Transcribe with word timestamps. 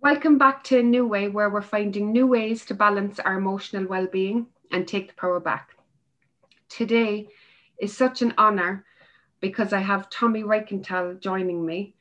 Welcome 0.00 0.38
back 0.38 0.62
to 0.64 0.78
a 0.78 0.82
new 0.82 1.08
way 1.08 1.26
where 1.26 1.50
we're 1.50 1.60
finding 1.60 2.12
new 2.12 2.28
ways 2.28 2.64
to 2.66 2.74
balance 2.74 3.18
our 3.18 3.36
emotional 3.36 3.84
well-being 3.84 4.46
and 4.70 4.86
take 4.86 5.08
the 5.08 5.14
power 5.14 5.40
back. 5.40 5.70
Today 6.68 7.26
is 7.80 7.96
such 7.96 8.22
an 8.22 8.32
honor 8.38 8.84
because 9.40 9.72
I 9.72 9.80
have 9.80 10.08
Tomi 10.08 10.44
Reichental 10.44 11.18
joining 11.18 11.66
me. 11.66 11.96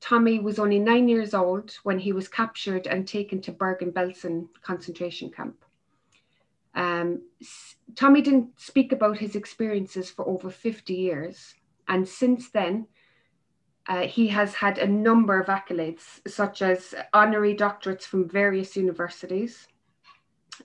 Tomi 0.00 0.38
was 0.38 0.60
only 0.60 0.78
nine 0.78 1.08
years 1.08 1.34
old 1.34 1.72
when 1.82 1.98
he 1.98 2.12
was 2.12 2.28
captured 2.28 2.86
and 2.86 3.06
taken 3.06 3.40
to 3.40 3.50
Bergen-Belsen 3.50 4.46
concentration 4.62 5.28
camp. 5.28 5.56
Um, 6.76 7.22
Tomi 7.96 8.22
didn't 8.22 8.60
speak 8.60 8.92
about 8.92 9.18
his 9.18 9.34
experiences 9.34 10.08
for 10.08 10.24
over 10.28 10.50
50 10.50 10.94
years. 10.94 11.56
And 11.88 12.06
since 12.06 12.50
then, 12.50 12.86
uh, 13.86 14.02
he 14.02 14.28
has 14.28 14.54
had 14.54 14.78
a 14.78 14.86
number 14.86 15.38
of 15.38 15.48
accolades, 15.48 16.26
such 16.26 16.62
as 16.62 16.94
honorary 17.12 17.54
doctorates 17.54 18.04
from 18.04 18.28
various 18.28 18.76
universities. 18.76 19.66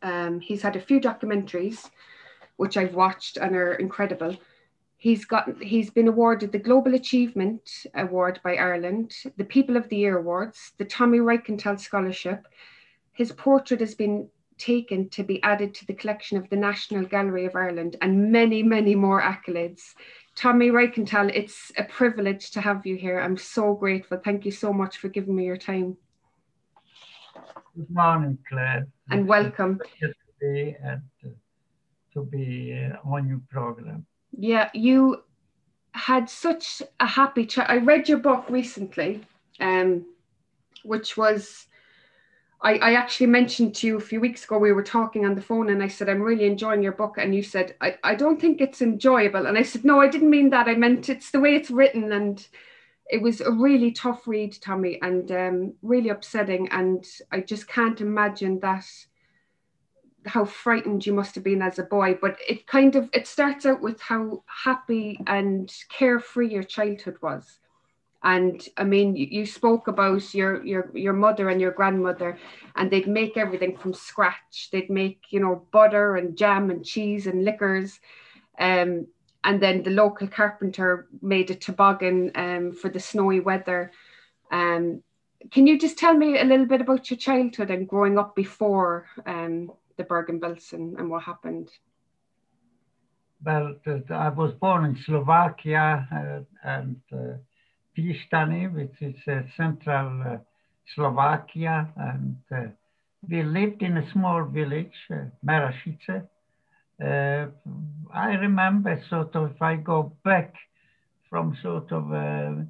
Um, 0.02 0.40
he's 0.40 0.62
had 0.62 0.76
a 0.76 0.82
few 0.82 1.02
documentaries, 1.02 1.90
which 2.58 2.78
I've 2.78 2.94
watched 2.94 3.38
and 3.38 3.56
are 3.56 3.74
incredible. 3.74 4.38
He's 4.98 5.26
got 5.26 5.62
he's 5.62 5.90
been 5.90 6.08
awarded 6.08 6.52
the 6.52 6.60
Global 6.60 6.94
Achievement 6.94 7.86
Award 7.94 8.40
by 8.44 8.56
Ireland, 8.56 9.14
the 9.38 9.46
People 9.46 9.78
of 9.78 9.88
the 9.90 9.98
Year 9.98 10.18
Awards, 10.18 10.74
the 10.78 10.86
Tomi 10.86 11.20
Reichental 11.20 11.80
Scholarship. 11.80 12.48
His 13.14 13.32
portrait 13.32 13.80
has 13.80 13.96
been 13.96 14.30
taken 14.58 15.10
to 15.10 15.24
be 15.24 15.42
added 15.42 15.74
to 15.74 15.86
the 15.86 15.94
collection 15.94 16.38
of 16.38 16.50
the 16.50 16.56
National 16.58 17.06
Gallery 17.06 17.46
of 17.46 17.56
Ireland 17.56 17.96
and 18.02 18.32
many, 18.32 18.62
many 18.62 18.94
more 18.94 19.22
accolades. 19.22 19.94
Tomi 20.40 20.70
Reichental, 20.70 21.30
it's 21.36 21.70
a 21.78 21.84
privilege 21.84 22.52
to 22.52 22.62
have 22.62 22.86
you 22.86 22.96
here. 22.96 23.20
I'm 23.20 23.36
so 23.36 23.74
grateful. 23.74 24.22
Thank 24.24 24.46
you 24.46 24.52
so 24.52 24.72
much 24.72 24.96
for 24.96 25.10
giving 25.10 25.36
me 25.36 25.44
your 25.44 25.58
time. 25.58 25.98
Good 27.76 27.90
morning, 27.90 28.38
Claire. 28.48 28.88
And 29.12 29.28
welcome. 29.28 29.82
To 30.00 30.14
be, 30.40 30.78
and 30.82 31.02
to 32.14 32.24
be 32.24 32.74
uh, 32.74 33.06
on 33.06 33.28
your 33.28 33.42
program. 33.52 34.06
Yeah, 34.32 34.70
you 34.74 35.24
had 35.92 36.30
such 36.30 36.82
a 37.02 37.06
happy 37.06 37.46
chat. 37.46 37.70
I 37.70 37.80
read 37.80 38.08
your 38.08 38.20
book 38.20 38.46
recently, 38.50 39.20
um, 39.60 40.06
which 40.84 41.18
was 41.18 41.66
I, 42.62 42.74
I 42.74 42.94
actually 42.94 43.28
mentioned 43.28 43.74
to 43.76 43.88
you 43.88 43.98
a 43.98 44.02
few 44.02 44.20
weeks 44.20 44.44
ago, 44.44 44.58
we 44.58 44.74
were 44.74 44.84
talking 44.84 45.26
on 45.26 45.36
the 45.36 45.42
phone 45.42 45.70
and 45.70 45.82
I 45.82 45.88
said, 45.88 46.10
I'm 46.10 46.22
really 46.22 46.46
enjoying 46.46 46.84
your 46.84 46.92
book. 46.92 47.16
And 47.18 47.34
you 47.34 47.42
said, 47.42 47.76
I, 47.80 47.98
I 48.04 48.16
don't 48.16 48.40
think 48.40 48.60
it's 48.60 48.82
enjoyable. 48.82 49.46
And 49.46 49.58
I 49.58 49.64
said, 49.64 49.86
No, 49.86 50.02
I 50.02 50.10
didn't 50.10 50.30
mean 50.30 50.50
that. 50.50 50.68
I 50.68 50.76
meant 50.76 51.08
it's 51.08 51.32
the 51.32 51.40
way 51.40 51.56
it's 51.56 51.72
written. 51.72 52.12
And 52.12 52.46
it 53.10 53.22
was 53.22 53.40
a 53.40 53.52
really 53.52 53.92
tough 53.92 54.28
read, 54.28 54.60
Tomi, 54.62 55.00
and 55.02 55.32
um, 55.32 55.74
really 55.82 56.10
upsetting. 56.10 56.68
And 56.70 57.06
I 57.32 57.40
just 57.40 57.68
can't 57.68 58.02
imagine 58.02 58.60
that 58.60 58.86
how 60.26 60.44
frightened 60.44 61.06
you 61.06 61.14
must 61.14 61.34
have 61.36 61.46
been 61.46 61.62
as 61.62 61.80
a 61.80 61.84
boy 61.84 62.14
but 62.22 62.38
it 62.48 62.68
kind 62.68 62.98
of 62.98 63.10
it 63.14 63.26
starts 63.26 63.66
out 63.66 63.82
with 63.82 64.02
how 64.02 64.44
happy 64.66 65.18
and 65.28 65.74
carefree 65.88 66.52
your 66.52 66.62
childhood 66.62 67.16
was 67.22 67.60
and 68.24 68.68
i 68.78 68.84
mean 68.84 69.16
you, 69.16 69.46
spoke 69.46 69.88
about 69.88 70.34
your 70.34 70.66
your 70.66 70.92
your 70.94 71.14
mother 71.14 71.50
and 71.50 71.62
your 71.62 71.72
grandmother 71.72 72.38
and 72.76 72.92
they'd 72.92 73.08
make 73.08 73.38
everything 73.38 73.78
from 73.78 73.94
scratch 73.94 74.70
they'd 74.72 74.90
make 74.90 75.22
you 75.30 75.40
know 75.40 75.66
butter 75.72 76.16
and 76.18 76.38
jam 76.38 76.70
and 76.70 76.86
cheese 76.86 77.28
and 77.28 77.46
liquors 77.46 78.00
um, 78.60 79.08
and 79.46 79.62
then 79.62 79.84
the 79.84 79.90
local 79.90 80.28
carpenter 80.28 81.08
made 81.22 81.50
a 81.50 81.56
toboggan 81.56 82.30
um, 82.36 82.74
for 82.74 82.90
the 82.90 83.00
snowy 83.00 83.40
weather 83.40 83.92
um, 84.52 85.02
can 85.52 85.68
you 85.68 85.80
just 85.80 85.98
tell 85.98 86.14
me 86.14 86.40
a 86.40 86.44
little 86.44 86.66
bit 86.66 86.82
about 86.82 87.10
your 87.10 87.18
childhood 87.18 87.72
and 87.72 87.88
growing 87.88 88.18
up 88.18 88.36
before 88.36 89.08
um, 89.26 89.72
the 89.98 90.04
Bergen-Belsen 90.04 91.00
and 91.00 91.10
what 91.10 91.24
happened? 91.24 91.70
Well, 93.44 93.76
I 94.10 94.30
was 94.30 94.54
born 94.54 94.84
in 94.86 94.98
Slovakia 94.98 96.08
uh, 96.12 96.68
and 96.68 96.98
uh, 97.14 97.38
Piešťany, 98.00 98.74
which 98.74 98.96
is 99.02 99.16
uh, 99.28 99.42
central 99.58 100.22
uh, 100.22 100.38
Slovakia. 100.96 101.92
And 101.98 102.38
uh, 102.52 102.72
we 103.30 103.44
lived 103.44 103.82
in 103.82 103.98
a 103.98 104.12
small 104.12 104.46
village, 104.46 104.96
uh, 105.12 105.26
Merašice. 105.46 106.24
Uh, 107.04 107.48
I 108.14 108.34
remember 108.36 109.02
sort 109.10 109.36
of, 109.36 109.52
if 109.52 109.62
I 109.62 109.76
go 109.76 110.14
back 110.24 110.54
from 111.30 111.58
sort 111.62 111.92
of 111.92 112.12
a 112.12 112.66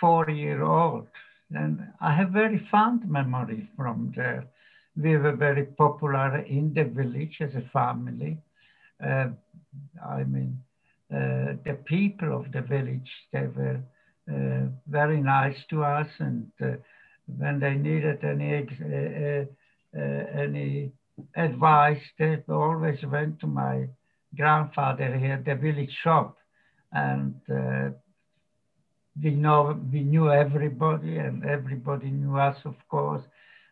four 0.00 0.28
year 0.30 0.62
old, 0.62 1.06
and 1.54 1.80
I 2.00 2.14
have 2.14 2.30
very 2.30 2.66
fond 2.70 3.08
memories 3.08 3.66
from 3.76 4.12
there. 4.16 4.44
We 4.96 5.16
were 5.16 5.36
very 5.36 5.64
popular 5.64 6.38
in 6.38 6.74
the 6.74 6.84
village 6.84 7.38
as 7.40 7.54
a 7.54 7.68
family. 7.72 8.38
Uh, 9.02 9.28
I 10.04 10.24
mean, 10.24 10.58
uh, 11.12 11.56
the 11.64 11.78
people 11.84 12.36
of 12.36 12.52
the 12.52 12.62
village, 12.62 13.10
they 13.32 13.46
were 13.46 13.76
uh, 13.76 14.01
very 14.88 15.20
nice 15.20 15.56
to 15.70 15.82
us. 15.84 16.08
And 16.18 16.50
uh, 16.62 16.72
when 17.26 17.60
they 17.60 17.74
needed 17.74 18.24
any, 18.24 18.66
uh, 19.94 20.00
any 20.00 20.92
advice, 21.36 22.00
they 22.18 22.42
always 22.48 22.98
went 23.04 23.40
to 23.40 23.46
my 23.46 23.86
grandfather 24.36 25.16
here, 25.16 25.42
the 25.44 25.54
village 25.54 25.96
shop. 26.02 26.36
And 26.92 27.34
we 29.20 29.30
know 29.30 29.78
we 29.92 30.00
knew 30.00 30.30
everybody 30.30 31.18
and 31.18 31.44
everybody 31.44 32.10
knew 32.10 32.38
us 32.38 32.56
of 32.64 32.76
course 32.88 33.22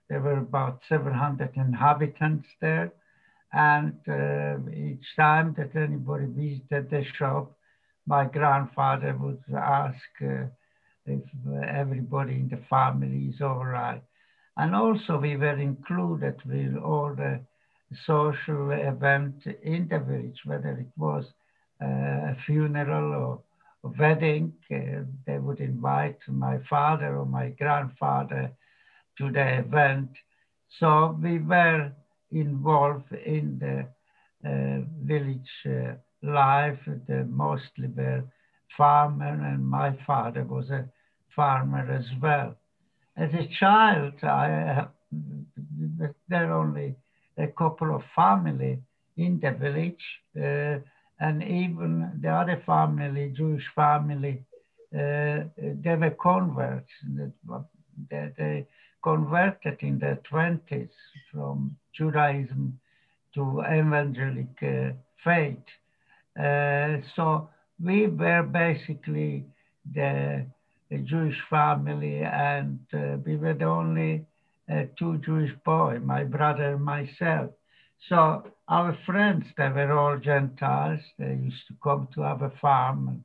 there 0.08 0.20
were 0.20 0.38
about 0.38 0.80
700 0.88 1.50
inhabitants 1.54 2.46
there 2.60 2.92
and 3.52 3.94
uh, 4.08 4.56
each 4.70 5.04
time 5.16 5.54
that 5.56 5.74
anybody 5.74 6.26
visited 6.26 6.90
the 6.90 7.04
shop 7.16 7.52
my 8.10 8.24
grandfather 8.24 9.16
would 9.20 9.42
ask 9.56 10.10
uh, 10.22 10.46
if 11.06 11.22
everybody 11.82 12.34
in 12.42 12.48
the 12.48 12.62
family 12.68 13.22
is 13.32 13.40
all 13.40 13.64
right. 13.64 14.02
And 14.56 14.74
also 14.74 15.16
we 15.16 15.36
were 15.36 15.58
included 15.70 16.36
with 16.44 16.76
all 16.76 17.14
the 17.14 17.40
social 18.04 18.72
event 18.72 19.36
in 19.62 19.86
the 19.88 20.00
village, 20.00 20.40
whether 20.44 20.72
it 20.84 20.92
was 20.96 21.24
uh, 21.80 22.32
a 22.32 22.36
funeral 22.46 23.08
or 23.22 23.42
a 23.84 23.88
wedding, 24.00 24.52
uh, 24.74 25.04
they 25.26 25.38
would 25.38 25.60
invite 25.60 26.18
my 26.26 26.58
father 26.68 27.16
or 27.16 27.26
my 27.26 27.50
grandfather 27.62 28.50
to 29.18 29.30
the 29.30 29.46
event. 29.58 30.10
So 30.80 31.16
we 31.22 31.38
were 31.38 31.92
involved 32.32 33.12
in 33.12 33.46
the 33.64 33.76
uh, 34.50 34.80
village 35.12 35.52
uh, 35.66 35.94
life. 36.22 36.78
Mostly 37.08 37.88
were 37.96 38.24
farmer 38.76 39.32
and 39.52 39.64
my 39.66 39.96
father 40.06 40.44
was 40.44 40.70
a 40.70 40.88
farmer 41.34 41.90
as 41.90 42.06
well. 42.20 42.54
As 43.16 43.30
a 43.34 43.48
child, 43.58 44.14
I 44.22 44.86
there 46.28 46.46
were 46.46 46.52
only 46.52 46.94
a 47.36 47.48
couple 47.48 47.94
of 47.94 48.02
family 48.14 48.78
in 49.16 49.40
the 49.40 49.50
village, 49.52 50.04
uh, 50.36 50.78
and 51.18 51.42
even 51.42 52.18
the 52.22 52.28
other 52.28 52.62
family, 52.64 53.32
Jewish 53.36 53.66
family, 53.74 54.42
uh, 54.94 55.44
they 55.56 55.96
were 55.96 56.16
converts. 56.22 56.90
They, 58.10 58.32
they 58.38 58.66
converted 59.02 59.78
in 59.80 59.98
the 59.98 60.18
20s 60.30 60.88
from 61.32 61.76
Judaism 61.92 62.78
to 63.34 63.62
evangelic 63.62 64.62
uh, 64.62 64.92
faith. 65.22 65.66
Uh, 66.38 66.98
so 67.16 67.48
we 67.82 68.06
were 68.06 68.42
basically 68.42 69.44
the, 69.94 70.46
the 70.90 70.98
Jewish 70.98 71.38
family, 71.48 72.22
and 72.22 72.78
uh, 72.92 73.16
we 73.24 73.36
were 73.36 73.54
the 73.54 73.64
only 73.64 74.24
uh, 74.70 74.84
two 74.98 75.18
Jewish 75.24 75.52
boys, 75.64 76.00
my 76.02 76.24
brother 76.24 76.74
and 76.74 76.84
myself. 76.84 77.50
So 78.08 78.44
our 78.68 78.96
friends, 79.06 79.44
they 79.56 79.68
were 79.68 79.92
all 79.92 80.18
Gentiles. 80.18 81.00
They 81.18 81.34
used 81.42 81.66
to 81.68 81.74
come 81.82 82.08
to 82.14 82.22
our 82.22 82.52
farm, 82.60 83.08
and 83.08 83.24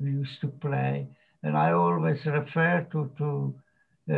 we 0.00 0.10
used 0.10 0.40
to 0.40 0.48
play. 0.48 1.06
And 1.42 1.56
I 1.56 1.72
always 1.72 2.18
refer 2.24 2.86
to 2.92 3.10
to 3.18 3.54
uh, 4.10 4.14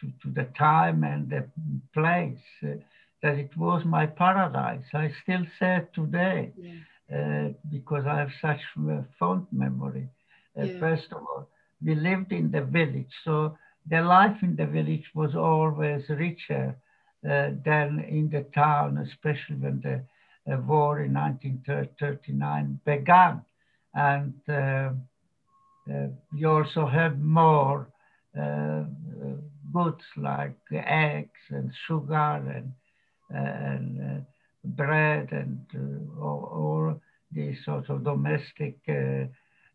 to, 0.00 0.12
to 0.22 0.30
the 0.34 0.48
time 0.58 1.04
and 1.04 1.30
the 1.30 1.46
place 1.92 2.38
uh, 2.64 2.80
that 3.22 3.38
it 3.38 3.56
was 3.56 3.84
my 3.84 4.06
paradise. 4.06 4.84
I 4.92 5.12
still 5.22 5.44
say 5.60 5.82
today. 5.94 6.52
Yeah 6.56 6.72
uh, 7.14 7.48
because 7.70 8.04
I 8.06 8.18
have 8.18 8.32
such 8.40 8.60
a 8.88 9.04
fond 9.18 9.46
memory. 9.52 10.08
Uh, 10.58 10.64
yeah. 10.64 10.80
First 10.80 11.12
of 11.12 11.18
all, 11.18 11.48
we 11.84 11.94
lived 11.94 12.32
in 12.32 12.50
the 12.50 12.62
village, 12.62 13.12
so 13.24 13.56
the 13.88 14.00
life 14.00 14.36
in 14.42 14.56
the 14.56 14.66
village 14.66 15.04
was 15.14 15.34
always 15.34 16.08
richer 16.08 16.76
uh, 17.28 17.50
than 17.64 18.04
in 18.08 18.30
the 18.30 18.42
town, 18.54 18.98
especially 18.98 19.56
when 19.56 19.80
the 19.82 20.02
uh, 20.52 20.58
war 20.60 21.02
in 21.02 21.14
1939 21.14 22.80
began. 22.84 23.42
And 23.94 24.34
uh, 24.48 24.90
uh, 25.90 26.08
we 26.32 26.44
also 26.44 26.86
had 26.86 27.22
more 27.22 27.88
goods 29.72 30.04
like 30.16 30.56
eggs 30.72 31.40
and 31.50 31.70
sugar 31.86 32.14
and, 32.54 32.72
and 33.30 34.00
uh, 34.00 34.20
bread 34.64 35.28
and 35.32 35.60
uh, 35.74 36.22
all, 36.22 37.00
all, 37.34 37.46
these 37.46 37.58
sorts 37.64 37.90
of 37.90 38.04
domestic 38.04 38.78
uh, 38.88 39.26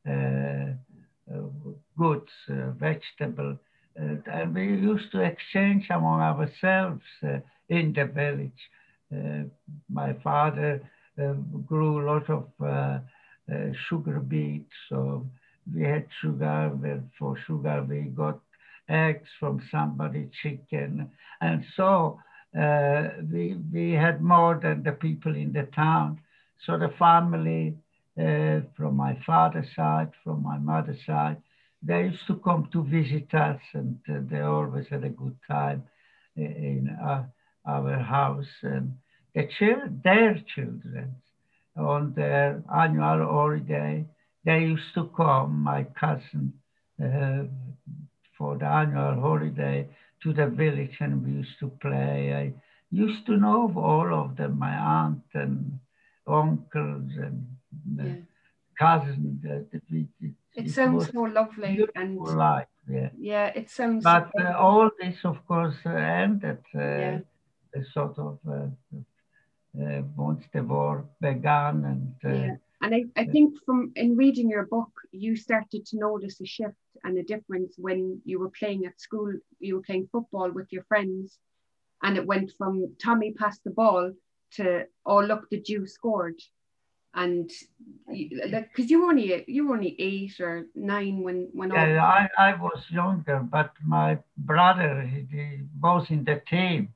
uh, 0.10 0.74
uh 1.32 1.42
goods, 1.98 2.32
uh, 2.50 2.72
vegetable. 2.72 3.58
Uh, 4.00 4.16
and 4.32 4.56
we 4.56 4.64
used 4.64 5.12
to 5.12 5.22
exchange 5.22 5.88
among 5.90 6.22
ourselves 6.22 7.04
in 7.70 7.94
the 7.94 8.06
village. 8.06 8.70
my 9.90 10.14
father 10.24 10.82
grew 11.66 12.02
a 12.02 12.06
lot 12.06 12.30
of 12.30 12.46
sugar 13.90 14.20
beets, 14.20 14.74
so 14.88 15.28
we 15.76 15.84
had 15.84 16.06
sugar, 16.22 16.72
for 17.18 17.38
sugar 17.46 17.86
we 17.90 18.04
got 18.16 18.40
eggs 18.88 19.30
from 19.40 19.62
somebody, 19.70 20.30
chicken. 20.42 21.10
And 21.42 21.66
so 21.76 22.20
uh, 22.58 23.10
we, 23.32 23.58
we 23.72 23.92
had 23.92 24.22
more 24.22 24.60
than 24.62 24.84
the 24.84 24.94
people 24.94 25.36
in 25.36 25.54
the 25.54 25.68
town. 25.76 26.20
So 26.66 26.78
the 26.78 26.90
family 27.00 27.76
uh, 28.20 28.62
from 28.76 28.96
my 28.96 29.18
father's 29.26 29.74
side, 29.76 30.12
from 30.24 30.44
my 30.44 30.58
mother's 30.58 31.06
side, 31.06 31.38
they 31.82 32.04
used 32.04 32.28
to 32.28 32.36
come 32.36 32.68
to 32.74 32.84
visit 32.84 33.34
us 33.34 33.62
and 33.74 33.98
uh, 34.10 34.20
they 34.30 34.42
always 34.42 34.88
had 34.88 35.04
a 35.06 35.10
good 35.10 35.38
time 35.48 35.84
in 36.36 36.90
uh, 37.02 37.24
our 37.66 37.98
house. 38.00 38.50
And 38.62 38.98
the 39.34 39.48
children, 39.58 40.02
their 40.04 40.44
children, 40.54 41.16
on 41.78 42.14
their 42.14 42.62
annual 42.76 43.26
holiday, 43.26 44.06
they 44.44 44.60
used 44.60 44.94
to 44.96 45.10
come, 45.16 45.62
my 45.64 45.84
cousin, 46.00 46.54
uh, 47.02 47.44
for 48.38 48.58
the 48.58 48.66
annual 48.66 49.22
holiday 49.22 49.88
to 50.24 50.34
the 50.34 50.48
village 50.48 50.98
and 51.00 51.26
we 51.26 51.32
used 51.32 51.58
to 51.60 51.70
play. 51.82 52.34
I 52.34 52.54
used 52.92 53.26
to 53.28 53.38
know 53.38 53.72
all 53.78 54.14
of 54.14 54.36
them, 54.36 54.60
my 54.60 54.76
aunt 54.76 55.24
and 55.34 55.80
uncles 56.30 57.12
and 57.18 57.46
yeah. 57.96 58.16
cousins. 58.78 59.44
It, 59.44 59.84
it, 59.90 60.08
it, 60.22 60.34
it 60.56 60.70
sounds 60.72 61.12
so 61.12 61.22
lovely 61.22 61.86
and 61.96 62.18
life. 62.18 62.68
Yeah. 62.90 63.10
yeah, 63.18 63.48
it 63.48 63.70
sounds. 63.70 64.04
But 64.04 64.32
uh, 64.40 64.58
all 64.58 64.90
this, 65.00 65.18
of 65.24 65.46
course, 65.48 65.76
uh, 65.86 65.90
ended. 65.90 66.60
Uh, 66.74 66.80
yeah. 66.80 67.20
Sort 67.94 68.18
of 68.18 68.40
uh, 68.50 68.66
uh, 69.80 70.02
once 70.16 70.44
the 70.52 70.64
war 70.64 71.06
began, 71.22 71.86
and 71.86 72.16
uh, 72.26 72.46
yeah. 72.46 72.56
And 72.82 72.96
I, 72.96 73.06
I 73.16 73.26
think 73.26 73.64
from 73.66 73.92
in 73.96 74.16
reading 74.16 74.50
your 74.50 74.66
book, 74.66 74.92
you 75.12 75.36
started 75.36 75.86
to 75.88 75.98
notice 75.98 76.42
a 76.42 76.46
shift 76.46 76.78
and 77.04 77.18
a 77.18 77.24
difference 77.24 77.76
when 77.78 78.22
you 78.26 78.40
were 78.40 78.50
playing 78.50 78.86
at 78.86 79.00
school, 79.00 79.32
you 79.60 79.76
were 79.76 79.82
playing 79.82 80.10
football 80.12 80.50
with 80.50 80.72
your 80.72 80.84
friends, 80.86 81.38
and 82.02 82.18
it 82.18 82.26
went 82.26 82.52
from 82.58 82.96
Tomi 83.04 83.34
passed 83.34 83.64
the 83.64 83.72
ball 83.72 84.14
to 84.56 84.86
oh 85.06 85.20
look 85.20 85.50
the 85.50 85.62
Jew 85.62 85.88
scored, 85.88 86.40
and 87.14 87.50
because 88.08 88.90
you 88.90 89.02
were 89.02 89.10
only 89.10 89.44
you 89.48 89.68
were 89.68 89.76
only 89.76 89.96
eight 90.00 90.40
or 90.40 90.66
nine 90.76 91.22
when 91.22 91.50
when 91.54 91.72
yeah, 91.72 92.04
I, 92.04 92.50
I 92.50 92.54
was 92.56 92.84
younger, 92.90 93.40
but 93.40 93.72
my 93.84 94.20
brother 94.38 95.02
he, 95.02 95.26
he 95.36 95.62
was 95.82 96.06
in 96.10 96.24
the 96.24 96.42
team, 96.50 96.94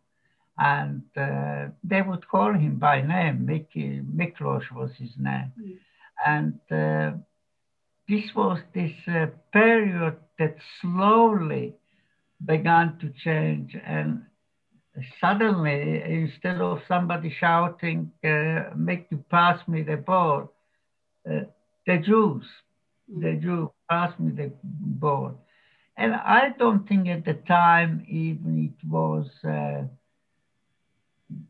and 0.58 1.04
uh, 1.18 1.70
they 1.84 2.02
would 2.02 2.28
call 2.28 2.54
him 2.54 2.76
by 2.78 3.02
name. 3.02 3.46
Miki 3.46 4.02
Miklos 4.02 4.72
was 4.72 4.92
his 4.98 5.12
name, 5.18 5.52
mm. 5.60 5.78
and 6.26 6.60
uh, 6.72 7.18
this 8.08 8.36
was 8.36 8.60
this 8.74 8.94
uh, 9.08 9.28
period 9.52 10.18
that 10.38 10.58
slowly 10.82 11.76
began 12.46 12.98
to 13.00 13.10
change, 13.24 13.76
and 13.86 14.24
suddenly, 15.20 16.02
instead 16.04 16.62
of 16.62 16.82
somebody 16.88 17.30
shouting, 17.40 18.12
uh, 18.24 18.72
"Make 18.76 19.08
you 19.12 19.24
pass 19.30 19.68
me 19.68 19.84
the 19.84 19.98
ball," 19.98 20.54
uh, 21.30 21.42
the 21.88 21.98
Jews, 21.98 22.46
mm. 23.12 23.22
the 23.22 23.34
Jew, 23.42 23.72
pass 23.90 24.18
me 24.20 24.32
the 24.32 24.52
ball, 24.64 25.40
and 25.98 26.14
I 26.14 26.50
don't 26.58 26.88
think 26.88 27.08
at 27.08 27.26
the 27.26 27.36
time 27.48 28.06
even 28.08 28.66
it 28.70 28.88
was 28.88 29.28
uh, 29.44 29.84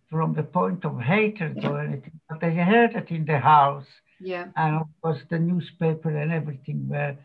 from 0.09 0.33
the 0.33 0.43
point 0.43 0.85
of 0.85 0.99
hatred 0.99 1.63
or 1.65 1.79
anything, 1.79 2.19
but 2.29 2.39
they 2.39 2.53
heard 2.53 2.95
it 2.95 3.09
in 3.09 3.25
the 3.25 3.39
house. 3.39 3.87
Yeah. 4.19 4.47
And 4.55 4.75
of 4.77 4.87
course, 5.01 5.19
the 5.29 5.39
newspaper 5.39 6.15
and 6.15 6.31
everything 6.31 6.87
were 6.87 7.15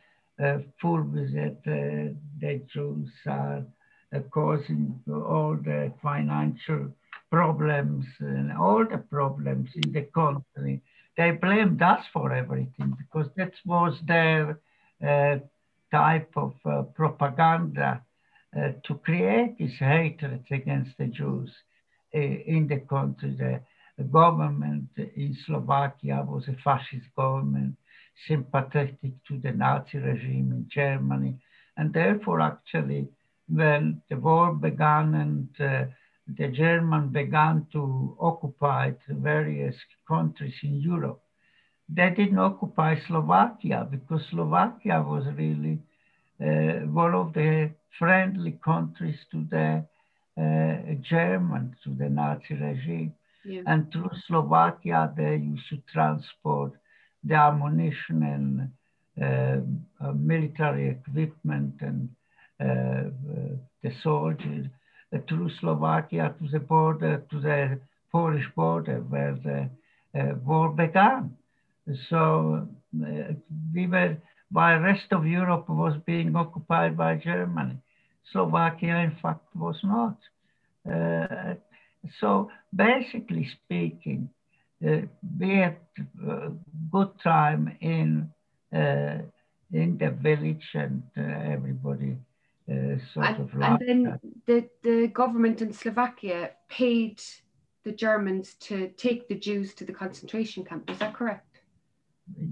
uh, 0.42 0.58
full 0.80 1.02
with 1.02 1.34
it. 1.34 1.58
Uh, 1.66 2.14
the 2.40 2.62
Jews 2.72 3.10
are 3.26 3.58
uh, 3.58 3.62
causing 4.30 5.00
all 5.08 5.56
the 5.56 5.92
financial 6.02 6.88
problems 7.30 8.04
and 8.20 8.52
all 8.52 8.84
the 8.84 8.98
problems 8.98 9.70
in 9.74 9.92
the 9.92 10.02
country. 10.14 10.80
They 11.16 11.32
blamed 11.32 11.82
us 11.82 12.04
for 12.12 12.32
everything 12.32 12.96
because 12.96 13.28
that 13.36 13.52
was 13.64 13.98
their 14.06 14.60
uh, 15.06 15.38
type 15.90 16.32
of 16.36 16.54
uh, 16.64 16.82
propaganda 16.94 18.02
uh, 18.56 18.72
to 18.84 18.94
create 19.04 19.58
this 19.58 19.78
hatred 19.78 20.44
against 20.50 20.96
the 20.98 21.06
Jews. 21.06 21.50
Eh, 22.14 22.42
in 22.46 22.66
the 22.66 22.80
country. 22.80 23.36
The, 23.36 23.60
the 23.98 24.04
government 24.04 24.88
in 24.96 25.36
Slovakia 25.44 26.24
was 26.26 26.48
a 26.48 26.56
fascist 26.64 27.14
government, 27.14 27.76
sympathetic 28.26 29.12
to 29.26 29.38
the 29.38 29.52
Nazi 29.52 29.98
regime 29.98 30.52
in 30.52 30.66
Germany. 30.70 31.36
And 31.76 31.92
therefore, 31.92 32.40
actually, 32.40 33.08
when 33.48 34.02
the 34.08 34.16
war 34.16 34.52
began 34.54 35.14
and 35.14 35.48
uh, 35.60 35.84
the 36.36 36.48
German 36.48 37.08
began 37.08 37.66
to 37.72 38.16
occupy 38.20 38.92
various 39.08 39.76
countries 40.06 40.54
in 40.62 40.80
Europe, 40.80 41.20
they 41.88 42.10
didn't 42.10 42.38
occupy 42.38 42.96
Slovakia 43.06 43.88
because 43.90 44.22
Slovakia 44.30 45.02
was 45.02 45.24
really 45.36 45.78
uh, 46.40 46.86
one 46.92 47.14
of 47.14 47.32
the 47.32 47.70
friendly 47.98 48.58
countries 48.62 49.16
to 49.30 49.44
the 49.50 49.84
uh, 50.38 50.94
German 51.00 51.74
to 51.82 51.94
the 51.94 52.08
Nazi 52.08 52.54
regime. 52.54 53.14
Yeah. 53.44 53.62
And 53.66 53.90
through 53.90 54.10
Slovakia, 54.26 55.12
they 55.16 55.36
used 55.36 55.68
to 55.70 55.78
transport 55.92 56.72
the 57.24 57.34
ammunition 57.34 58.22
and 58.22 58.70
uh, 59.20 60.12
military 60.12 60.90
equipment 60.90 61.74
and 61.80 62.10
the 62.58 63.92
soldiers 64.02 64.66
uh, 65.14 65.18
through 65.28 65.50
Slovakia 65.60 66.34
to 66.38 66.48
the 66.48 66.60
border, 66.60 67.24
to 67.30 67.40
the 67.40 67.80
Polish 68.12 68.46
border 68.54 69.00
where 69.00 69.34
the 69.34 69.70
war 70.44 70.70
began. 70.70 71.36
So 72.10 72.68
we 73.74 73.86
were, 73.86 74.16
while 74.50 74.80
rest 74.80 75.12
of 75.12 75.26
Europe 75.26 75.68
was 75.68 75.94
being 76.06 76.34
occupied 76.36 76.96
by 76.96 77.16
Germany. 77.16 77.78
Slovakia, 78.32 78.96
in 78.98 79.16
fact, 79.22 79.44
was 79.54 79.76
not. 79.82 80.16
Uh, 80.90 81.54
so 82.20 82.50
basically 82.74 83.48
speaking, 83.64 84.28
uh, 84.86 85.02
we 85.38 85.56
had 85.56 85.76
a 86.26 86.50
good 86.90 87.10
time 87.22 87.76
in 87.80 88.30
uh, 88.72 89.18
in 89.72 89.98
the 89.98 90.10
village 90.22 90.64
and 90.74 91.02
everybody 91.16 92.16
uh, 92.70 92.98
sort 93.12 93.26
and, 93.26 93.40
of 93.40 93.54
And 93.54 93.78
then 93.80 94.20
the, 94.46 94.68
the 94.82 95.08
government 95.08 95.62
in 95.62 95.72
Slovakia 95.72 96.50
paid 96.68 97.20
the 97.84 97.92
Germans 97.92 98.54
to 98.60 98.88
take 98.96 99.28
the 99.28 99.34
Jews 99.34 99.74
to 99.74 99.84
the 99.84 99.92
concentration 99.92 100.64
camp. 100.64 100.90
Is 100.90 100.98
that 100.98 101.14
correct? 101.14 101.60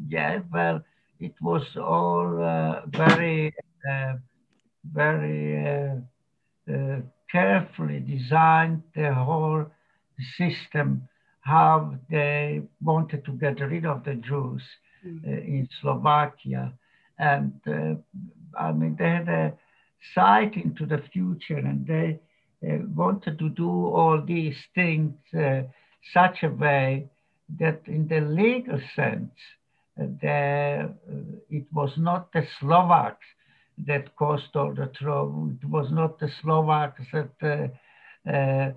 Yeah, 0.08 0.40
well, 0.52 0.82
it 1.20 1.34
was 1.40 1.64
all 1.76 2.42
uh, 2.42 2.82
very 2.86 3.54
very 4.92 5.66
uh, 5.66 6.72
uh, 6.72 7.00
carefully 7.30 8.00
designed 8.00 8.82
the 8.94 9.12
whole 9.12 9.66
system 10.36 11.08
how 11.40 11.94
they 12.10 12.62
wanted 12.82 13.24
to 13.24 13.32
get 13.32 13.60
rid 13.60 13.86
of 13.86 14.04
the 14.04 14.14
Jews 14.14 14.62
mm. 15.06 15.24
uh, 15.24 15.30
in 15.30 15.68
Slovakia. 15.80 16.72
And 17.18 17.52
uh, 17.66 17.94
I 18.58 18.72
mean, 18.72 18.96
they 18.98 19.10
had 19.10 19.28
a 19.28 19.52
sight 20.14 20.56
into 20.56 20.86
the 20.86 21.02
future 21.12 21.58
and 21.58 21.86
they 21.86 22.18
uh, 22.66 22.78
wanted 22.94 23.38
to 23.38 23.48
do 23.50 23.68
all 23.68 24.22
these 24.26 24.56
things 24.74 25.14
uh, 25.38 25.62
such 26.12 26.42
a 26.42 26.48
way 26.48 27.08
that 27.58 27.80
in 27.86 28.08
the 28.08 28.20
legal 28.20 28.80
sense, 28.94 29.30
there, 29.96 30.90
it 31.50 31.66
was 31.72 31.92
not 31.96 32.32
the 32.32 32.46
Slovaks 32.60 33.24
that 33.86 34.14
caused 34.16 34.54
all 34.54 34.74
the 34.74 34.90
trouble. 34.98 35.52
It 35.62 35.66
was 35.68 35.88
not 35.90 36.18
the 36.18 36.30
Slovaks 36.42 37.02
that 37.12 37.72
uh, 38.26 38.30
uh, 38.30 38.72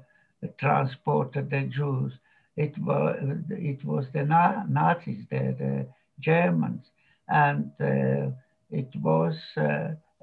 transported 0.59 1.50
the 1.50 1.69
Jews. 1.74 2.13
It 2.55 2.77
was, 2.77 3.17
it 3.50 3.83
was 3.86 4.05
the 4.13 4.24
Na 4.24 4.63
Nazis, 4.67 5.25
the, 5.29 5.55
the, 5.57 5.88
Germans. 6.21 6.83
And 7.29 7.71
uh, 7.79 8.31
it 8.71 8.89
was 8.95 9.36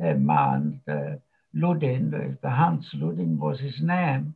uh, 0.03 0.07
a 0.09 0.15
man, 0.15 0.81
Ludin, 1.55 2.39
the 2.43 2.51
Hans 2.51 2.91
Ludin 2.95 3.39
was 3.39 3.61
his 3.61 3.81
name, 3.81 4.35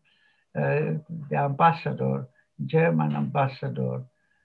uh, 0.56 0.98
the 1.30 1.36
ambassador, 1.36 2.26
German 2.66 3.14
ambassador 3.14 4.02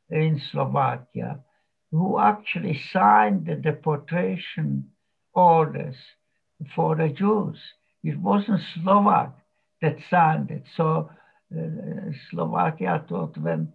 in 0.09 0.41
Slovakia, 0.51 1.39
who 1.91 2.19
actually 2.19 2.79
signed 2.91 3.45
the 3.45 3.55
deportation 3.55 4.89
orders 5.33 5.95
for 6.75 6.95
the 6.95 7.09
Jews. 7.09 7.57
It 8.03 8.19
wasn't 8.19 8.61
Slovak 8.73 9.33
that 9.81 9.97
signed 10.09 10.51
it. 10.51 10.63
So 10.75 11.09
uh, 11.55 12.11
Slovakia 12.29 13.03
thought 13.07 13.37
when 13.37 13.71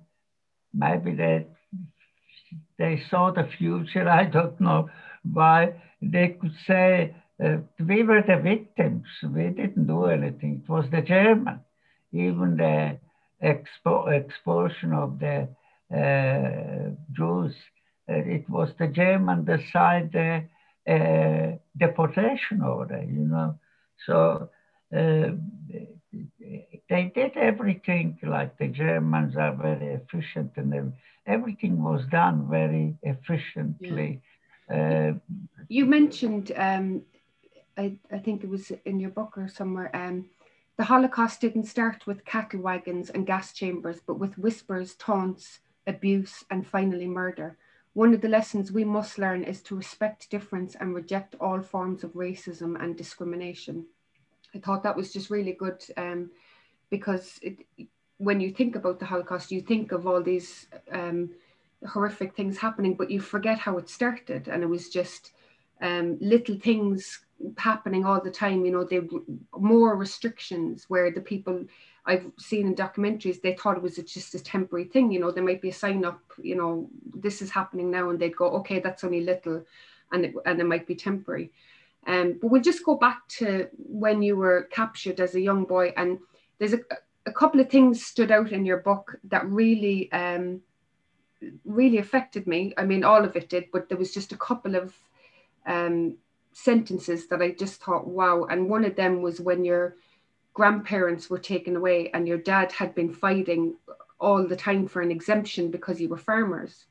maybe 0.73 1.15
they 1.15 1.47
they 2.79 3.03
saw 3.11 3.31
the 3.31 3.49
future. 3.59 4.09
I 4.21 4.25
don't 4.25 4.61
know 4.61 4.91
why 5.23 5.83
they 6.03 6.37
could 6.41 6.55
say 6.67 7.15
uh, 7.43 7.59
we 7.89 8.03
were 8.03 8.23
the 8.27 8.37
victims. 8.37 9.07
We 9.23 9.49
didn't 9.51 9.87
do 9.87 10.07
anything. 10.07 10.63
It 10.65 10.71
was 10.71 10.87
the 10.91 11.03
German. 11.03 11.61
Even 12.13 12.57
the 12.57 12.99
expo- 13.43 14.11
expulsion 14.13 14.93
of 14.93 15.19
the 15.19 15.49
uh, 15.95 16.91
Jews, 17.13 17.55
uh, 18.09 18.15
it 18.15 18.49
was 18.49 18.71
the 18.79 18.89
German 18.89 19.47
signed 19.73 20.13
the 20.13 20.45
deportation 21.79 22.63
order. 22.63 23.03
You 23.03 23.27
know, 23.33 23.55
so. 24.07 24.49
They 26.89 27.13
did 27.15 27.37
everything 27.37 28.19
like 28.23 28.59
the 28.59 28.69
Germans 28.69 29.37
are 29.37 29.55
very 29.55 29.95
efficient 29.95 30.53
and 30.57 30.93
everything 31.27 31.83
was 31.83 32.03
done 32.11 32.49
very 32.51 32.97
efficiently. 33.03 34.21
Yeah. 34.69 35.13
Uh, 35.13 35.13
you 35.69 35.87
mentioned, 35.87 36.53
um, 36.57 37.03
I, 37.77 37.97
I 38.11 38.19
think 38.19 38.43
it 38.43 38.50
was 38.50 38.73
in 38.85 39.00
your 39.00 39.11
book 39.11 39.37
or 39.37 39.49
somewhere, 39.49 39.95
um, 39.95 40.27
the 40.77 40.85
Holocaust 40.85 41.41
didn't 41.41 41.67
start 41.67 42.07
with 42.07 42.25
cattle 42.25 42.61
wagons 42.61 43.11
and 43.11 43.27
gas 43.27 43.53
chambers, 43.53 43.99
but 44.07 44.19
with 44.19 44.39
whispers, 44.39 44.95
taunts, 44.95 45.59
abuse, 45.87 46.45
and 46.50 46.67
finally 46.67 47.07
murder. 47.07 47.59
One 47.93 48.15
of 48.15 48.21
the 48.21 48.29
lessons 48.29 48.73
we 48.73 48.85
must 48.85 49.19
learn 49.19 49.45
is 49.45 49.62
to 49.65 49.77
respect 49.77 50.31
difference 50.31 50.77
and 50.77 50.95
reject 50.95 51.35
all 51.41 51.61
forms 51.61 52.05
of 52.05 52.12
racism 52.12 52.83
and 52.83 52.97
discrimination. 52.97 53.85
I 54.55 54.59
thought 54.59 54.83
that 54.85 54.97
was 54.97 55.12
just 55.12 55.29
really 55.29 55.53
good 55.53 55.85
um, 55.97 56.31
because 56.89 57.39
it, 57.43 57.59
when 58.19 58.41
you 58.41 58.50
think 58.50 58.77
about 58.77 59.00
the 59.00 59.07
Holocaust, 59.07 59.50
you 59.50 59.61
think 59.61 59.93
of 59.93 60.07
all 60.07 60.23
these 60.23 60.67
um, 60.93 61.31
horrific 61.87 62.35
things 62.35 62.59
happening, 62.59 62.95
but 62.95 63.11
you 63.11 63.21
forget 63.21 63.59
how 63.59 63.77
it 63.79 63.89
started, 63.89 64.49
and 64.49 64.62
it 64.62 64.67
was 64.67 64.89
just 64.89 65.33
um, 65.81 66.19
little 66.21 66.57
things 66.57 67.21
happening 67.57 68.05
all 68.05 68.21
the 68.21 68.31
time. 68.31 68.65
You 68.65 68.73
know, 68.73 68.85
they 68.85 69.01
more 69.59 69.97
restrictions 69.97 70.87
where 70.89 71.11
the 71.11 71.21
people 71.21 71.65
I've 72.07 72.31
seen 72.39 72.69
in 72.69 72.75
documentaries 72.75 73.41
they 73.41 73.55
thought 73.55 73.77
it 73.77 73.83
was 73.83 73.97
just 73.97 74.35
a 74.35 74.43
temporary 74.43 74.87
thing. 74.87 75.11
You 75.11 75.21
know, 75.21 75.31
there 75.31 75.45
might 75.45 75.63
be 75.63 75.69
a 75.69 75.73
sign 75.73 76.05
up. 76.05 76.21
You 76.43 76.57
know, 76.57 76.89
this 77.15 77.43
is 77.43 77.51
happening 77.51 77.91
now, 77.91 78.11
and 78.11 78.19
they'd 78.19 78.37
go, 78.37 78.51
okay, 78.59 78.81
that's 78.81 79.05
only 79.05 79.21
little, 79.21 79.65
and 80.13 80.25
it, 80.25 80.35
and 80.47 80.61
it 80.61 80.67
might 80.67 80.87
be 80.87 80.95
temporary. 80.95 81.53
Um, 82.07 82.39
but 82.41 82.49
we'll 82.49 82.63
just 82.63 82.85
go 82.85 82.95
back 82.95 83.27
to 83.29 83.69
when 83.77 84.23
you 84.23 84.37
were 84.37 84.69
captured 84.71 85.21
as 85.21 85.35
a 85.35 85.41
young 85.41 85.65
boy, 85.65 85.93
and 85.97 86.19
there's 86.59 86.73
a, 86.73 86.81
a 87.27 87.33
couple 87.33 87.61
of 87.61 87.71
things 87.71 88.05
stood 88.05 88.31
out 88.31 88.53
in 88.53 88.65
your 88.65 88.79
book 88.79 89.17
that 89.25 89.47
really, 89.47 90.11
um, 90.13 90.63
really 91.65 91.99
affected 91.99 92.47
me. 92.47 92.73
I 92.79 92.85
mean, 92.85 93.05
all 93.05 93.25
of 93.25 93.37
it 93.37 93.51
did, 93.51 93.67
but 93.73 93.89
there 93.89 93.99
was 93.99 94.15
just 94.15 94.33
a 94.33 94.39
couple 94.39 94.77
of 94.77 94.95
um, 95.67 96.17
sentences 96.52 97.26
that 97.28 97.42
I 97.42 97.52
just 97.52 97.83
thought, 97.83 98.07
wow. 98.07 98.45
And 98.45 98.69
one 98.69 98.85
of 98.85 98.97
them 98.97 99.23
was 99.23 99.40
when 99.40 99.64
your 99.64 99.97
grandparents 100.52 101.30
were 101.30 101.38
taken 101.38 101.76
away, 101.76 102.11
and 102.12 102.26
your 102.26 102.38
dad 102.38 102.73
had 102.73 102.95
been 102.95 103.12
fighting 103.12 103.76
all 104.19 104.47
the 104.47 104.57
time 104.57 104.87
for 104.87 105.00
an 105.00 105.11
exemption 105.11 105.71
because 105.71 106.00
you 106.00 106.09
were 106.09 106.19
farmers, 106.19 106.87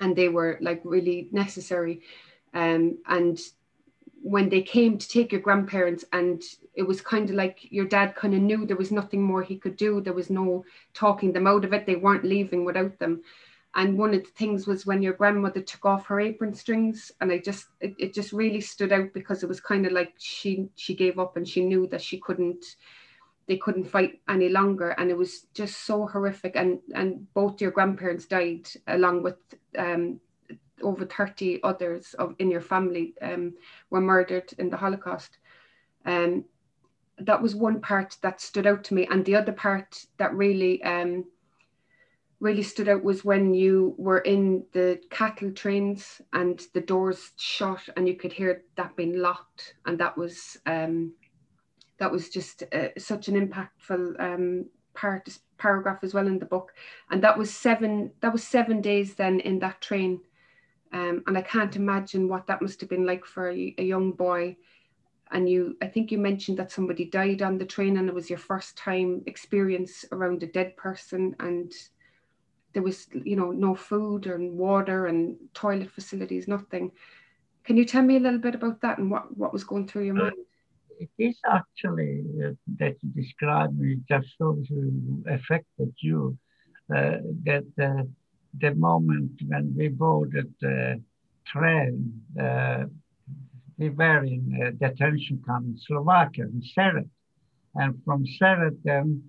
and 0.00 0.14
they 0.14 0.28
were 0.28 0.58
like 0.60 0.80
really 0.84 1.28
necessary. 1.32 2.02
Um, 2.54 2.98
and 3.06 3.38
when 4.22 4.48
they 4.48 4.62
came 4.62 4.98
to 4.98 5.08
take 5.08 5.32
your 5.32 5.40
grandparents 5.40 6.04
and 6.12 6.42
it 6.74 6.82
was 6.82 7.00
kind 7.00 7.30
of 7.30 7.36
like 7.36 7.70
your 7.70 7.84
dad 7.86 8.14
kind 8.16 8.34
of 8.34 8.40
knew 8.40 8.66
there 8.66 8.76
was 8.76 8.90
nothing 8.90 9.22
more 9.22 9.42
he 9.42 9.56
could 9.56 9.76
do 9.76 10.00
there 10.00 10.12
was 10.12 10.28
no 10.28 10.64
talking 10.92 11.32
them 11.32 11.46
out 11.46 11.64
of 11.64 11.72
it 11.72 11.86
they 11.86 11.96
weren't 11.96 12.24
leaving 12.24 12.64
without 12.64 12.98
them 12.98 13.22
and 13.78 13.96
one 13.96 14.12
of 14.12 14.24
the 14.24 14.30
things 14.30 14.66
was 14.66 14.84
when 14.84 15.00
your 15.00 15.12
grandmother 15.14 15.62
took 15.62 15.86
off 15.86 16.04
her 16.06 16.20
apron 16.20 16.52
strings 16.52 17.10
and 17.20 17.32
i 17.32 17.38
just 17.38 17.68
it, 17.80 17.94
it 17.98 18.12
just 18.12 18.32
really 18.32 18.60
stood 18.60 18.92
out 18.92 19.12
because 19.14 19.42
it 19.42 19.48
was 19.48 19.60
kind 19.60 19.86
of 19.86 19.92
like 19.92 20.12
she 20.18 20.68
she 20.74 20.94
gave 20.94 21.18
up 21.18 21.36
and 21.36 21.48
she 21.48 21.64
knew 21.64 21.86
that 21.86 22.02
she 22.02 22.18
couldn't 22.18 22.64
they 23.46 23.56
couldn't 23.56 23.84
fight 23.84 24.20
any 24.28 24.50
longer 24.50 24.90
and 24.98 25.10
it 25.10 25.16
was 25.16 25.46
just 25.54 25.86
so 25.86 26.06
horrific 26.06 26.56
and 26.56 26.80
and 26.94 27.32
both 27.32 27.60
your 27.60 27.70
grandparents 27.70 28.26
died 28.26 28.68
along 28.88 29.22
with 29.22 29.36
um 29.78 30.20
over 30.82 31.04
30 31.04 31.60
others 31.62 32.14
of 32.14 32.34
in 32.38 32.50
your 32.50 32.60
family 32.60 33.14
um, 33.22 33.54
were 33.90 34.00
murdered 34.00 34.52
in 34.58 34.70
the 34.70 34.76
Holocaust. 34.76 35.38
Um, 36.04 36.44
that 37.18 37.42
was 37.42 37.54
one 37.54 37.80
part 37.80 38.16
that 38.22 38.40
stood 38.40 38.66
out 38.66 38.84
to 38.84 38.94
me, 38.94 39.06
and 39.10 39.24
the 39.24 39.34
other 39.34 39.52
part 39.52 40.04
that 40.18 40.32
really 40.34 40.82
um, 40.84 41.24
really 42.40 42.62
stood 42.62 42.88
out 42.88 43.02
was 43.02 43.24
when 43.24 43.52
you 43.52 43.94
were 43.98 44.20
in 44.20 44.64
the 44.72 45.00
cattle 45.10 45.50
trains 45.50 46.20
and 46.32 46.62
the 46.72 46.80
doors 46.80 47.32
shut, 47.36 47.88
and 47.96 48.06
you 48.06 48.14
could 48.14 48.32
hear 48.32 48.62
that 48.76 48.96
being 48.96 49.18
locked, 49.18 49.74
and 49.86 49.98
that 49.98 50.16
was 50.16 50.56
um, 50.66 51.12
that 51.98 52.12
was 52.12 52.28
just 52.28 52.62
uh, 52.72 52.88
such 52.96 53.28
an 53.28 53.34
impactful 53.34 54.20
um, 54.20 54.66
part 54.94 55.28
paragraph 55.58 55.98
as 56.02 56.14
well 56.14 56.26
in 56.26 56.38
the 56.38 56.46
book, 56.46 56.72
and 57.10 57.22
that 57.22 57.36
was 57.36 57.52
seven 57.52 58.12
that 58.20 58.32
was 58.32 58.44
seven 58.44 58.80
days 58.80 59.14
then 59.14 59.40
in 59.40 59.58
that 59.58 59.80
train 59.80 60.20
um, 60.92 61.22
and 61.26 61.36
I 61.36 61.42
can't 61.42 61.76
imagine 61.76 62.28
what 62.28 62.46
that 62.46 62.62
must 62.62 62.80
have 62.80 62.88
been 62.88 63.04
like 63.04 63.24
for 63.24 63.50
a, 63.50 63.74
a, 63.78 63.82
young 63.82 64.12
boy. 64.12 64.56
And 65.30 65.48
you, 65.48 65.76
I 65.82 65.86
think 65.86 66.10
you 66.10 66.18
mentioned 66.18 66.58
that 66.58 66.72
somebody 66.72 67.04
died 67.04 67.42
on 67.42 67.58
the 67.58 67.66
train 67.66 67.98
and 67.98 68.08
it 68.08 68.14
was 68.14 68.30
your 68.30 68.38
first 68.38 68.76
time 68.76 69.22
experience 69.26 70.06
around 70.12 70.42
a 70.42 70.46
dead 70.46 70.76
person. 70.76 71.36
And 71.40 71.70
there 72.74 72.82
was, 72.82 73.06
you 73.12 73.36
know, 73.36 73.50
no 73.50 73.74
food 73.74 74.26
and 74.26 74.56
water 74.56 75.06
and 75.06 75.36
toilet 75.54 75.90
facilities, 75.90 76.48
nothing. 76.48 76.92
Can 77.64 77.76
you 77.76 77.84
tell 77.84 78.02
me 78.02 78.16
a 78.16 78.20
little 78.20 78.38
bit 78.38 78.54
about 78.54 78.80
that 78.82 78.98
and 78.98 79.10
what, 79.10 79.36
what 79.36 79.52
was 79.52 79.64
going 79.64 79.86
through 79.86 80.04
your 80.04 80.14
mind? 80.14 80.34
It 80.98 81.10
is 81.18 81.38
actually 81.48 82.24
uh, 82.44 82.50
that 82.78 82.96
you 83.02 83.10
described 83.14 83.78
me 83.78 83.98
just 84.08 84.28
so 84.36 84.60
affected 85.28 85.94
you 85.98 86.36
uh, 86.94 87.18
that 87.44 87.66
uh, 87.80 88.02
the 88.58 88.74
moment 88.74 89.32
when 89.46 89.74
we 89.76 89.88
boarded 89.88 90.52
the 90.60 91.00
train, 91.46 92.22
uh, 92.40 92.84
we 93.76 93.90
were 93.90 94.24
in 94.24 94.60
a 94.62 94.72
detention 94.72 95.42
camp 95.46 95.66
in 95.66 95.78
Slovakia, 95.78 96.44
in 96.44 96.62
Sereď. 96.76 97.08
And 97.74 98.02
from 98.04 98.24
Sereď, 98.24 98.76
then, 98.82 99.22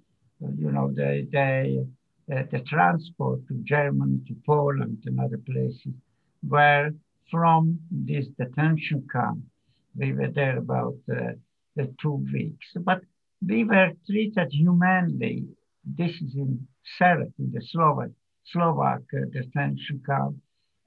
you 0.58 0.72
know, 0.72 0.92
they, 0.92 1.28
they, 1.32 1.80
uh, 1.82 1.86
the 2.30 2.62
transport 2.68 3.40
to 3.48 3.56
Germany, 3.64 4.20
to 4.28 4.36
Poland, 4.46 5.00
and 5.06 5.20
other 5.20 5.40
places 5.40 5.94
were 6.48 6.92
from 7.32 7.80
this 7.92 8.28
detention 8.38 9.08
camp. 9.12 9.40
We 9.96 10.14
were 10.14 10.30
there 10.30 10.58
about 10.58 10.98
uh, 11.12 11.84
two 12.02 12.26
weeks, 12.32 12.68
but 12.82 13.02
we 13.46 13.64
were 13.64 13.92
treated 14.06 14.50
humanely. 14.52 15.46
This 15.84 16.12
is 16.22 16.36
in 16.36 16.68
Sereď, 17.00 17.34
in 17.40 17.52
the 17.52 17.62
Slovak 17.62 18.12
Slovak 18.46 19.02
uh, 19.14 19.26
detention 19.32 20.02
camp. 20.06 20.36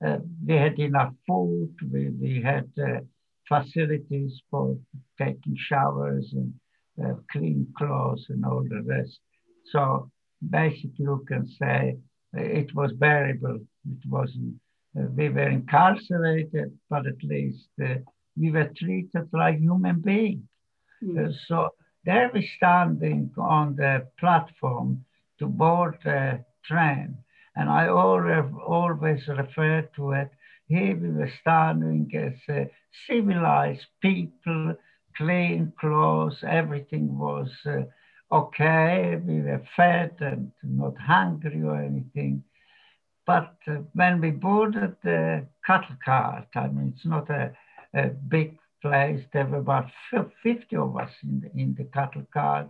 Uh, 0.04 0.18
we 0.46 0.54
had 0.54 0.78
enough 0.78 1.14
food, 1.26 1.74
we, 1.92 2.10
we 2.10 2.42
had 2.42 2.68
uh, 2.78 3.00
facilities 3.48 4.42
for 4.50 4.76
taking 5.18 5.56
showers 5.56 6.32
and 6.32 6.54
clean 7.30 7.66
clothes 7.76 8.26
and 8.28 8.44
all 8.44 8.62
the 8.68 8.82
rest. 8.82 9.18
So 9.72 10.10
basically 10.50 11.04
you 11.04 11.24
can 11.28 11.46
say 11.46 11.96
it 12.34 12.74
was 12.74 12.92
bearable. 12.92 13.60
It 13.90 14.08
wasn't, 14.08 14.54
uh, 14.98 15.06
we 15.16 15.28
were 15.28 15.48
incarcerated, 15.48 16.78
but 16.88 17.06
at 17.06 17.22
least 17.22 17.68
uh, 17.82 17.96
we 18.36 18.50
were 18.50 18.70
treated 18.76 19.28
like 19.32 19.58
human 19.58 20.00
beings. 20.00 20.44
Mm. 21.02 21.28
Uh, 21.28 21.32
so 21.46 21.70
there 22.04 22.30
we 22.32 22.48
standing 22.56 23.30
on 23.38 23.76
the 23.76 24.06
platform 24.18 25.04
to 25.38 25.46
board 25.46 25.98
the 26.04 26.44
train. 26.64 27.16
And 27.54 27.68
I 27.68 27.88
always, 27.88 28.44
always 28.66 29.28
refer 29.28 29.88
to 29.96 30.12
it. 30.12 30.30
Here 30.68 30.96
we 30.96 31.10
were 31.10 31.32
standing 31.40 32.10
as 32.14 32.54
uh, 32.54 32.64
civilized 33.06 33.86
people, 34.00 34.74
clean 35.16 35.72
clothes, 35.78 36.42
everything 36.46 37.18
was 37.18 37.50
uh, 37.66 37.82
okay. 38.32 39.20
We 39.24 39.40
were 39.42 39.62
fed 39.76 40.16
and 40.20 40.52
not 40.62 40.96
hungry 40.98 41.62
or 41.62 41.80
anything. 41.80 42.44
But 43.26 43.54
uh, 43.68 43.82
when 43.94 44.20
we 44.20 44.30
boarded 44.30 44.96
the 45.04 45.46
cattle 45.64 45.96
cart, 46.04 46.48
I 46.56 46.68
mean, 46.68 46.94
it's 46.96 47.06
not 47.06 47.30
a, 47.30 47.52
a 47.94 48.08
big 48.08 48.58
place. 48.80 49.22
There 49.32 49.46
were 49.46 49.58
about 49.58 49.90
50 50.42 50.76
of 50.76 50.96
us 50.96 51.10
in 51.22 51.40
the, 51.40 51.60
in 51.60 51.74
the 51.78 51.84
cattle 51.84 52.26
car. 52.32 52.68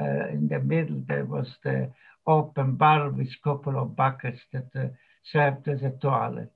Uh, 0.00 0.28
in 0.28 0.48
the 0.48 0.60
middle, 0.60 1.02
there 1.08 1.24
was 1.24 1.48
the 1.64 1.90
open 2.26 2.76
bar 2.76 3.10
with 3.10 3.26
a 3.28 3.44
couple 3.44 3.78
of 3.78 3.96
buckets 3.96 4.40
that 4.52 4.68
uh, 4.74 4.86
served 5.32 5.68
as 5.68 5.82
a 5.82 5.90
toilet. 6.00 6.50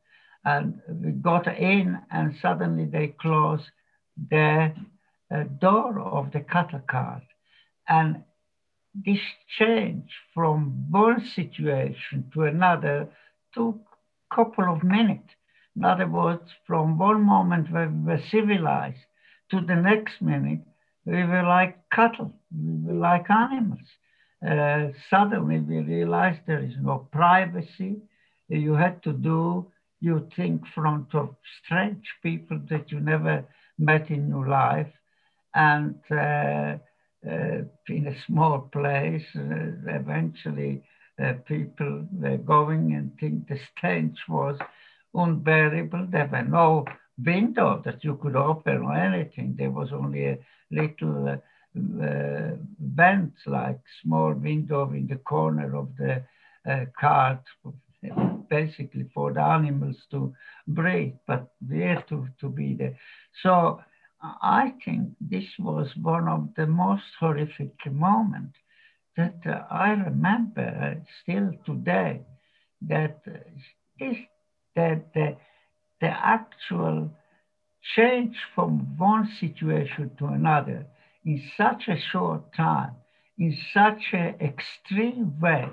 And 0.44 0.80
we 0.88 1.10
got 1.10 1.46
in, 1.46 1.98
and 2.10 2.34
suddenly 2.40 2.84
they 2.84 3.08
closed 3.08 3.64
the 4.30 4.72
uh, 5.34 5.42
door 5.60 5.98
of 6.00 6.32
the 6.32 6.40
cattle 6.40 6.82
cart. 6.88 7.24
And 7.88 8.22
this 8.94 9.20
change 9.58 10.10
from 10.32 10.86
one 10.90 11.24
situation 11.34 12.30
to 12.32 12.42
another 12.42 13.08
took 13.52 13.80
a 14.30 14.34
couple 14.34 14.72
of 14.72 14.82
minutes. 14.82 15.28
In 15.76 15.84
other 15.84 16.06
words, 16.06 16.50
from 16.66 16.98
one 16.98 17.22
moment 17.22 17.70
where 17.72 17.88
we 17.88 18.12
were 18.12 18.22
civilized 18.30 19.04
to 19.50 19.60
the 19.60 19.74
next 19.74 20.22
minute, 20.22 20.60
we 21.04 21.24
were 21.24 21.42
like 21.42 21.78
cattle, 21.90 22.32
we 22.52 22.92
were 22.92 22.98
like 22.98 23.28
animals. 23.30 23.88
Uh, 24.46 24.88
suddenly 25.10 25.58
we 25.58 25.78
realized 25.80 26.40
there 26.46 26.62
is 26.62 26.74
no 26.80 27.08
privacy. 27.10 27.96
You 28.48 28.74
had 28.74 29.02
to 29.04 29.12
do 29.12 29.66
you 30.00 30.28
think 30.36 30.66
front 30.74 31.14
of 31.14 31.34
strange 31.64 32.06
people 32.22 32.60
that 32.68 32.92
you 32.92 33.00
never 33.00 33.44
met 33.78 34.10
in 34.10 34.28
your 34.28 34.46
life. 34.46 34.92
And 35.54 35.94
uh, 36.10 36.76
in 37.24 38.06
a 38.06 38.24
small 38.26 38.60
place, 38.72 39.24
uh, 39.36 39.40
eventually 39.86 40.82
uh, 41.22 41.34
people 41.46 42.06
were 42.12 42.36
going 42.38 42.94
and 42.94 43.12
think 43.18 43.48
the 43.48 43.58
stench 43.78 44.18
was 44.28 44.58
unbearable. 45.14 46.06
There 46.10 46.28
were 46.30 46.42
no 46.42 46.84
window 47.24 47.80
that 47.84 48.02
you 48.04 48.18
could 48.20 48.36
open 48.36 48.78
or 48.82 48.94
anything. 48.94 49.54
There 49.56 49.70
was 49.70 49.92
only 49.92 50.26
a 50.26 50.38
little 50.70 51.28
uh, 51.28 51.36
uh, 52.02 52.56
vent, 52.78 53.32
like 53.46 53.80
small 54.02 54.32
window 54.32 54.90
in 54.92 55.06
the 55.06 55.16
corner 55.16 55.76
of 55.76 55.88
the 55.96 56.22
uh, 56.70 56.84
cart, 56.98 57.40
basically 58.48 59.04
for 59.14 59.32
the 59.32 59.40
animals 59.40 59.96
to 60.10 60.34
breathe, 60.68 61.14
but 61.26 61.50
had 61.70 62.06
to, 62.08 62.28
to 62.40 62.48
be 62.48 62.74
there. 62.74 62.96
So 63.42 63.80
I 64.24 64.72
think 64.84 65.10
this 65.20 65.58
was 65.58 65.94
one 65.96 66.28
of 66.28 66.54
the 66.56 66.66
most 66.66 67.04
horrific 67.20 67.74
moments 67.86 68.56
that 69.16 69.36
uh, 69.46 69.64
I 69.70 69.90
remember 69.90 71.02
still 71.22 71.52
today, 71.66 72.22
that 72.82 73.20
uh, 73.26 73.32
this 73.98 74.16
that 74.76 75.12
the, 75.12 75.36
the 76.00 76.08
actual 76.08 77.10
change 77.94 78.36
from 78.54 78.96
one 78.96 79.28
situation 79.38 80.10
to 80.18 80.26
another 80.26 80.86
in 81.24 81.42
such 81.56 81.88
a 81.88 82.00
short 82.00 82.52
time, 82.54 82.92
in 83.38 83.56
such 83.74 84.02
an 84.12 84.36
extreme 84.40 85.38
way, 85.38 85.68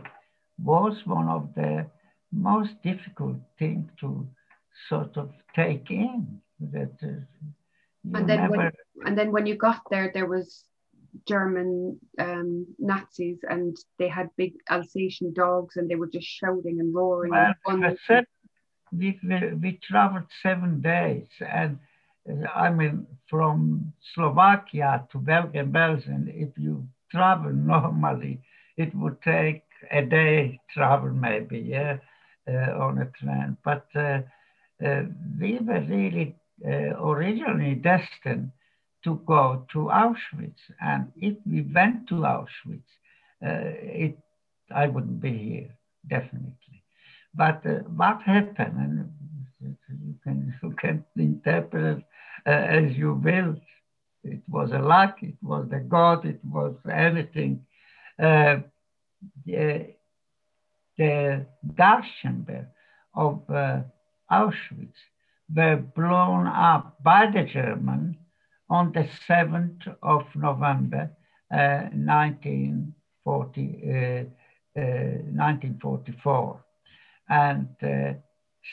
was 0.62 1.05
one 1.05 1.29
of 1.29 1.53
the 1.55 1.86
most 2.31 2.81
difficult 2.84 3.38
things 3.58 3.89
to 4.01 4.27
sort 4.89 5.15
of 5.17 5.31
take 5.55 5.89
in. 5.89 6.41
That 6.60 6.98
uh, 7.01 7.25
and 8.03 8.27
then 8.27 8.41
never... 8.41 8.58
when, 8.58 8.72
and 9.05 9.17
then 9.17 9.31
when 9.31 9.46
you 9.46 9.55
got 9.55 9.81
there, 9.89 10.12
there 10.13 10.27
was 10.27 10.63
German 11.27 12.00
um, 12.20 12.65
Nazis, 12.79 13.39
and 13.50 13.75
they 14.00 14.08
had 14.08 14.29
big 14.38 14.53
Alsatian 14.70 15.34
dogs, 15.34 15.75
and 15.77 15.89
they 15.89 15.96
were 15.96 16.08
just 16.08 16.27
shouting 16.27 16.79
and 16.79 16.96
roaring. 16.96 17.31
Well, 17.31 17.53
and 17.65 17.98
said, 18.08 18.25
we, 18.91 19.20
we, 19.24 19.53
we 19.53 19.79
traveled 19.84 20.27
seven 20.41 20.81
days, 20.81 21.27
and 21.46 21.79
uh, 22.29 22.48
I 22.55 22.70
mean, 22.70 23.08
from 23.29 23.93
Slovakia 24.13 25.05
to 25.12 25.17
Bergen-Belsen, 25.17 26.27
if 26.27 26.58
you 26.58 26.88
travel 27.12 27.51
normally, 27.51 28.41
it 28.77 28.96
would 28.96 29.22
take 29.22 29.64
a 29.92 30.01
day 30.01 30.59
travel 30.74 31.09
maybe, 31.09 31.59
yeah, 31.59 31.98
uh, 32.48 32.72
on 32.79 33.00
a 33.00 33.05
train. 33.20 33.57
But 33.64 33.85
uh, 33.96 34.22
uh, 34.83 35.03
we 35.40 35.59
were 35.59 35.81
really 35.81 36.35
originally 36.65 37.75
destined 37.75 38.51
to 39.03 39.21
go 39.25 39.65
to 39.74 39.89
Auschwitz, 39.89 40.61
and 40.79 41.11
if 41.15 41.35
we 41.45 41.61
went 41.61 42.07
to 42.07 42.15
Auschwitz, 42.15 42.83
uh, 43.43 43.74
it 43.81 44.17
I 44.74 44.87
wouldn't 44.87 45.19
be 45.19 45.37
here 45.37 45.75
definitely. 46.07 46.83
But 47.33 47.65
uh, 47.65 47.79
what 47.95 48.21
happened, 48.21 48.77
and 48.77 49.11
you 49.59 50.15
can 50.24 50.53
you 50.63 50.75
can 50.77 51.05
interpret 51.15 52.03
as 52.45 52.95
you 52.95 53.13
will. 53.13 53.55
It 54.24 54.41
was 54.47 54.71
a 54.71 54.77
luck. 54.77 55.17
It 55.24 55.35
was 55.41 55.67
the 55.69 55.79
God. 55.79 56.25
It 56.25 56.39
was 56.45 56.75
anything. 56.91 57.65
the, 58.17 58.63
the 60.97 61.45
gas 61.75 62.03
chamber 62.21 62.67
of 63.15 63.41
Auschwitz 64.31 64.93
were 65.55 65.77
blown 65.77 66.48
up 66.48 66.98
by 67.03 67.29
the 67.31 67.44
German 67.44 68.18
on 68.70 68.92
the 68.94 69.07
7th 69.27 69.96
of 70.01 70.24
November 70.35 71.11
uh, 71.51 71.90
1940, 71.94 73.61
uh, 73.90 74.24
1944. 74.75 76.53
Uh, 76.53 77.33
and 77.33 77.68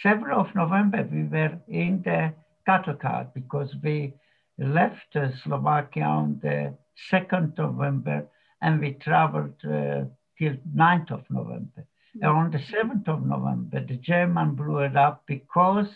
7th 0.05 0.33
uh, 0.33 0.41
of 0.41 0.55
November, 0.55 1.09
we 1.11 1.25
were 1.25 1.59
in 1.69 2.03
the 2.03 2.33
cattle 2.67 2.95
cart 2.95 3.35
because 3.35 3.75
we 3.83 4.15
left 4.59 5.17
uh, 5.17 5.31
Slovakia 5.43 6.05
on 6.05 6.39
the 6.43 6.75
2nd 7.11 7.59
of 7.59 7.75
November 7.75 8.27
and 8.63 8.81
we 8.81 8.93
traveled 8.95 9.55
uh, 9.65 10.05
till 10.39 10.55
9th 10.75 11.11
of 11.11 11.25
November. 11.31 11.87
And 12.15 12.25
on 12.25 12.51
the 12.51 12.59
7th 12.59 13.09
of 13.09 13.25
November, 13.25 13.85
the 13.85 13.97
German 13.97 14.55
blew 14.55 14.79
it 14.79 14.97
up 14.97 15.23
because 15.27 15.89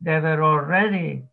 they 0.00 0.20
were 0.20 0.42
already 0.42 1.24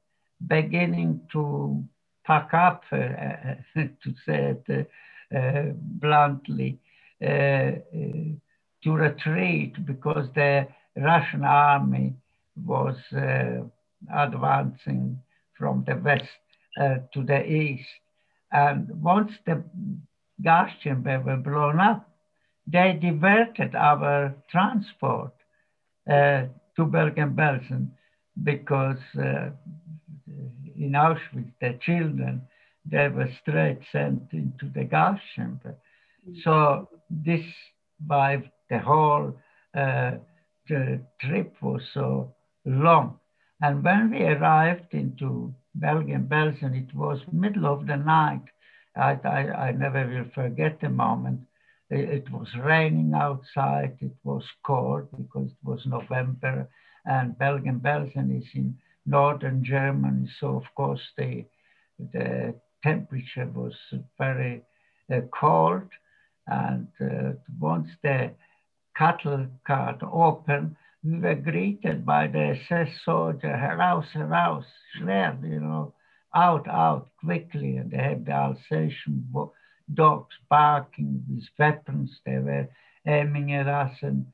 beginning 0.48 1.22
to 1.32 1.84
pack 2.26 2.54
up, 2.54 2.84
uh, 2.92 2.98
to 3.76 4.14
say 4.26 4.56
it 4.68 4.90
uh, 5.36 5.72
bluntly, 5.76 6.80
uh, 7.22 7.26
uh, 7.26 7.72
to 8.84 8.92
retreat 8.92 9.74
because 9.86 10.28
the 10.36 10.68
Russian 10.96 11.44
army 11.44 12.14
was 12.64 12.96
uh, 13.14 13.64
advancing 14.14 15.20
from 15.58 15.84
the 15.88 15.96
west 15.96 16.24
uh, 16.80 16.96
to 17.14 17.24
the 17.24 17.44
east. 17.46 17.90
And 18.52 18.90
once 19.02 19.32
the 19.46 19.64
gas 20.44 20.72
chamber 20.84 21.20
were 21.20 21.38
blown 21.38 21.80
up, 21.80 22.10
they 22.68 22.98
diverted 23.02 23.76
our 23.76 24.34
transport 24.52 25.32
to 26.08 26.86
Bergen-Belsen 26.86 27.90
because 28.44 28.98
uh, 29.18 29.50
in 30.78 30.92
Auschwitz, 30.92 31.52
the 31.62 31.78
children, 31.82 32.42
they 32.86 33.08
were 33.08 33.30
straight 33.42 33.80
sent 33.92 34.22
into 34.32 34.70
the 34.74 34.84
gas 34.84 35.20
chamber. 35.36 35.76
Mm. 36.28 36.44
So 36.44 36.90
this, 37.10 37.46
by 38.00 38.44
the 38.70 38.80
whole 38.80 39.36
uh, 39.76 40.12
the 40.68 41.02
trip 41.22 41.56
was 41.62 41.82
so 41.94 42.34
long. 42.66 43.20
And 43.62 43.84
when 43.84 44.12
we 44.12 44.24
arrived 44.24 44.94
into 44.94 45.54
Bergen-Belsen, 45.76 46.76
it 46.76 46.96
was 46.96 47.20
middle 47.32 47.66
of 47.66 47.88
the 47.88 47.96
night. 47.98 48.44
I, 48.96 49.18
I, 49.24 49.68
I 49.68 49.72
never 49.72 50.08
will 50.08 50.30
forget 50.34 50.80
the 50.82 50.90
moment. 50.90 51.42
It, 51.90 52.10
it 52.10 52.32
was 52.32 52.48
raining 52.58 53.14
outside. 53.14 53.98
It 54.02 54.16
was 54.24 54.44
cold 54.66 55.08
because 55.16 55.50
it 55.52 55.64
was 55.64 55.82
November 55.86 56.68
and 57.06 57.38
Bergen-Belsen 57.38 58.38
is 58.38 58.48
in 58.54 58.78
northern 59.06 59.64
Germany. 59.64 60.30
So 60.40 60.56
of 60.56 60.64
course 60.76 61.02
the, 61.18 61.46
the 62.00 62.56
temperature 62.84 63.48
was 63.54 63.76
very 64.18 64.64
uh, 65.12 65.22
cold. 65.38 65.90
And 66.48 66.88
uh, 67.02 67.34
once 67.60 67.90
the 68.04 68.32
cattle 68.96 69.48
cart 69.66 70.02
opened, 70.04 70.76
we 71.04 71.20
were 71.20 71.36
greeted 71.36 72.06
by 72.06 72.28
the 72.28 72.58
SS 72.70 72.90
soldier, 73.04 73.56
heraus, 73.56 74.06
heraus, 74.14 74.66
schnell, 74.94 75.38
you 75.44 75.60
know, 75.60 75.94
out, 76.34 76.68
out, 76.68 77.10
quickly. 77.24 77.78
And 77.78 77.92
they 77.92 77.98
had 77.98 78.26
the 78.26 78.32
Alsatian 78.32 79.28
dogs 79.94 80.36
barking 80.50 81.24
with 81.30 81.46
weapons. 81.60 82.20
They 82.26 82.40
were 82.40 82.68
aiming 83.08 83.54
at 83.54 83.68
us 83.68 83.92
and 84.02 84.26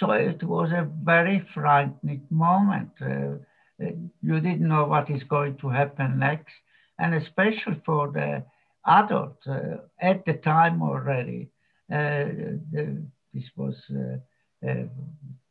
so 0.00 0.10
it 0.12 0.42
was 0.42 0.70
a 0.70 0.88
very 1.02 1.46
frightening 1.54 2.26
moment. 2.30 2.90
Uh, 3.00 3.36
uh, 3.82 3.90
you 4.22 4.40
didn't 4.40 4.68
know 4.68 4.84
what 4.84 5.10
is 5.10 5.22
going 5.24 5.56
to 5.58 5.68
happen 5.68 6.18
next. 6.18 6.52
And 6.98 7.14
especially 7.14 7.80
for 7.84 8.10
the 8.12 8.44
adults 8.86 9.46
uh, 9.46 9.78
at 10.00 10.24
the 10.24 10.34
time 10.34 10.82
already, 10.82 11.50
uh, 11.92 12.24
the, 12.72 13.02
this 13.32 13.44
was 13.56 13.74
uh, 13.90 14.68
uh, 14.68 14.84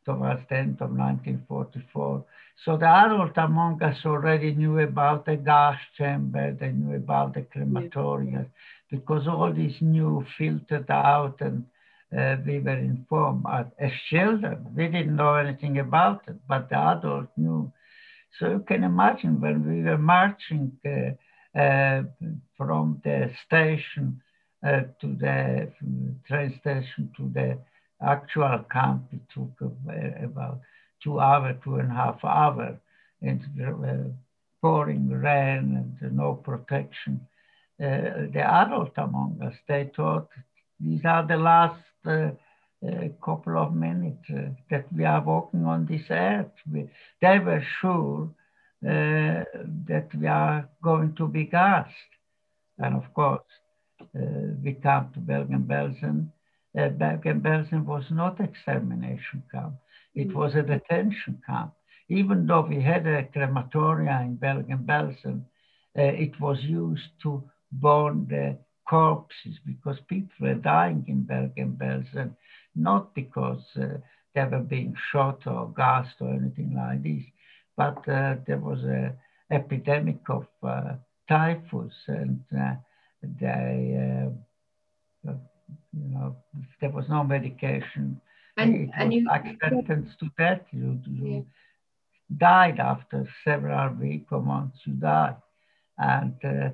towards 0.04 0.40
the 0.48 0.56
end 0.56 0.80
of 0.80 0.90
1944. 0.90 2.24
So 2.64 2.76
the 2.76 2.86
adult 2.86 3.36
among 3.36 3.82
us 3.82 3.98
already 4.04 4.54
knew 4.54 4.78
about 4.78 5.26
the 5.26 5.36
gas 5.36 5.76
chamber, 5.96 6.52
they 6.52 6.70
knew 6.70 6.96
about 6.96 7.34
the 7.34 7.42
crematoria, 7.42 8.32
yeah. 8.32 8.44
because 8.90 9.26
all 9.26 9.52
these 9.52 9.76
new 9.80 10.24
filtered 10.38 10.90
out 10.90 11.40
and 11.40 11.64
uh, 12.16 12.36
we 12.46 12.60
were 12.60 12.78
informed. 12.78 13.44
As 13.78 13.92
children, 14.08 14.66
we 14.76 14.86
didn't 14.86 15.16
know 15.16 15.34
anything 15.34 15.78
about 15.78 16.22
it, 16.28 16.36
but 16.48 16.68
the 16.68 16.76
adult 16.76 17.28
knew. 17.36 17.72
So 18.38 18.50
you 18.50 18.64
can 18.66 18.84
imagine 18.84 19.40
when 19.40 19.66
we 19.68 19.82
were 19.82 19.98
marching 19.98 20.72
uh, 20.84 21.58
uh, 21.58 22.02
from 22.56 23.00
the 23.04 23.30
station 23.46 24.20
uh, 24.66 24.82
to 25.00 25.14
the 25.20 25.70
train 26.26 26.58
station 26.60 27.12
to 27.16 27.30
the 27.32 27.58
actual 28.02 28.64
camp, 28.72 29.04
it 29.12 29.20
took 29.32 29.52
uh, 29.62 30.24
about 30.24 30.60
two 31.02 31.20
hours, 31.20 31.56
two 31.62 31.76
and 31.76 31.90
a 31.90 31.94
half 31.94 32.24
hours, 32.24 32.76
and 33.22 33.40
uh, 33.62 34.08
pouring 34.60 35.08
rain 35.08 35.96
and 36.00 36.16
no 36.16 36.34
protection. 36.34 37.20
The 37.78 38.40
adult 38.40 38.92
among 38.96 39.40
us, 39.42 39.54
they 39.68 39.90
thought 39.94 40.28
these 40.80 41.04
are 41.04 41.26
the 41.26 41.36
last 41.36 41.80
uh, 42.06 42.30
uh, 42.86 43.08
couple 43.24 43.56
of 43.56 43.74
minutes 43.74 44.24
uh, 44.30 44.50
that 44.70 44.86
we 44.92 45.04
are 45.04 45.22
walking 45.22 45.64
on 45.64 45.86
this 45.86 46.02
earth. 46.10 46.52
We, 46.70 46.88
they 47.20 47.38
were 47.38 47.64
sure 47.80 48.30
that 48.82 50.08
we 50.20 50.26
are 50.26 50.68
going 50.82 51.14
to 51.16 51.26
be 51.26 51.44
gassed. 51.44 52.12
And 52.76 52.94
of 52.94 53.14
course, 53.14 53.40
we 54.12 54.74
come 54.74 55.10
to 55.14 55.20
Bergen-Belsen. 55.20 56.28
Bergen-Belsen 56.74 57.86
was 57.86 58.04
not 58.10 58.40
extermination 58.40 59.42
camp. 59.50 59.76
It 60.14 60.34
was 60.34 60.54
a 60.54 60.62
detention 60.62 61.40
camp. 61.46 61.72
Even 62.10 62.46
though 62.46 62.66
we 62.68 62.82
had 62.82 63.06
a 63.06 63.22
crematoria 63.24 64.20
in 64.22 64.36
Bergen-Belsen, 64.36 65.44
uh, 65.96 66.02
it 66.02 66.38
was 66.40 66.58
used 66.62 67.08
to 67.22 67.42
burn 67.72 68.26
the 68.28 68.58
corpses 68.94 69.58
because 69.66 69.98
people 70.08 70.36
were 70.40 70.54
dying 70.54 71.04
in 71.08 71.24
Bergen-Belsen, 71.24 72.30
not 72.76 73.12
because 73.12 73.64
uh, 73.76 73.98
they 74.34 74.44
were 74.44 74.66
being 74.76 74.94
shot 75.10 75.44
or 75.46 75.72
gassed 75.76 76.20
or 76.20 76.30
anything 76.32 76.74
like 76.76 77.02
this, 77.02 77.24
but 77.76 77.98
uh, 78.08 78.36
there 78.46 78.58
was 78.58 78.80
an 78.84 79.12
epidemic 79.50 80.20
of 80.28 80.46
uh, 80.62 80.92
typhus 81.28 81.92
and 82.06 82.40
uh, 82.56 82.74
they, 83.40 84.28
uh, 85.26 85.32
you 85.92 86.08
know, 86.12 86.36
there 86.80 86.90
was 86.90 87.06
no 87.08 87.24
medication. 87.24 88.20
And, 88.56 88.74
it 88.76 88.90
and 88.96 89.12
you 89.12 89.24
like 89.24 89.44
sentence 89.60 90.10
to 90.20 90.30
death. 90.38 90.60
You, 90.70 91.00
you 91.10 91.28
yeah. 91.28 91.40
died 92.38 92.78
after 92.78 93.28
several 93.42 93.92
weeks 93.94 94.28
or 94.30 94.40
months. 94.40 94.78
You 94.84 94.92
died, 94.92 95.36
and 95.98 96.36
uh, 96.44 96.48
uh, 96.48 96.70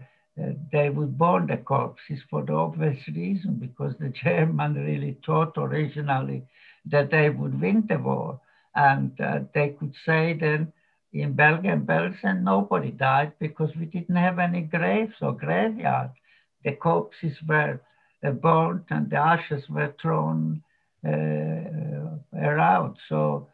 they 0.73 0.91
would 0.91 1.19
burn 1.19 1.47
the 1.47 1.57
corpses 1.59 2.21
for 2.31 2.43
the 2.43 2.53
obvious 2.53 2.99
reason, 3.09 3.55
because 3.55 3.95
the 3.99 4.09
German 4.25 4.75
really 4.75 5.17
thought 5.25 5.55
originally 5.57 6.43
that 6.87 7.11
they 7.11 7.31
would 7.31 7.61
win 7.61 7.87
the 7.89 7.99
war. 7.99 8.41
And 8.75 9.21
uh, 9.21 9.41
they 9.55 9.71
could 9.71 9.95
say 10.07 10.37
then 10.39 10.73
in 11.13 11.33
Belgium, 11.33 11.87
Belsen, 11.87 12.43
nobody 12.43 12.93
died 12.93 13.33
because 13.41 13.71
we 13.77 13.87
didn't 13.87 14.17
have 14.17 14.39
any 14.39 14.63
graves 14.63 15.15
or 15.21 15.33
graveyard. 15.33 16.11
The 16.65 16.73
corpses 16.73 17.37
were 17.47 17.81
uh, 18.25 18.31
burnt 18.31 18.85
and 18.91 19.11
the 19.11 19.17
ashes 19.17 19.69
were 19.69 19.95
thrown 20.01 20.63
uh, 21.05 21.11
uh 21.11 22.19
around. 22.35 22.97
So 23.09 23.49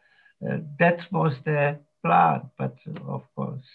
uh, 0.47 0.57
that 0.79 0.99
was 1.11 1.33
the 1.45 1.79
plan, 2.03 2.49
but 2.57 2.75
of 3.07 3.23
course, 3.35 3.65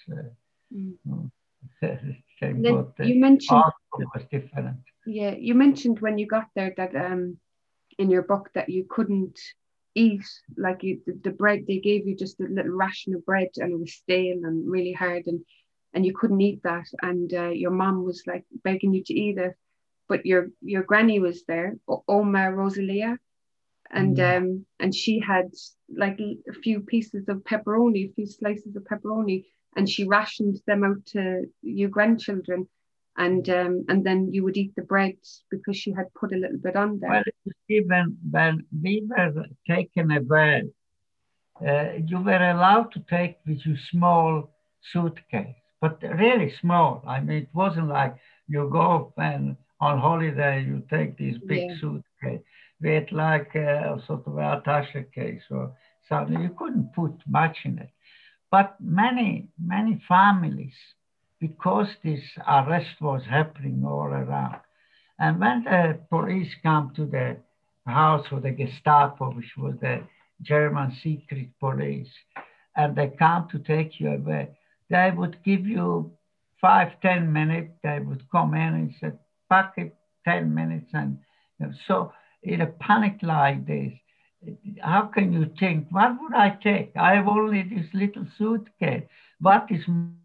mm. 0.73 1.31
you 2.43 3.21
mentioned 3.21 3.63
was 4.15 4.25
different. 4.31 4.79
Yeah, 5.07 5.35
you 5.39 5.55
mentioned 5.55 6.01
when 6.01 6.19
you 6.19 6.27
got 6.27 6.47
there 6.55 6.73
that 6.77 6.95
um, 6.95 7.39
in 7.99 8.11
your 8.11 8.23
book 8.23 8.51
that 8.55 8.69
you 8.69 8.87
couldn't 8.89 9.39
eat 9.95 10.25
like 10.57 10.83
you 10.83 11.01
the, 11.07 11.19
the, 11.25 11.31
bread 11.31 11.65
they 11.69 11.79
gave 11.79 12.07
you 12.07 12.17
just 12.17 12.41
a 12.41 12.45
little 12.45 12.73
ration 12.73 13.15
of 13.15 13.27
bread 13.27 13.49
and 13.59 13.73
it 13.73 13.79
was 13.79 13.93
stale 13.93 14.41
and 14.45 14.71
really 14.71 14.93
hard 14.93 15.27
and 15.27 15.41
and 15.93 16.07
you 16.07 16.15
couldn't 16.15 16.41
eat 16.41 16.63
that. 16.63 16.87
And 17.03 17.33
uh, 17.35 17.51
your 17.51 17.73
mom 17.73 18.05
was 18.05 18.23
like 18.27 18.45
begging 18.65 18.95
you 18.95 19.05
to 19.05 19.15
eat 19.15 19.39
it 19.39 19.55
but 20.13 20.27
your 20.27 20.51
your 20.61 20.83
granny 20.83 21.19
was 21.21 21.45
there 21.45 21.77
Oma 22.07 22.53
Rosalia 22.53 23.19
and 23.93 24.17
mm. 24.17 24.37
um 24.37 24.67
and 24.81 24.95
she 24.95 25.19
had 25.19 25.51
like 25.97 26.19
a 26.21 26.53
few 26.63 26.81
pieces 26.81 27.29
of 27.29 27.39
pepperoni 27.39 28.11
a 28.11 28.15
few 28.15 28.27
slices 28.27 28.75
of 28.77 28.83
pepperoni 28.85 29.45
and 29.77 29.89
she 29.89 30.05
rationed 30.05 30.61
them 30.67 30.85
out 30.85 31.05
to 31.07 31.45
you 31.63 31.89
grandchildren 31.89 32.67
and 33.17 33.49
um, 33.51 33.85
and 33.89 34.05
then 34.05 34.33
you 34.33 34.43
would 34.45 34.57
eat 34.57 34.75
the 34.75 34.83
bread 34.83 35.17
because 35.51 35.77
she 35.77 35.93
had 35.93 36.13
put 36.15 36.33
a 36.33 36.37
little 36.37 36.59
bit 36.59 36.77
on 36.77 36.99
there. 36.99 37.11
Well, 37.11 37.55
even 37.69 38.17
when 38.31 38.65
we 38.83 39.07
were 39.07 39.47
taken 39.69 40.11
away, 40.11 40.65
uh, 41.67 41.89
you 42.07 42.21
were 42.21 42.51
allowed 42.51 42.93
to 42.93 43.01
take 43.11 43.37
with 43.47 43.65
you 43.67 43.77
small 43.91 44.51
suitcase, 44.93 45.55
but 45.81 46.03
really 46.03 46.55
small. 46.61 47.03
I 47.07 47.21
mean, 47.21 47.43
it 47.43 47.49
wasn't 47.53 47.89
like 47.89 48.17
you 48.49 48.69
go 48.73 49.13
and 49.19 49.57
on 49.81 49.99
holiday 49.99 50.65
you 50.65 50.83
take 50.89 51.17
these 51.19 51.39
big 51.39 51.69
yeah. 51.69 51.77
suitcase. 51.81 52.41
We 52.83 53.07
like 53.13 53.53
uh, 53.55 53.95
a 53.95 54.03
sort 54.07 54.27
of 54.27 54.37
a 54.37 54.59
attache 54.59 55.07
case 55.15 55.43
or 55.51 55.73
something. 56.09 56.41
You 56.41 56.51
couldn't 56.59 56.93
put 56.95 57.13
much 57.29 57.59
in 57.65 57.79
it. 57.79 57.91
But 58.51 58.77
many, 58.81 59.49
many 59.59 60.03
families, 60.09 60.75
because 61.41 61.89
this 62.05 62.21
arrest 62.47 63.01
was 63.01 63.23
happening 63.29 63.83
all 63.87 64.09
around, 64.09 64.61
and 65.19 65.41
when 65.41 65.65
the 65.65 66.01
police 66.11 66.53
come 66.63 66.93
to 66.97 67.07
the 67.07 67.37
house 67.87 68.27
of 68.31 68.43
the 68.43 68.51
Gestapo, 68.51 69.31
which 69.33 69.53
was 69.57 69.75
the 69.81 70.03
German 70.43 70.97
secret 71.03 71.49
police, 71.61 72.11
and 72.77 72.97
they 72.97 73.09
come 73.19 73.49
to 73.51 73.59
take 73.59 74.01
you 74.01 74.13
away, 74.13 74.49
they 74.91 75.11
would 75.17 75.43
give 75.45 75.67
you 75.67 76.13
five, 76.61 77.01
ten 77.01 77.33
minutes. 77.33 77.73
They 77.83 78.01
would 78.01 78.31
come 78.31 78.55
in 78.55 78.75
and 78.75 78.95
say, 79.01 79.13
pack 79.49 79.75
it 79.77 79.95
10 80.25 80.55
minutes. 80.55 80.91
And 80.95 81.19
you 81.59 81.67
know, 81.67 81.73
so 81.87 82.13
in 82.43 82.61
a 82.61 82.67
panic 82.67 83.19
like 83.23 83.67
this, 83.67 83.93
how 84.81 85.03
can 85.03 85.33
you 85.33 85.47
think, 85.59 85.87
what 85.91 86.21
would 86.21 86.35
I 86.35 86.59
take? 86.63 86.93
I 86.97 87.15
have 87.15 87.29
only 87.29 87.63
this 87.63 87.87
little 87.95 88.27
suitcase. 88.37 89.05
What 89.41 89.67
is 89.71 89.85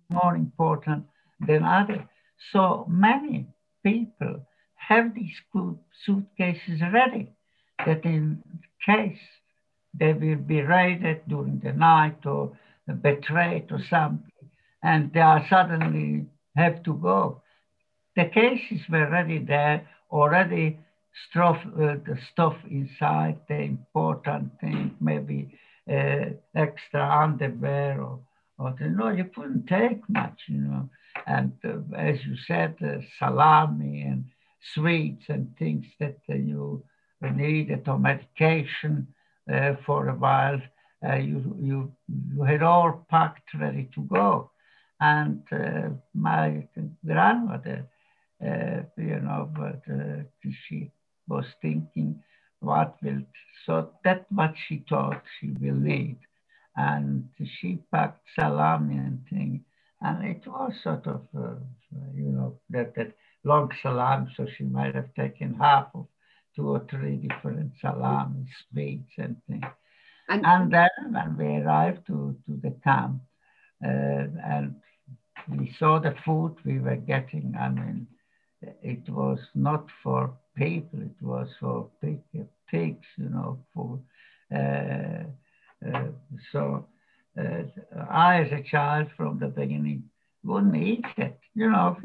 more 0.09 0.35
important 0.35 1.05
than 1.45 1.63
other? 1.63 2.07
So 2.51 2.85
many 2.89 3.47
people 3.83 4.45
have 4.75 5.13
these 5.13 5.35
suitcases 6.05 6.81
ready 6.91 7.29
that 7.85 8.03
in 8.05 8.41
case 8.85 9.19
they 9.93 10.13
will 10.13 10.37
be 10.37 10.61
raided 10.61 11.21
during 11.27 11.59
the 11.59 11.73
night 11.73 12.25
or 12.25 12.57
betrayed 13.01 13.71
or 13.71 13.79
something, 13.89 14.31
and 14.81 15.11
they 15.13 15.19
are 15.19 15.45
suddenly 15.49 16.25
have 16.55 16.81
to 16.83 16.93
go. 16.93 17.41
The 18.15 18.25
cases 18.25 18.81
were 18.89 19.05
already 19.05 19.39
there, 19.39 19.87
already 20.09 20.79
stuff, 21.29 21.57
uh, 21.75 21.95
the 22.05 22.17
stuff 22.31 22.55
inside, 22.69 23.37
the 23.47 23.55
important 23.55 24.51
thing, 24.59 24.95
maybe 24.99 25.57
uh, 25.89 26.25
extra 26.55 27.23
underwear 27.23 28.01
or, 28.01 28.19
or 28.57 28.75
the, 28.79 28.87
no, 28.87 29.09
you 29.09 29.25
couldn't 29.35 29.67
take 29.67 30.01
much, 30.09 30.39
you 30.47 30.59
know. 30.59 30.89
And 31.25 31.53
uh, 31.63 31.95
as 31.95 32.17
you 32.25 32.35
said, 32.47 32.75
uh, 32.83 32.99
salami 33.19 34.01
and 34.01 34.25
sweets 34.73 35.25
and 35.29 35.55
things 35.57 35.85
that 35.99 36.17
uh, 36.29 36.35
you 36.35 36.83
needed 37.21 37.87
or 37.87 37.97
medication 37.97 39.07
uh, 39.51 39.73
for 39.85 40.09
a 40.09 40.15
while, 40.15 40.61
you, 41.03 41.55
you, 41.59 41.91
you 42.33 42.43
had 42.43 42.63
all 42.63 43.05
packed 43.09 43.53
ready 43.59 43.89
to 43.95 44.01
go. 44.01 44.51
And 44.99 45.43
my 46.13 46.67
grandmother, 47.05 47.87
you 48.41 49.19
know, 49.19 49.49
but 49.55 49.81
she 50.67 50.91
was 51.27 51.45
thinking 51.61 52.21
what 52.59 52.97
will, 53.03 53.21
so 53.65 53.91
that's 54.03 54.25
what 54.29 54.53
she 54.67 54.83
thought 54.89 55.21
she 55.39 55.51
will 55.59 55.75
need. 55.75 56.17
And 56.75 57.29
she 57.59 57.79
packed 57.91 58.21
salami 58.35 58.97
and 58.97 59.21
thing, 59.29 59.65
and 60.01 60.25
it 60.25 60.45
was 60.47 60.73
sort 60.83 61.07
of, 61.07 61.21
uh, 61.35 61.55
you 62.15 62.31
know, 62.31 62.59
that, 62.69 62.95
that 62.95 63.13
long 63.43 63.71
salami, 63.81 64.31
so 64.35 64.45
she 64.57 64.63
might 64.63 64.95
have 64.95 65.13
taken 65.15 65.55
half 65.55 65.87
of 65.95 66.07
two 66.55 66.69
or 66.69 66.85
three 66.89 67.17
different 67.17 67.71
salamis, 67.81 68.47
sweets 68.71 69.11
and 69.17 69.37
things. 69.47 69.65
And, 70.29 70.45
and 70.45 70.71
then 70.71 70.89
when 71.11 71.37
we 71.37 71.61
arrived 71.61 72.05
to, 72.07 72.35
to 72.45 72.59
the 72.61 72.75
camp, 72.83 73.21
uh, 73.83 74.27
and 74.43 74.75
we 75.47 75.73
saw 75.79 75.99
the 75.99 76.15
food 76.25 76.55
we 76.65 76.79
were 76.79 76.95
getting, 76.95 77.55
I 77.59 77.69
mean, 77.69 78.07
it 78.61 79.07
was 79.09 79.39
not 79.55 79.85
for 80.03 80.33
people, 80.57 80.99
it 81.01 81.19
was 81.21 81.47
for 81.59 81.89
pig, 82.01 82.19
pigs, 82.71 83.07
you 83.17 83.29
know, 83.29 83.51
for, 83.73 83.99
uh, 84.53 85.23
Uh, 85.85 86.09
so 86.51 86.61
uh, 87.39 87.63
I, 88.09 88.41
as 88.43 88.51
a 88.51 88.63
child 88.63 89.07
from 89.17 89.37
the 89.39 89.47
beginning, 89.61 89.99
wouldn't 90.43 90.75
eat 90.75 91.05
it. 91.17 91.39
You 91.53 91.69
know, 91.69 91.97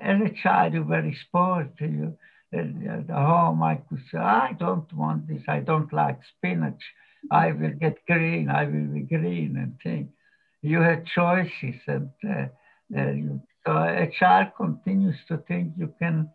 as 0.00 0.18
a 0.30 0.32
child, 0.42 0.72
you're 0.74 0.84
very 0.98 1.14
spoiled. 1.28 1.76
You, 1.80 2.16
at 2.52 3.10
home, 3.10 3.62
I 3.62 3.76
could 3.86 4.02
say, 4.10 4.18
I 4.18 4.52
don't 4.58 4.90
want 4.92 5.28
this. 5.28 5.42
I 5.48 5.60
don't 5.60 5.92
like 5.92 6.18
spinach. 6.36 6.82
I 7.30 7.52
will 7.52 7.74
get 7.84 8.06
green. 8.06 8.48
I 8.48 8.64
will 8.64 8.88
be 8.96 9.02
green 9.16 9.56
and 9.62 9.72
think. 9.82 10.08
You 10.62 10.80
had 10.80 11.04
choices, 11.18 11.78
and 11.86 12.10
uh, 12.36 12.46
uh, 12.98 13.12
so 13.64 13.72
a 14.06 14.08
child 14.18 14.48
continues 14.56 15.18
to 15.28 15.36
think 15.48 15.64
you 15.76 15.88
can 16.00 16.30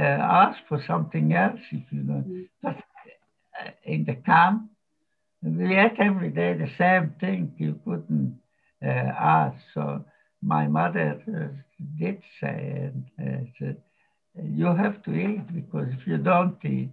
uh, 0.00 0.04
ask 0.04 0.58
for 0.68 0.82
something 0.86 1.32
else 1.32 1.60
if 1.70 1.84
you. 1.90 2.02
Mm-hmm. 2.02 2.42
But 2.62 2.76
uh, 2.76 3.70
in 3.84 4.04
the 4.04 4.14
camp, 4.14 4.70
we 5.42 5.76
ate 5.76 5.98
every 5.98 6.30
day 6.30 6.54
the 6.54 6.70
same 6.78 7.14
thing. 7.20 7.52
You 7.58 7.78
couldn't 7.84 8.38
uh, 8.84 8.88
ask. 8.88 9.56
So 9.74 10.04
my 10.42 10.66
mother 10.66 11.20
uh, 11.28 11.48
did 11.98 12.22
say, 12.40 12.90
and 13.18 13.52
said, 13.58 13.76
you 14.42 14.66
have 14.66 15.02
to 15.04 15.12
eat 15.14 15.52
because 15.52 15.88
if 15.98 16.06
you 16.06 16.18
don't 16.18 16.62
eat, 16.64 16.90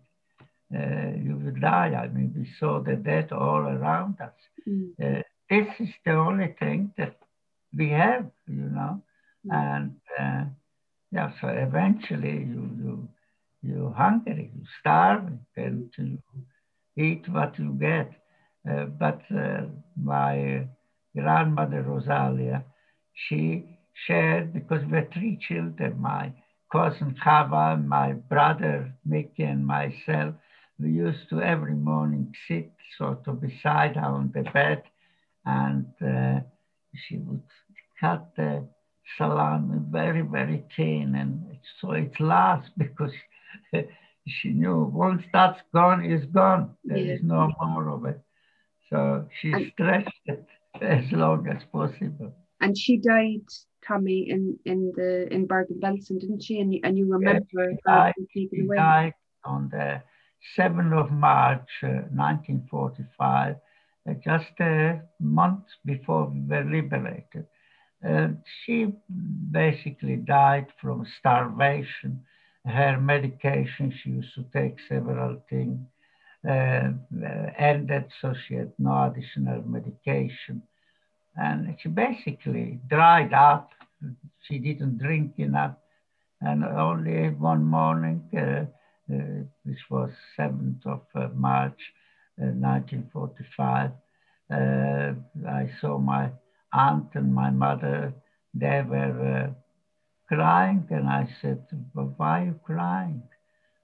uh, 0.73 1.11
you 1.23 1.39
will 1.41 1.59
die. 1.59 1.93
I 1.95 2.07
mean, 2.07 2.33
we 2.35 2.49
saw 2.59 2.81
the 2.81 2.95
death 2.95 3.31
all 3.31 3.59
around 3.59 4.19
us. 4.19 4.33
Mm. 4.67 4.93
Uh, 5.01 5.21
this 5.49 5.67
is 5.79 5.89
the 6.05 6.13
only 6.13 6.55
thing 6.59 6.91
that 6.97 7.17
we 7.75 7.89
have, 7.89 8.31
you 8.47 8.69
know, 8.77 9.01
mm. 9.45 9.53
and 9.53 9.95
uh, 10.19 10.45
yeah. 11.15 11.31
So 11.41 11.47
eventually, 11.49 12.37
you 12.53 12.63
you 12.83 13.09
you 13.63 13.93
hungry, 13.97 14.51
you 14.55 14.63
starve, 14.79 15.23
and 15.57 15.89
you 15.97 16.19
eat 16.97 17.27
what 17.29 17.57
you 17.59 17.71
get. 17.79 18.11
Uh, 18.69 18.85
but 18.85 19.21
uh, 19.35 19.61
my 19.95 20.67
grandmother 21.15 21.83
Rosalia, 21.83 22.63
she 23.13 23.79
shared 24.07 24.53
because 24.53 24.83
we 24.85 24.97
had 24.97 25.11
three 25.13 25.37
children. 25.47 26.01
My 26.01 26.33
cousin 26.71 27.15
Chava, 27.23 27.83
my 27.85 28.13
brother 28.13 28.93
Miki, 29.05 29.43
and 29.43 29.65
myself, 29.65 30.35
we 30.79 30.91
used 30.91 31.29
to 31.29 31.41
every 31.41 31.75
morning 31.75 32.33
sit 32.47 32.71
sort 32.97 33.27
of 33.27 33.41
beside 33.41 33.95
her 33.95 34.05
on 34.19 34.31
the 34.35 34.43
bed, 34.43 34.83
and 35.45 35.87
uh, 36.05 36.41
she 37.07 37.17
would 37.17 37.43
cut 37.99 38.31
the 38.37 38.67
salami 39.17 39.79
very, 39.89 40.21
very 40.21 40.63
thin, 40.75 41.15
and 41.15 41.57
so 41.79 41.91
it 41.91 42.19
lasts 42.19 42.71
because 42.77 43.13
she 44.27 44.49
knew 44.49 44.83
once 44.93 45.23
that's 45.31 45.61
gone, 45.73 46.03
it's 46.03 46.25
gone. 46.25 46.75
There 46.83 46.97
yeah. 46.97 47.13
is 47.13 47.23
no 47.23 47.51
more 47.59 47.89
of 47.89 48.05
it. 48.05 48.19
So 48.89 49.27
she 49.39 49.51
and, 49.51 49.71
stretched 49.73 50.21
it 50.25 50.45
as 50.81 51.11
long 51.11 51.47
as 51.47 51.63
possible. 51.71 52.33
And 52.61 52.77
she 52.77 52.97
died 52.97 53.47
Tomi 53.87 54.29
in 54.29 54.57
in 54.65 54.91
the 54.95 55.31
in 55.31 55.45
Bergen-Belsen, 55.45 56.19
didn't 56.19 56.43
she? 56.43 56.59
And 56.59 56.73
you, 56.73 56.81
and 56.83 56.97
you 56.97 57.11
remember 57.11 57.69
yes, 57.69 57.79
her 57.85 58.13
taken 58.33 58.65
away. 58.65 58.77
died 58.77 59.13
on 59.43 59.69
the 59.69 60.01
7th 60.57 60.93
of 60.93 61.11
March, 61.11 61.69
uh, 61.83 62.05
1945, 62.13 63.55
uh, 64.07 64.13
just 64.23 64.51
a 64.59 65.01
month 65.19 65.65
before 65.85 66.25
we 66.29 66.41
were 66.41 66.63
liberated. 66.63 67.45
Uh, 68.07 68.27
she 68.63 68.93
basically 69.51 70.17
died 70.17 70.67
from 70.81 71.05
starvation. 71.19 72.21
Her 72.65 72.99
medication, 72.99 73.91
she 73.91 74.09
used 74.09 74.33
to 74.35 74.45
take 74.53 74.75
several 74.87 75.41
things, 75.49 75.79
uh, 76.47 76.91
ended, 77.57 78.05
so 78.21 78.33
she 78.47 78.55
had 78.55 78.71
no 78.77 79.11
additional 79.11 79.63
medication 79.67 80.61
and 81.37 81.75
she 81.79 81.89
basically 81.89 82.79
dried 82.87 83.33
up. 83.33 83.71
She 84.41 84.59
didn't 84.59 84.99
drink 84.99 85.33
enough, 85.37 85.75
and 86.41 86.63
only 86.63 87.29
one 87.29 87.63
morning, 87.63 88.23
uh, 88.37 88.65
uh, 89.13 89.43
which 89.63 89.79
was 89.89 90.11
7th 90.37 90.85
of 90.85 91.01
uh, 91.15 91.29
March, 91.33 91.79
1945, 92.37 93.91
uh, 94.51 94.53
uh, 94.53 95.13
I 95.49 95.69
saw 95.81 95.97
my 95.97 96.29
aunt 96.75 97.09
and 97.15 97.33
my 97.33 97.49
mother. 97.51 98.13
They 98.53 98.81
were 98.83 99.19
uh, 99.35 99.53
crying, 100.33 100.85
and 100.89 101.07
I 101.09 101.27
said, 101.41 101.59
"Why 101.93 102.41
are 102.41 102.45
you 102.45 102.59
crying?" 102.63 103.23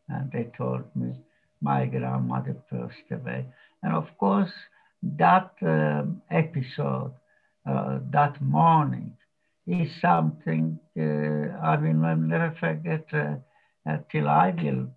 And 0.09 0.31
they 0.31 0.45
told 0.57 0.85
me 0.95 1.13
my 1.61 1.85
grandmother 1.85 2.55
passed 2.69 3.11
away, 3.11 3.45
and 3.83 3.93
of 3.93 4.07
course 4.17 4.53
that 5.03 5.51
um, 5.61 6.21
episode 6.31 7.13
uh, 7.65 7.99
that 8.11 8.41
morning 8.41 9.13
is 9.67 9.89
something 10.01 10.79
uh, 10.97 11.57
I 11.71 11.75
will 11.77 12.15
never 12.17 12.51
forget 12.59 13.05
uh, 13.13 13.97
till 14.11 14.27
I 14.27 14.51
will 14.51 14.87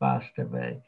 pass 0.00 0.24
away. 0.38 0.80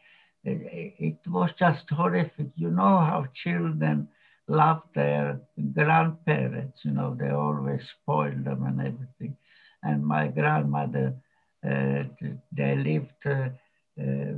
It, 0.45 0.95
it, 0.99 1.31
was 1.31 1.51
just 1.59 1.85
horrific. 1.91 2.49
You 2.57 2.71
know 2.71 2.99
how 3.11 3.27
children 3.45 4.09
love 4.49 4.83
their 4.95 5.41
grandparents, 5.75 6.79
you 6.85 6.91
know, 6.93 7.17
they 7.19 7.31
always 7.31 7.81
spoil 8.01 8.33
them 8.45 8.65
and 8.65 8.81
everything. 8.81 9.37
And 9.83 10.05
my 10.05 10.29
grandmother, 10.29 11.15
uh, 11.67 12.05
they 12.53 12.77
lived, 12.77 13.13
uh, 13.27 13.49
uh, 14.01 14.35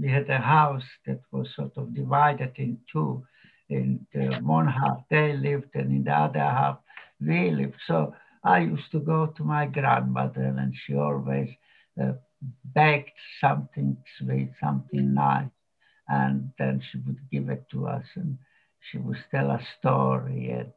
we 0.00 0.10
had 0.10 0.28
a 0.30 0.38
house 0.38 0.84
that 1.06 1.20
was 1.30 1.48
sort 1.54 1.72
of 1.76 1.94
divided 1.94 2.52
in 2.56 2.78
two 2.92 3.22
in 3.68 4.06
one 4.42 4.68
half 4.68 4.98
they 5.10 5.32
lived 5.34 5.70
and 5.74 5.90
in 5.90 6.04
the 6.04 6.12
other 6.12 6.40
half 6.40 6.78
we 7.20 7.50
lived. 7.50 7.76
So 7.86 8.14
I 8.44 8.60
used 8.60 8.90
to 8.92 9.00
go 9.00 9.26
to 9.26 9.44
my 9.44 9.66
grandmother 9.66 10.54
and 10.58 10.74
she 10.74 10.94
always 10.94 11.48
uh, 12.02 12.12
baked 12.74 13.18
something 13.40 13.96
sweet, 14.18 14.50
something 14.62 15.14
nice. 15.14 15.48
And 16.08 16.50
then 16.58 16.82
she 16.90 16.98
would 16.98 17.20
give 17.30 17.48
it 17.48 17.64
to 17.70 17.86
us 17.86 18.04
and 18.16 18.36
she 18.90 18.98
would 18.98 19.18
tell 19.30 19.50
a 19.50 19.60
story. 19.78 20.50
And 20.50 20.72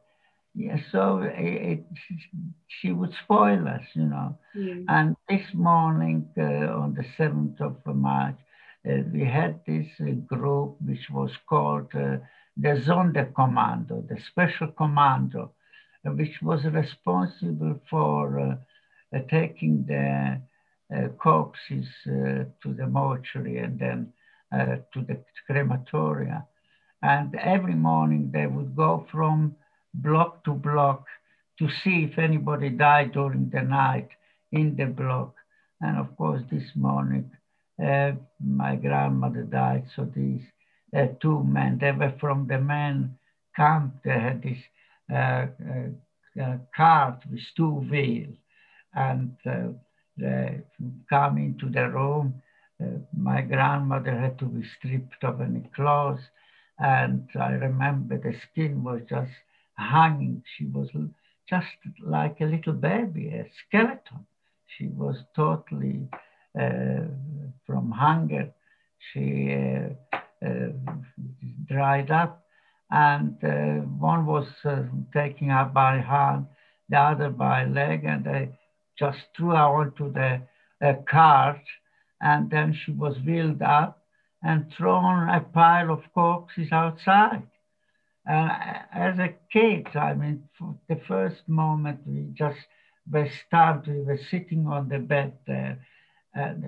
yeah, 0.54 0.78
so 0.90 1.18
it, 1.18 1.34
it, 1.38 1.84
she 2.68 2.92
would 2.92 3.12
spoil 3.24 3.68
us, 3.68 3.84
you 3.94 4.06
know. 4.06 4.38
Yeah. 4.54 4.74
And 4.88 5.16
this 5.28 5.46
morning 5.52 6.28
uh, 6.38 6.42
on 6.82 6.94
the 6.94 7.04
7th 7.18 7.60
of 7.60 7.76
March, 7.94 8.36
uh, 8.88 9.02
we 9.12 9.24
had 9.24 9.60
this 9.66 9.86
uh, 10.00 10.12
group 10.26 10.76
which 10.80 11.10
was 11.10 11.30
called 11.48 11.88
uh, 11.94 12.18
the 12.56 12.80
Sonderkommando, 12.86 14.06
the 14.08 14.18
special 14.30 14.68
commando, 14.68 15.52
uh, 16.06 16.10
which 16.10 16.40
was 16.40 16.64
responsible 16.64 17.80
for 17.90 18.38
uh, 18.38 19.18
taking 19.28 19.84
the 19.86 20.40
corpses 21.18 21.86
to 22.04 22.46
the 22.64 22.86
mortuary 22.86 23.58
and 23.58 23.78
then 23.78 24.12
to 24.52 25.02
the 25.02 25.18
crematoria. 25.50 26.46
And 27.06 27.36
every 27.36 27.76
morning 27.76 28.30
they 28.32 28.48
would 28.48 28.74
go 28.74 29.06
from 29.12 29.54
block 29.94 30.42
to 30.44 30.52
block 30.52 31.06
to 31.60 31.68
see 31.84 32.08
if 32.10 32.18
anybody 32.18 32.68
died 32.68 33.12
during 33.12 33.48
the 33.48 33.62
night 33.62 34.08
in 34.50 34.74
the 34.74 34.86
block. 34.86 35.34
And 35.80 35.98
of 35.98 36.16
course, 36.16 36.42
this 36.50 36.68
morning, 36.74 37.30
my 37.78 38.74
grandmother 38.74 39.42
died, 39.42 39.84
so 39.94 40.04
these 40.04 40.42
uh, 40.96 41.06
two 41.22 41.44
men. 41.44 41.78
They 41.80 41.92
were 41.92 42.14
from 42.18 42.48
the 42.48 42.58
men 42.58 43.16
camp. 43.54 43.94
They 44.04 44.18
had 44.28 44.42
this 44.42 44.58
uh, 45.14 45.46
uh, 46.42 46.56
cart 46.76 47.22
with 47.30 47.40
two 47.56 47.86
wheels, 47.88 48.36
and 48.94 49.36
they 50.16 50.60
come 51.08 51.38
into 51.38 51.68
the 51.70 51.88
room. 51.88 52.42
my 53.16 53.42
grandmother 53.42 54.18
had 54.18 54.38
to 54.40 54.46
be 54.46 54.64
stripped 54.76 55.22
of 55.22 55.40
any 55.40 55.70
clothes, 55.76 56.20
and 56.78 57.28
I 57.38 57.50
remember 57.52 58.18
the 58.18 58.34
skin 58.50 58.84
was 58.84 59.00
just 59.08 59.30
hanging. 59.76 60.42
She 60.56 60.66
was 60.66 60.88
just 61.48 61.66
like 62.02 62.40
a 62.40 62.44
little 62.44 62.72
baby, 62.72 63.28
a 63.28 63.46
skeleton. 63.66 64.26
She 64.76 64.88
was 64.88 65.16
totally 65.34 66.08
uh, 66.58 67.06
from 67.66 67.90
hunger. 67.90 68.52
She 69.12 69.54
uh, 69.54 70.16
uh, 70.46 70.68
dried 71.66 72.10
up 72.10 72.42
and 72.90 73.36
uh, 73.42 73.84
one 73.98 74.26
was 74.26 74.46
uh, 74.64 74.82
taken 75.12 75.50
up 75.50 75.72
by 75.74 75.98
hand, 75.98 76.46
the 76.88 76.98
other 76.98 77.30
by 77.30 77.64
leg, 77.64 78.04
and 78.04 78.24
they 78.24 78.48
just 78.98 79.18
threw 79.36 79.50
her 79.50 79.56
onto 79.56 80.12
the 80.12 80.40
cart, 81.10 81.60
and 82.20 82.50
then 82.50 82.72
she 82.84 82.92
was 82.92 83.16
wheeled 83.26 83.62
up 83.62 83.95
and 84.42 84.72
thrown 84.72 85.28
a 85.28 85.40
pile 85.40 85.90
of 85.90 86.12
corpses 86.14 86.72
outside. 86.72 87.42
And 88.26 88.50
as 88.92 89.18
a 89.18 89.34
kid, 89.52 89.88
I 89.96 90.14
mean, 90.14 90.48
the 90.88 91.00
first 91.08 91.48
moment 91.48 92.00
we 92.06 92.26
just 92.34 92.58
were 93.10 93.28
stunned, 93.46 93.86
we 93.86 94.02
were 94.02 94.18
sitting 94.30 94.66
on 94.66 94.88
the 94.88 94.98
bed 94.98 95.34
there 95.46 95.78
and 96.34 96.64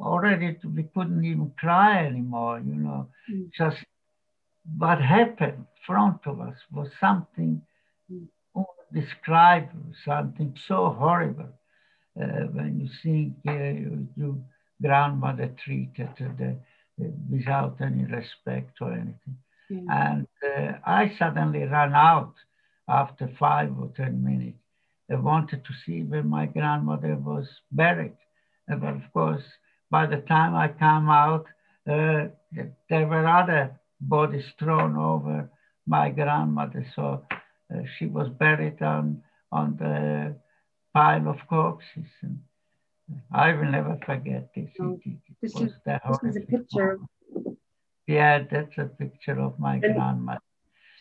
already 0.00 0.56
we 0.64 0.84
couldn't 0.84 1.24
even 1.24 1.52
cry 1.58 2.04
anymore, 2.06 2.60
you 2.60 2.74
know, 2.74 3.08
mm. 3.30 3.50
just 3.52 3.84
what 4.76 5.00
happened 5.00 5.58
in 5.58 5.66
front 5.86 6.20
of 6.26 6.40
us 6.40 6.56
was 6.72 6.88
something 7.00 7.62
Mm. 8.10 8.28
indescribable, 8.92 9.92
something 10.04 10.56
so 10.66 10.90
horrible. 10.90 11.52
Uh, 12.20 12.46
when 12.56 12.80
you 12.80 12.88
think 13.02 13.34
uh, 13.46 13.52
you, 13.52 14.08
you 14.16 14.44
grandmother 14.82 15.48
treated 15.64 16.08
the, 16.18 16.50
uh, 16.50 16.54
without 17.30 17.76
any 17.80 18.04
respect 18.04 18.78
or 18.80 18.92
anything. 18.92 19.38
Yeah. 19.70 19.80
And 19.90 20.26
uh, 20.44 20.78
I 20.84 21.12
suddenly 21.18 21.64
ran 21.64 21.94
out 21.94 22.34
after 22.88 23.30
five 23.38 23.70
or 23.78 23.90
10 23.96 24.24
minutes. 24.24 24.58
I 25.10 25.16
wanted 25.16 25.64
to 25.64 25.72
see 25.84 26.02
where 26.02 26.22
my 26.22 26.46
grandmother 26.46 27.16
was 27.16 27.46
buried. 27.72 28.16
But 28.66 28.82
of 28.82 29.02
course, 29.12 29.42
by 29.90 30.06
the 30.06 30.18
time 30.18 30.54
I 30.54 30.68
came 30.68 31.08
out, 31.08 31.46
uh, 31.88 32.28
there 32.90 33.06
were 33.06 33.26
other 33.26 33.78
bodies 34.00 34.44
thrown 34.58 34.96
over 34.96 35.50
my 35.86 36.10
grandmother. 36.10 36.86
So 36.94 37.24
uh, 37.74 37.80
she 37.98 38.06
was 38.06 38.28
buried 38.28 38.82
on, 38.82 39.22
on 39.50 39.76
the 39.78 40.36
pile 40.92 41.28
of 41.28 41.36
corpses. 41.48 42.10
And 42.22 42.40
I 43.32 43.52
will 43.52 43.70
never 43.70 43.98
forget 44.04 44.50
this. 44.54 44.70
It 44.78 45.18
this 45.42 45.54
is- 45.60 45.74
This 45.84 46.22
is 46.22 46.36
a 46.36 46.46
picture. 46.54 46.98
Yeah, 48.06 48.42
that's 48.50 48.76
a 48.78 48.86
picture 48.86 49.38
of 49.40 49.58
my 49.58 49.74
And- 49.74 49.94
grandmother. 49.94 50.40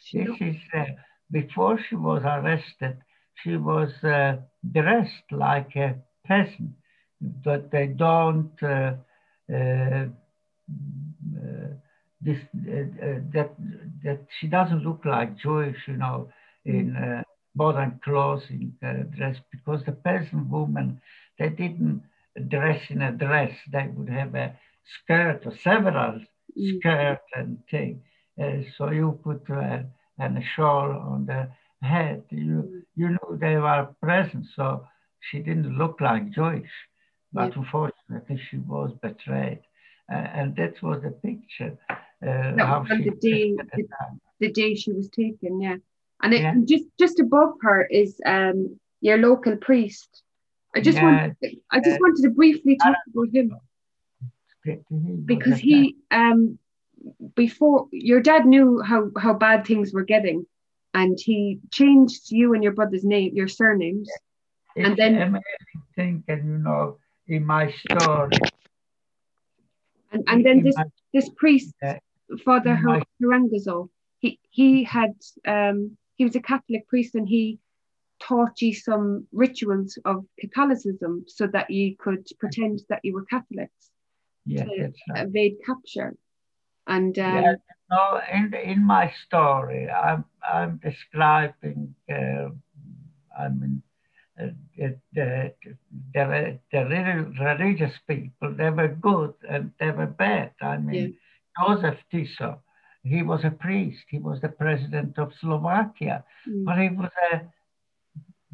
she 0.04 0.24
This 0.24 0.42
is 0.42 0.58
uh, 0.74 0.86
before 1.32 1.78
she 1.86 1.96
was 1.96 2.22
arrested. 2.24 2.98
She 3.42 3.56
was 3.58 3.92
uh, 4.04 4.38
dressed 4.78 5.28
like 5.32 5.76
a 5.76 5.90
peasant, 6.26 6.72
but 7.48 7.72
they 7.72 7.88
don't. 7.88 8.56
Uh, 8.64 8.94
uh, 9.56 10.06
uh, 11.42 11.70
this 12.22 12.40
uh, 12.56 13.20
that 13.34 13.52
that 14.04 14.20
she 14.40 14.48
doesn't 14.48 14.84
look 14.84 15.06
like 15.06 15.38
Jewish, 15.38 15.78
you 15.88 15.98
know, 15.98 16.30
in 16.66 16.96
uh, 16.96 17.24
modern 17.56 18.00
clothing 18.04 18.74
uh, 18.84 19.04
dress 19.16 19.38
because 19.52 19.84
the 19.86 19.92
peasant 19.92 20.50
women 20.50 21.00
they 21.40 21.50
didn't 21.50 22.02
dress 22.50 22.82
in 22.90 23.02
a 23.02 23.12
dress. 23.12 23.52
They 23.72 23.88
would 23.96 24.10
have 24.10 24.36
a 24.36 24.54
skirt 24.96 25.46
or 25.46 25.54
several 25.64 26.20
Mm. 26.58 26.80
skirt 26.80 27.20
and 27.36 27.58
thing. 27.70 28.02
Uh, 28.42 28.62
so 28.78 28.90
you 28.92 29.20
put 29.24 29.42
uh, 29.50 29.80
a 30.20 30.42
shawl 30.56 30.92
on 30.92 31.26
the 31.26 31.48
head. 31.82 32.24
You 32.30 32.70
you 32.96 33.10
knew 33.10 33.38
they 33.40 33.58
were 33.58 33.88
present, 34.02 34.46
so 34.56 34.88
she 35.20 35.40
didn't 35.40 35.78
look 35.78 36.00
like 36.02 36.30
Jewish. 36.32 36.72
But 37.34 37.56
Yeah. 37.56 37.62
unfortunately, 37.62 38.38
she 38.50 38.58
was 38.58 38.92
betrayed, 39.02 39.60
uh, 40.12 40.16
and 40.40 40.56
that 40.56 40.82
was 40.82 41.02
the 41.04 41.12
picture. 41.12 41.78
Uh, 42.22 42.58
That 42.58 42.68
how 42.68 42.80
was 42.80 42.90
she 42.98 43.04
the 43.04 43.12
day- 43.22 43.54
the 43.76 43.88
the 44.40 44.52
day 44.52 44.76
she 44.76 44.92
was 44.92 45.10
taken, 45.10 45.62
yeah. 45.62 45.78
And 46.22 46.34
it, 46.34 46.42
Yeah. 46.42 46.54
just 46.66 46.86
just 47.00 47.20
above 47.20 47.54
her 47.62 47.86
is 47.90 48.20
um 48.26 48.80
your 49.02 49.18
local 49.18 49.56
priest. 49.58 50.24
I 50.78 50.82
just 50.82 50.98
Yeah. 50.98 51.06
wanted 51.06 51.36
I 51.72 51.80
just 51.88 52.00
wanted 52.00 52.22
to 52.26 52.30
briefly 52.30 52.76
talk 52.78 52.96
about 53.10 53.30
him. 53.38 53.48
Because 55.26 55.58
he 55.58 55.96
um 56.12 56.40
before 57.36 57.88
your 57.92 58.22
dad 58.30 58.46
knew 58.46 58.70
how 58.90 59.02
how 59.24 59.34
bad 59.34 59.66
things 59.66 59.94
were 59.96 60.08
getting 60.16 60.46
and 60.94 61.18
he 61.28 61.60
changed 61.72 62.32
you 62.40 62.54
and 62.54 62.62
your 62.66 62.74
brother's 62.80 63.06
name 63.16 63.30
your 63.34 63.48
surnames. 63.60 64.10
And 64.76 64.96
then- 64.96 65.16
amazing 65.30 65.84
thing, 65.98 66.24
and 66.32 66.42
you 66.52 66.58
know, 66.66 66.84
in 67.36 67.44
my 67.56 67.66
story, 67.84 68.38
and 70.12 70.22
and 70.30 70.46
then 70.46 70.58
in 70.60 70.64
this 70.68 70.78
my- 70.78 70.92
this 71.16 71.28
priest 71.42 71.74
Yeah. 71.82 71.98
father 72.46 72.74
In 72.76 72.84
my- 72.84 73.04
he 74.24 74.30
he 74.60 74.70
had 74.84 75.14
um 75.56 75.78
he 76.18 76.24
was 76.28 76.36
a 76.42 76.44
catholic 76.52 76.84
priest 76.92 77.12
and 77.20 77.28
he 77.36 77.44
taught 78.20 78.62
you 78.62 78.74
some 78.74 79.28
rituals 79.32 79.98
of 80.06 80.26
catholicism 80.40 81.24
so 81.28 81.48
that 81.48 81.70
you 81.70 81.96
could 81.98 82.26
pretend 82.40 82.82
that 82.90 83.00
you 83.04 83.14
were 83.14 83.26
catholics 83.26 83.92
yeah, 84.46 84.64
to 84.64 84.92
right. 85.10 85.28
evade 85.28 85.58
capture 85.66 86.16
and 86.88 87.20
um, 87.20 87.36
Yeah, 87.36 87.56
no, 87.92 88.22
in 88.34 88.54
in 88.54 88.84
my 88.84 89.14
story, 89.26 89.90
I'm 89.90 90.26
I'm 90.42 90.80
describing. 90.84 91.94
Uh, 92.10 92.50
I 93.38 93.50
mean, 93.50 93.84
uh, 94.40 94.48
the, 94.78 94.98
the 95.14 95.54
the 96.14 96.60
the 96.72 96.82
religious 97.40 97.94
people. 98.08 98.54
They 98.56 98.70
were 98.70 98.88
good 98.88 99.34
and 99.48 99.72
they 99.80 99.92
were 99.92 100.08
bad. 100.08 100.52
I 100.62 100.78
mean, 100.78 101.18
Joseph 101.60 102.00
Tiso, 102.12 102.60
he 103.04 103.22
was 103.22 103.44
a 103.44 103.52
priest. 103.52 104.04
He 104.10 104.20
was 104.20 104.40
the 104.40 104.50
president 104.50 105.20
of 105.20 105.34
Slovakia, 105.40 106.24
mm, 106.48 106.64
but 106.66 106.80
he 106.80 106.90
was 106.90 107.12
a 107.34 107.42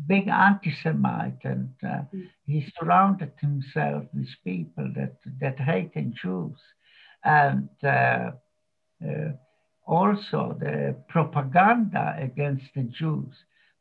big 0.07 0.27
anti-Semite, 0.27 1.43
and 1.43 1.69
uh, 1.83 2.03
Mm. 2.13 2.29
he 2.45 2.65
surrounded 2.77 3.31
himself 3.39 4.03
with 4.13 4.29
people 4.43 4.91
that 4.95 5.15
that 5.41 5.59
hated 5.59 6.13
Jews, 6.21 6.59
and 7.23 7.69
uh, 7.83 8.31
uh, 9.05 9.31
also 9.85 10.55
the 10.59 10.95
propaganda 11.09 12.15
against 12.19 12.65
the 12.75 12.83
Jews 12.83 13.33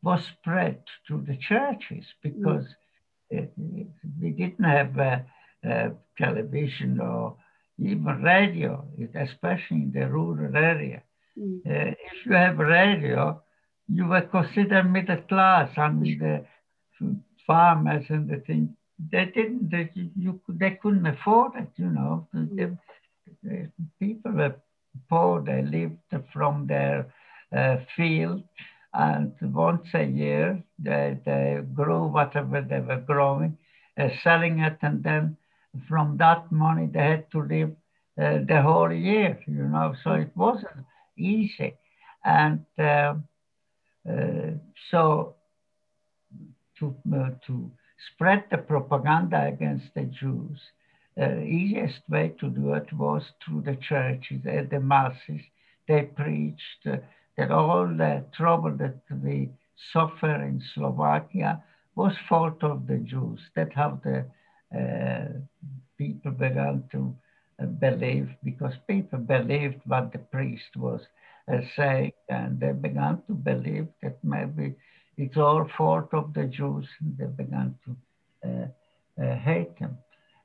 was 0.02 0.24
spread 0.24 0.78
through 1.06 1.24
the 1.26 1.36
churches 1.36 2.04
because 2.22 2.66
uh, 3.34 3.42
we 4.20 4.30
didn't 4.30 4.64
have 4.64 4.98
uh, 4.98 5.18
uh, 5.68 5.90
television 6.18 7.00
or 7.00 7.36
even 7.78 8.22
radio, 8.22 8.84
especially 9.14 9.82
in 9.82 9.92
the 9.92 10.06
rural 10.08 10.56
area. 10.56 11.02
mm, 11.36 11.62
Uh, 11.66 11.92
if 12.10 12.26
you 12.26 12.32
have 12.34 12.58
radio, 12.58 13.41
you 13.88 14.06
were 14.06 14.22
considered 14.22 14.84
middle 14.90 15.22
class. 15.22 15.76
Mean, 15.76 16.18
the 16.18 16.44
farmers 17.46 18.04
and 18.08 18.28
the 18.28 18.38
thing, 18.38 18.76
they 19.12 19.26
didn't, 19.26 19.70
they, 19.70 19.90
you, 20.16 20.40
they 20.48 20.78
couldn't 20.82 21.06
afford 21.06 21.52
it, 21.56 21.68
you 21.76 21.90
know. 21.90 22.28
The, 22.32 22.76
the 23.42 23.68
people 23.98 24.32
were 24.32 24.54
poor, 25.08 25.42
they 25.42 25.62
lived 25.62 25.98
from 26.32 26.66
their 26.66 27.12
uh, 27.56 27.76
field, 27.96 28.42
and 28.94 29.32
once 29.42 29.88
a 29.94 30.04
year 30.04 30.62
they, 30.78 31.18
they 31.24 31.60
grew 31.74 32.06
whatever 32.06 32.60
they 32.60 32.80
were 32.80 33.00
growing, 33.06 33.56
uh, 33.98 34.08
selling 34.22 34.60
it, 34.60 34.78
and 34.82 35.02
then 35.02 35.36
from 35.88 36.16
that 36.18 36.50
money 36.52 36.88
they 36.92 37.00
had 37.00 37.30
to 37.32 37.42
live 37.42 37.70
uh, 38.20 38.38
the 38.46 38.60
whole 38.62 38.92
year, 38.92 39.38
you 39.46 39.64
know. 39.64 39.94
So 40.04 40.12
it 40.12 40.30
wasn't 40.36 40.84
easy, 41.16 41.74
and 42.24 42.64
uh, 42.78 43.14
so 44.90 45.34
to 46.78 46.94
uh, 47.14 47.30
to 47.46 47.70
spread 48.14 48.44
the 48.50 48.58
propaganda 48.58 49.46
against 49.46 49.86
the 49.94 50.02
Jews, 50.02 50.58
uh, 51.20 51.38
easiest 51.40 52.00
way 52.08 52.32
to 52.40 52.48
do 52.48 52.74
it 52.74 52.92
was 52.92 53.22
through 53.44 53.62
the 53.62 53.76
churches 53.76 54.40
and 54.44 54.68
the 54.70 54.80
masses. 54.80 55.40
They 55.86 56.02
preached 56.02 56.86
uh, 56.86 56.96
that 57.36 57.50
all 57.50 57.86
the 57.86 58.24
trouble 58.36 58.76
that 58.78 59.00
we 59.22 59.50
suffer 59.92 60.42
in 60.42 60.62
Slovakia 60.74 61.62
was 61.94 62.14
fault 62.28 62.62
of 62.62 62.86
the 62.86 62.98
Jews. 62.98 63.40
That's 63.54 63.74
how 63.74 64.00
the 64.02 64.24
uh, 64.76 65.28
people 65.98 66.32
began 66.32 66.84
to 66.92 67.14
uh, 67.62 67.66
believe 67.66 68.30
because 68.42 68.74
people 68.86 69.18
believed 69.18 69.80
what 69.84 70.12
the 70.12 70.18
priest 70.18 70.76
was 70.76 71.00
saying, 71.76 72.12
and 72.28 72.60
they 72.60 72.72
began 72.72 73.22
to 73.26 73.34
believe 73.34 73.88
that 74.02 74.18
maybe 74.22 74.74
it's 75.16 75.36
all 75.36 75.68
fault 75.76 76.08
of 76.12 76.32
the 76.34 76.44
Jews, 76.44 76.86
and 77.00 77.16
they 77.18 77.26
began 77.26 77.74
to 77.84 77.96
uh, 78.48 79.22
uh, 79.22 79.36
hate 79.36 79.78
them. 79.78 79.98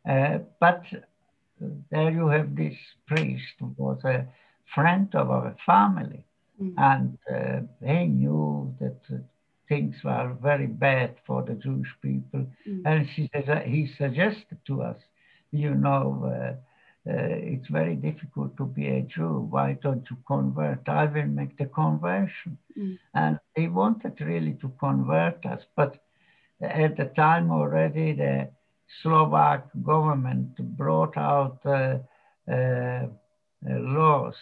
Uh, 0.07 0.39
but 0.59 0.83
there 1.91 2.11
you 2.11 2.27
have 2.27 2.55
this 2.55 2.75
priest 3.07 3.53
who 3.59 3.73
was 3.77 4.03
a 4.03 4.25
friend 4.73 5.13
of 5.15 5.29
our 5.29 5.55
family, 5.65 6.23
mm, 6.61 6.73
and 6.77 7.17
uh, 7.33 7.61
he 7.85 8.05
knew 8.05 8.73
that 8.79 8.99
uh, 9.13 9.17
things 9.69 9.95
were 10.03 10.35
very 10.41 10.67
bad 10.67 11.15
for 11.25 11.43
the 11.43 11.55
Jewish 11.55 11.93
people, 12.01 12.45
mm, 12.67 12.81
and 12.85 13.05
he, 13.07 13.29
he 13.65 13.87
suggested 13.97 14.57
to 14.67 14.81
us, 14.81 14.97
you 15.51 15.73
know, 15.73 16.57
it's 17.09 17.67
very 17.69 17.95
difficult 17.95 18.55
to 18.57 18.65
be 18.65 18.87
a 18.87 19.01
Jew. 19.01 19.47
Why 19.49 19.73
don't 19.81 20.05
you 20.09 20.17
convert? 20.27 20.87
I 20.87 21.05
will 21.05 21.27
make 21.27 21.57
the 21.57 21.65
conversion. 21.65 22.57
mm, 22.77 22.97
And 23.13 23.39
he 23.55 23.67
wanted 23.67 24.19
really 24.21 24.53
to 24.61 24.69
convert 24.79 25.45
us, 25.45 25.61
but 25.75 25.95
at 26.61 26.97
the 26.97 27.05
time 27.15 27.51
already 27.51 28.13
the 28.13 28.49
Slovak 29.01 29.67
government 29.83 30.55
brought 30.77 31.17
out 31.17 31.59
uh, 31.65 31.99
uh, 32.49 32.53
uh, 32.53 33.07
laws. 33.79 34.35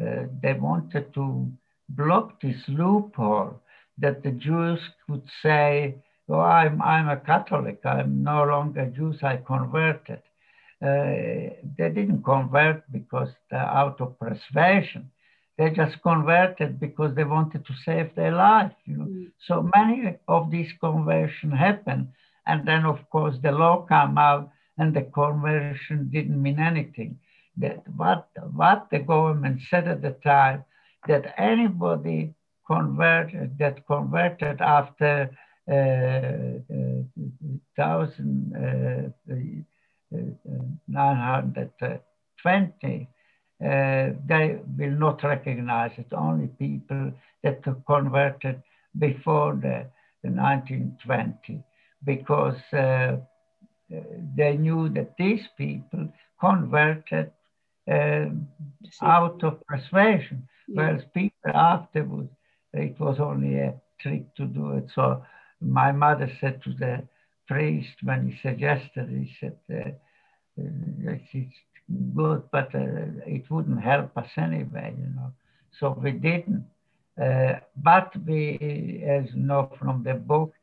Uh, 0.00 0.24
they 0.42 0.54
wanted 0.54 1.12
to 1.14 1.50
block 1.88 2.40
this 2.40 2.56
loophole 2.68 3.60
that 3.98 4.22
the 4.22 4.30
Jews 4.32 4.80
could 5.06 5.22
say, 5.42 5.94
"Oh, 6.28 6.40
I'm 6.40 6.80
I'm 6.82 7.08
a 7.08 7.16
Catholic. 7.16 7.80
I'm 7.84 8.22
no 8.22 8.44
longer 8.44 8.86
Jews. 8.86 9.22
I 9.22 9.36
converted." 9.36 10.22
They 10.82 11.90
didn't 11.98 12.24
convert 12.24 12.90
because 12.90 13.28
they're 13.50 13.60
out 13.60 14.00
of 14.00 14.18
persuasion. 14.18 15.10
they 15.58 15.70
just 15.70 16.02
converted 16.02 16.80
because 16.80 17.14
they 17.14 17.24
wanted 17.24 17.64
to 17.66 17.74
save 17.84 18.14
their 18.14 18.32
life. 18.32 18.72
You 18.84 18.96
know? 18.96 19.04
Mm. 19.04 19.30
So 19.46 19.70
many 19.76 20.16
of 20.26 20.50
these 20.50 20.72
conversions 20.80 21.54
happened. 21.54 22.08
And 22.46 22.66
then, 22.66 22.84
of 22.84 22.98
course, 23.10 23.36
the 23.42 23.52
law 23.52 23.82
came 23.82 24.18
out 24.18 24.50
and 24.78 24.94
the 24.94 25.02
conversion 25.02 26.08
didn't 26.10 26.42
mean 26.42 26.58
anything. 26.58 27.18
That 27.58 27.86
what, 27.96 28.28
what 28.52 28.88
the 28.90 29.00
government 29.00 29.60
said 29.70 29.86
at 29.86 30.02
the 30.02 30.16
time, 30.24 30.64
that 31.06 31.34
anybody 31.38 32.34
converted, 32.66 33.58
that 33.58 33.86
converted 33.86 34.60
after 34.60 35.30
uh, 35.68 35.74
uh, 35.74 37.02
1920, 37.76 38.56
uh, 38.56 39.62
they 44.26 44.58
will 44.78 44.98
not 44.98 45.22
recognize 45.22 45.92
it. 45.96 46.12
Only 46.12 46.48
people 46.48 47.12
that 47.42 47.62
converted 47.86 48.62
before 48.98 49.54
the, 49.54 49.86
the 50.22 50.30
1920, 50.30 51.62
because 52.04 52.60
uh, 52.72 53.16
they 54.36 54.56
knew 54.56 54.88
that 54.90 55.14
these 55.18 55.46
people 55.56 56.08
converted 56.40 57.30
um, 57.90 58.48
out 59.00 59.42
of 59.42 59.64
persuasion, 59.66 60.48
yeah. 60.68 60.74
whereas 60.76 61.02
people 61.14 61.50
afterwards, 61.54 62.30
it 62.72 62.98
was 62.98 63.18
only 63.20 63.56
a 63.56 63.74
trick 64.00 64.34
to 64.36 64.46
do 64.46 64.72
it. 64.72 64.90
So 64.94 65.24
my 65.60 65.92
mother 65.92 66.30
said 66.40 66.62
to 66.64 66.72
the 66.72 67.02
priest 67.46 67.94
when 68.02 68.28
he 68.28 68.38
suggested, 68.40 69.08
he 69.08 69.34
said, 69.40 69.56
uh, 69.72 69.90
it's 70.56 71.54
good, 72.14 72.42
but 72.50 72.74
uh, 72.74 73.10
it 73.26 73.50
wouldn't 73.50 73.82
help 73.82 74.16
us 74.16 74.28
anyway, 74.36 74.94
you 74.98 75.06
know. 75.14 75.32
So 75.78 75.98
we 76.02 76.12
didn't. 76.12 76.66
Uh, 77.20 77.60
but 77.76 78.12
we, 78.26 79.04
as 79.06 79.26
you 79.34 79.40
know 79.42 79.70
from 79.78 80.02
the 80.02 80.14
book, 80.14 80.54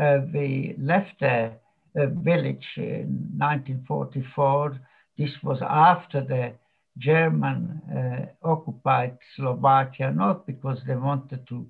uh, 0.00 0.18
we 0.32 0.74
left 0.78 1.20
the 1.20 1.52
village 1.94 2.66
in 2.76 3.30
1944. 3.36 4.80
This 5.18 5.30
was 5.42 5.58
after 5.62 6.22
the 6.22 6.52
German 6.98 7.80
uh, 7.88 8.48
occupied 8.48 9.18
Slovakia, 9.36 10.10
not 10.10 10.46
because 10.46 10.78
they 10.86 10.96
wanted 10.96 11.46
to 11.48 11.66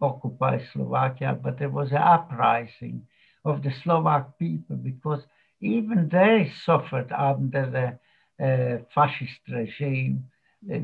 occupy 0.00 0.60
Slovakia, 0.72 1.38
but 1.40 1.58
there 1.58 1.68
was 1.68 1.90
an 1.90 1.98
uprising 1.98 3.06
of 3.44 3.62
the 3.62 3.72
Slovak 3.82 4.38
people 4.38 4.76
because 4.76 5.20
even 5.62 6.08
they 6.10 6.52
suffered 6.64 7.12
under 7.12 7.64
the 7.70 8.44
uh, 8.44 8.78
fascist 8.94 9.40
regime. 9.48 10.24
Uh, 10.70 10.78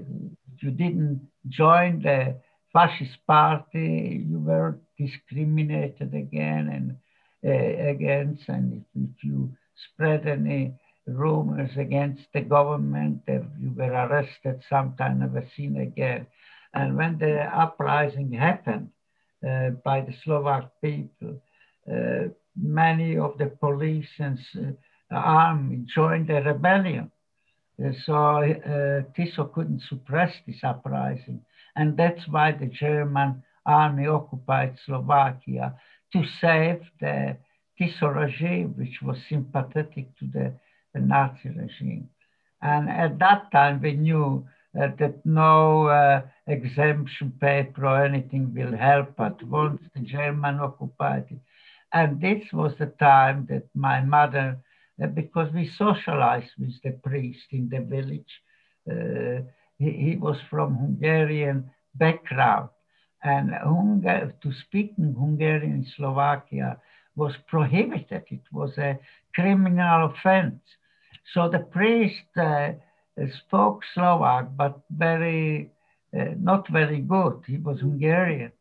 you 0.61 0.71
didn't 0.71 1.29
join 1.49 2.01
the 2.03 2.37
fascist 2.73 3.19
party, 3.27 4.25
you 4.29 4.39
were 4.39 4.79
discriminated 4.99 6.15
again 6.15 6.69
and 6.69 6.97
uh, 7.45 7.89
against, 7.89 8.49
and 8.49 8.73
if, 8.75 9.03
if, 9.03 9.25
you 9.25 9.51
spread 9.75 10.27
any 10.27 10.75
rumors 11.07 11.71
against 11.77 12.25
the 12.35 12.41
government, 12.41 13.23
you 13.27 13.73
were 13.77 13.93
arrested, 13.93 14.63
sometimes 14.69 15.21
never 15.21 15.45
seen 15.57 15.77
again. 15.77 16.27
And 16.75 16.97
when 16.97 17.19
the 17.19 17.43
uprising 17.43 18.33
happened 18.33 18.91
uh, 19.49 19.71
by 19.85 20.01
the 20.03 20.15
Slovak 20.25 20.71
people, 20.83 21.41
uh, 21.91 22.29
many 22.61 23.17
of 23.17 23.39
the 23.39 23.47
police 23.47 24.09
and 24.19 24.39
uh, 24.57 25.15
army 25.15 25.85
joined 25.95 26.29
the 26.29 26.43
rebellion. 26.43 27.11
So 28.05 28.15
uh, 28.15 29.03
Tiso 29.17 29.53
couldn't 29.53 29.83
suppress 29.89 30.33
this 30.47 30.61
uprising. 30.65 31.41
And 31.77 31.97
that's 31.97 32.27
why 32.29 32.53
the 32.53 32.67
German 32.67 33.43
army 33.65 34.07
occupied 34.09 34.77
Slovakia 34.85 35.75
to 36.13 36.25
save 36.41 36.81
the 37.01 37.37
Tiso 37.79 38.13
regime, 38.13 38.75
which 38.77 39.01
was 39.03 39.17
sympathetic 39.29 40.17
to 40.19 40.27
the, 40.33 40.53
the 40.93 41.01
Nazi 41.01 41.51
regime. 41.51 42.09
And 42.61 42.91
at 42.91 43.19
that 43.21 43.53
time, 43.53 43.81
we 43.81 43.93
knew 43.93 44.45
uh, 44.79 44.89
that 44.99 45.25
no 45.25 45.87
uh, 45.87 46.23
exemption 46.47 47.33
paper 47.41 47.87
or 47.87 48.05
anything 48.05 48.53
will 48.55 48.77
help 48.77 49.17
but 49.17 49.43
once 49.45 49.81
the 49.95 50.01
German 50.03 50.59
occupied 50.59 51.27
it. 51.31 51.39
And 51.93 52.21
this 52.21 52.45
was 52.53 52.73
the 52.79 52.93
time 52.99 53.47
that 53.51 53.69
my 53.75 54.01
mother 54.03 54.59
because 55.15 55.53
we 55.55 55.71
socialized 55.79 56.51
with 56.59 56.75
the 56.83 56.91
priest 56.91 57.47
in 57.53 57.69
the 57.69 57.81
village. 57.81 58.43
Uh, 58.91 59.43
he, 59.79 59.91
he, 59.93 60.17
was 60.17 60.37
from 60.51 60.77
Hungarian 60.77 61.71
background 61.95 62.71
and 63.23 63.51
Hungar 63.51 64.33
to 64.41 64.53
speak 64.67 64.95
in 64.99 65.15
Hungarian 65.15 65.73
in 65.73 65.87
Slovakia 65.97 66.79
was 67.15 67.35
prohibited. 67.47 68.25
It 68.29 68.43
was 68.53 68.77
a 68.79 68.99
criminal 69.35 70.07
offense. 70.07 70.63
So 71.35 71.49
the 71.49 71.61
priest 71.61 72.25
uh, 72.37 72.73
spoke 73.47 73.83
Slovak, 73.95 74.57
but 74.57 74.81
very, 74.91 75.71
uh, 76.17 76.35
not 76.39 76.69
very 76.71 77.01
good. 77.01 77.43
He 77.47 77.59
was 77.59 77.81
Hungarian. 77.81 78.53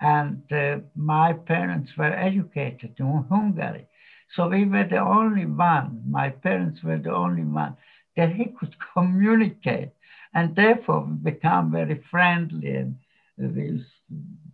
And 0.00 0.42
uh, 0.50 0.78
my 0.96 1.32
parents 1.34 1.92
were 1.96 2.12
educated 2.12 2.94
in 2.98 3.24
Hungary. 3.28 3.86
So 4.34 4.48
we 4.48 4.64
were 4.64 4.86
the 4.88 4.98
only 4.98 5.46
one, 5.46 6.02
my 6.08 6.30
parents 6.30 6.82
were 6.82 6.98
the 6.98 7.12
only 7.12 7.42
one 7.42 7.76
that 8.16 8.32
he 8.32 8.46
could 8.46 8.74
communicate. 8.94 9.90
And 10.34 10.54
therefore 10.54 11.00
we 11.00 11.32
become 11.32 11.72
very 11.72 12.02
friendly 12.10 12.76
and 12.76 12.96
we 13.36 13.84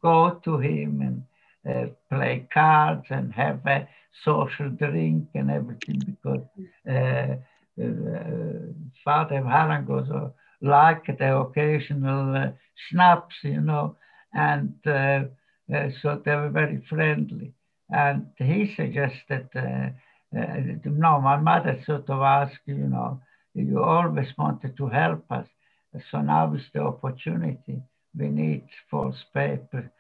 go 0.03 0.41
to 0.45 0.59
him 0.59 1.03
and 1.03 1.23
uh, 1.69 1.91
play 2.11 2.47
cards 2.53 3.07
and 3.11 3.33
have 3.33 3.61
a 3.67 3.89
social 4.25 4.71
drink 4.71 5.29
and 5.35 5.51
everything 5.51 5.99
because 6.07 6.45
uh, 6.89 7.37
uh, 7.83 8.73
Father 9.05 9.43
Harangozo 9.43 10.33
liked 10.63 11.19
the 11.19 11.37
occasional 11.37 12.37
uh, 12.37 12.51
snaps, 12.91 13.35
you 13.43 13.61
know, 13.61 13.97
and 14.37 14.75
uh, 14.87 15.25
uh, 15.75 15.89
so 16.01 16.21
they 16.25 16.35
were 16.35 16.51
very 16.51 16.81
friendly. 16.89 17.55
And 17.91 18.27
he 18.37 18.75
suggested, 18.75 19.49
uh, 19.55 19.89
uh, 20.37 20.57
no, 20.85 21.21
my 21.21 21.37
mother 21.37 21.81
sort 21.87 22.11
of 22.11 22.21
asked, 22.21 22.67
you 22.67 22.89
know, 22.95 23.21
you 23.55 23.83
always 23.83 24.29
wanted 24.37 24.77
to 24.77 24.89
help 24.89 25.25
us. 25.31 25.47
So 26.11 26.21
now 26.21 26.53
is 26.55 26.63
the 26.75 26.83
opportunity. 26.83 27.81
We 28.15 28.29
need 28.29 28.65
false 28.91 29.25
paper 29.33 29.91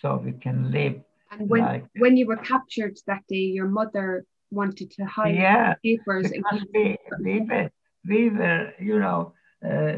so 0.00 0.20
we 0.24 0.32
can 0.32 0.72
live. 0.72 1.00
And 1.30 1.48
when, 1.48 1.62
like, 1.62 1.86
when 1.98 2.16
you 2.16 2.26
were 2.26 2.36
captured 2.36 2.98
that 3.06 3.22
day, 3.28 3.46
your 3.58 3.68
mother 3.68 4.24
wanted 4.50 4.90
to 4.92 5.04
hide 5.04 5.36
yeah, 5.36 5.74
papers. 5.82 6.30
Because 6.30 6.64
we, 6.74 6.98
we, 7.20 7.40
were, 7.40 7.70
we 8.08 8.30
were, 8.30 8.72
you 8.80 8.98
know, 8.98 9.32
uh, 9.64 9.96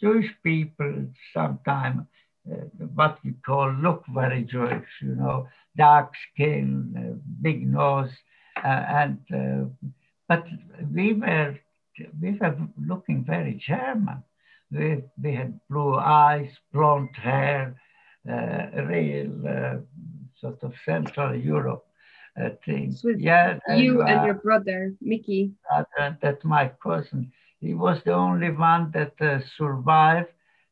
Jewish 0.00 0.30
people 0.42 1.06
sometimes, 1.34 2.00
uh, 2.00 2.04
what 2.94 3.18
we 3.24 3.32
call 3.44 3.72
look 3.72 4.04
very 4.14 4.44
Jewish, 4.44 4.88
you 5.02 5.14
know, 5.14 5.48
dark 5.76 6.12
skin, 6.32 6.94
uh, 6.96 7.18
big 7.42 7.66
nose, 7.66 8.10
uh, 8.64 8.68
and 8.68 9.18
uh, 9.34 9.64
but 10.28 10.46
we 10.92 11.12
were 11.12 11.56
we 12.20 12.38
were 12.40 12.56
looking 12.86 13.24
very 13.24 13.54
German. 13.54 14.22
We, 14.70 15.02
we 15.22 15.34
had 15.34 15.58
blue 15.70 15.94
eyes, 15.94 16.50
blonde 16.72 17.16
hair, 17.16 17.74
uh, 18.30 18.82
real 18.82 19.32
uh, 19.48 19.76
sort 20.38 20.62
of 20.62 20.74
Central 20.84 21.34
Europe 21.34 21.86
uh, 22.40 22.50
thing. 22.64 22.92
So 22.92 23.08
yeah, 23.08 23.58
you 23.74 24.02
and, 24.02 24.10
and 24.10 24.26
your 24.26 24.34
brother 24.34 24.92
Miki. 25.00 25.52
That, 25.70 26.20
that's 26.20 26.44
my 26.44 26.70
cousin. 26.82 27.32
He 27.60 27.74
was 27.74 28.00
the 28.04 28.12
only 28.12 28.50
one 28.50 28.92
that 28.92 29.14
survived 29.56 30.28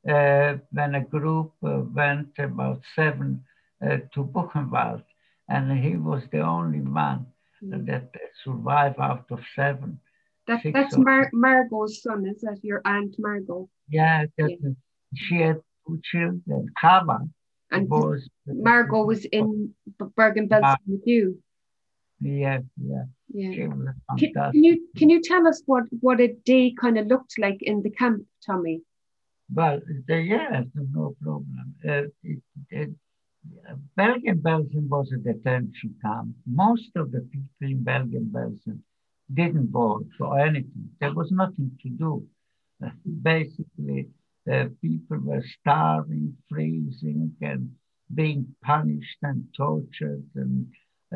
when 0.06 0.94
a 0.94 1.04
group 1.04 1.52
went 1.60 2.38
about 2.38 2.80
seven 2.94 3.44
uh, 3.84 3.98
to 4.14 4.24
Buchenwald, 4.24 5.02
and 5.48 5.78
he 5.78 5.96
was 5.96 6.22
the 6.32 6.40
only 6.40 6.80
one 6.80 7.26
mm. 7.62 7.86
that 7.86 8.10
survived 8.44 8.98
out 8.98 9.26
of 9.30 9.40
seven. 9.54 10.00
That, 10.46 10.60
that's 10.72 10.96
Mar- 10.96 11.30
Margot's 11.32 12.02
son, 12.02 12.24
is 12.26 12.40
that 12.42 12.58
your 12.62 12.80
aunt 12.84 13.16
Margot? 13.18 13.68
Yeah, 13.88 14.26
yeah. 14.38 14.46
she 15.14 15.36
had 15.36 15.60
two 15.86 16.00
children. 16.04 16.66
Kava 16.80 17.18
and 17.72 17.88
was 17.88 18.28
Margot 18.46 19.04
was 19.04 19.24
in 19.24 19.74
Bergen-Belsen 20.16 20.76
with 20.86 21.02
you. 21.04 21.42
Yeah, 22.20 22.60
yeah. 22.80 23.04
Yeah. 23.28 23.54
Can, 23.54 23.94
can, 24.18 24.50
you 24.54 24.88
can 24.96 25.10
you 25.10 25.20
tell 25.20 25.46
us 25.46 25.62
what 25.66 25.84
what 26.00 26.20
a 26.20 26.28
day 26.44 26.74
kind 26.80 26.96
of 26.96 27.08
looked 27.08 27.34
like 27.38 27.58
in 27.60 27.82
the 27.82 27.90
camp, 27.90 28.22
Tomi? 28.46 28.82
Well, 29.52 29.80
the, 30.06 30.16
yeah, 30.18 30.62
no 30.74 31.14
problem. 31.22 31.74
Uh, 31.88 32.02
it, 32.22 32.42
it, 32.70 32.90
Bergen-Belsen 33.96 34.88
was 34.88 35.12
a 35.12 35.18
detention 35.18 35.94
camp. 36.02 36.34
Most 36.46 36.90
of 36.96 37.12
the 37.12 37.20
people 37.20 37.48
in 37.60 37.84
Bergen-Belsen 37.84 38.80
didn't 39.32 39.70
vote 39.70 40.06
for 40.18 40.38
anything. 40.38 40.90
There 41.00 41.14
was 41.14 41.30
nothing 41.30 41.70
to 41.82 41.88
do. 41.88 42.26
basically, 43.22 44.08
uh, 44.50 44.66
people 44.80 45.18
were 45.18 45.44
starving, 45.60 46.36
freezing, 46.48 47.34
and 47.40 47.74
being 48.14 48.54
punished 48.62 49.18
and 49.22 49.44
tortured 49.56 50.24
and 50.34 50.66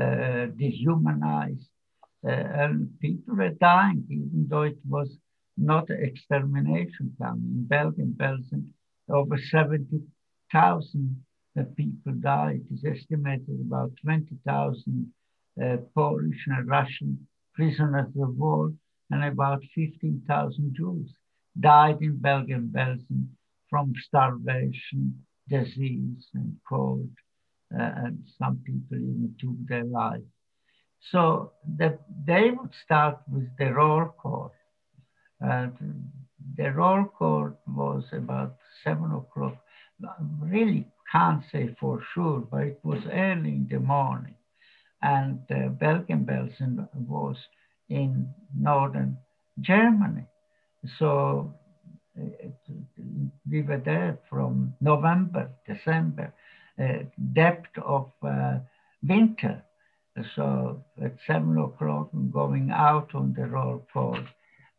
uh, 0.01 0.47
dehumanized. 0.57 1.68
Uh, 2.24 2.31
and 2.31 2.99
people 3.01 3.37
were 3.37 3.51
dying, 3.51 4.05
even 4.11 4.47
though 4.49 4.62
it 4.62 4.78
was 4.89 5.09
not 5.61 5.90
extermination 5.90 7.14
camp. 7.20 7.40
In 7.42 7.66
Belsen, 7.68 8.16
Belsen, 8.16 8.68
over 9.08 9.36
70,000 9.36 11.24
uh, 11.58 11.62
people 11.76 12.12
died. 12.20 12.62
It's 12.70 12.84
estimated 12.84 13.61
about 13.66 13.92
20,000 14.02 15.12
uh, 15.62 15.76
Polish 15.94 16.46
and 16.46 16.68
Russian 16.68 17.26
prisoners 17.54 18.08
of 18.20 18.36
war 18.36 18.72
and 19.11 19.24
about 19.24 19.62
15,000 19.74 20.74
Jews 20.76 21.12
died 21.58 21.98
in 22.00 22.16
Belsen, 22.18 22.70
Belsen 22.70 23.26
from 23.68 23.92
starvation, 24.06 25.24
disease, 25.48 26.28
and 26.34 26.56
cold, 26.68 27.08
uh, 27.74 27.90
and 28.04 28.18
some 28.38 28.61
people 28.64 28.96
even 28.96 29.34
took 29.40 29.56
their 29.68 29.84
life. 29.84 30.22
So 31.11 31.52
that 31.78 32.00
they 32.26 32.50
would 32.50 32.74
start 32.84 33.18
with 33.30 33.48
the 33.58 33.72
roll 33.72 34.06
call. 34.20 34.52
And 35.41 35.72
the 36.57 36.70
roll 36.72 37.05
call 37.05 37.53
was 37.66 38.05
about 38.12 38.57
seven 38.84 39.12
o'clock. 39.12 39.57
Really 40.41 40.86
can't 41.11 41.43
say 41.51 41.74
for 41.80 42.03
sure, 42.14 42.41
but 42.41 42.62
it 42.62 42.80
was 42.82 43.03
early 43.11 43.51
in 43.51 43.68
the 43.70 43.80
morning. 43.80 44.34
And 45.03 45.41
uh, 45.51 45.68
Bergen-Belsen 45.68 46.88
was 46.95 47.36
in 47.88 48.28
northern 48.57 49.16
Germany. 49.61 50.26
So 50.99 51.55
it, 52.16 52.55
we 53.51 53.62
were 53.62 53.78
there 53.84 54.18
from 54.28 54.74
November, 54.80 55.51
December, 55.66 56.32
uh, 56.78 57.05
depth 57.32 57.76
of 57.78 58.11
uh, 58.22 58.59
winter. 59.03 59.62
So 60.36 60.84
at 61.03 61.14
seven 61.26 61.59
o'clock, 61.59 62.11
going 62.30 62.70
out 62.70 63.14
on 63.14 63.32
the 63.32 63.47
roll 63.47 63.86
call, 63.93 64.16
uh, 64.16 64.22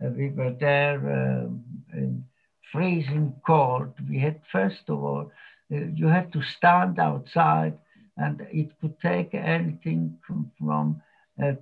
we 0.09 0.29
were 0.29 0.51
there 0.51 0.97
uh, 0.97 1.97
in 1.97 2.23
freezing 2.71 3.33
cold. 3.45 3.93
We 4.09 4.19
had, 4.19 4.41
first 4.51 4.83
of 4.89 5.03
all, 5.03 5.31
uh, 5.73 5.77
you 5.93 6.07
had 6.07 6.31
to 6.33 6.41
stand 6.41 6.99
outside, 6.99 7.77
and 8.17 8.41
it 8.51 8.79
could 8.79 8.99
take 8.99 9.33
anything 9.33 10.17
from, 10.25 10.51
from 10.59 11.01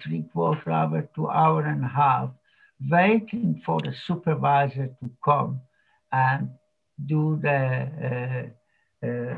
three 0.02 0.24
quarter 0.34 0.72
hour 0.72 1.08
to 1.16 1.30
hour 1.30 1.64
and 1.66 1.84
a 1.84 1.88
half, 1.88 2.30
waiting 2.90 3.62
for 3.66 3.80
the 3.82 3.94
supervisor 4.06 4.88
to 5.02 5.10
come 5.24 5.62
and 6.12 6.50
do 7.06 7.40
the 7.42 8.52
uh, 9.04 9.08
uh, 9.08 9.36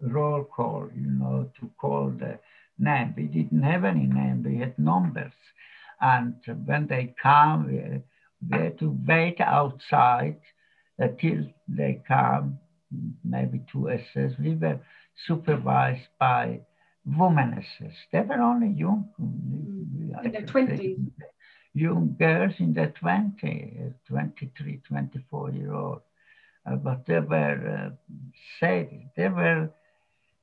roll 0.00 0.44
call, 0.44 0.88
you 0.94 1.10
know, 1.10 1.50
to 1.60 1.70
call 1.78 2.10
the 2.10 2.38
name. 2.78 3.14
We 3.16 3.24
didn't 3.24 3.62
have 3.62 3.84
any 3.84 4.06
name, 4.06 4.42
we 4.42 4.58
had 4.58 4.78
numbers. 4.78 5.32
And 6.00 6.34
when 6.64 6.86
they 6.86 7.14
come, 7.22 7.66
we, 7.66 8.00
we 8.50 8.64
had 8.64 8.78
to 8.78 8.96
wait 9.06 9.40
outside 9.40 10.40
until 10.98 11.44
they 11.68 12.02
come, 12.06 12.58
maybe 13.24 13.60
two 13.70 13.90
SS. 13.90 14.32
We 14.38 14.54
were 14.54 14.80
supervised 15.26 16.08
by 16.18 16.60
women 17.04 17.54
SS. 17.58 17.94
They 18.12 18.20
were 18.20 18.40
only 18.40 18.68
young. 18.68 19.08
In 19.18 20.32
their 20.32 20.42
20s 20.42 21.10
young 21.74 22.16
girls 22.18 22.54
in 22.58 22.74
the 22.74 22.92
20, 22.98 23.92
23, 24.06 24.80
24 24.86 25.50
year 25.50 25.74
old. 25.74 26.00
Uh, 26.66 26.76
but 26.76 27.06
they 27.06 27.20
were 27.20 27.90
uh, 27.90 28.12
sad. 28.58 28.88
They 29.16 29.28
were 29.28 29.70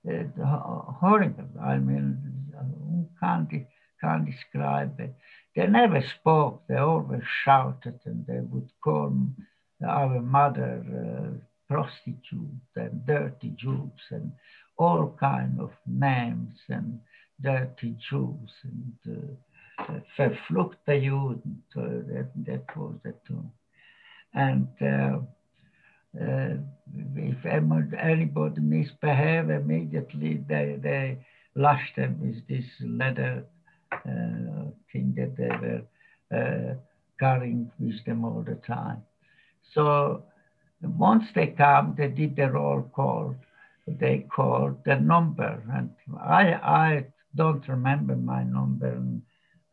uh, 0.10 0.92
horrible. 1.00 1.50
I 1.62 1.78
mean, 1.78 2.18
who 2.54 3.08
can't, 3.20 3.50
can't 4.02 4.26
describe 4.26 5.00
it. 5.00 5.16
They 5.58 5.66
never 5.66 6.04
spoke. 6.20 6.68
They 6.68 6.76
always 6.76 7.24
shouted 7.44 8.00
and 8.06 8.28
they 8.28 8.42
would 8.42 8.70
call 8.80 9.12
our 9.84 10.22
mother 10.22 10.84
uh, 10.86 11.74
prostitute 11.74 12.62
and 12.76 13.04
dirty 13.08 13.50
Jews 13.58 14.00
and 14.12 14.34
all 14.78 15.18
kind 15.20 15.60
of 15.60 15.72
names 15.88 16.60
and 16.70 17.00
dirty 17.42 17.96
Jews 18.08 18.52
and 18.64 19.38
uh, 19.80 19.94
verfluchte 20.16 21.02
Juden. 21.04 21.64
So 21.74 22.04
that, 22.46 22.76
was 22.76 22.94
the 23.04 23.16
term. 23.28 23.52
And 24.36 24.68
uh, 24.80 25.22
uh, 26.24 26.58
if 27.16 27.46
anybody 27.48 28.62
misbehave, 28.62 29.50
immediately 29.50 30.44
they, 30.48 30.78
they 30.80 31.18
lash 31.56 31.96
them 31.96 32.20
with 32.22 32.48
this 32.48 32.66
leather 32.80 33.44
uh, 33.92 34.57
that 35.16 35.36
they 35.38 35.52
were 35.64 35.84
uh, 36.38 36.76
carrying 37.20 37.72
with 37.80 38.04
them 38.06 38.26
all 38.26 38.44
the 38.46 38.60
time. 38.68 39.02
So 39.74 40.24
once 40.82 41.26
they 41.34 41.48
come, 41.48 41.96
they 41.98 42.08
did 42.08 42.36
their 42.36 42.52
roll 42.52 42.82
call. 42.94 43.36
They 43.88 44.26
called 44.36 44.78
the 44.86 44.96
number, 44.96 45.64
and 45.74 45.90
I 46.20 46.54
I 46.54 47.06
don't 47.36 47.66
remember 47.68 48.16
my 48.16 48.44
number. 48.44 48.88
And, 48.88 49.22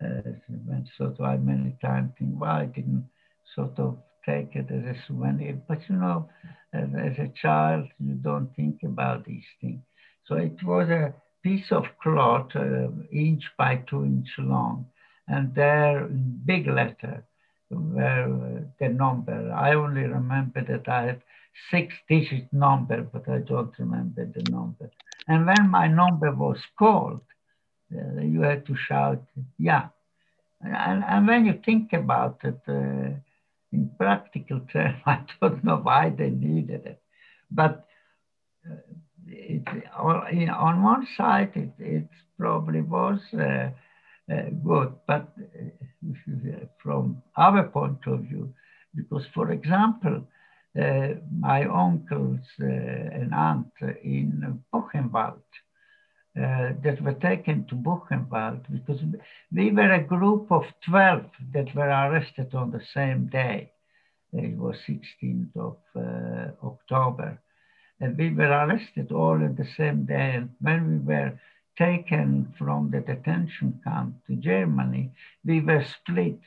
uh, 0.00 0.30
went 0.66 0.88
of 1.00 1.20
I 1.20 1.36
many 1.36 1.76
times 1.80 2.12
think 2.18 2.38
why 2.38 2.62
I 2.62 2.66
didn't 2.66 3.08
sort 3.54 3.78
of 3.78 3.98
take 4.24 4.54
it 4.54 4.70
as 4.70 4.84
a 4.84 4.96
souvenir. 5.06 5.58
But 5.68 5.80
you 5.88 5.96
know, 5.96 6.28
as, 6.72 6.88
as 6.96 7.18
a 7.18 7.32
child, 7.40 7.88
you 7.98 8.14
don't 8.14 8.54
think 8.54 8.82
about 8.84 9.24
these 9.24 9.44
things. 9.60 9.80
So 10.26 10.36
it 10.36 10.62
was 10.62 10.88
a 10.88 11.14
piece 11.42 11.70
of 11.70 11.84
cloth, 12.02 12.50
uh, 12.54 12.88
inch 13.12 13.44
by 13.58 13.82
two 13.88 14.04
inch 14.04 14.28
long, 14.38 14.86
and 15.28 15.54
there 15.54 16.08
big 16.44 16.66
letter 16.66 17.24
were 17.70 18.64
the 18.78 18.88
number. 18.88 19.52
I 19.52 19.74
only 19.74 20.02
remember 20.02 20.62
that 20.64 20.88
I 20.88 21.02
had 21.02 21.22
six 21.70 21.94
digit 22.08 22.52
number, 22.52 23.02
but 23.02 23.28
I 23.28 23.38
don't 23.38 23.76
remember 23.78 24.26
the 24.26 24.50
number. 24.50 24.90
And 25.28 25.46
when 25.46 25.70
my 25.70 25.86
number 25.86 26.30
was 26.32 26.58
called, 26.78 27.20
uh, 27.94 28.20
you 28.20 28.42
had 28.42 28.66
to 28.66 28.76
shout, 28.76 29.22
yeah. 29.58 29.88
And, 30.60 31.04
and 31.04 31.26
when 31.26 31.46
you 31.46 31.60
think 31.64 31.92
about 31.92 32.40
it, 32.44 32.60
uh, 32.68 33.18
in 33.72 33.90
practical 33.98 34.60
terms, 34.72 34.96
I 35.06 35.20
don't 35.40 35.64
know 35.64 35.76
why 35.76 36.10
they 36.10 36.30
needed 36.30 36.86
it. 36.86 37.02
But 37.50 37.86
uh, 38.68 38.76
it, 39.28 39.62
on, 39.96 40.48
on 40.48 40.82
one 40.82 41.06
side, 41.16 41.52
it, 41.54 41.72
it 41.78 42.08
probably 42.38 42.80
was 42.80 43.20
uh, 43.34 43.70
good, 44.28 44.94
but 45.06 45.28
uh, 45.38 46.66
from 46.82 47.22
our 47.36 47.68
point 47.68 48.06
of 48.06 48.20
view, 48.20 48.52
because 48.94 49.24
for 49.34 49.50
example, 49.50 50.26
uh, 50.80 51.08
my 51.38 51.64
uncles 51.64 52.40
and 52.58 53.32
aunt 53.34 53.72
in 54.02 54.60
Buchenwald, 54.72 55.42
uh, 56.36 56.72
that 56.82 57.00
were 57.00 57.14
taken 57.14 57.64
to 57.66 57.76
Buchenwald 57.76 58.64
because 58.72 59.00
we 59.52 59.70
were 59.70 59.92
a 59.92 60.02
group 60.02 60.50
of 60.50 60.64
12 60.84 61.26
that 61.52 61.72
were 61.76 61.88
arrested 61.88 62.52
on 62.56 62.72
the 62.72 62.82
same 62.92 63.28
day. 63.28 63.70
It 64.32 64.58
was 64.58 64.74
16th 64.88 65.56
of 65.56 65.76
uh, 65.94 66.66
October. 66.66 67.38
And 68.00 68.18
we 68.18 68.34
were 68.34 68.50
arrested 68.50 69.12
all 69.12 69.44
at 69.44 69.56
the 69.56 69.68
same 69.76 70.06
day. 70.06 70.32
And 70.34 70.50
when 70.60 71.06
we 71.06 71.14
were 71.14 71.38
taken 71.76 72.52
from 72.58 72.90
the 72.90 73.00
detention 73.00 73.80
camp 73.84 74.14
to 74.26 74.36
Germany, 74.36 75.10
we 75.44 75.60
were 75.60 75.84
split. 76.00 76.38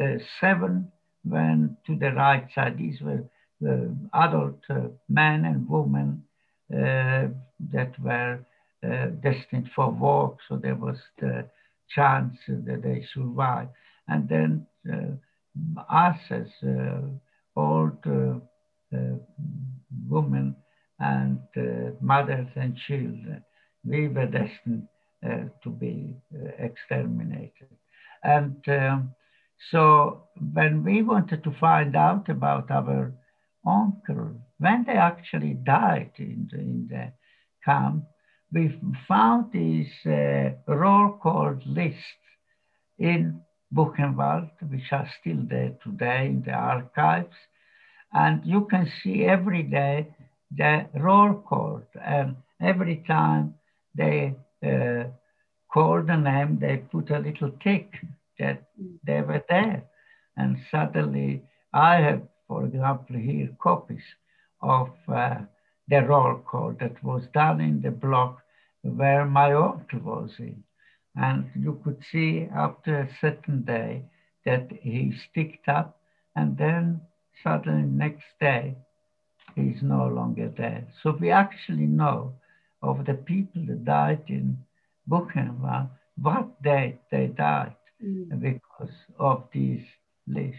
Uh, 0.00 0.18
seven 0.40 0.90
went 1.24 1.72
to 1.86 1.96
the 1.96 2.12
right 2.12 2.46
side. 2.54 2.78
These 2.78 3.00
were 3.00 3.24
uh, 3.66 3.88
adult 4.12 4.60
uh, 4.68 4.88
men 5.08 5.44
and 5.46 5.68
women 5.68 6.22
uh, 6.72 7.28
that 7.72 7.98
were 8.02 8.38
uh, 8.84 9.06
destined 9.22 9.70
for 9.74 9.90
work, 9.90 10.36
so 10.46 10.56
there 10.56 10.74
was 10.74 10.98
the 11.18 11.48
chance 11.88 12.36
that 12.46 12.82
they 12.82 13.02
survived. 13.14 13.70
And 14.08 14.28
then 14.28 14.66
uh, 14.92 15.14
us 15.90 16.18
as 16.30 16.48
old 17.56 18.04
women 20.08 20.56
and 20.98 21.38
mothers 22.00 22.48
and 22.56 22.76
children, 22.76 23.42
we 23.86 24.08
were 24.08 24.26
destined 24.26 24.88
to 25.62 25.70
be 25.70 26.16
exterminated. 26.58 27.68
And 28.22 28.56
um, 28.68 29.14
so 29.70 30.24
when 30.52 30.84
we 30.84 31.02
wanted 31.02 31.42
to 31.44 31.56
find 31.58 31.96
out 31.96 32.28
about 32.28 32.70
our 32.70 33.12
uncle, 33.66 34.36
when 34.58 34.84
they 34.86 34.92
actually 34.92 35.54
died 35.54 36.12
in 36.18 36.48
the, 36.50 36.58
in 36.58 36.88
the 36.88 37.12
camp, 37.64 38.04
we 38.52 38.78
found 39.08 39.52
this 39.52 39.88
uh, 40.06 40.72
roll 40.72 41.18
call 41.22 41.58
list 41.66 42.20
in 42.98 43.40
Buchenwald, 43.74 44.50
which 44.70 44.92
are 44.92 45.08
still 45.20 45.42
there 45.48 45.74
today 45.82 46.26
in 46.26 46.42
the 46.42 46.52
archives. 46.52 47.34
And 48.12 48.44
you 48.44 48.66
can 48.70 48.90
see 49.02 49.24
every 49.24 49.62
day 49.64 50.14
the 50.56 50.86
roll 50.94 51.34
call. 51.34 51.82
And 52.02 52.36
every 52.60 53.04
time 53.06 53.54
they 53.96 54.34
uh, 54.64 55.04
call 55.72 56.02
the 56.02 56.16
name, 56.16 56.58
they 56.60 56.78
put 56.78 57.10
a 57.10 57.18
little 57.18 57.50
tick 57.62 57.92
that 58.38 58.62
they 59.04 59.20
were 59.22 59.42
there. 59.48 59.82
And 60.36 60.58
suddenly 60.70 61.42
I 61.72 61.96
have, 61.96 62.22
for 62.48 62.64
example, 62.64 63.16
here 63.16 63.48
copies 63.60 64.02
of 64.62 64.90
uh, 65.08 65.36
the 65.88 66.02
roll 66.02 66.38
call 66.38 66.74
that 66.80 67.02
was 67.02 67.22
done 67.32 67.60
in 67.60 67.80
the 67.80 67.90
block 67.90 68.42
where 68.82 69.24
my 69.24 69.52
uncle 69.52 70.00
was 70.00 70.30
in. 70.38 70.62
And 71.16 71.50
you 71.54 71.80
could 71.84 72.02
see 72.12 72.48
after 72.54 73.00
a 73.00 73.16
certain 73.20 73.62
day 73.62 74.02
that 74.44 74.68
he 74.80 75.12
sticked 75.30 75.68
up 75.68 75.98
and 76.36 76.56
then 76.56 77.00
suddenly 77.42 77.88
next 77.88 78.26
day 78.40 78.76
he's 79.54 79.82
no 79.82 80.06
longer 80.06 80.52
there. 80.56 80.86
So 81.02 81.16
we 81.20 81.30
actually 81.30 81.86
know 81.86 82.34
of 82.82 83.04
the 83.04 83.14
people 83.14 83.62
that 83.66 83.84
died 83.84 84.24
in 84.28 84.58
Buchenwald, 85.08 85.90
what 86.20 86.62
date 86.62 86.98
they 87.10 87.26
died 87.26 87.76
mm. 88.02 88.40
because 88.40 88.94
of 89.18 89.44
this 89.52 89.82
list. 90.26 90.58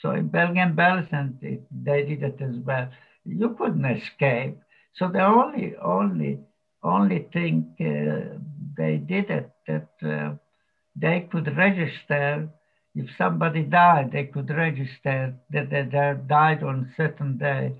So 0.00 0.12
in 0.12 0.28
Bergen-Belsen, 0.28 1.40
they 1.40 2.02
did 2.02 2.22
it 2.22 2.40
as 2.40 2.56
well. 2.64 2.88
You 3.24 3.50
couldn't 3.58 3.84
escape. 3.84 4.58
So 4.94 5.08
the 5.08 5.24
only, 5.24 5.74
only, 5.76 6.40
only 6.82 7.26
thing 7.32 7.74
uh, 7.80 8.38
they 8.76 8.96
did 8.96 9.30
it 9.30 9.50
that 9.66 9.88
uh, 10.02 10.34
they 10.94 11.28
could 11.30 11.56
register 11.56 12.48
if 12.94 13.06
somebody 13.16 13.62
died, 13.62 14.10
they 14.12 14.24
could 14.24 14.50
register 14.50 15.34
that 15.50 15.70
they, 15.70 15.84
died 16.26 16.62
on 16.62 16.90
a 16.90 16.94
certain 16.96 17.38
day. 17.38 17.72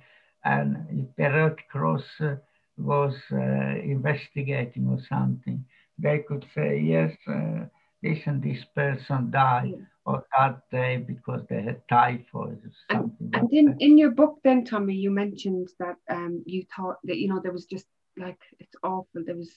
And 0.44 0.86
if 0.90 1.16
the 1.16 1.24
Red 1.24 1.56
Cross 1.70 2.04
uh, 2.20 2.36
was 2.78 3.14
uh, 3.32 3.80
investigating 3.82 4.88
or 4.88 4.98
something, 5.08 5.64
they 5.98 6.20
could 6.20 6.46
say, 6.54 6.78
yes, 6.78 7.12
uh, 7.26 7.66
this 8.02 8.18
and 8.26 8.42
this 8.42 8.64
person 8.74 9.30
died 9.30 9.74
yeah. 9.76 9.84
on 10.06 10.22
that 10.36 10.70
day 10.70 10.98
because 10.98 11.42
they 11.48 11.62
had 11.62 11.80
typhoid 11.88 12.60
or 12.64 12.72
something. 12.90 13.30
And, 13.34 13.50
and 13.52 13.52
in, 13.52 13.76
in 13.80 13.98
your 13.98 14.12
book 14.12 14.38
then, 14.44 14.64
Tomi, 14.64 14.94
you 14.94 15.10
mentioned 15.10 15.68
that 15.80 15.96
um, 16.08 16.42
you 16.46 16.64
thought 16.76 16.98
that, 17.04 17.18
you 17.18 17.28
know, 17.28 17.40
there 17.40 17.52
was 17.52 17.66
just 17.66 17.86
like, 18.16 18.38
it's 18.60 18.76
awful. 18.82 19.24
There 19.26 19.36
was, 19.36 19.50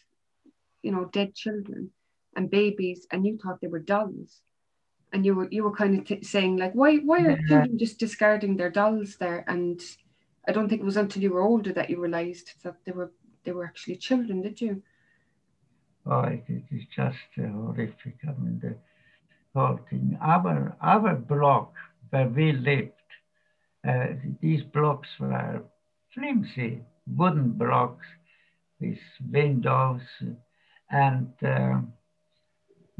you 0.82 0.92
know, 0.92 1.06
dead 1.06 1.36
children 1.36 1.92
and 2.36 2.50
babies 2.50 3.06
and 3.12 3.26
you 3.26 3.38
thought 3.38 3.62
they 3.62 3.68
were 3.68 3.80
dolls. 3.80 4.42
And 5.14 5.26
you 5.26 5.36
were 5.36 5.50
you 5.52 5.66
were 5.66 5.76
kind 5.76 6.00
of 6.00 6.06
t- 6.06 6.24
saying 6.24 6.56
like 6.56 6.72
why 6.72 6.96
why 7.00 7.20
are 7.26 7.32
yeah. 7.32 7.48
children 7.50 7.78
just 7.78 8.00
discarding 8.00 8.56
their 8.56 8.70
dolls 8.70 9.18
there 9.20 9.44
and 9.46 9.82
I 10.48 10.52
don't 10.52 10.70
think 10.70 10.82
it 10.82 10.86
was 10.86 10.98
until 10.98 11.22
you 11.22 11.32
were 11.32 11.42
older 11.42 11.72
that 11.74 11.90
you 11.90 12.00
realized 12.02 12.54
that 12.64 12.76
they 12.86 12.92
were 12.92 13.12
they 13.44 13.52
were 13.52 13.66
actually 13.66 13.96
children, 13.96 14.42
did 14.42 14.62
you? 14.62 14.82
Oh, 16.06 16.22
it 16.22 16.44
is 16.50 16.84
just 16.96 17.18
uh, 17.38 17.48
horrific. 17.48 18.18
I 18.24 18.32
mean, 18.42 18.60
the 18.62 18.76
whole 19.54 19.80
thing. 19.90 20.18
Our, 20.22 20.76
our 20.82 21.16
block 21.16 21.74
where 22.10 22.28
we 22.28 22.54
lived, 22.54 22.92
uh, 23.88 24.08
these 24.42 24.64
blocks 24.64 25.10
were 25.20 25.64
flimsy, 26.14 26.82
wooden 27.16 27.52
blocks 27.52 28.06
with 28.80 28.98
windows, 29.32 30.02
and 30.90 31.32
uh, 31.46 31.80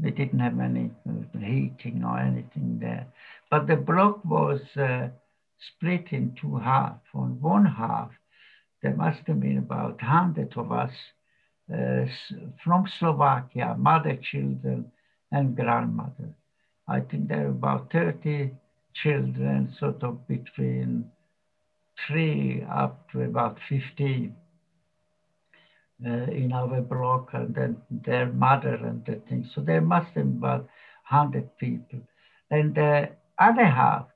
we 0.00 0.10
didn't 0.10 0.40
have 0.40 0.58
any 0.60 0.90
heating 1.38 2.02
or 2.04 2.18
anything 2.18 2.78
there. 2.80 3.06
But 3.50 3.66
the 3.66 3.76
block 3.76 4.24
was 4.24 4.60
uh, 4.76 5.08
split 5.68 6.06
in 6.10 6.34
two 6.40 6.56
halves. 6.56 7.00
On 7.14 7.40
one 7.40 7.66
half, 7.66 8.10
there 8.82 8.96
must 8.96 9.20
have 9.26 9.40
been 9.40 9.58
about 9.58 10.02
100 10.02 10.56
of 10.56 10.72
us 10.72 10.92
uh, 11.72 12.04
from 12.64 12.86
Slovakia, 12.98 13.74
mother, 13.78 14.16
children, 14.16 14.90
and 15.30 15.56
grandmother. 15.56 16.34
I 16.88 17.00
think 17.00 17.28
there 17.28 17.46
are 17.46 17.50
about 17.50 17.92
30 17.92 18.50
children, 18.94 19.74
sort 19.78 20.02
of 20.02 20.26
between 20.26 21.10
three 22.06 22.64
up 22.70 23.10
to 23.12 23.22
about 23.22 23.58
15 23.68 24.34
uh, 26.04 26.08
in 26.08 26.52
our 26.52 26.80
block, 26.80 27.30
and 27.32 27.54
then 27.54 27.76
their 27.90 28.26
mother 28.26 28.74
and 28.74 29.04
the 29.06 29.16
thing. 29.28 29.48
So 29.54 29.60
there 29.60 29.80
must 29.80 30.06
have 30.06 30.14
been 30.14 30.38
about 30.38 30.68
100 31.08 31.56
people. 31.58 32.00
And 32.50 32.74
the 32.74 33.10
other 33.38 33.64
half 33.64 34.11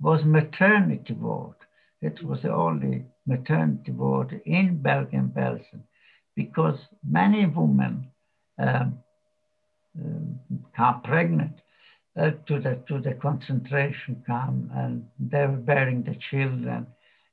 was 0.00 0.24
maternity 0.24 1.14
ward. 1.14 1.56
It 2.02 2.22
was 2.22 2.40
the 2.42 2.52
only 2.52 3.04
maternity 3.26 3.92
ward 3.92 4.40
in 4.44 4.80
Bergen-Belsen 4.82 5.82
because 6.34 6.78
many 7.04 7.46
women 7.46 8.10
um, 8.58 8.98
um, 9.98 10.40
pregnant 11.04 11.60
uh, 12.18 12.30
to 12.46 12.60
the 12.60 12.78
to 12.88 13.00
the 13.00 13.14
concentration 13.14 14.22
camp, 14.26 14.70
and 14.74 15.06
they 15.18 15.46
were 15.46 15.56
bearing 15.56 16.02
the 16.02 16.16
children 16.30 16.86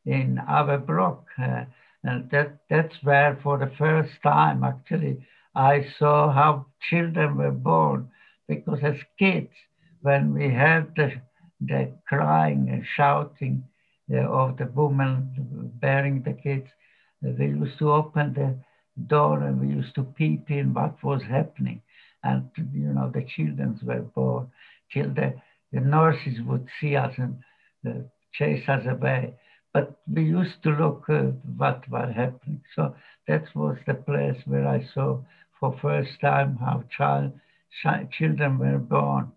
in 0.06 0.40
our 0.48 0.78
block, 0.78 1.26
uh, 1.42 1.66
and 2.04 2.30
that 2.32 2.58
that's 2.70 2.96
where 3.04 3.40
for 3.44 3.58
the 3.58 3.72
first 3.78 4.12
time 4.24 4.64
actually 4.64 5.26
I 5.56 5.86
saw 5.98 6.32
how 6.32 6.68
children 6.90 7.38
were 7.38 7.52
born, 7.52 8.10
because 8.48 8.80
as 8.84 8.98
kids 9.18 9.54
when 10.02 10.34
we 10.34 10.54
had 10.54 10.94
the 10.96 11.14
the 11.60 11.92
crying 12.08 12.70
and 12.70 12.84
shouting 12.96 13.64
uh, 14.14 14.18
of 14.20 14.58
the 14.58 14.66
woman 14.68 15.72
bearing 15.82 16.22
the 16.24 16.34
kids, 16.34 16.68
we 17.22 17.48
used 17.48 17.78
to 17.80 17.92
open 17.92 18.34
the 18.34 18.56
door 19.08 19.42
and 19.44 19.60
we 19.60 19.68
used 19.68 19.96
to 19.96 20.04
peep 20.04 20.50
in 20.50 20.74
what 20.74 21.02
was 21.04 21.22
happening. 21.24 21.82
And, 22.24 22.50
you 22.74 22.94
know, 22.94 23.12
the 23.14 23.24
children 23.36 23.80
were 23.84 24.02
born 24.02 24.48
till 24.94 25.10
the, 25.14 25.34
the 25.72 25.80
nurses 25.80 26.42
would 26.46 26.68
see 26.80 26.96
us 26.96 27.14
and 27.18 27.36
uh, 27.88 28.02
chase 28.34 28.68
us 28.68 28.86
away. 28.88 29.34
But 29.74 30.00
we 30.12 30.24
used 30.24 30.64
to 30.64 30.70
look 30.72 31.06
uh, 31.10 31.32
what 31.58 31.88
was 31.90 32.14
happening. 32.16 32.62
So 32.76 32.96
that 33.28 33.44
was 33.56 33.78
the 33.86 33.94
place 33.94 34.38
where 34.46 34.68
I 34.68 34.86
saw 34.94 35.20
for 35.60 35.78
first 35.82 36.20
time 36.22 36.58
how 36.58 36.84
child, 36.96 37.32
children 38.12 38.58
were 38.58 38.80
born. 38.80 39.32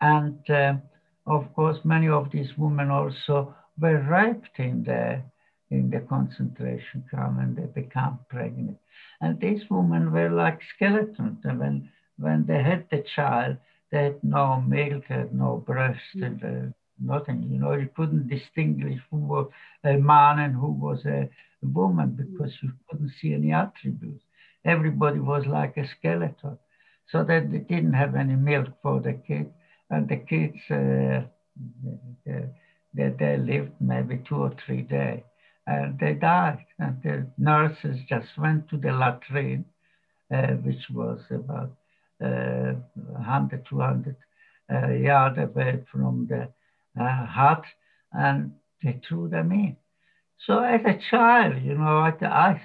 And 0.00 0.38
uh, 0.50 0.74
of 1.26 1.52
course, 1.54 1.78
many 1.84 2.08
of 2.08 2.30
these 2.30 2.56
women 2.56 2.90
also 2.90 3.54
were 3.78 4.00
raped 4.00 4.58
in 4.58 4.84
the 4.84 5.22
in 5.70 5.90
the 5.90 6.00
concentration 6.00 7.04
camp 7.10 7.38
and 7.40 7.56
they 7.56 7.66
became 7.80 8.18
pregnant. 8.28 8.78
And 9.20 9.40
these 9.40 9.62
women 9.70 10.12
were 10.12 10.30
like 10.30 10.60
skeletons. 10.76 11.38
And 11.44 11.58
when, 11.58 11.90
when 12.18 12.44
they 12.46 12.62
had 12.62 12.86
the 12.90 13.04
child, 13.16 13.56
they 13.90 14.04
had 14.04 14.22
no 14.22 14.60
milk, 14.60 15.04
had 15.06 15.34
no 15.34 15.62
breast, 15.66 16.00
mm. 16.16 16.26
and, 16.26 16.44
uh, 16.44 16.72
nothing. 17.00 17.42
You 17.50 17.58
know, 17.58 17.72
you 17.72 17.88
couldn't 17.96 18.28
distinguish 18.28 19.00
who 19.10 19.16
was 19.16 19.50
a 19.84 19.94
man 19.94 20.38
and 20.38 20.54
who 20.54 20.70
was 20.72 21.04
a 21.06 21.28
woman 21.62 22.10
because 22.10 22.52
you 22.62 22.72
couldn't 22.88 23.12
see 23.20 23.34
any 23.34 23.52
attributes. 23.52 24.22
Everybody 24.64 25.18
was 25.18 25.44
like 25.46 25.76
a 25.76 25.88
skeleton. 25.98 26.58
So 27.10 27.22
that 27.24 27.50
they 27.50 27.58
didn't 27.58 27.92
have 27.92 28.14
any 28.14 28.34
milk 28.34 28.68
for 28.82 28.98
the 29.00 29.12
kids. 29.12 29.50
And 29.94 30.08
the 30.08 30.16
kids, 30.16 30.58
uh, 30.70 31.22
they, 32.26 32.48
they, 32.94 33.08
they 33.16 33.36
lived 33.36 33.72
maybe 33.80 34.22
two 34.28 34.36
or 34.36 34.52
three 34.66 34.82
days 34.82 35.22
and 35.66 35.98
they 36.00 36.14
died. 36.14 36.64
And 36.80 37.00
the 37.02 37.26
nurses 37.38 37.98
just 38.08 38.26
went 38.36 38.68
to 38.70 38.76
the 38.76 38.92
latrine, 38.92 39.64
uh, 40.34 40.54
which 40.66 40.84
was 40.90 41.20
about 41.30 41.76
uh, 42.24 42.74
100, 42.94 43.66
200 43.68 44.16
uh, 44.72 44.88
yards 44.88 45.38
away 45.38 45.84
from 45.92 46.26
the 46.28 46.48
uh, 47.00 47.26
hut, 47.26 47.64
and 48.12 48.52
they 48.82 49.00
threw 49.06 49.28
them 49.28 49.52
in. 49.52 49.76
So 50.46 50.58
as 50.58 50.80
a 50.84 50.98
child, 51.10 51.62
you 51.62 51.74
know, 51.74 51.98
I, 51.98 52.12
I 52.24 52.60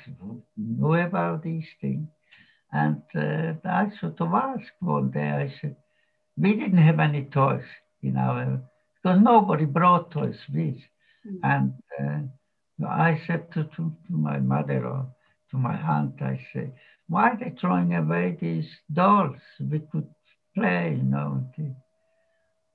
knew 0.58 0.96
about 0.96 1.44
these 1.44 1.68
things. 1.80 2.08
And 2.72 3.02
uh, 3.16 3.54
I 3.68 3.92
sort 4.00 4.20
of 4.22 4.34
asked 4.34 4.78
one 4.80 5.12
day, 5.12 5.30
I 5.30 5.54
said, 5.62 5.76
we 6.40 6.54
didn't 6.54 6.78
have 6.78 7.00
any 7.00 7.24
toys 7.26 7.64
in 8.02 8.18
our, 8.18 8.62
because 9.02 9.20
nobody 9.22 9.66
brought 9.66 10.12
toys 10.12 10.38
with. 10.54 10.78
Mm-hmm. 11.28 11.44
And 11.44 11.74
uh, 12.00 12.88
I 12.88 13.22
said 13.28 13.52
to, 13.54 13.64
to, 13.64 13.94
to 14.08 14.14
my 14.14 14.40
mother 14.40 14.86
or 14.86 15.06
to 15.52 15.58
my 15.58 15.76
aunt, 15.76 16.22
I 16.22 16.40
said, 16.54 16.72
why 17.08 17.32
are 17.32 17.38
they 17.38 17.54
throwing 17.60 17.94
away 17.96 18.38
these 18.40 18.70
dolls? 18.94 19.42
We 19.60 19.80
could 19.80 20.08
play, 20.56 20.96
you 20.98 21.04
know. 21.04 21.46
The, 21.58 21.64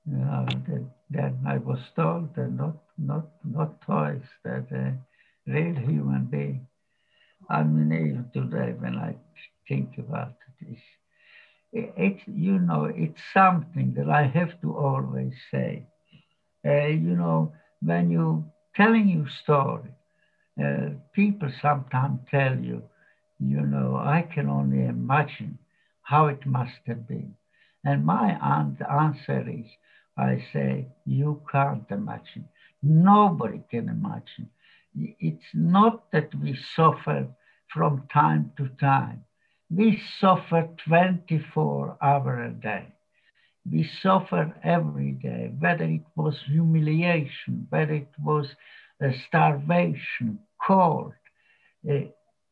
you 0.07 0.17
know 0.17 0.45
the, 0.67 0.85
then 1.09 1.39
I 1.47 1.57
was 1.57 1.79
told 1.95 2.35
they're 2.35 2.47
not, 2.47 2.77
not, 2.97 3.27
not 3.43 3.81
toys, 3.81 4.21
they're 4.43 4.65
the 4.69 5.51
real 5.51 5.75
human 5.75 6.25
being. 6.25 6.67
I 7.49 7.63
mean, 7.63 7.91
even 7.91 8.29
today 8.33 8.73
when 8.77 8.97
I 8.97 9.15
think 9.67 9.97
about 9.97 10.33
this, 10.61 10.79
it's, 11.75 12.21
you 12.27 12.59
know, 12.59 12.85
it's 12.85 13.21
something 13.33 13.93
that 13.97 14.09
I 14.09 14.27
have 14.27 14.59
to 14.61 14.75
always 14.75 15.33
say. 15.51 15.87
Uh, 16.65 16.87
you 16.87 17.15
know, 17.15 17.53
when 17.81 18.09
you 18.11 18.45
telling 18.75 19.07
you 19.07 19.25
story. 19.43 19.91
Uh, 20.63 20.89
people 21.13 21.49
sometimes 21.61 22.19
tell 22.29 22.55
you, 22.57 22.81
you 23.39 23.61
know, 23.61 23.95
I 23.97 24.21
can 24.23 24.49
only 24.49 24.85
imagine 24.85 25.57
how 26.03 26.27
it 26.27 26.45
must 26.45 26.79
have 26.87 27.07
been. 27.07 27.35
And 27.85 28.05
my 28.05 28.31
answer 28.89 29.43
is, 29.49 29.65
I 30.17 30.43
say, 30.53 30.87
you 31.05 31.41
can't 31.51 31.85
imagine. 31.89 32.47
Nobody 32.83 33.61
can 33.69 33.89
imagine. 33.89 34.49
It's 35.19 35.51
not 35.53 36.11
that 36.11 36.33
we 36.35 36.55
suffer 36.75 37.27
from 37.73 38.07
time 38.11 38.51
to 38.57 38.69
time. 38.79 39.23
We 39.69 40.01
suffer 40.19 40.69
24 40.87 41.97
hours 42.01 42.51
a 42.51 42.61
day. 42.61 42.85
We 43.69 43.83
suffer 44.01 44.53
every 44.63 45.11
day, 45.11 45.51
whether 45.59 45.85
it 45.85 46.05
was 46.15 46.41
humiliation, 46.47 47.67
whether 47.69 47.93
it 47.93 48.13
was 48.23 48.55
uh, 49.03 49.11
starvation, 49.27 50.39
cold, 50.65 51.13
uh, 51.89 52.01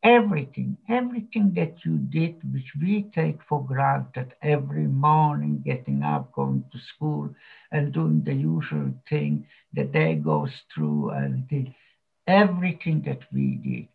everything, 0.04 0.78
everything 0.90 1.54
that 1.56 1.86
you 1.86 1.98
did, 1.98 2.36
which 2.54 2.72
we 2.82 3.04
take 3.16 3.42
for 3.48 3.64
granted 3.66 4.34
every 4.42 4.88
morning, 4.88 5.62
getting 5.66 6.04
up, 6.04 6.32
going 6.34 6.64
to 6.72 6.80
school, 6.96 7.30
and 7.72 7.94
doing 7.94 8.24
the 8.24 8.34
usual 8.34 8.94
thing, 9.10 9.48
the 9.74 9.84
day 9.84 10.16
goes 10.16 10.52
through, 10.74 11.10
and 11.12 11.48
the, 11.50 11.68
everything 12.28 13.02
that 13.06 13.22
we 13.32 13.56
did 13.56 13.88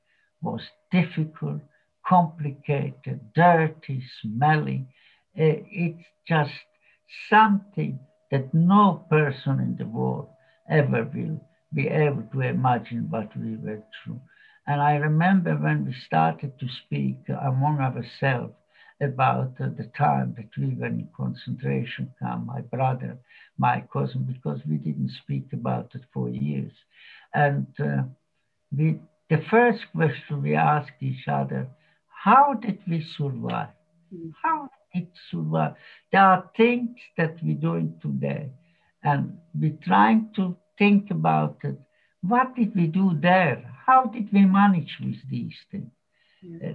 was 0.42 0.62
difficult, 0.90 1.60
complicated, 2.08 3.20
dirty, 3.34 4.02
smelly. 4.22 4.86
It's 5.34 6.02
just 6.26 6.52
something 7.28 7.98
that 8.30 8.52
no 8.54 9.04
person 9.10 9.60
in 9.60 9.76
the 9.78 9.86
world 9.86 10.28
ever 10.68 11.04
will 11.04 11.40
be 11.74 11.88
able 11.88 12.22
to 12.32 12.40
imagine 12.40 13.10
what 13.10 13.36
we 13.36 13.56
were 13.56 13.82
through. 14.04 14.20
And 14.66 14.80
I 14.82 14.96
remember 14.96 15.54
when 15.54 15.86
we 15.86 15.94
started 16.06 16.58
to 16.58 16.66
speak 16.84 17.18
among 17.28 17.78
ourselves 17.80 18.54
about 19.00 19.56
the 19.58 19.90
time 19.96 20.34
that 20.36 20.50
we 20.58 20.74
were 20.74 20.86
in 20.86 21.08
concentration 21.16 22.12
camp, 22.20 22.44
my 22.46 22.60
brother, 22.60 23.16
my 23.56 23.84
cousin, 23.92 24.24
because 24.24 24.60
we 24.68 24.76
didn't 24.76 25.12
speak 25.22 25.46
about 25.52 25.90
it 25.94 26.02
for 26.12 26.28
years. 26.28 26.72
And 27.32 27.66
uh, 27.78 28.02
we, 28.76 28.98
the 29.30 29.42
first 29.50 29.80
question 29.94 30.42
we 30.42 30.56
asked 30.56 31.00
each 31.00 31.28
other, 31.28 31.68
how 32.28 32.54
did 32.54 32.78
we 32.86 32.98
survive? 33.16 33.74
Mm. 34.14 34.32
How 34.42 34.68
did 34.94 35.08
survive? 35.30 35.74
There 36.12 36.22
are 36.22 36.50
things 36.56 36.96
that 37.16 37.36
we're 37.42 37.62
doing 37.68 37.94
today, 38.02 38.50
and 39.02 39.38
we're 39.60 39.78
trying 39.82 40.30
to 40.36 40.56
think 40.78 41.10
about 41.10 41.58
it. 41.64 41.78
What 42.22 42.54
did 42.56 42.74
we 42.74 42.86
do 42.86 43.06
there? 43.20 43.64
how 43.88 44.04
did 44.04 44.28
we 44.32 44.44
manage 44.44 44.98
with 45.02 45.16
these 45.30 45.56
things? 45.70 45.90
Yeah. 46.42 46.68
Uh, 46.68 46.72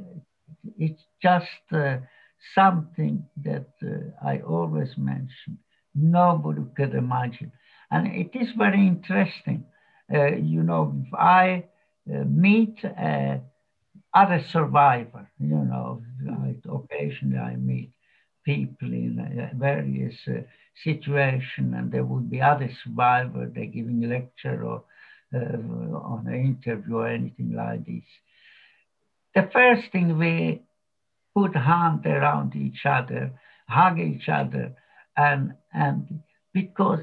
it's 0.77 1.03
just 1.21 1.65
uh, 1.71 1.97
something 2.55 3.23
that 3.43 3.69
uh, 3.83 4.27
I 4.27 4.39
always 4.39 4.89
mention. 4.97 5.59
Nobody 5.93 6.63
could 6.75 6.95
imagine. 6.95 7.51
And 7.91 8.07
it 8.07 8.31
is 8.33 8.49
very 8.57 8.87
interesting. 8.87 9.63
Uh, 10.11 10.35
you 10.53 10.63
know, 10.63 10.95
if 11.05 11.13
I 11.13 11.65
uh, 12.11 12.23
meet 12.25 12.77
other 14.13 14.43
survivor, 14.51 15.29
you 15.39 15.47
know, 15.47 16.01
I, 16.29 16.55
occasionally 16.69 17.37
I 17.37 17.55
meet 17.55 17.91
people 18.45 18.91
in 18.91 19.49
various 19.55 20.15
uh, 20.27 20.41
situations 20.83 21.73
and 21.75 21.91
there 21.91 22.03
would 22.05 22.29
be 22.29 22.41
other 22.41 22.69
survivor, 22.83 23.49
they're 23.53 23.65
giving 23.65 24.03
a 24.03 24.07
lecture 24.07 24.63
or 24.63 24.83
uh, 25.33 25.37
on 25.37 26.25
an 26.27 26.33
interview 26.63 26.97
or 26.97 27.07
anything 27.07 27.53
like 27.55 27.85
this. 27.85 28.03
The 29.35 29.49
first 29.51 29.91
thing 29.91 30.17
we 30.17 30.61
put 31.35 31.55
hand 31.55 32.05
around 32.05 32.55
each 32.55 32.85
other, 32.85 33.31
hug 33.67 33.99
each 33.99 34.29
other, 34.29 34.75
and 35.17 35.53
and 35.73 36.21
because 36.53 36.99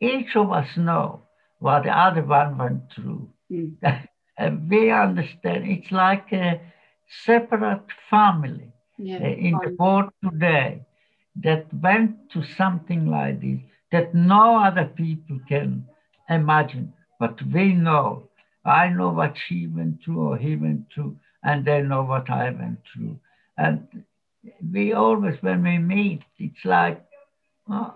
each 0.00 0.34
of 0.34 0.50
us 0.50 0.68
know 0.76 1.22
what 1.58 1.82
the 1.84 1.90
other 1.90 2.22
one 2.22 2.56
went 2.56 2.82
through. 2.94 3.28
Mm. 3.52 3.76
and 4.38 4.68
we 4.70 4.90
understand 4.90 5.68
it's 5.68 5.90
like 5.90 6.32
a 6.32 6.60
separate 7.24 7.86
family 8.08 8.72
yeah, 8.98 9.16
uh, 9.16 9.26
in 9.26 9.58
the 9.64 9.76
world 9.78 10.10
today 10.22 10.82
that 11.36 11.66
went 11.74 12.30
to 12.30 12.42
something 12.42 13.06
like 13.06 13.40
this 13.40 13.60
that 13.92 14.14
no 14.14 14.62
other 14.62 14.84
people 14.84 15.38
can 15.48 15.84
imagine. 16.28 16.92
But 17.18 17.40
we 17.52 17.74
know, 17.74 18.28
I 18.64 18.88
know 18.88 19.10
what 19.10 19.36
she 19.46 19.66
went 19.66 20.02
through 20.04 20.20
or 20.20 20.36
he 20.36 20.56
went 20.56 20.86
through, 20.94 21.16
and 21.42 21.64
they 21.64 21.82
know 21.82 22.02
what 22.02 22.30
I 22.30 22.50
went 22.50 22.80
through. 22.92 23.18
And 23.58 24.04
we 24.72 24.92
always, 24.92 25.36
when 25.42 25.62
we 25.62 25.78
meet, 25.78 26.22
it's 26.38 26.64
like 26.64 27.04
oh, 27.68 27.94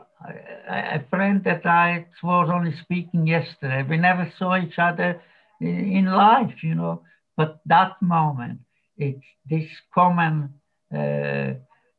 a 0.69 1.03
friend 1.11 1.43
that 1.45 1.65
I 1.67 2.07
was 2.23 2.51
only 2.53 2.77
speaking 2.77 3.27
yesterday. 3.27 3.85
We 3.89 3.97
never 3.97 4.33
saw 4.39 4.57
each 4.57 4.79
other 4.79 5.21
in 5.65 6.07
life, 6.07 6.63
you 6.63 6.75
know. 6.75 7.03
But 7.37 7.61
that 7.67 8.01
moment, 8.01 8.61
it's 8.97 9.25
this 9.49 9.69
common 9.95 10.55
uh, 10.95 11.55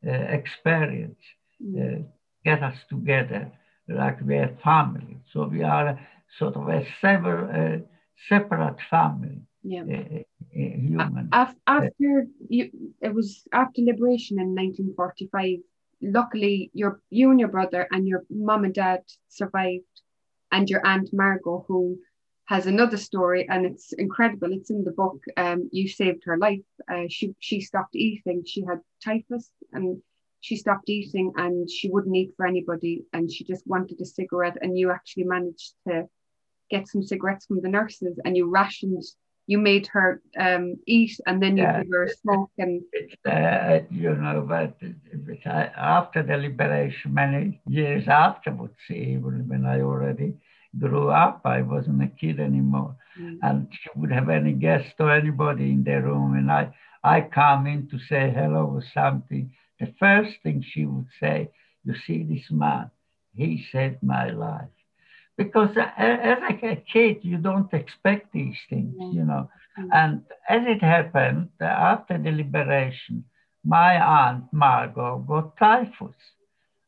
uh, 0.06 0.10
experience 0.10 1.18
uh, 1.76 1.98
get 2.44 2.62
us 2.62 2.76
together 2.88 3.50
like 3.88 4.20
we're 4.22 4.56
family. 4.62 5.18
So 5.32 5.48
we 5.48 5.62
are 5.62 5.98
sort 6.38 6.56
of 6.56 6.68
a 6.68 6.86
sever, 7.00 7.82
separate 8.28 8.76
family. 8.88 9.42
Yeah. 9.62 9.82
human. 10.52 11.28
After 11.32 11.90
you, 11.98 12.70
it 13.00 13.14
was 13.14 13.42
after 13.52 13.82
liberation 13.82 14.38
in 14.38 14.54
1945. 14.54 15.58
Luckily, 16.02 16.70
your 16.72 17.00
you 17.10 17.30
and 17.30 17.40
your 17.40 17.48
brother 17.48 17.88
and 17.90 18.06
your 18.06 18.22
mom 18.30 18.64
and 18.64 18.74
dad 18.74 19.02
survived, 19.28 20.02
and 20.52 20.70
your 20.70 20.86
aunt 20.86 21.08
Margot, 21.12 21.64
who 21.66 21.98
has 22.46 22.66
another 22.66 22.96
story, 22.96 23.46
and 23.48 23.66
it's 23.66 23.92
incredible. 23.92 24.52
It's 24.52 24.70
in 24.70 24.84
the 24.84 24.92
book. 24.92 25.22
Um, 25.36 25.68
you 25.72 25.88
saved 25.88 26.24
her 26.24 26.38
life. 26.38 26.60
Uh, 26.90 27.04
she 27.08 27.34
she 27.38 27.60
stopped 27.60 27.94
eating. 27.96 28.44
She 28.46 28.62
had 28.62 28.80
typhus, 29.04 29.50
and 29.72 30.00
she 30.40 30.56
stopped 30.56 30.88
eating, 30.88 31.32
and 31.36 31.68
she 31.68 31.90
wouldn't 31.90 32.16
eat 32.16 32.32
for 32.36 32.46
anybody, 32.46 33.04
and 33.12 33.30
she 33.30 33.44
just 33.44 33.66
wanted 33.66 34.00
a 34.00 34.06
cigarette. 34.06 34.58
And 34.60 34.78
you 34.78 34.90
actually 34.90 35.24
managed 35.24 35.74
to 35.88 36.08
get 36.70 36.88
some 36.88 37.02
cigarettes 37.02 37.46
from 37.46 37.60
the 37.60 37.68
nurses 37.68 38.18
and 38.24 38.36
you 38.36 38.48
rationed 38.48 39.02
you 39.48 39.58
made 39.58 39.86
her 39.86 40.20
um, 40.38 40.76
eat 40.86 41.18
and 41.26 41.40
then 41.40 41.56
you 41.56 41.62
yeah. 41.62 41.82
gave 41.82 41.92
her 41.92 42.08
smoke 42.22 42.50
and 42.58 42.82
uh, 43.30 43.78
you 43.90 44.14
know 44.14 44.44
but 44.48 44.76
after 45.76 46.22
the 46.22 46.36
liberation 46.36 47.14
many 47.14 47.60
years 47.68 48.08
afterwards 48.08 48.74
even 48.90 49.46
when 49.48 49.64
i 49.64 49.80
already 49.80 50.34
grew 50.78 51.08
up 51.08 51.40
i 51.44 51.62
wasn't 51.62 52.02
a 52.02 52.06
kid 52.06 52.40
anymore 52.40 52.96
mm. 53.20 53.38
and 53.42 53.68
she 53.70 53.88
would 53.96 54.12
have 54.12 54.28
any 54.28 54.52
guest 54.52 54.94
or 54.98 55.10
anybody 55.10 55.70
in 55.70 55.84
the 55.84 56.00
room 56.00 56.34
and 56.34 56.50
i 56.50 56.72
i 57.04 57.20
come 57.20 57.66
in 57.66 57.88
to 57.88 57.98
say 57.98 58.32
hello 58.34 58.66
or 58.66 58.84
something 58.94 59.50
the 59.80 59.92
first 59.98 60.32
thing 60.42 60.64
she 60.72 60.84
would 60.86 61.08
say 61.20 61.48
you 61.84 61.94
see 62.06 62.22
this 62.22 62.50
man 62.50 62.90
he 63.34 63.64
saved 63.72 64.02
my 64.02 64.30
life 64.30 64.68
because 65.36 65.76
as 65.76 66.38
a 66.48 66.82
kid, 66.90 67.18
you 67.22 67.36
don't 67.36 67.72
expect 67.74 68.32
these 68.32 68.56
things, 68.70 68.94
you 69.12 69.24
know. 69.24 69.50
Mm-hmm. 69.78 69.88
And 69.92 70.22
as 70.48 70.62
it 70.66 70.82
happened, 70.82 71.50
after 71.60 72.16
the 72.16 72.30
liberation, 72.30 73.24
my 73.64 74.00
aunt 74.00 74.44
Margot 74.52 75.18
got 75.26 75.56
typhus. 75.58 76.14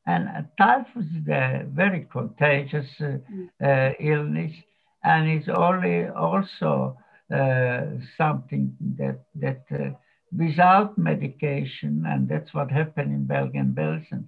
And 0.08 0.46
typhus 0.56 1.04
is 1.04 1.28
a 1.28 1.66
very 1.66 2.06
contagious 2.10 2.88
uh, 2.98 3.18
mm. 3.30 3.48
uh, 3.62 3.92
illness, 4.00 4.54
and 5.04 5.28
it's 5.28 5.48
only 5.48 6.08
also 6.08 6.96
uh, 7.30 7.82
something 8.16 8.74
that 8.96 9.18
that 9.34 9.64
uh, 9.70 9.90
without 10.34 10.96
medication, 10.96 12.04
and 12.06 12.26
that's 12.26 12.54
what 12.54 12.70
happened 12.70 13.12
in 13.12 13.26
Bergen-Belsen. 13.26 14.22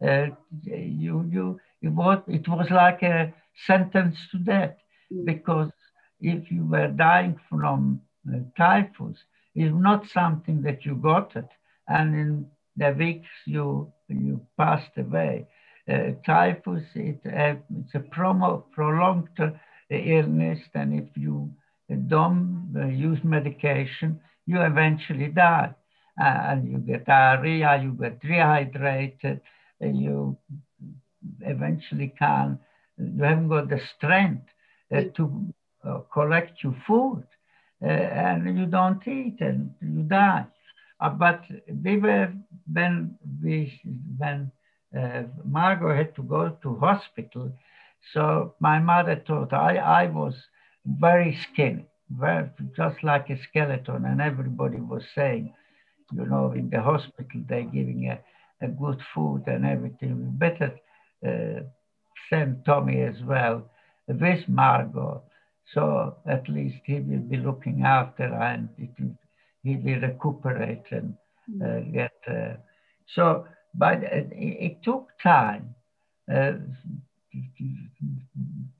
Uh, 0.00 0.28
you 0.64 1.28
you 1.30 1.60
it 1.82 1.88
was 1.88 2.22
it 2.28 2.48
was 2.48 2.70
like 2.70 3.02
a 3.02 3.34
sentence 3.66 4.16
to 4.30 4.38
death 4.38 4.76
mm. 5.12 5.26
because 5.26 5.70
if 6.18 6.50
you 6.50 6.64
were 6.64 6.88
dying 6.88 7.38
from 7.50 8.00
uh, 8.26 8.38
typhus, 8.56 9.18
it's 9.54 9.74
not 9.88 10.08
something 10.08 10.62
that 10.62 10.86
you 10.86 10.94
got 10.94 11.36
it, 11.36 11.50
and 11.88 12.14
in 12.14 12.46
the 12.78 12.90
weeks 12.92 13.28
you 13.44 13.92
you 14.08 14.40
passed 14.56 14.96
away. 14.96 15.46
Uh, 15.88 16.12
typhus 16.24 16.82
it, 16.94 17.20
uh, 17.26 17.54
it's 17.80 17.94
a 17.94 18.00
promo, 18.00 18.64
prolonged 18.72 19.28
uh, 19.38 19.50
illness, 19.90 20.58
and 20.74 21.00
if 21.00 21.16
you 21.16 21.48
don't 22.08 22.74
uh, 22.76 22.86
use 22.86 23.20
medication, 23.22 24.20
you 24.46 24.60
eventually 24.60 25.28
die, 25.28 25.72
uh, 26.20 26.24
and 26.24 26.68
you 26.70 26.78
get 26.78 27.06
diarrhea, 27.06 27.80
you 27.80 27.92
get 27.92 28.20
dehydrated, 28.20 29.40
you 29.80 30.36
eventually 31.42 32.12
can 32.18 32.58
you 32.98 33.22
haven't 33.22 33.48
got 33.48 33.68
the 33.68 33.80
strength 33.96 34.48
uh, 34.94 35.02
to 35.16 35.52
uh, 35.84 35.98
collect 36.12 36.62
your 36.62 36.76
food 36.86 37.24
uh, 37.82 37.86
and 37.86 38.58
you 38.58 38.66
don't 38.66 39.06
eat 39.06 39.36
and 39.40 39.70
you 39.82 40.02
die. 40.02 40.46
Uh, 41.00 41.10
but 41.10 41.42
we 41.84 41.98
were 41.98 42.32
when 42.72 43.16
we 43.42 43.80
when 44.18 44.50
uh, 44.98 45.22
Margot 45.44 45.94
had 45.94 46.14
to 46.16 46.22
go 46.22 46.50
to 46.62 46.76
hospital. 46.76 47.52
So 48.12 48.54
my 48.60 48.78
mother 48.78 49.22
thought 49.26 49.52
I, 49.52 49.76
I 49.76 50.06
was 50.06 50.34
very 50.86 51.36
skinny, 51.52 51.86
very, 52.10 52.48
just 52.76 53.02
like 53.02 53.28
a 53.30 53.38
skeleton, 53.48 54.04
and 54.06 54.20
everybody 54.20 54.78
was 54.78 55.02
saying, 55.14 55.52
you 56.12 56.26
know, 56.26 56.52
in 56.52 56.70
the 56.70 56.80
hospital 56.80 57.42
they're 57.48 57.62
giving 57.64 58.08
a, 58.10 58.18
a 58.64 58.68
good 58.68 59.00
food 59.14 59.44
and 59.46 59.66
everything. 59.66 60.16
We 60.18 60.30
better 60.48 60.72
uh, 61.26 61.62
send 62.30 62.64
Tomi 62.64 63.02
as 63.02 63.22
well 63.22 63.68
with 64.08 64.48
Margot. 64.48 65.22
So 65.74 66.16
at 66.26 66.48
least 66.48 66.76
he 66.84 67.00
will 67.00 67.18
be 67.18 67.36
looking 67.38 67.82
after 67.82 68.24
and 68.24 68.68
it, 68.78 68.90
he 69.66 69.76
will 69.76 70.00
recuperate 70.00 70.84
and 70.90 71.14
uh, 71.60 71.64
mm. 71.64 71.92
get. 71.92 72.12
Uh, 72.28 72.54
so, 73.14 73.46
but 73.74 74.02
it, 74.02 74.28
it, 74.32 74.82
took 74.82 75.08
time. 75.22 75.74
Uh, 76.32 76.52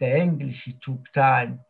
the 0.00 0.16
English 0.16 0.68
took 0.84 1.00
time 1.14 1.60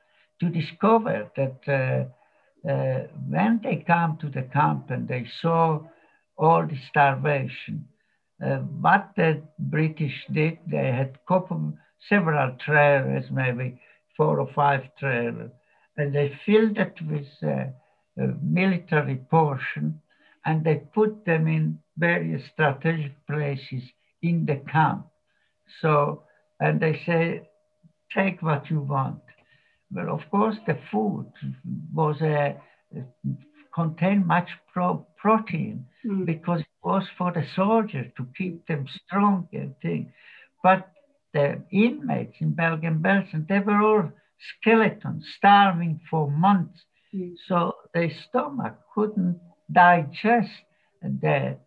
to 0.40 0.48
discover 0.48 1.30
that 1.36 1.58
uh, 1.68 2.70
uh, 2.70 3.06
when 3.28 3.60
they 3.62 3.84
come 3.86 4.18
to 4.20 4.28
the 4.28 4.42
camp 4.42 4.90
and 4.90 5.08
they 5.08 5.26
saw 5.40 5.80
all 6.36 6.66
the 6.66 6.78
starvation, 6.90 7.88
uh, 8.44 8.56
what 8.56 9.10
the 9.16 9.42
British 9.58 10.26
did, 10.32 10.58
they 10.66 10.92
had 10.92 11.18
couple, 11.26 11.72
several 12.08 12.54
trailers, 12.64 13.24
maybe 13.30 13.80
four 14.16 14.40
or 14.40 14.50
five 14.54 14.82
trailers, 14.98 15.50
and 15.96 16.14
they 16.14 16.38
filled 16.44 16.76
it 16.76 16.94
with 17.10 17.26
uh, 17.42 17.64
military 18.42 19.16
portion, 19.16 20.00
and 20.44 20.64
they 20.64 20.76
put 20.94 21.24
them 21.24 21.46
in 21.46 21.78
various 21.98 22.42
strategic 22.52 23.14
places 23.26 23.82
in 24.22 24.46
the 24.46 24.56
camp. 24.70 25.06
So, 25.80 26.22
and 26.60 26.80
they 26.80 27.02
say, 27.04 27.48
take 28.14 28.42
what 28.42 28.70
you 28.70 28.80
want. 28.80 29.20
Well, 29.92 30.10
of 30.12 30.22
course, 30.30 30.56
the 30.66 30.78
food 30.90 31.30
was 31.92 32.20
a, 32.22 32.56
contained 33.74 34.26
much 34.26 34.48
pro 34.72 35.06
protein 35.16 35.86
mm. 36.04 36.24
because 36.24 36.60
it 36.60 36.66
was 36.82 37.04
for 37.18 37.32
the 37.32 37.44
soldiers 37.54 38.06
to 38.16 38.26
keep 38.36 38.66
them 38.66 38.86
strong 39.04 39.48
and 39.52 39.74
things. 39.82 40.08
But 40.62 40.88
the 41.34 41.62
inmates 41.70 42.36
in 42.40 42.54
Bergen-Belsen, 42.54 43.46
they 43.48 43.60
were 43.60 43.82
all 43.82 44.10
skeletons, 44.60 45.26
starving 45.36 46.00
for 46.10 46.30
months. 46.30 46.80
Mm. 47.16 47.34
So 47.48 47.74
their 47.94 48.10
stomach 48.28 48.74
couldn't 48.94 49.40
digest 49.72 50.50
the 51.02 51.58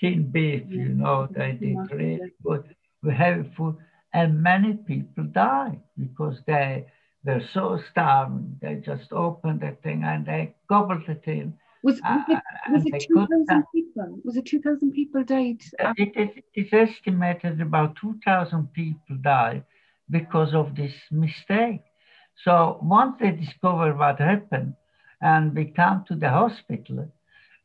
tin 0.00 0.30
beef, 0.30 0.62
you 0.68 0.88
know, 0.88 1.28
they 1.30 1.52
did 1.52 1.76
really 1.90 2.32
good, 2.42 2.74
heavy 3.10 3.50
food. 3.56 3.76
And 4.12 4.42
many 4.42 4.74
people 4.74 5.24
died 5.24 5.80
because 5.98 6.38
they 6.46 6.86
were 7.24 7.42
so 7.52 7.80
starving. 7.90 8.58
They 8.60 8.76
just 8.76 9.12
opened 9.12 9.60
the 9.60 9.76
thing 9.82 10.04
and 10.04 10.24
they 10.24 10.54
gobbled 10.68 11.08
it 11.08 11.22
in. 11.26 11.54
Was, 11.82 12.00
was 12.00 12.24
it, 12.28 12.36
uh, 12.36 12.72
was 12.72 12.86
it 12.86 13.06
2,000 13.08 13.64
people? 13.74 14.18
Was 14.24 14.36
it 14.36 14.46
2,000 14.46 14.92
people 14.92 15.24
died? 15.24 15.60
It, 15.98 16.12
it, 16.16 16.44
it's 16.54 16.72
estimated 16.72 17.60
about 17.60 17.96
2,000 17.96 18.72
people 18.72 19.16
died 19.20 19.64
because 20.08 20.54
of 20.54 20.74
this 20.76 20.94
mistake. 21.10 21.82
So 22.42 22.78
once 22.82 23.16
they 23.20 23.30
discover 23.30 23.94
what 23.94 24.18
happened 24.18 24.74
and 25.20 25.54
we 25.54 25.66
come 25.66 26.04
to 26.08 26.16
the 26.16 26.30
hospital, 26.30 27.08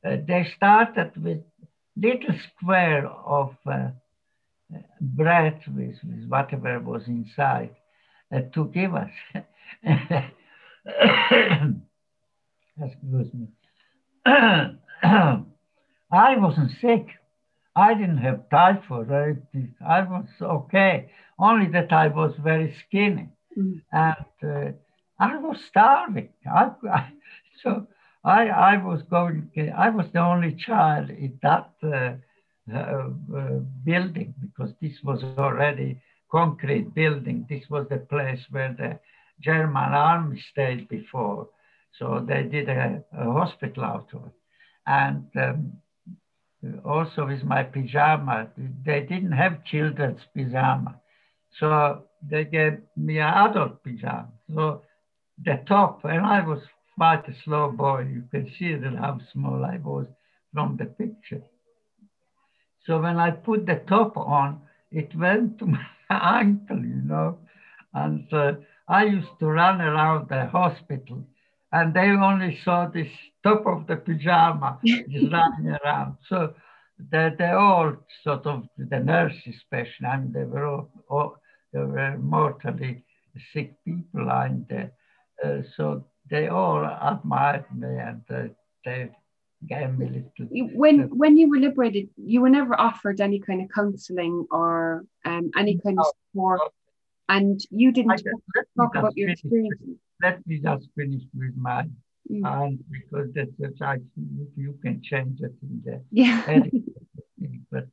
uh, 0.05 0.17
they 0.27 0.47
started 0.55 1.11
with 1.21 1.39
little 1.95 2.35
square 2.55 3.07
of 3.07 3.55
uh, 3.65 3.89
bread 5.01 5.61
with, 5.67 5.95
with 6.03 6.27
whatever 6.27 6.79
was 6.79 7.07
inside 7.07 7.75
uh, 8.33 8.41
to 8.53 8.65
give 8.65 8.93
us. 8.95 9.09
Excuse 12.81 13.33
me. 13.33 13.47
I 16.11 16.37
wasn't 16.37 16.71
sick. 16.79 17.07
I 17.75 17.93
didn't 17.93 18.17
have 18.17 18.49
typhoid. 18.49 19.11
I, 19.11 19.35
I 19.85 20.01
was 20.01 20.25
okay, 20.41 21.11
only 21.37 21.71
that 21.71 21.91
I 21.93 22.07
was 22.07 22.33
very 22.43 22.75
skinny. 22.87 23.29
Mm. 23.57 23.81
And 23.91 24.25
uh, 24.43 24.71
I 25.19 25.37
was 25.37 25.57
starving. 25.69 26.29
I, 26.45 26.71
I, 26.91 27.11
so 27.63 27.87
I, 28.23 28.47
I 28.47 28.77
was 28.77 29.01
going, 29.09 29.49
I 29.77 29.89
was 29.89 30.07
the 30.13 30.19
only 30.19 30.55
child 30.55 31.09
in 31.09 31.39
that 31.41 31.71
uh, 31.83 32.13
uh, 32.73 33.09
uh, 33.35 33.59
building 33.83 34.33
because 34.41 34.73
this 34.81 34.93
was 35.03 35.23
already 35.37 36.01
concrete 36.31 36.93
building. 36.93 37.45
This 37.49 37.63
was 37.69 37.87
the 37.89 37.97
place 37.97 38.41
where 38.51 38.75
the 38.77 38.99
German 39.41 39.93
army 39.93 40.43
stayed 40.51 40.87
before. 40.89 41.47
So 41.97 42.23
they 42.27 42.43
did 42.43 42.69
a, 42.69 43.03
a 43.17 43.31
hospital 43.31 43.83
out 43.83 44.09
of 44.13 44.25
it. 44.27 44.33
And 44.85 45.25
um, 45.35 45.73
also 46.85 47.25
with 47.25 47.43
my 47.43 47.63
pajama, 47.63 48.49
they 48.85 49.01
didn't 49.01 49.31
have 49.31 49.65
children's 49.65 50.21
pajama. 50.35 50.99
So 51.59 52.03
they 52.21 52.45
gave 52.45 52.79
me 52.95 53.19
an 53.19 53.33
adult 53.33 53.83
pajama. 53.83 54.29
So 54.53 54.83
the 55.43 55.63
top, 55.67 56.03
and 56.03 56.25
I 56.25 56.45
was 56.45 56.59
quite 56.95 57.27
a 57.27 57.35
slow 57.43 57.71
boy. 57.71 58.07
You 58.11 58.23
can 58.31 58.51
see 58.57 58.75
that 58.75 58.95
how 58.95 59.19
small 59.31 59.63
I 59.63 59.77
was 59.77 60.07
from 60.53 60.77
the 60.77 60.85
picture. 60.85 61.43
So 62.85 62.99
when 62.99 63.17
I 63.17 63.31
put 63.31 63.65
the 63.65 63.81
top 63.87 64.17
on, 64.17 64.61
it 64.91 65.15
went 65.15 65.59
to 65.59 65.65
my 65.67 65.85
ankle, 66.09 66.79
you 66.79 67.01
know. 67.03 67.37
And 67.93 68.31
uh, 68.33 68.53
I 68.87 69.05
used 69.05 69.39
to 69.39 69.47
run 69.47 69.81
around 69.81 70.29
the 70.29 70.47
hospital 70.47 71.23
and 71.71 71.93
they 71.93 72.09
only 72.09 72.59
saw 72.63 72.87
this 72.87 73.07
top 73.43 73.65
of 73.67 73.87
the 73.87 73.97
pajama 73.97 74.79
just 74.85 75.31
running 75.31 75.77
around. 75.83 76.17
So 76.27 76.53
they, 77.11 77.29
they 77.37 77.51
all 77.51 77.95
sort 78.23 78.45
of, 78.45 78.67
the 78.77 78.99
nurses 78.99 79.55
especially, 79.55 80.07
I 80.07 80.17
mean, 80.17 80.33
they 80.33 80.43
were 80.43 80.65
all, 80.65 80.89
all 81.07 81.35
they 81.73 81.79
were 81.79 82.17
mortally 82.17 83.03
sick 83.53 83.73
people 83.85 84.25
lying 84.25 84.65
there. 84.69 84.91
Uh, 85.43 85.61
so 85.75 86.05
they 86.29 86.47
all 86.47 86.83
admired 86.83 87.65
me 87.75 87.87
and 87.87 88.21
uh, 88.29 88.53
they 88.85 89.09
gave 89.67 89.97
me 89.97 90.07
little. 90.07 90.69
When, 90.73 91.03
uh, 91.03 91.07
when 91.07 91.37
you 91.37 91.49
were 91.49 91.57
liberated, 91.57 92.09
you 92.17 92.41
were 92.41 92.49
never 92.49 92.79
offered 92.79 93.21
any 93.21 93.39
kind 93.39 93.61
of 93.61 93.69
counseling 93.73 94.45
or 94.51 95.05
um, 95.25 95.51
any 95.57 95.77
kind 95.79 95.95
no, 95.95 96.01
of 96.01 96.07
support. 96.31 96.59
No. 96.59 96.69
And 97.29 97.61
you 97.69 97.91
didn't 97.91 98.17
talk, 98.17 98.65
talk 98.75 98.95
about 98.95 99.15
your 99.15 99.29
experience 99.29 99.79
let 100.21 100.45
me 100.45 100.59
just 100.59 100.87
finish 100.95 101.23
with 101.33 101.55
my 101.55 101.85
mm. 102.29 102.79
because 102.91 103.29
that's 103.33 103.51
such 103.57 103.81
I 103.81 103.97
you 104.55 104.77
can 104.81 105.01
change 105.01 105.39
it 105.41 105.53
in 105.61 105.81
the 105.85 106.01
yeah. 106.11 106.63
but 107.71 107.87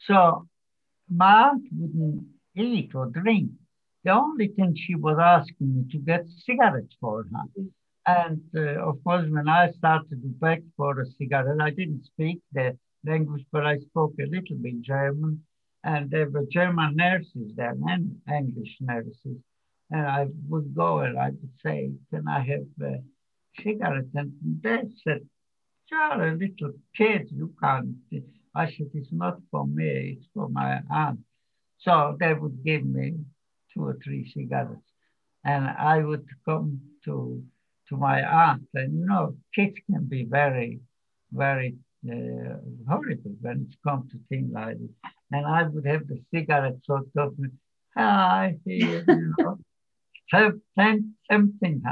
so 0.00 0.46
my 1.08 1.50
aunt 1.50 1.64
wouldn't 1.72 2.26
eat 2.58 2.94
or 2.94 3.06
drink. 3.06 3.50
The 4.04 4.10
only 4.10 4.48
thing 4.48 4.76
she 4.76 4.94
was 4.94 5.18
asking 5.20 5.74
me 5.74 5.84
to 5.92 5.98
get 5.98 6.26
cigarettes 6.46 6.94
for 7.00 7.24
her. 7.24 7.64
And 8.06 8.40
uh, 8.56 8.88
of 8.88 9.02
course, 9.04 9.26
when 9.28 9.48
I 9.48 9.70
started 9.72 10.22
to 10.22 10.28
beg 10.28 10.64
for 10.76 11.00
a 11.00 11.06
cigarette, 11.18 11.60
I 11.60 11.70
didn't 11.70 12.06
speak 12.06 12.40
the 12.52 12.78
language, 13.04 13.44
but 13.52 13.66
I 13.66 13.78
spoke 13.80 14.14
a 14.18 14.26
little 14.26 14.56
bit 14.56 14.80
German. 14.82 15.44
And 15.84 16.10
there 16.10 16.28
were 16.28 16.46
German 16.50 16.96
nurses 16.96 17.52
there 17.54 17.76
and 17.86 18.16
English 18.28 18.76
nurses. 18.80 19.38
And 19.90 20.06
I 20.06 20.26
would 20.48 20.74
go 20.74 21.00
and 21.00 21.18
I 21.18 21.30
would 21.30 21.52
say, 21.62 21.90
Can 22.10 22.26
I 22.28 22.40
have 22.40 22.66
a 22.82 23.02
cigarette? 23.62 24.14
And 24.14 24.32
they 24.62 24.82
said, 25.04 25.28
You're 25.90 26.28
a 26.28 26.34
little 26.34 26.72
kid, 26.96 27.28
you 27.30 27.52
can't. 27.62 27.96
I 28.54 28.66
said, 28.66 28.90
It's 28.94 29.12
not 29.12 29.38
for 29.50 29.66
me, 29.66 30.16
it's 30.16 30.26
for 30.34 30.48
my 30.48 30.80
aunt. 30.90 31.20
So 31.80 32.16
they 32.18 32.34
would 32.34 32.64
give 32.64 32.84
me 32.84 33.14
two 33.72 33.84
or 33.84 33.98
three 34.02 34.30
cigarettes. 34.32 34.80
And 35.44 35.66
I 35.66 35.98
would 35.98 36.26
come 36.44 36.80
to 37.04 37.42
to 37.88 37.96
my 37.96 38.22
aunt. 38.22 38.68
And 38.74 38.98
you 38.98 39.06
know, 39.06 39.36
kids 39.54 39.76
can 39.90 40.04
be 40.04 40.24
very, 40.24 40.80
very 41.32 41.76
uh, 42.06 42.58
horrible 42.88 43.34
when 43.40 43.68
it 43.70 43.76
comes 43.86 44.10
to 44.12 44.18
things 44.28 44.50
like 44.52 44.78
this. 44.78 44.90
And 45.32 45.46
I 45.46 45.62
would 45.62 45.86
have 45.86 46.06
the 46.06 46.20
cigarette 46.32 46.78
sort 46.84 47.08
of, 47.16 47.36
hi, 47.96 48.56
you 48.64 49.04
know 49.06 49.58
have 50.30 50.54
sent 50.78 51.04
something. 51.30 51.82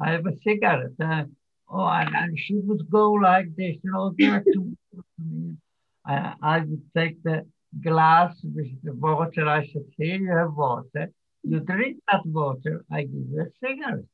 I 0.00 0.10
have 0.10 0.26
a 0.26 0.36
cigarette. 0.42 0.92
Uh, 1.00 1.24
oh, 1.70 1.86
and, 1.86 2.14
and, 2.14 2.38
she 2.38 2.54
would 2.56 2.90
go 2.90 3.12
like 3.12 3.54
this, 3.56 3.76
you 3.82 3.92
know, 3.92 4.14
to 4.18 4.76
me. 5.18 5.56
I, 6.06 6.34
I 6.42 6.58
would 6.58 6.82
take 6.96 7.22
the 7.22 7.46
glass 7.82 8.34
with 8.42 8.82
the 8.82 8.92
water. 8.92 9.48
I 9.48 9.66
said, 9.66 9.82
here 9.96 10.16
you 10.16 10.30
have 10.30 10.54
water. 10.54 11.10
You 11.42 11.60
drink 11.60 11.98
that 12.10 12.24
water, 12.24 12.84
I 12.90 13.02
give 13.02 13.12
you 13.12 13.42
a 13.42 13.66
cigarette. 13.66 14.04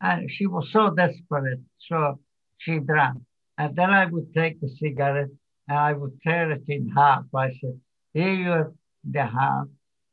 And 0.00 0.30
she 0.30 0.46
was 0.46 0.68
so 0.72 0.90
desperate, 0.90 1.60
so 1.88 2.18
she 2.58 2.78
drank. 2.80 3.18
And 3.56 3.76
then 3.76 3.90
I 3.90 4.06
would 4.06 4.34
take 4.34 4.60
the 4.60 4.68
cigarette 4.80 5.28
and 5.68 5.78
I 5.78 5.92
would 5.92 6.20
tear 6.22 6.50
it 6.50 6.64
in 6.68 6.88
half. 6.90 7.24
I 7.34 7.50
said, 7.60 7.80
here 8.12 8.34
you 8.34 8.48
have 8.50 8.72
the 9.08 9.24
half. 9.24 9.66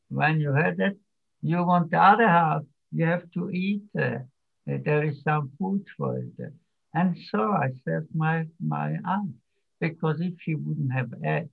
When 0.09 0.39
you 0.39 0.53
had 0.53 0.79
it, 0.79 0.97
you 1.41 1.63
want 1.65 1.91
the 1.91 1.97
other 1.97 2.27
half, 2.27 2.61
you 2.91 3.05
have 3.05 3.29
to 3.31 3.49
eat. 3.49 3.83
Uh, 3.99 4.19
there 4.67 5.03
is 5.03 5.23
some 5.23 5.51
food 5.57 5.83
for 5.97 6.19
it. 6.19 6.53
And 6.93 7.17
so 7.31 7.41
I 7.41 7.69
served 7.83 8.09
my, 8.13 8.45
my 8.63 8.97
aunt, 9.05 9.35
because 9.79 10.17
if 10.19 10.33
she 10.41 10.55
wouldn't 10.55 10.93
have 10.93 11.11
ate, 11.25 11.49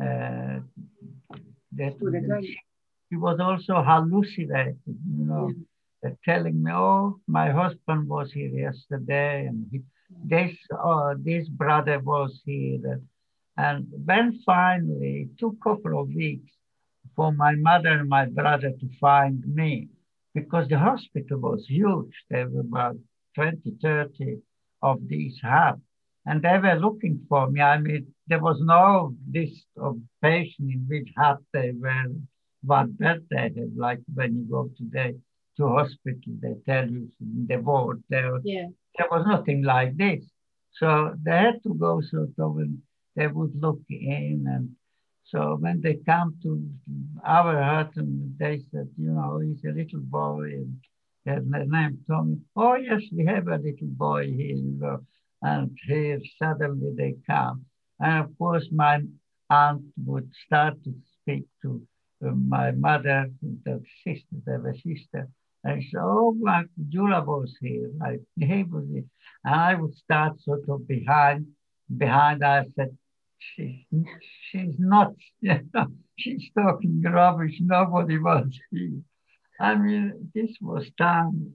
uh, 0.00 0.60
that 1.72 1.94
she 3.08 3.16
was 3.16 3.38
also 3.40 3.82
hallucinating, 3.82 4.76
you 4.86 5.24
know, 5.24 5.52
yeah. 6.02 6.10
uh, 6.10 6.14
telling 6.24 6.62
me, 6.62 6.72
oh, 6.72 7.18
my 7.26 7.50
husband 7.50 8.08
was 8.08 8.32
here 8.32 8.48
yesterday, 8.48 9.46
and 9.46 9.66
he, 9.70 9.82
this, 10.24 10.56
oh, 10.72 11.14
this 11.18 11.48
brother 11.48 11.98
was 12.00 12.40
here. 12.44 13.00
And 13.56 13.86
then 14.06 14.40
finally, 14.46 15.28
it 15.28 15.38
took 15.38 15.56
a 15.60 15.68
couple 15.70 16.00
of 16.00 16.08
weeks 16.08 16.50
for 17.14 17.32
my 17.32 17.54
mother 17.54 17.90
and 17.90 18.08
my 18.08 18.26
brother 18.26 18.70
to 18.70 18.88
find 19.00 19.42
me 19.46 19.88
because 20.34 20.68
the 20.68 20.78
hospital 20.78 21.38
was 21.38 21.66
huge. 21.68 22.12
There 22.30 22.48
were 22.48 22.60
about 22.60 22.96
20, 23.34 23.76
30 23.82 24.38
of 24.82 25.06
these 25.06 25.38
huts. 25.42 25.80
And 26.24 26.42
they 26.42 26.58
were 26.58 26.78
looking 26.78 27.26
for 27.28 27.50
me. 27.50 27.60
I 27.60 27.78
mean, 27.78 28.14
there 28.28 28.40
was 28.40 28.60
no 28.60 29.14
list 29.30 29.66
of 29.76 29.98
patients 30.22 30.72
in 30.72 30.86
which 30.88 31.08
hut 31.16 31.38
they 31.52 31.72
were, 31.72 32.14
what 32.62 32.96
bed 32.96 33.26
they 33.30 33.42
had. 33.42 33.76
Like 33.76 34.00
when 34.14 34.36
you 34.36 34.44
go 34.44 34.70
today 34.76 35.16
to 35.56 35.68
hospital, 35.68 36.32
they 36.40 36.54
tell 36.64 36.88
you 36.88 37.08
in 37.20 37.46
the 37.48 37.56
ward. 37.56 38.02
There, 38.08 38.38
yeah. 38.44 38.68
there 38.96 39.08
was 39.10 39.26
nothing 39.26 39.64
like 39.64 39.96
this. 39.96 40.24
So 40.78 41.14
they 41.22 41.32
had 41.32 41.62
to 41.64 41.74
go 41.74 42.00
sort 42.00 42.30
of, 42.38 42.56
and 42.58 42.78
they 43.16 43.26
would 43.26 43.60
look 43.60 43.80
in. 43.90 44.44
And 44.48 44.76
so 45.24 45.56
when 45.58 45.80
they 45.80 45.94
come 46.06 46.36
to 46.44 46.70
our 47.24 47.60
hut, 47.60 47.90
and 47.96 48.38
they 48.38 48.62
said, 48.70 48.88
you 48.96 49.10
know, 49.10 49.40
he's 49.40 49.64
a 49.64 49.74
little 49.74 50.00
boy. 50.00 50.52
And 50.52 50.78
their 51.24 51.64
name 51.66 51.98
Tomi. 52.08 52.38
Oh, 52.56 52.74
yes, 52.74 53.02
we 53.12 53.24
have 53.26 53.48
a 53.48 53.56
little 53.56 53.88
boy 53.88 54.26
here. 54.26 54.56
You 54.56 54.76
know 54.78 55.00
and 55.42 55.76
here 55.86 56.20
suddenly 56.38 56.92
they 56.96 57.14
come. 57.28 57.64
And 58.00 58.24
of 58.24 58.38
course, 58.38 58.66
my 58.72 59.00
aunt 59.50 59.82
would 60.04 60.30
start 60.46 60.82
to 60.84 60.94
speak 61.20 61.44
to 61.62 61.82
uh, 62.24 62.30
my 62.30 62.70
mother, 62.72 63.26
the 63.64 63.82
sister, 64.04 64.36
the 64.44 64.74
sister, 64.74 65.28
and 65.64 65.82
said, 65.90 66.00
oh, 66.00 66.34
my 66.40 66.64
Jula 66.88 67.22
was 67.24 67.54
here, 67.60 67.90
my 67.98 68.16
neighbor 68.36 68.84
here. 68.90 69.04
And 69.44 69.54
I 69.54 69.74
would 69.74 69.94
start 69.94 70.40
sort 70.40 70.68
of 70.68 70.86
behind, 70.88 71.46
behind. 71.96 72.44
I 72.44 72.64
said, 72.76 72.96
she's, 73.38 73.84
she's 74.50 74.74
not, 74.78 75.12
she's 76.18 76.50
talking 76.56 77.02
rubbish. 77.02 77.58
Nobody 77.60 78.18
wants 78.18 78.58
here. 78.70 79.00
I 79.60 79.74
mean, 79.76 80.30
this 80.34 80.50
was 80.60 80.90
time, 80.98 81.52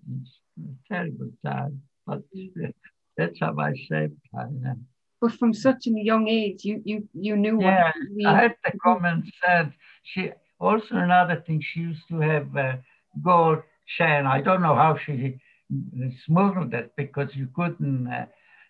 terrible 0.89 1.31
time, 1.45 1.81
but 2.05 2.21
that's 3.17 3.39
how 3.39 3.57
I 3.57 3.73
saved 3.89 4.15
time. 4.33 4.85
But 5.19 5.31
from 5.33 5.53
such 5.53 5.87
a 5.87 5.91
young 5.91 6.27
age, 6.27 6.63
you 6.63 6.81
you 6.85 7.07
you 7.13 7.35
knew. 7.35 7.59
Yeah, 7.61 7.91
I 8.27 8.35
had 8.41 8.55
the 8.63 8.77
comment 8.83 9.25
said 9.43 9.73
she 10.03 10.31
also 10.59 10.95
another 10.95 11.43
thing. 11.45 11.61
She 11.61 11.79
used 11.81 12.07
to 12.09 12.19
have 12.19 12.55
a 12.55 12.83
gold 13.23 13.63
chain. 13.97 14.25
I 14.27 14.41
don't 14.41 14.61
know 14.61 14.75
how 14.75 14.97
she 15.03 15.39
smuggled 16.25 16.73
it 16.73 16.91
because 16.95 17.35
you 17.35 17.47
couldn't. 17.55 18.07
Uh, 18.07 18.27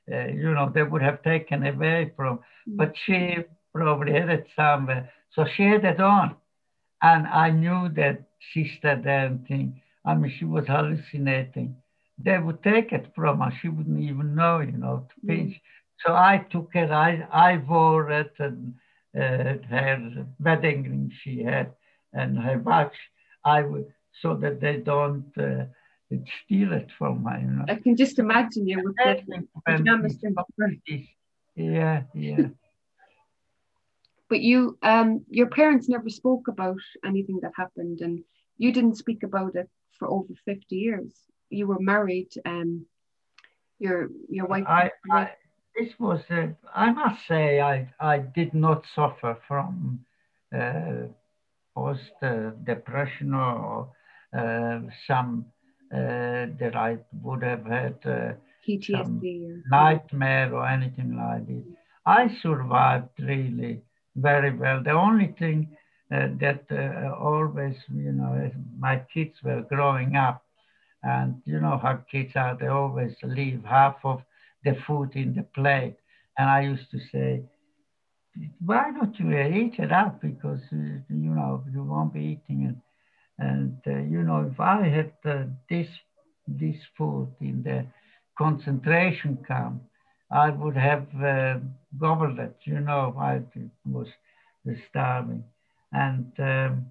uh, 0.09 0.27
you 0.27 0.53
know, 0.53 0.71
they 0.73 0.83
would 0.83 1.01
have 1.01 1.21
taken 1.21 1.65
away 1.65 2.13
from. 2.15 2.39
Mm. 2.67 2.77
But 2.77 2.95
she 3.05 3.35
probably 3.73 4.13
had 4.13 4.29
it 4.29 4.47
somewhere, 4.55 5.11
so 5.33 5.45
she 5.45 5.63
had 5.63 5.83
it 5.83 5.99
on, 5.99 6.35
and 7.01 7.27
I 7.27 7.49
knew 7.51 7.89
that 7.89 8.23
sister 8.53 8.95
damn 8.95 9.39
thing. 9.39 9.81
I 10.05 10.15
mean, 10.15 10.33
she 10.39 10.45
was 10.45 10.65
hallucinating 10.67 11.75
they 12.17 12.37
would 12.39 12.63
take 12.63 12.91
it 12.91 13.11
from 13.15 13.39
her. 13.41 13.51
She 13.61 13.69
wouldn't 13.69 13.99
even 13.99 14.35
know, 14.35 14.59
you 14.59 14.71
know, 14.71 15.07
to 15.09 15.27
pinch. 15.27 15.53
Mm. 15.53 15.61
So 16.05 16.13
I 16.13 16.45
took 16.49 16.71
it, 16.73 16.91
I, 16.91 17.27
I 17.31 17.57
wore 17.57 18.11
it 18.11 18.33
and 18.39 18.75
uh, 19.15 19.55
her 19.69 20.25
wedding 20.39 20.83
ring 20.83 21.11
she 21.21 21.43
had 21.43 21.73
and 22.13 22.37
her 22.37 22.59
watch, 22.59 22.95
I 23.43 23.61
would, 23.61 23.93
so 24.21 24.35
that 24.35 24.61
they 24.61 24.77
don't 24.77 25.31
uh, 25.37 25.65
steal 26.45 26.73
it 26.73 26.89
from 26.97 27.23
her, 27.25 27.39
you 27.39 27.47
know. 27.47 27.65
I 27.67 27.75
can 27.75 27.95
just 27.95 28.19
imagine 28.19 28.67
you 28.67 28.83
with 28.83 28.95
the 28.95 29.47
pajamas 29.65 30.23
Yeah, 31.55 32.03
yeah. 32.13 32.47
but 34.29 34.41
you, 34.41 34.77
um, 34.83 35.25
your 35.29 35.47
parents 35.47 35.89
never 35.89 36.09
spoke 36.09 36.47
about 36.47 36.81
anything 37.05 37.39
that 37.41 37.53
happened 37.55 38.01
and 38.01 38.23
you 38.57 38.71
didn't 38.71 38.97
speak 38.97 39.23
about 39.23 39.55
it 39.55 39.69
for 39.97 40.07
over 40.07 40.33
50 40.45 40.75
years 40.75 41.27
you 41.49 41.67
were 41.67 41.79
married. 41.79 42.29
Um, 42.45 42.85
your 43.79 44.09
your 44.29 44.47
wife. 44.47 44.65
I, 44.67 44.91
I 45.11 45.29
this 45.77 45.93
was 45.99 46.21
uh, 46.29 46.47
I 46.73 46.91
must 46.91 47.27
say 47.27 47.59
I 47.59 47.91
I 47.99 48.19
did 48.19 48.53
not 48.53 48.83
suffer 48.95 49.37
from 49.47 49.99
uh, 50.55 51.07
post 51.75 52.11
uh, 52.21 52.51
depression 52.63 53.33
or 53.33 53.89
uh, 54.37 54.79
some 55.05 55.45
uh, 55.93 56.47
that 56.59 56.73
I 56.75 56.97
would 57.21 57.43
have 57.43 57.65
had 57.65 57.97
uh, 58.05 58.33
PTSD 58.67 59.61
nightmare 59.69 60.53
or 60.53 60.67
anything 60.67 61.15
like 61.15 61.47
this. 61.47 61.63
I 62.05 62.27
survived 62.41 63.09
really 63.19 63.81
very 64.15 64.55
well. 64.55 64.81
The 64.83 64.91
only 64.91 65.35
thing 65.39 65.77
uh, 66.11 66.27
that 66.39 66.63
uh, 66.71 67.13
always, 67.15 67.75
you 67.93 68.11
know, 68.13 68.33
as 68.45 68.51
my 68.79 69.01
kids 69.13 69.35
were 69.43 69.61
growing 69.61 70.15
up, 70.15 70.43
and 71.03 71.35
you 71.45 71.59
know 71.59 71.77
how 71.81 71.99
kids 72.11 72.31
are, 72.35 72.57
they 72.59 72.67
always 72.67 73.15
leave 73.23 73.63
half 73.65 73.95
of 74.03 74.21
the 74.63 74.75
food 74.85 75.15
in 75.15 75.33
the 75.35 75.43
plate. 75.43 75.95
And 76.37 76.49
I 76.49 76.61
used 76.61 76.89
to 76.91 76.99
say, 77.11 77.43
why 78.65 78.91
don't 78.91 79.17
you 79.19 79.31
eat 79.37 79.75
it 79.79 79.91
up? 79.91 80.21
Because, 80.21 80.61
uh, 80.73 80.99
you 81.09 81.33
know, 81.37 81.63
you 81.71 81.83
won't 81.83 82.13
be 82.13 82.39
eating 82.39 82.63
it. 82.65 82.75
And, 83.39 83.77
uh, 83.87 83.99
you 83.99 84.23
know, 84.23 84.49
if 84.51 84.59
I 84.59 84.87
had 84.87 85.11
uh, 85.25 85.43
this, 85.69 85.87
this 86.47 86.75
food 86.97 87.29
in 87.41 87.63
the 87.63 87.85
concentration 88.37 89.37
camp, 89.47 89.81
I 90.31 90.49
would 90.49 90.75
have 90.75 91.07
uh, 91.23 91.59
gobbled 91.99 92.39
it, 92.39 92.55
you 92.63 92.79
know, 92.79 93.15
I 93.19 93.41
was 93.85 94.07
starving. 94.89 95.43
And 95.93 96.31
um, 96.39 96.85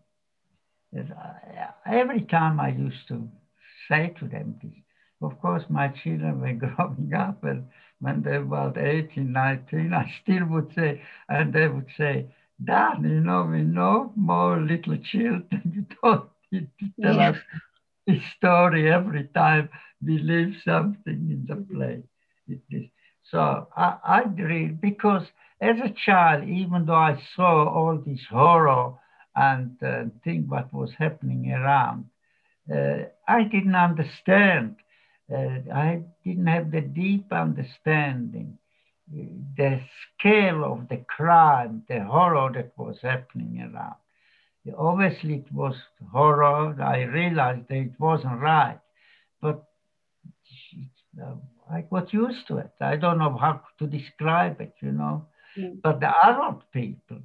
every 1.86 2.22
time 2.22 2.61
I 2.61 2.68
used 2.68 3.07
to 3.09 3.28
say 3.89 4.14
to 4.18 4.28
them 4.28 4.59
this. 4.62 4.72
Of 5.22 5.41
course, 5.41 5.64
my 5.68 5.89
children 5.89 6.41
were 6.43 6.53
growing 6.53 7.12
up, 7.14 7.45
and 7.45 7.66
when 8.01 8.22
they 8.22 8.39
were 8.39 8.68
about 8.68 8.78
18, 8.78 9.32
19, 9.32 9.93
I 9.95 10.12
still 10.22 10.47
would 10.47 10.72
say, 10.74 11.03
and 11.28 11.53
they 11.53 11.68
would 11.68 11.89
say, 11.97 12.26
Dad, 12.62 12.99
you 13.03 13.20
know, 13.20 13.43
we 13.45 13.62
know 13.62 14.12
more 14.16 14.59
little 14.61 14.97
children. 14.99 15.62
You 15.74 15.87
don't 16.03 16.30
need 16.53 16.68
to 16.80 17.03
tell 17.03 17.16
yeah. 17.16 17.30
us 17.30 17.39
this 18.07 18.22
story 18.37 18.91
every 18.93 19.24
time 19.34 19.68
we 20.05 20.18
leave 20.18 20.57
something 20.64 21.28
in 21.30 21.47
the 21.49 21.57
play. 21.57 22.03
So 23.30 23.68
I, 23.76 23.99
I 24.05 24.22
read 24.22 24.80
because 24.80 25.26
as 25.61 25.78
a 25.80 25.91
child, 25.91 26.49
even 26.49 26.87
though 26.87 26.95
I 26.95 27.20
saw 27.34 27.68
all 27.68 27.97
this 27.99 28.24
horror 28.30 28.95
and 29.34 29.82
uh, 29.82 30.05
think 30.22 30.51
what 30.51 30.72
was 30.72 30.93
happening 30.99 31.53
around, 31.53 32.07
I 32.70 33.44
didn't 33.44 33.74
understand. 33.74 34.76
Uh, 35.32 35.58
I 35.72 36.02
didn't 36.24 36.46
have 36.46 36.70
the 36.70 36.80
deep 36.80 37.32
understanding, 37.32 38.58
the 39.12 39.80
scale 40.18 40.64
of 40.64 40.88
the 40.88 40.98
crime, 41.08 41.82
the 41.88 42.04
horror 42.04 42.50
that 42.54 42.72
was 42.76 42.98
happening 43.02 43.60
around. 43.60 43.96
Obviously, 44.76 45.34
it 45.34 45.52
was 45.52 45.76
horror. 46.10 46.80
I 46.82 47.02
realized 47.02 47.68
that 47.68 47.76
it 47.76 48.00
wasn't 48.00 48.40
right, 48.40 48.80
but 49.40 49.64
uh, 51.22 51.34
I 51.70 51.82
got 51.82 52.12
used 52.12 52.46
to 52.48 52.58
it. 52.58 52.72
I 52.80 52.96
don't 52.96 53.18
know 53.18 53.36
how 53.36 53.62
to 53.78 53.86
describe 53.86 54.60
it, 54.60 54.74
you 54.80 54.92
know. 54.92 55.26
Mm. 55.56 55.80
But 55.82 56.00
the 56.00 56.12
Arab 56.24 56.62
people, 56.72 57.18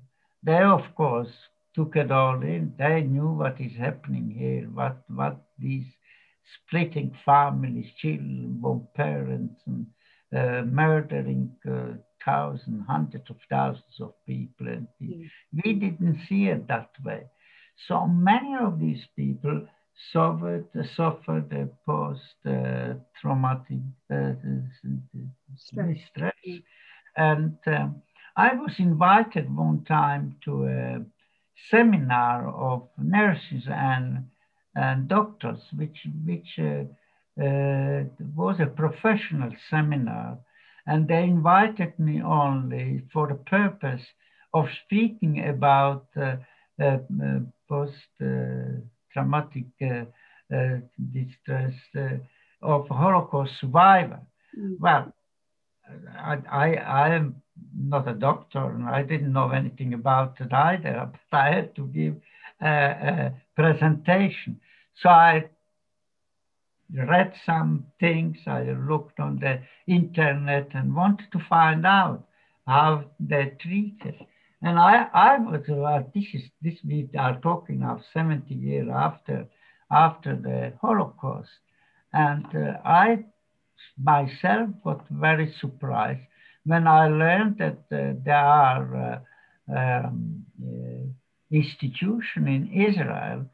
they 0.44 0.62
of 0.62 0.84
course 0.96 1.32
took 1.74 1.96
it 1.96 2.12
all 2.12 2.42
in. 2.42 2.74
They 2.78 3.02
knew 3.02 3.30
what 3.30 3.60
is 3.60 3.76
happening 3.78 4.30
here, 4.30 4.68
what 4.74 4.98
what 5.08 5.38
these 5.58 5.86
splitting 6.68 7.16
families, 7.26 7.88
children, 7.98 8.58
both 8.60 8.94
parents, 8.94 9.62
and 9.66 9.86
uh, 10.36 10.64
murdering 10.66 11.52
uh, 11.70 11.94
thousands, 12.26 12.84
hundreds 12.88 13.30
of 13.30 13.38
thousands 13.50 14.00
of 14.00 14.14
people. 14.26 14.68
And 14.68 14.88
mm. 15.02 15.30
we 15.64 15.74
didn't 15.74 16.20
see 16.28 16.46
it 16.46 16.68
that 16.68 16.92
way. 17.04 17.24
So 17.88 18.06
many 18.08 18.56
of 18.56 18.80
these 18.80 19.04
people 19.16 19.68
suffered, 20.12 20.68
suffered 20.96 21.52
a 21.54 21.68
post-traumatic 21.86 23.80
uh, 24.14 24.34
stress. 25.58 25.98
stress. 26.10 26.34
And 27.18 27.58
um, 27.68 28.02
I 28.36 28.54
was 28.56 28.74
invited 28.78 29.56
one 29.56 29.84
time 29.84 30.38
to 30.46 30.66
a 30.66 31.06
seminar 31.70 32.48
of 32.50 32.88
nurses 32.98 33.64
and, 33.68 34.26
and 34.76 35.08
doctors, 35.08 35.60
which, 35.76 36.06
which 36.26 36.60
uh, 36.60 36.84
uh, 37.42 38.04
was 38.36 38.60
a 38.60 38.66
professional 38.66 39.52
seminar. 39.70 40.38
And 40.88 41.08
they 41.08 41.24
invited 41.24 41.98
me 42.00 42.22
only 42.22 43.04
for 43.14 43.28
the 43.28 43.36
purpose 43.36 44.02
of 44.54 44.66
speaking 44.86 45.48
about 45.48 46.08
uh, 46.18 46.38
uh, 46.82 46.98
uh 47.24 47.40
post-traumatic 47.70 49.66
uh, 49.82 50.06
distress 51.14 51.74
of 52.62 52.88
Holocaust 52.90 53.52
survivor. 53.62 54.20
Mm. 54.60 54.78
Well, 54.80 55.14
I, 56.18 56.38
I, 56.52 56.74
I 56.74 57.16
am 57.16 57.42
not 57.76 58.08
a 58.08 58.14
doctor 58.14 58.60
and 58.60 58.88
I 58.88 59.04
didn't 59.04 59.34
know 59.34 59.50
anything 59.50 59.94
about 59.94 60.40
it 60.40 60.54
either, 60.54 61.12
but 61.12 61.38
I 61.38 61.54
had 61.56 61.76
to 61.76 61.88
give 61.88 62.16
a, 62.62 62.68
a 62.68 63.34
presentation. 63.56 64.60
So 65.02 65.10
I 65.10 65.50
read 66.94 67.34
some 67.46 67.86
things, 68.00 68.38
I 68.46 68.64
looked 68.64 69.20
on 69.20 69.40
the 69.40 69.62
internet 69.88 70.70
and 70.74 70.96
wanted 70.96 71.32
to 71.32 71.40
find 71.50 71.86
out 71.86 72.28
how 72.68 73.06
they 73.20 73.54
treat 73.60 73.98
it. 74.06 74.28
And 74.62 74.78
I, 74.78 75.08
I 75.14 75.38
was, 75.40 75.62
uh, 75.70 76.04
this 76.14 76.26
is, 76.34 76.44
this 76.62 76.76
we 76.86 77.10
are 77.18 77.40
talking 77.42 77.84
of 77.84 78.02
70 78.14 78.54
years 78.54 78.88
after, 78.94 79.48
after 79.92 80.36
the 80.36 80.74
Holocaust. 80.82 81.50
And 82.14 82.46
uh, 82.54 82.78
I 82.86 83.26
myself 83.98 84.70
got 84.84 85.08
very 85.10 85.54
surprised 85.60 86.22
when 86.66 86.88
I 86.88 87.08
learned 87.08 87.58
that 87.58 87.80
uh, 87.92 88.14
there 88.24 88.36
are 88.36 89.22
uh, 89.70 89.76
um, 89.76 90.46
uh, 90.62 91.08
institutions 91.50 92.48
in 92.48 92.72
Israel 92.72 93.46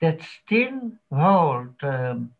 that 0.00 0.20
still 0.44 0.92
hold 1.12 1.74
um, 1.82 2.32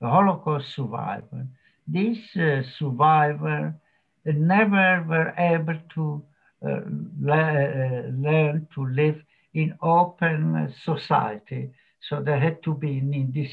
Holocaust 0.00 0.74
survivors. 0.74 1.46
These 1.86 2.36
uh, 2.36 2.62
survivors 2.78 3.74
never 4.24 5.04
were 5.08 5.34
able 5.36 5.78
to 5.94 6.22
uh, 6.64 6.80
learn 7.20 8.68
to 8.74 8.86
live 8.86 9.22
in 9.54 9.76
open 9.82 10.72
society. 10.84 11.70
So 12.00 12.22
they 12.22 12.38
had 12.38 12.62
to 12.64 12.74
be 12.74 12.98
in, 12.98 13.12
in 13.14 13.32
this 13.32 13.52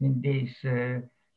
in 0.00 0.20
this 0.22 0.50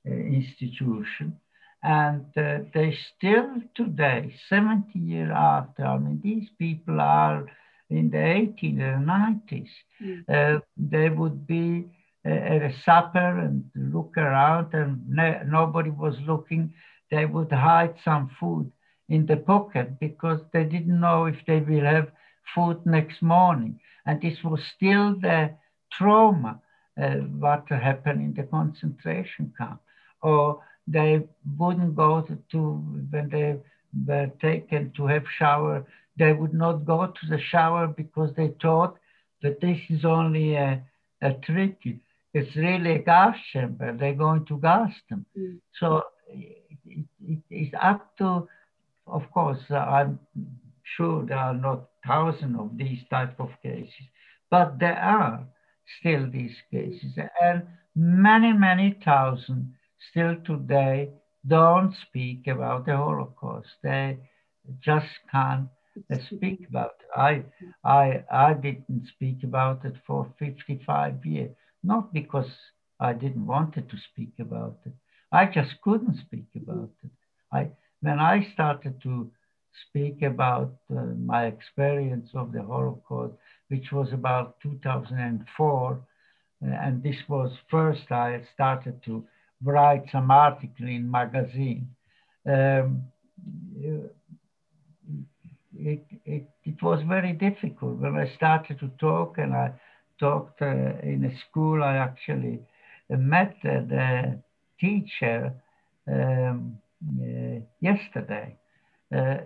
institution 0.06 1.40
and 1.84 2.26
uh, 2.38 2.60
they 2.74 2.96
still 3.16 3.62
today, 3.76 4.34
70 4.50 5.00
years 5.00 5.32
after, 5.34 5.86
I 5.86 5.98
mean, 5.98 6.20
these 6.24 6.48
people 6.58 7.00
are 7.00 7.46
in 7.90 8.10
the 8.10 8.18
80s 8.18 8.80
and 8.80 9.06
90s. 9.08 9.70
Mm. 10.02 10.24
Uh, 10.30 10.60
they 10.78 11.10
would 11.10 11.48
be 11.48 11.86
uh, 12.26 12.30
at 12.30 12.62
a 12.62 12.74
supper 12.86 13.40
and 13.40 13.64
look 13.76 14.14
around 14.18 14.74
and 14.74 15.02
ne- 15.08 15.42
nobody 15.46 15.90
was 15.90 16.16
looking. 16.28 16.74
They 17.12 17.26
would 17.26 17.52
hide 17.52 17.96
some 18.04 18.30
food 18.40 18.72
in 19.10 19.26
the 19.26 19.38
pocket 19.38 20.00
because 20.00 20.40
they 20.54 20.64
didn't 20.64 21.00
know 21.00 21.26
if 21.26 21.36
they 21.48 21.60
will 21.60 21.86
have 21.86 22.12
food 22.54 22.86
next 22.86 23.22
morning. 23.22 23.80
And 24.06 24.22
this 24.22 24.44
was 24.44 24.60
still 24.76 25.16
the 25.20 25.52
trauma, 25.92 26.60
uh, 27.02 27.16
what 27.40 27.68
happened 27.70 28.22
in 28.22 28.34
the 28.34 28.44
concentration 28.44 29.54
camp. 29.58 29.80
Or 30.22 30.60
they 30.92 31.22
wouldn't 31.58 31.96
go 31.96 32.26
to, 32.52 32.58
when 33.12 33.30
they 33.30 33.58
were 34.08 34.32
taken 34.42 34.92
to 34.98 35.06
have 35.08 35.24
shower, 35.38 35.86
they 36.18 36.34
would 36.34 36.54
not 36.54 36.86
go 36.86 37.06
to 37.06 37.28
the 37.30 37.40
shower 37.52 37.88
because 37.88 38.32
they 38.36 38.52
thought 38.62 38.98
that 39.44 39.62
this 39.62 39.78
is 39.90 40.04
only 40.04 40.56
a, 40.56 40.84
a 41.22 41.34
trick. 41.34 41.78
It's 42.34 42.56
really 42.56 42.96
a 42.96 43.00
gas 43.00 43.36
chamber. 43.54 43.96
They're 43.98 44.14
going 44.14 44.46
to 44.48 44.58
gas 44.58 44.92
them. 45.10 45.26
Mm. 45.38 45.60
So 45.80 46.04
it, 46.28 47.06
it, 47.22 47.40
it's 47.50 47.76
up 47.82 48.18
to, 48.18 48.48
of 49.08 49.24
course, 49.32 49.60
I'm 49.70 50.20
sure 50.98 51.26
there 51.26 51.38
are 51.38 51.54
not 51.54 51.90
thousands 52.06 52.58
of 52.60 52.78
these 52.78 53.00
type 53.10 53.40
of 53.40 53.50
cases, 53.62 53.94
but 54.50 54.80
there 54.80 54.98
are 54.98 55.46
still 56.00 56.30
these 56.32 56.56
cases 56.72 57.14
and 57.42 57.64
many, 57.96 58.54
many 58.54 58.98
thousands 59.04 59.68
still 60.10 60.36
today 60.46 61.10
don't 61.48 61.94
speak 62.08 62.48
about 62.48 62.86
the 62.86 62.96
Holocaust. 62.96 63.70
They 63.84 64.18
just 64.82 65.08
can't 65.32 65.70
speak 66.28 66.68
about 66.70 66.92
it. 67.00 67.08
I, 67.16 67.44
I, 67.84 68.24
I 68.32 68.54
didn't 68.54 69.08
speak 69.16 69.44
about 69.44 69.86
it 69.86 69.96
for 70.06 70.34
55 70.40 71.26
years, 71.26 71.52
not 71.84 72.14
because 72.14 72.50
I 73.00 73.14
didn't 73.14 73.46
want 73.46 73.74
to 73.76 73.84
speak 74.12 74.34
about 74.40 74.78
it. 74.86 74.94
I 75.32 75.46
just 75.46 75.82
couldn't 75.84 76.18
speak 76.18 76.48
about 76.56 76.90
it. 77.04 77.12
I, 77.52 77.70
when 78.02 78.20
I 78.20 78.48
started 78.54 79.02
to 79.04 79.32
speak 79.90 80.22
about 80.22 80.74
uh, 80.92 81.02
my 81.26 81.46
experience 81.46 82.30
of 82.34 82.52
the 82.52 82.64
Holocaust, 82.64 83.34
which 83.70 83.92
was 83.92 84.12
about 84.12 84.60
2004, 84.62 85.92
uh, 85.92 86.66
and 86.66 87.04
this 87.04 87.16
was 87.28 87.52
first 87.70 88.12
I 88.12 88.42
started 88.54 89.02
to 89.06 89.26
write 89.64 90.04
some 90.12 90.32
article 90.32 90.88
in 90.88 91.10
magazine. 91.10 91.90
Um, 92.46 93.04
it, 95.76 96.06
it, 96.26 96.50
it 96.64 96.82
was 96.82 97.02
very 97.08 97.34
difficult 97.34 97.98
when 98.00 98.16
I 98.16 98.34
started 98.36 98.80
to 98.80 98.90
talk 99.00 99.38
and 99.38 99.54
I 99.54 99.72
talked 100.20 100.62
uh, 100.62 100.66
in 101.04 101.26
a 101.26 101.50
school. 101.50 101.84
I 101.84 101.98
actually 101.98 102.60
met 103.10 103.56
uh, 103.64 103.82
the 103.88 104.40
teacher 104.80 105.54
um, 106.08 106.78
uh, 107.22 107.60
yesterday. 107.80 108.56
Uh, 109.16 109.38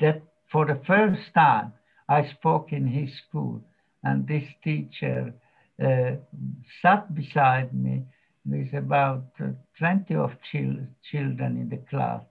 that 0.00 0.22
for 0.50 0.64
the 0.64 0.80
first 0.86 1.20
time 1.34 1.72
I 2.08 2.30
spoke 2.38 2.72
in 2.72 2.86
his 2.86 3.10
school, 3.28 3.62
and 4.04 4.26
this 4.26 4.44
teacher 4.64 5.34
uh, 5.82 6.12
sat 6.80 7.14
beside 7.14 7.74
me 7.74 8.02
with 8.44 8.72
about 8.74 9.26
uh, 9.40 9.48
20 9.78 10.14
of 10.14 10.32
chil 10.50 10.76
children 11.10 11.56
in 11.56 11.68
the 11.68 11.78
class. 11.90 12.22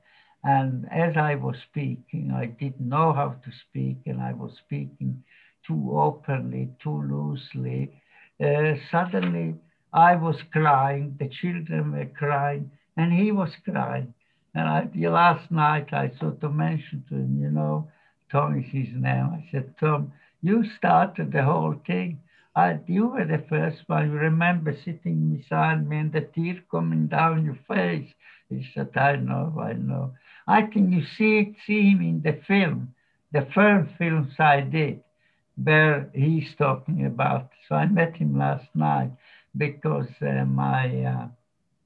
And 0.44 0.88
as 0.92 1.16
I 1.18 1.36
was 1.36 1.56
speaking, 1.70 2.32
I 2.34 2.48
didn't 2.48 2.90
know 2.90 3.14
how 3.14 3.30
to 3.44 3.52
speak, 3.70 3.98
and 4.06 4.22
I 4.22 4.34
was 4.34 4.54
speaking 4.58 5.24
too 5.66 5.98
openly, 5.98 6.70
too 6.82 7.02
loosely. 7.04 8.02
Uh, 8.44 8.74
suddenly, 8.90 9.56
I 9.94 10.16
was 10.16 10.38
crying, 10.52 11.16
the 11.20 11.30
children 11.30 11.92
were 11.92 12.06
crying, 12.06 12.72
and 12.98 13.14
he 13.14 13.32
was 13.32 13.52
crying. 13.64 14.14
And 14.56 14.68
I, 14.68 14.90
the 14.94 15.10
last 15.10 15.52
night, 15.52 15.94
I 15.94 16.12
sort 16.20 16.44
of 16.44 16.54
mentioned 16.54 17.04
to 17.10 17.16
him, 17.16 17.40
you 17.42 17.52
know, 17.52 17.90
Tom 18.32 18.58
is 18.60 18.66
his 18.72 18.94
name. 18.96 19.30
I 19.34 19.48
said, 19.52 19.76
Tom, 19.80 20.12
you 20.42 20.64
started 20.78 21.32
the 21.32 21.44
whole 21.44 21.76
thing. 21.86 22.20
I, 22.56 22.80
you 22.88 23.08
were 23.08 23.26
the 23.26 23.44
first 23.50 23.84
one. 23.88 24.12
You 24.12 24.18
remember 24.18 24.74
sitting 24.86 25.36
beside 25.36 25.88
me 25.88 25.98
and 26.00 26.12
the 26.14 26.22
tear 26.22 26.62
coming 26.72 27.08
down 27.08 27.46
your 27.46 27.60
face. 27.68 28.14
He 28.50 28.66
said, 28.74 28.96
I 28.98 29.16
know, 29.18 29.54
I 29.62 29.74
know. 29.74 30.14
I 30.48 30.64
think 30.64 30.94
you 30.94 31.04
see, 31.18 31.56
see 31.66 31.92
him 31.92 32.02
in 32.02 32.22
the 32.22 32.34
film, 32.48 32.94
the 33.32 33.46
first 33.54 33.92
films 33.98 34.34
I 34.40 34.62
did, 34.62 35.02
where 35.62 36.10
he's 36.14 36.54
talking 36.58 37.06
about. 37.06 37.50
So 37.68 37.76
I 37.76 37.86
met 37.86 38.16
him 38.18 38.38
last 38.38 38.68
night 38.76 39.12
because 39.58 40.10
uh, 40.22 40.46
my, 40.46 41.04
uh, 41.06 41.28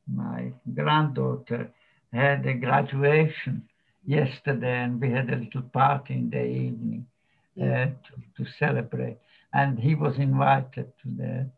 my 0.08 0.52
granddaughter 0.74 1.70
had 2.14 2.46
a 2.46 2.54
graduation 2.54 3.68
yesterday 4.06 4.84
and 4.84 5.02
we 5.02 5.12
had 5.12 5.30
a 5.30 5.36
little 5.38 5.64
party 5.64 6.14
in 6.16 6.30
the 6.30 6.44
evening 6.46 7.06
uh, 7.62 7.88
to, 8.06 8.14
to 8.38 8.52
celebrate 8.60 9.18
and 9.56 9.80
he 9.80 9.96
was 9.96 10.18
invited 10.18 10.92
to 11.02 11.08
the. 11.20 11.50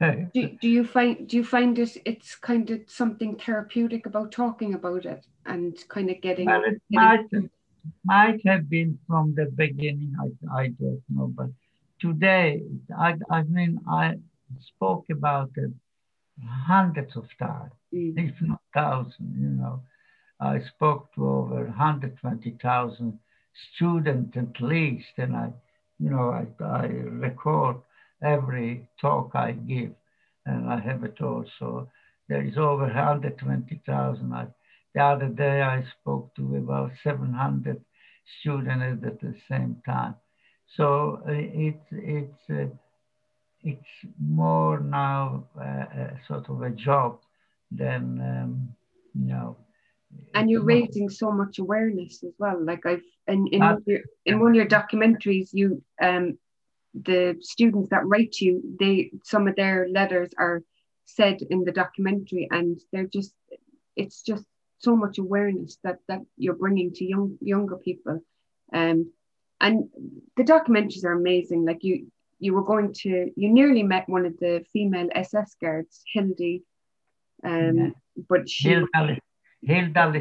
do, 0.34 0.48
do 0.60 0.68
you 0.68 0.84
find 0.84 1.28
do 1.28 1.36
you 1.36 1.44
find 1.44 1.78
it 1.78 1.96
it's 2.04 2.34
kind 2.34 2.68
of 2.70 2.80
something 2.86 3.36
therapeutic 3.36 4.04
about 4.04 4.30
talking 4.30 4.74
about 4.74 5.06
it 5.06 5.24
and 5.46 5.76
kind 5.88 6.10
of 6.10 6.20
getting? 6.20 6.46
Well, 6.46 6.64
it 6.64 6.82
might 6.90 7.26
might 8.04 8.40
have 8.46 8.68
been 8.68 8.98
from 9.06 9.34
the 9.34 9.46
beginning. 9.46 10.14
I 10.20 10.26
I 10.62 10.68
don't 10.68 11.02
know, 11.08 11.28
but 11.28 11.50
today 12.00 12.62
I 12.98 13.14
I 13.30 13.42
mean 13.44 13.80
I 13.88 14.16
spoke 14.60 15.06
about 15.10 15.50
it 15.56 15.70
hundreds 16.66 17.16
of 17.16 17.26
times, 17.38 17.72
mm. 17.94 18.12
if 18.18 18.34
not 18.42 18.60
thousands. 18.74 19.40
You 19.40 19.48
know, 19.48 19.82
I 20.40 20.60
spoke 20.60 21.14
to 21.14 21.26
over 21.26 21.64
120,000 21.64 23.18
students 23.74 24.36
at 24.36 24.60
least, 24.60 25.12
and 25.16 25.34
I 25.34 25.52
you 25.98 26.10
know, 26.10 26.30
I, 26.30 26.46
I 26.64 26.86
record 26.86 27.76
every 28.22 28.88
talk 29.00 29.32
I 29.34 29.52
give. 29.52 29.92
and 30.46 30.68
I 30.70 30.80
have 30.80 31.04
it 31.04 31.20
also. 31.20 31.90
There 32.28 32.42
is 32.42 32.56
over 32.58 32.84
120,000. 32.84 34.30
The 34.94 35.00
other 35.02 35.28
day 35.28 35.62
I 35.62 35.84
spoke 36.00 36.34
to 36.36 36.56
about 36.56 36.92
700 37.02 37.80
students 38.40 39.04
at 39.06 39.20
the 39.20 39.34
same 39.48 39.82
time. 39.86 40.14
So 40.76 41.20
uh, 41.26 41.32
it's 41.32 41.86
it's 41.92 42.50
uh, 42.50 42.66
it's 43.62 43.88
more 44.20 44.80
now 44.80 45.44
uh, 45.60 46.10
sort 46.26 46.48
of 46.48 46.62
a 46.62 46.70
job 46.70 47.18
than 47.70 48.20
um, 48.20 48.74
you 49.14 49.26
know. 49.32 49.56
And 50.34 50.50
you're 50.50 50.64
raising 50.64 51.08
so 51.08 51.30
much 51.32 51.58
awareness 51.58 52.22
as 52.24 52.32
well. 52.38 52.62
Like 52.62 52.86
I've 52.86 53.02
in 53.26 53.46
in, 53.48 53.60
one, 53.60 53.82
your, 53.86 54.00
in 54.24 54.40
one 54.40 54.50
of 54.50 54.56
your 54.56 54.66
documentaries, 54.66 55.50
you 55.52 55.82
um 56.00 56.38
the 56.94 57.36
students 57.40 57.90
that 57.90 58.06
write 58.06 58.32
to 58.32 58.44
you, 58.44 58.76
they 58.80 59.10
some 59.24 59.48
of 59.48 59.56
their 59.56 59.88
letters 59.90 60.30
are 60.38 60.62
said 61.04 61.40
in 61.50 61.64
the 61.64 61.72
documentary, 61.72 62.48
and 62.50 62.80
they're 62.92 63.06
just 63.06 63.34
it's 63.96 64.22
just 64.22 64.44
so 64.78 64.94
much 64.94 65.18
awareness 65.18 65.78
that 65.84 65.98
that 66.08 66.20
you're 66.36 66.54
bringing 66.54 66.92
to 66.94 67.04
young 67.04 67.38
younger 67.40 67.76
people. 67.76 68.20
Um, 68.72 69.12
and 69.60 69.88
the 70.36 70.44
documentaries 70.44 71.04
are 71.04 71.12
amazing. 71.12 71.64
Like 71.64 71.82
you, 71.82 72.08
you 72.38 72.54
were 72.54 72.64
going 72.64 72.92
to, 73.02 73.30
you 73.34 73.52
nearly 73.52 73.82
met 73.82 74.08
one 74.08 74.26
of 74.26 74.38
the 74.38 74.64
female 74.72 75.08
SS 75.14 75.56
guards, 75.60 76.02
Hildy. 76.12 76.62
Um, 77.44 77.76
yeah. 77.76 77.88
but 78.28 78.48
she, 78.48 78.68
Hilda, 78.68 79.16
Hilda 79.62 80.12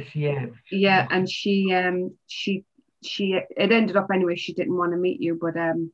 Yeah, 0.71 1.07
and 1.09 1.29
she, 1.29 1.73
um, 1.73 2.15
she, 2.27 2.63
she, 3.05 3.33
it 3.33 3.71
ended 3.71 3.95
up 3.95 4.07
anyway. 4.13 4.35
She 4.35 4.53
didn't 4.53 4.77
want 4.77 4.91
to 4.91 4.97
meet 4.97 5.21
you, 5.21 5.37
but 5.39 5.57
um, 5.57 5.91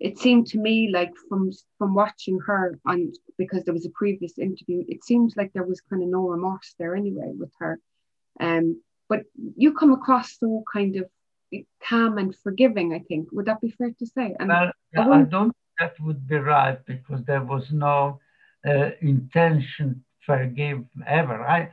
it 0.00 0.18
seemed 0.18 0.46
to 0.48 0.58
me 0.58 0.90
like 0.92 1.12
from 1.28 1.50
from 1.78 1.94
watching 1.94 2.38
her 2.40 2.78
and 2.86 3.14
because 3.38 3.64
there 3.64 3.74
was 3.74 3.86
a 3.86 3.90
previous 3.90 4.38
interview, 4.38 4.84
it 4.88 5.04
seems 5.04 5.36
like 5.36 5.52
there 5.52 5.64
was 5.64 5.80
kind 5.80 6.02
of 6.02 6.08
no 6.08 6.28
remorse 6.28 6.74
there 6.78 6.94
anyway 6.94 7.30
with 7.38 7.52
her. 7.58 7.78
Um, 8.40 8.82
but 9.08 9.22
you 9.56 9.74
come 9.74 9.92
across 9.92 10.38
so 10.38 10.64
kind 10.72 10.96
of 10.96 11.10
calm 11.86 12.18
and 12.18 12.34
forgiving, 12.42 12.94
I 12.94 13.00
think. 13.00 13.30
Would 13.32 13.46
that 13.46 13.60
be 13.60 13.70
fair 13.70 13.90
to 13.98 14.06
say? 14.06 14.34
And 14.40 14.48
well, 14.48 14.72
I, 14.96 15.00
I 15.00 15.22
don't 15.22 15.52
that 15.78 15.94
would 16.00 16.26
be 16.26 16.36
right 16.36 16.78
because 16.86 17.24
there 17.24 17.42
was 17.42 17.70
no 17.72 18.20
uh, 18.66 18.90
intention 19.00 20.04
to 20.26 20.26
forgive 20.26 20.84
ever. 21.06 21.42
I 21.42 21.70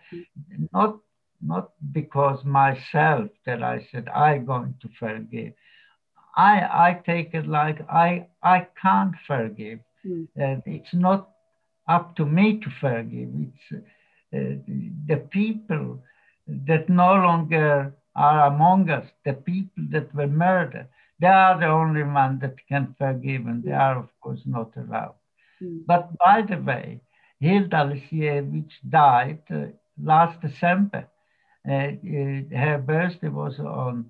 not 0.72 1.00
not 1.42 1.72
because 1.92 2.44
myself 2.44 3.30
that 3.46 3.64
I 3.64 3.88
said 3.92 4.08
I'm 4.10 4.46
going 4.46 4.76
to 4.82 4.90
forgive. 5.00 5.54
I 6.36 6.54
I 6.88 7.02
take 7.06 7.34
it 7.34 7.48
like 7.48 7.80
I 7.90 8.28
I 8.44 8.68
can't 8.82 9.16
forgive. 9.28 9.80
Mm. 10.06 10.28
Uh, 10.40 10.62
it's 10.66 10.94
not 10.94 11.30
up 11.88 12.16
to 12.18 12.26
me 12.26 12.60
to 12.60 12.70
forgive. 12.80 13.30
It's 13.46 13.84
uh, 14.34 14.62
the 15.08 15.18
people 15.32 16.02
that 16.48 16.90
no 16.90 17.16
longer 17.16 17.94
are 18.16 18.48
among 18.48 18.90
us, 18.90 19.06
the 19.26 19.34
people 19.34 19.84
that 19.92 20.14
were 20.14 20.28
murdered. 20.28 20.88
They 21.20 21.28
are 21.28 21.60
the 21.60 21.68
only 21.68 22.04
ones 22.04 22.42
that 22.42 22.56
can 22.68 22.96
forgive, 22.98 23.46
and 23.46 23.64
they 23.64 23.72
are, 23.72 23.98
of 23.98 24.10
course, 24.22 24.42
not 24.46 24.72
allowed. 24.78 25.16
Mm. 25.62 25.86
But 25.86 26.18
by 26.18 26.44
the 26.44 26.58
way, 26.58 27.02
Hilda 27.40 27.84
Lisiewicz 27.90 28.72
died 28.88 29.42
uh, 29.50 29.66
last 30.02 30.42
December. 30.42 31.08
Uh, 31.70 31.74
uh, 31.74 32.58
her 32.58 32.80
birthday 32.86 33.30
was 33.30 33.60
on 33.60 34.06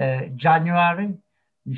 uh, 0.00 0.22
January. 0.36 1.14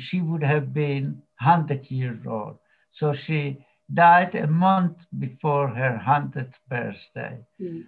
She 0.09 0.21
would 0.21 0.43
have 0.43 0.73
been 0.73 1.21
100 1.41 1.85
years 1.91 2.19
old. 2.27 2.57
So 2.99 3.13
she 3.25 3.57
died 3.93 4.35
a 4.35 4.47
month 4.47 4.97
before 5.19 5.67
her 5.69 6.01
100th 6.05 6.53
birthday. 6.69 7.37
Mm. 7.61 7.83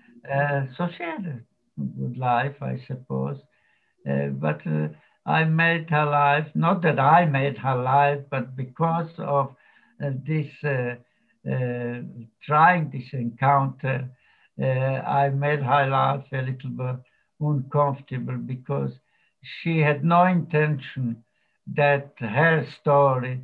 so 0.77 0.87
she 0.95 1.03
had 1.03 1.25
a 1.25 1.39
good 1.99 2.17
life, 2.17 2.55
I 2.61 2.79
suppose. 2.87 3.37
Uh, 4.09 4.27
but 4.27 4.61
uh, 4.67 4.89
I 5.25 5.43
made 5.45 5.89
her 5.89 6.05
life, 6.05 6.47
not 6.55 6.81
that 6.83 6.99
I 6.99 7.25
made 7.25 7.57
her 7.57 7.75
life, 7.75 8.19
but 8.29 8.55
because 8.55 9.11
of 9.19 9.55
uh, 10.03 10.11
this 10.25 10.47
trying 12.45 12.89
this 12.91 13.09
encounter, 13.13 14.09
I 14.61 15.29
made 15.29 15.61
her 15.61 15.87
life 15.87 16.25
a 16.33 16.41
little 16.41 16.71
bit 16.71 17.03
uncomfortable 17.39 18.37
because 18.37 18.91
she 19.41 19.79
had 19.79 20.03
no 20.03 20.25
intention 20.25 21.23
that 21.75 22.13
her 22.19 22.65
story 22.81 23.41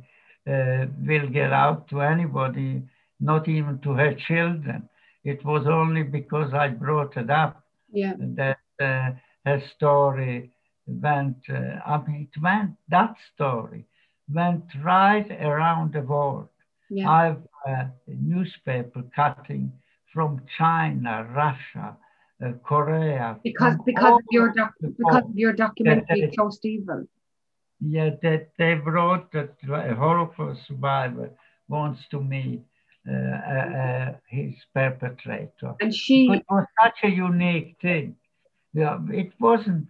uh, 0.48 0.86
will 1.00 1.28
get 1.28 1.52
out 1.52 1.88
to 1.88 2.00
anybody, 2.00 2.82
not 3.20 3.48
even 3.48 3.78
to 3.80 3.92
her 3.92 4.14
children. 4.14 4.88
It 5.24 5.44
was 5.44 5.66
only 5.66 6.02
because 6.02 6.52
I 6.54 6.68
brought 6.68 7.16
it 7.16 7.30
up 7.30 7.62
yeah. 7.90 8.12
that 8.18 8.58
uh, 8.80 9.10
her 9.44 9.62
story 9.74 10.50
went, 10.86 11.36
uh, 11.48 11.80
I 11.84 12.02
mean, 12.06 12.28
it 12.32 12.40
went, 12.40 12.72
that 12.88 13.14
story 13.34 13.86
went 14.32 14.64
right 14.82 15.28
around 15.30 15.92
the 15.94 16.02
world. 16.02 16.48
Yeah. 16.90 17.10
I've 17.10 17.42
newspaper 18.06 19.02
cutting 19.14 19.72
from 20.12 20.42
China, 20.56 21.26
Russia, 21.34 21.96
Korea. 22.64 23.38
Because 23.42 23.76
because 23.84 24.14
of 24.14 24.20
your 24.30 24.52
doc, 24.52 24.74
because 24.80 25.16
of 25.16 25.34
your 25.34 25.52
documentary 25.52 26.30
Close 26.34 26.60
Evil. 26.64 27.06
Yeah, 27.80 28.10
that 28.22 28.48
they 28.58 28.74
wrote 28.74 29.32
that 29.32 29.54
a 29.68 29.94
Holocaust 29.94 30.66
survivor 30.66 31.30
wants 31.68 32.00
to 32.10 32.20
meet 32.20 32.62
uh, 33.08 33.12
uh, 33.12 33.78
uh, 33.82 34.12
his 34.28 34.54
perpetrator. 34.74 35.74
And 35.80 35.94
she 35.94 36.28
it 36.30 36.44
was 36.50 36.66
such 36.82 36.98
a 37.04 37.10
unique 37.10 37.76
thing. 37.80 38.16
Yeah, 38.72 38.98
it 39.10 39.32
wasn't 39.40 39.86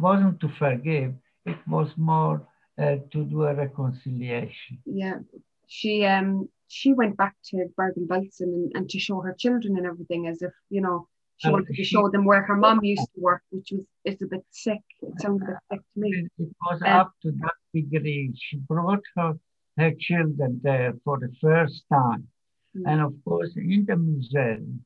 wasn't 0.00 0.40
to 0.40 0.48
forgive, 0.48 1.14
it 1.44 1.58
was 1.66 1.90
more 1.96 2.46
uh, 2.78 2.96
to 3.12 3.24
do 3.24 3.44
a 3.44 3.54
reconciliation. 3.54 4.78
Yeah, 4.84 5.18
she 5.66 6.04
um 6.04 6.48
she 6.68 6.92
went 6.92 7.16
back 7.16 7.34
to 7.50 7.68
Bergen-Belsen 7.76 8.40
and, 8.40 8.72
and 8.74 8.90
to 8.90 8.98
show 8.98 9.20
her 9.20 9.34
children 9.38 9.76
and 9.76 9.86
everything 9.86 10.26
as 10.26 10.42
if 10.42 10.52
you 10.68 10.80
know 10.80 11.08
she 11.38 11.50
wanted 11.50 11.74
to 11.74 11.84
show 11.84 12.08
them 12.08 12.24
where 12.24 12.42
her 12.42 12.56
mom 12.56 12.82
used 12.82 13.08
to 13.14 13.20
work, 13.20 13.42
which 13.50 13.68
was 13.72 13.82
it's 14.04 14.22
a 14.22 14.26
bit 14.26 14.44
sick. 14.50 14.80
It 15.02 15.20
sounds 15.20 15.42
a 15.42 15.46
bit 15.46 15.56
sick 15.70 15.80
to 15.94 16.00
me. 16.00 16.28
It 16.38 16.48
was 16.64 16.80
um, 16.82 16.88
up 16.88 17.12
to 17.22 17.32
that 17.42 17.54
degree. 17.74 18.32
She 18.36 18.56
brought 18.56 19.02
her 19.16 19.34
her 19.76 19.92
children 19.98 20.60
there 20.62 20.94
for 21.04 21.18
the 21.18 21.30
first 21.40 21.82
time, 21.92 22.28
mm. 22.76 22.82
and 22.86 23.00
of 23.02 23.12
course 23.24 23.50
in 23.56 23.84
the 23.86 23.96
museum 23.96 24.84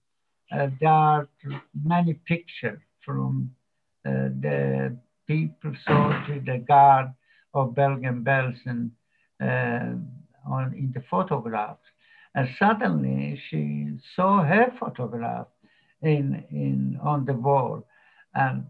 uh, 0.53 0.69
there 0.81 0.91
are 0.91 1.29
many 1.85 2.15
pictures 2.15 2.81
from 3.05 3.51
uh, 4.05 4.29
the 4.41 4.97
people 5.27 5.73
soldier, 5.87 6.43
the 6.45 6.59
guard 6.67 7.09
of 7.55 7.75
Bergen-Belsen 7.75 8.91
uh, 9.41 9.95
on 10.49 10.75
in 10.75 10.91
the 10.95 11.03
photographs. 11.11 11.87
And 12.35 12.49
suddenly 12.59 13.41
she 13.49 13.91
saw 14.15 14.43
her 14.43 14.73
photograph 14.79 15.49
in, 16.03 16.45
in 16.51 16.99
on 17.03 17.25
the 17.25 17.35
wall. 17.35 17.87
And 18.35 18.67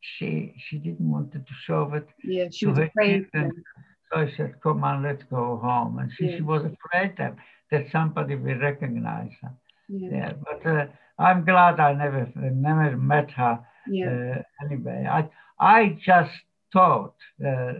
she 0.00 0.54
she 0.68 0.78
didn't 0.78 1.10
want 1.10 1.32
to 1.32 1.44
show 1.66 1.92
it. 1.94 2.08
Yeah, 2.22 2.48
she 2.52 2.66
was 2.66 2.78
afraid. 2.78 3.26
So 3.32 4.20
I 4.20 4.32
said, 4.36 4.60
come 4.62 4.84
on, 4.84 5.02
let's 5.02 5.24
go 5.24 5.58
home. 5.62 5.98
And 5.98 6.12
she, 6.16 6.26
yeah. 6.26 6.36
she 6.36 6.42
was 6.42 6.62
afraid 6.62 7.16
that, 7.18 7.34
that 7.72 7.86
somebody 7.90 8.36
will 8.36 8.58
recognize 8.58 9.32
her. 9.42 9.52
Yeah. 9.88 10.10
yeah 10.12 10.32
but 10.44 10.66
uh, 10.70 10.86
I'm 11.18 11.44
glad 11.44 11.80
I 11.80 11.92
never 11.92 12.30
never 12.36 12.96
met 12.96 13.30
her 13.32 13.64
yeah. 13.88 14.06
Uh, 14.38 14.64
anyway, 14.64 15.06
I, 15.10 15.28
I 15.60 15.98
just 16.04 16.32
thought 16.72 17.14
uh, 17.40 17.72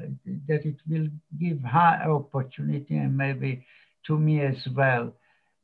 that 0.48 0.64
it 0.64 0.76
will 0.88 1.08
give 1.38 1.60
her 1.62 2.10
opportunity 2.10 2.96
and 2.96 3.16
maybe 3.16 3.64
to 4.06 4.18
me 4.18 4.40
as 4.40 4.66
well, 4.74 5.12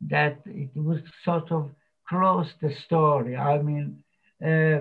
that 0.08 0.38
it 0.46 0.70
would 0.74 1.04
sort 1.24 1.50
of 1.52 1.70
close 2.12 2.52
the 2.60 2.70
story. 2.84 3.36
I 3.36 3.62
mean, 3.62 4.04
uh, 4.44 4.80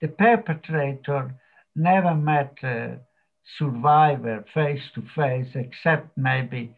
the 0.00 0.08
perpetrator 0.08 1.34
never 1.74 2.14
met 2.14 2.54
a 2.62 2.98
survivor 3.58 4.44
face 4.54 4.82
to 4.94 5.02
face, 5.16 5.50
except 5.54 6.16
maybe 6.16 6.76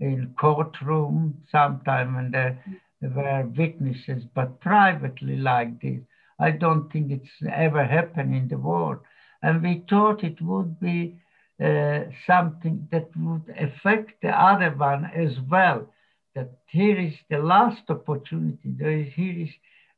in 0.00 0.34
courtroom 0.40 1.42
sometime 1.50 2.14
when 2.16 2.30
there 2.30 2.58
were 3.02 3.46
witnesses, 3.56 4.24
but 4.34 4.60
privately 4.60 5.36
like 5.36 5.80
this. 5.82 6.00
I 6.40 6.50
don't 6.52 6.90
think 6.90 7.10
it's 7.10 7.36
ever 7.52 7.84
happened 7.84 8.34
in 8.34 8.48
the 8.48 8.58
world. 8.58 9.00
And 9.42 9.62
we 9.62 9.84
thought 9.90 10.24
it 10.24 10.40
would 10.40 10.80
be 10.80 11.20
uh, 11.62 12.04
something 12.26 12.88
that 12.90 13.08
would 13.16 13.54
affect 13.58 14.22
the 14.22 14.30
other 14.30 14.70
one 14.70 15.04
as 15.14 15.32
well. 15.50 15.88
That 16.34 16.50
here 16.66 16.98
is 16.98 17.14
the 17.28 17.38
last 17.38 17.82
opportunity. 17.88 18.74
There 18.78 18.92
is, 18.92 19.12
here 19.14 19.42
is 19.42 19.50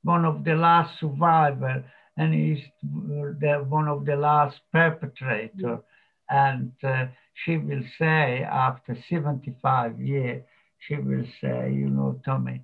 one 0.02 0.24
of 0.24 0.44
the 0.44 0.55
last 0.55 0.98
survivor, 1.01 1.85
and 2.16 2.35
is 2.52 2.62
the, 2.82 3.65
one 3.69 3.89
of 3.89 4.05
the 4.05 4.16
last 4.16 4.56
perpetrator. 4.73 5.81
And 6.28 6.73
uh, 6.82 7.06
she 7.44 7.56
will 7.56 7.82
say 7.98 8.43
after 8.43 8.97
75 9.09 10.01
years, 10.01 10.43
she 10.78 10.97
will 10.97 11.24
say, 11.40 11.73
you 11.73 11.90
know, 11.90 12.20
Tomi, 12.24 12.62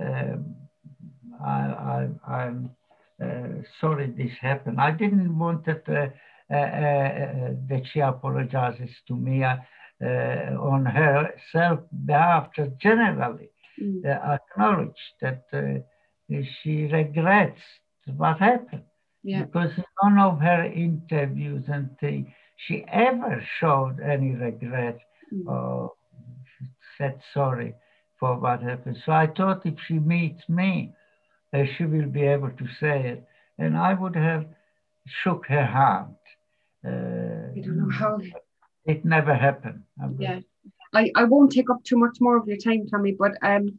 um, 0.00 0.54
I, 1.44 2.08
I, 2.26 2.46
am 2.46 2.70
uh, 3.22 3.62
sorry 3.80 4.10
this 4.10 4.32
happened. 4.40 4.80
I 4.80 4.90
didn't 4.90 5.38
want 5.38 5.64
that, 5.66 5.82
uh, 5.88 6.54
uh, 6.54 6.56
uh, 6.56 7.50
that 7.68 7.82
she 7.92 8.00
apologizes 8.00 8.90
to 9.08 9.16
me 9.16 9.42
uh, 9.44 9.56
on 10.04 10.84
her 10.86 11.34
self 11.52 11.80
behalf, 12.04 12.48
just 12.54 12.70
generally 12.80 13.50
mm. 13.80 14.04
acknowledge 14.04 15.02
that 15.20 15.44
she 16.62 16.84
regrets 16.84 17.60
what 18.16 18.38
happened. 18.38 18.82
Yeah. 19.22 19.44
Because 19.44 19.70
none 20.02 20.18
of 20.18 20.40
her 20.40 20.64
interviews 20.64 21.64
and 21.68 21.88
things, 21.98 22.28
she 22.66 22.84
ever 22.92 23.42
showed 23.58 24.00
any 24.00 24.32
regret 24.34 24.98
mm. 25.32 25.46
or 25.46 25.92
said 26.98 27.18
sorry 27.32 27.74
for 28.20 28.38
what 28.38 28.62
happened. 28.62 28.98
So 29.04 29.12
I 29.12 29.26
thought 29.26 29.66
if 29.66 29.74
she 29.86 29.94
meets 29.94 30.48
me, 30.48 30.92
uh, 31.52 31.64
she 31.76 31.84
will 31.84 32.06
be 32.06 32.22
able 32.22 32.50
to 32.50 32.66
say 32.80 33.08
it. 33.08 33.24
And 33.58 33.76
I 33.76 33.94
would 33.94 34.16
have 34.16 34.46
shook 35.22 35.46
her 35.46 35.64
hand. 35.64 36.16
Uh, 36.86 37.52
I 37.56 37.60
don't 37.64 37.78
know 37.78 37.90
how. 37.90 38.18
It 38.86 39.04
never 39.04 39.34
happened. 39.34 39.82
Yeah. 40.18 40.40
I, 40.92 41.10
I 41.16 41.24
won't 41.24 41.52
take 41.52 41.70
up 41.70 41.82
too 41.82 41.96
much 41.96 42.18
more 42.20 42.36
of 42.36 42.46
your 42.46 42.56
time, 42.56 42.86
Tomi, 42.86 43.16
but 43.18 43.32
um, 43.42 43.78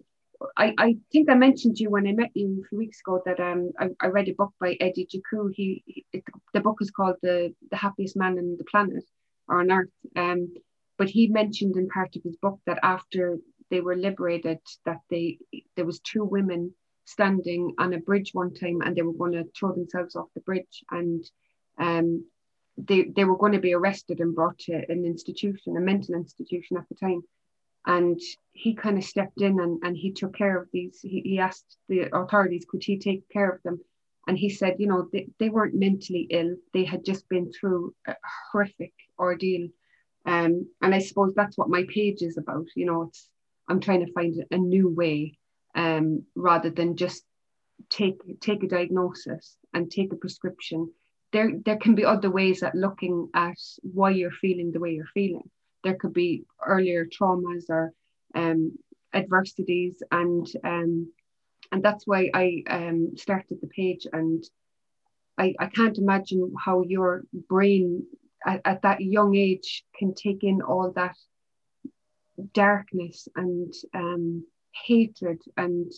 I, 0.57 0.73
I 0.77 0.97
think 1.11 1.29
I 1.29 1.35
mentioned 1.35 1.77
to 1.77 1.83
you 1.83 1.89
when 1.89 2.07
I 2.07 2.11
met 2.11 2.31
you 2.33 2.61
a 2.63 2.67
few 2.67 2.77
weeks 2.77 2.99
ago 2.99 3.21
that 3.25 3.39
um 3.39 3.71
I, 3.79 3.89
I 4.01 4.07
read 4.07 4.27
a 4.27 4.33
book 4.33 4.53
by 4.59 4.75
Eddie 4.79 5.07
Jaku. 5.07 5.49
He, 5.53 5.83
he 5.85 6.05
the 6.53 6.61
book 6.61 6.77
is 6.81 6.91
called 6.91 7.15
the 7.21 7.53
the 7.71 7.77
happiest 7.77 8.17
man 8.17 8.37
on 8.37 8.57
the 8.57 8.65
planet 8.65 9.05
or 9.47 9.61
on 9.61 9.71
earth. 9.71 9.89
Um, 10.15 10.53
but 10.97 11.09
he 11.09 11.27
mentioned 11.27 11.75
in 11.77 11.87
part 11.87 12.15
of 12.15 12.23
his 12.23 12.35
book 12.37 12.59
that 12.65 12.79
after 12.83 13.37
they 13.69 13.81
were 13.81 13.95
liberated, 13.95 14.59
that 14.85 14.99
they 15.09 15.37
there 15.75 15.85
was 15.85 15.99
two 15.99 16.23
women 16.23 16.73
standing 17.05 17.73
on 17.77 17.93
a 17.93 17.99
bridge 17.99 18.31
one 18.33 18.53
time 18.53 18.81
and 18.81 18.95
they 18.95 19.03
were 19.03 19.13
going 19.13 19.33
to 19.33 19.45
throw 19.57 19.71
themselves 19.73 20.15
off 20.15 20.27
the 20.33 20.41
bridge 20.41 20.83
and 20.89 21.23
um 21.77 22.25
they 22.77 23.03
they 23.03 23.23
were 23.23 23.37
going 23.37 23.53
to 23.53 23.59
be 23.59 23.73
arrested 23.73 24.19
and 24.19 24.35
brought 24.35 24.57
to 24.59 24.73
an 24.73 25.05
institution, 25.05 25.77
a 25.77 25.81
mental 25.81 26.15
institution 26.15 26.77
at 26.77 26.87
the 26.89 26.95
time. 26.95 27.21
And 27.87 28.19
he 28.51 28.73
kind 28.73 28.97
of 28.97 29.03
stepped 29.03 29.41
in 29.41 29.59
and, 29.59 29.79
and 29.83 29.95
he 29.95 30.11
took 30.11 30.35
care 30.35 30.59
of 30.59 30.67
these 30.73 30.99
he, 31.01 31.21
he 31.21 31.39
asked 31.39 31.77
the 31.87 32.15
authorities 32.15 32.65
could 32.67 32.83
he 32.83 32.97
take 32.97 33.29
care 33.29 33.49
of 33.49 33.61
them? 33.63 33.79
And 34.27 34.37
he 34.37 34.49
said 34.49 34.75
you 34.79 34.87
know 34.87 35.07
they, 35.11 35.27
they 35.39 35.49
weren't 35.49 35.75
mentally 35.75 36.27
ill 36.29 36.55
they 36.73 36.83
had 36.83 37.05
just 37.05 37.29
been 37.29 37.51
through 37.51 37.93
a 38.07 38.15
horrific 38.51 38.93
ordeal. 39.19 39.69
Um, 40.25 40.67
and 40.81 40.95
i 40.95 40.97
suppose 40.97 41.35
that's 41.35 41.55
what 41.55 41.69
my 41.69 41.85
page 41.87 42.23
is 42.23 42.37
about 42.37 42.65
you 42.75 42.87
know 42.87 43.03
it's 43.03 43.29
i'm 43.69 43.79
trying 43.79 44.03
to 44.03 44.11
find 44.11 44.43
a 44.49 44.57
new 44.57 44.89
way 44.89 45.37
um, 45.75 46.23
rather 46.33 46.71
than 46.71 46.97
just 46.97 47.23
take 47.89 48.19
take 48.39 48.63
a 48.63 48.67
diagnosis 48.67 49.57
and 49.73 49.91
take 49.91 50.11
a 50.13 50.17
prescription 50.17 50.89
there 51.31 51.51
there 51.65 51.77
can 51.77 51.95
be 51.95 52.05
other 52.05 52.29
ways 52.29 52.63
at 52.63 52.75
looking 52.75 53.29
at 53.33 53.57
why 53.81 54.11
you're 54.11 54.31
feeling 54.31 54.71
the 54.71 54.79
way 54.79 54.91
you're 54.91 55.13
feeling. 55.13 55.49
There 55.83 55.95
could 55.95 56.13
be 56.13 56.45
earlier 56.65 57.05
traumas 57.05 57.69
or 57.69 57.93
um, 58.33 58.77
adversities 59.13 60.01
and 60.11 60.47
um, 60.63 61.11
and 61.71 61.83
that's 61.83 62.05
why 62.05 62.29
I 62.33 62.63
um, 62.69 63.17
started 63.17 63.59
the 63.61 63.67
page 63.67 64.07
and 64.11 64.43
I, 65.37 65.53
I 65.59 65.67
can't 65.67 65.97
imagine 65.97 66.53
how 66.63 66.83
your 66.83 67.23
brain 67.49 68.05
at, 68.45 68.61
at 68.63 68.81
that 68.83 69.01
young 69.01 69.35
age 69.35 69.83
can 69.97 70.13
take 70.13 70.43
in 70.43 70.61
all 70.61 70.91
that 70.95 71.15
darkness 72.53 73.27
and 73.35 73.73
um, 73.93 74.45
hatred 74.85 75.41
and 75.57 75.91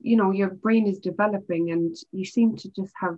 you 0.00 0.16
know 0.16 0.30
your 0.30 0.50
brain 0.50 0.86
is 0.86 0.98
developing 0.98 1.70
and 1.70 1.96
you 2.12 2.24
seem 2.24 2.56
to 2.56 2.70
just 2.70 2.92
have 3.00 3.16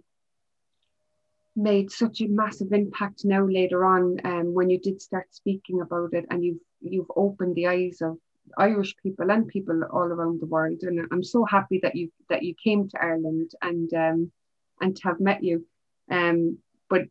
made 1.58 1.90
such 1.90 2.20
a 2.20 2.28
massive 2.28 2.72
impact 2.72 3.24
now 3.24 3.44
later 3.44 3.84
on 3.84 4.16
um, 4.24 4.54
when 4.54 4.70
you 4.70 4.78
did 4.80 5.02
start 5.02 5.26
speaking 5.30 5.80
about 5.80 6.12
it 6.12 6.24
and 6.30 6.44
you've 6.44 6.60
you've 6.80 7.10
opened 7.16 7.56
the 7.56 7.66
eyes 7.66 7.98
of 8.00 8.16
Irish 8.56 8.94
people 9.02 9.30
and 9.30 9.48
people 9.48 9.82
all 9.92 10.04
around 10.04 10.40
the 10.40 10.46
world. 10.46 10.78
And 10.82 11.06
I'm 11.10 11.24
so 11.24 11.44
happy 11.44 11.80
that 11.82 11.96
you 11.96 12.10
that 12.30 12.42
you 12.42 12.54
came 12.62 12.88
to 12.88 13.02
Ireland 13.02 13.50
and 13.60 13.92
um, 13.92 14.32
and 14.80 14.96
to 14.96 15.02
have 15.08 15.20
met 15.20 15.42
you. 15.42 15.66
Um, 16.10 16.58
but 16.88 17.02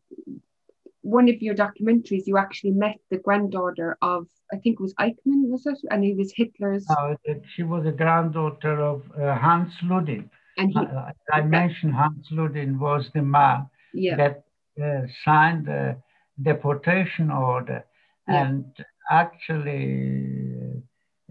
one 1.02 1.28
of 1.28 1.40
your 1.40 1.54
documentaries 1.54 2.26
you 2.26 2.38
actually 2.38 2.72
met 2.72 2.98
the 3.10 3.18
granddaughter 3.18 3.96
of 4.02 4.26
I 4.52 4.56
think 4.56 4.80
it 4.80 4.82
was 4.82 4.94
Eichmann 4.94 5.48
was 5.48 5.66
it? 5.66 5.78
And 5.90 6.02
he 6.02 6.14
was 6.14 6.32
Hitler's 6.34 6.86
oh, 6.90 7.16
she 7.54 7.62
was 7.62 7.86
a 7.86 7.92
granddaughter 7.92 8.80
of 8.80 9.02
uh, 9.20 9.34
Hans 9.36 9.74
Ludin. 9.84 10.28
And 10.56 10.72
he, 10.72 10.78
I, 10.78 11.12
I 11.32 11.42
mentioned 11.42 11.94
Hans 11.94 12.28
Ludin 12.32 12.78
was 12.78 13.08
the 13.14 13.22
man 13.22 13.68
yeah. 13.92 14.16
that 14.16 14.44
uh, 14.82 15.06
signed 15.24 15.66
the 15.66 15.96
deportation 16.40 17.30
order. 17.30 17.84
Yeah. 18.28 18.46
And 18.46 18.64
actually, 19.10 20.82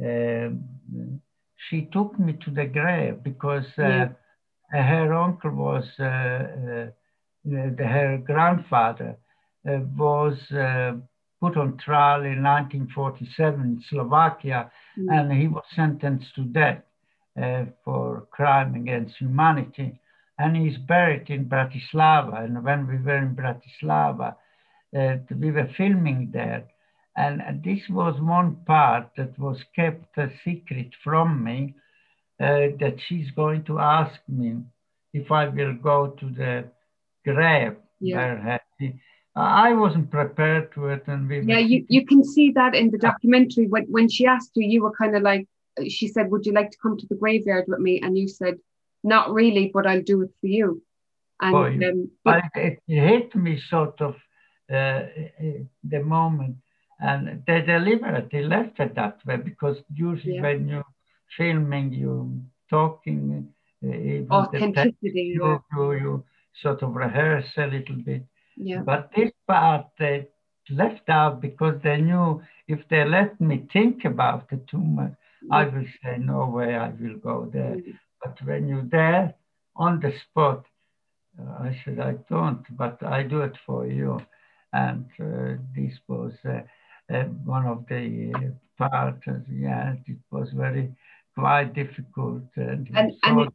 uh, 0.04 0.50
she 1.70 1.88
took 1.92 2.20
me 2.20 2.34
to 2.44 2.52
the 2.52 2.66
grave 2.66 3.24
because 3.24 3.66
uh, 3.78 3.84
yeah. 3.84 4.10
her 4.72 5.14
uncle 5.14 5.52
was, 5.52 5.86
uh, 6.00 6.04
uh, 6.04 6.88
the, 7.46 7.76
her 7.80 8.22
grandfather 8.26 9.18
was 9.64 10.38
put 11.40 11.58
on 11.58 11.78
trial 11.78 12.22
in 12.22 12.42
1947 12.42 13.62
in 13.62 13.84
Slovakia, 13.90 14.72
mm. 14.98 15.08
and 15.12 15.32
he 15.32 15.48
was 15.48 15.64
sentenced 15.76 16.34
to 16.36 16.44
death 16.44 16.82
uh, 17.42 17.66
for 17.84 18.28
crime 18.32 18.76
against 18.76 19.18
humanity 19.18 20.00
and 20.40 20.56
he's 20.56 20.78
buried 20.78 21.30
in 21.30 21.46
Bratislava. 21.46 22.44
And 22.44 22.64
when 22.64 22.88
we 22.88 22.98
were 22.98 23.18
in 23.18 23.36
Bratislava, 23.36 24.36
uh, 24.96 25.18
we 25.36 25.52
were 25.52 25.70
filming 25.76 26.30
there. 26.32 26.68
And 27.16 27.64
this 27.64 27.90
was 27.90 28.22
one 28.22 28.58
part 28.68 29.10
that 29.18 29.40
was 29.40 29.58
kept 29.76 30.18
a 30.20 30.30
secret 30.46 30.92
from 31.04 31.44
me, 31.44 31.74
uh, 32.40 32.78
that 32.80 32.98
she's 33.08 33.32
going 33.32 33.64
to 33.64 33.80
ask 33.80 34.20
me 34.28 34.58
if 35.14 35.32
I 35.32 35.48
will 35.48 35.74
go 35.74 36.10
to 36.20 36.30
the 36.30 36.66
grave 37.26 37.78
yeah. 38.00 38.58
I 39.36 39.74
wasn't 39.74 40.12
prepared 40.12 40.74
to 40.74 40.88
it. 40.88 41.04
And 41.08 41.28
we 41.28 41.42
yeah, 41.42 41.60
you, 41.60 41.86
you 41.90 42.06
can 42.06 42.24
see 42.24 42.52
that 42.52 42.76
in 42.76 42.92
the 42.92 42.98
documentary. 42.98 43.68
When, 43.68 43.86
when 43.86 44.10
she 44.10 44.26
asked 44.26 44.52
you, 44.56 44.68
you 44.68 44.84
were 44.84 44.92
kind 44.92 45.16
of 45.16 45.24
like, 45.24 45.48
she 45.88 46.08
said, 46.08 46.32
would 46.32 46.46
you 46.46 46.54
like 46.54 46.72
to 46.72 46.78
come 46.82 46.98
to 46.98 47.08
the 47.08 47.16
graveyard 47.16 47.66
with 47.68 47.80
me? 47.80 48.00
And 48.02 48.18
you 48.18 48.28
said, 48.28 48.56
not 49.08 49.34
really, 49.34 49.72
but 49.74 49.88
I'll 49.88 50.04
do 50.04 50.22
it 50.24 50.32
for 50.42 50.48
you. 50.48 50.82
And 51.40 51.84
um, 51.84 52.12
but, 52.24 52.44
it 52.56 52.80
hit 52.88 53.36
me 53.36 53.62
sort 53.70 54.02
of 54.02 54.16
uh, 54.72 55.02
the 55.84 56.04
moment, 56.04 56.58
and 57.00 57.44
they 57.46 57.62
deliberately 57.62 58.44
left 58.44 58.80
it 58.80 58.96
that 58.96 59.20
way 59.26 59.38
because 59.38 59.78
usually 59.94 60.36
yeah. 60.36 60.42
when 60.42 60.68
you're 60.68 60.92
filming, 61.38 61.94
you're 61.94 62.28
talking, 62.70 63.54
uh, 63.86 64.34
authenticity, 64.34 65.34
you, 65.36 65.62
you, 65.74 65.92
you 65.94 66.24
sort 66.62 66.82
of 66.82 66.96
rehearse 66.96 67.52
a 67.58 67.68
little 67.68 67.96
bit. 67.96 68.24
Yeah. 68.56 68.82
But 68.82 69.12
this 69.16 69.32
part 69.48 69.86
they 70.00 70.28
left 70.72 71.08
out 71.08 71.40
because 71.40 71.76
they 71.84 71.98
knew 72.02 72.42
if 72.68 72.80
they 72.90 73.06
let 73.06 73.40
me 73.40 73.68
think 73.72 74.06
about 74.06 74.48
it 74.52 74.68
too 74.68 74.80
much. 74.80 75.14
I 75.52 75.66
will 75.66 75.86
say 76.04 76.18
no 76.18 76.48
way 76.48 76.76
I 76.76 76.90
will 76.90 77.18
go 77.18 77.50
there. 77.54 77.78
But 78.24 78.38
when 78.44 78.68
you're 78.68 78.90
there 78.90 79.36
on 79.76 80.00
the 80.00 80.14
spot, 80.24 80.66
uh, 81.40 81.64
I 81.64 81.82
said, 81.84 82.00
I 82.00 82.16
don't, 82.30 82.66
but 82.76 83.02
I 83.04 83.24
do 83.24 83.42
it 83.42 83.58
for 83.66 83.86
you. 83.86 84.20
And 84.74 85.06
uh, 85.20 85.62
this 85.76 85.94
was 86.08 86.34
uh, 86.46 86.62
uh 87.14 87.24
one 87.46 87.66
of 87.66 87.86
the 87.88 88.34
parts, 88.78 89.26
yeah, 89.52 89.96
it 90.06 90.18
was 90.32 90.52
very 90.52 90.94
quite 91.36 91.74
difficult. 91.74 92.44
And, 92.56 92.90
and, 92.94 93.14
and 93.24 93.42
it, 93.42 93.54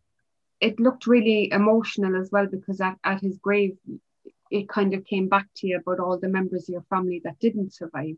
it, 0.61 0.81
looked 0.81 1.07
really 1.07 1.51
emotional 1.53 2.21
as 2.21 2.31
well 2.31 2.47
because 2.47 2.81
at, 2.81 2.97
at 3.05 3.21
his 3.21 3.39
grave, 3.39 3.77
it 4.51 4.69
kind 4.69 4.95
of 4.95 5.05
came 5.05 5.29
back 5.29 5.47
to 5.57 5.67
you 5.67 5.79
about 5.79 6.01
all 6.01 6.19
the 6.19 6.29
members 6.29 6.69
of 6.69 6.73
your 6.73 6.87
family 6.89 7.21
that 7.25 7.39
didn't 7.41 7.75
survive. 7.75 8.17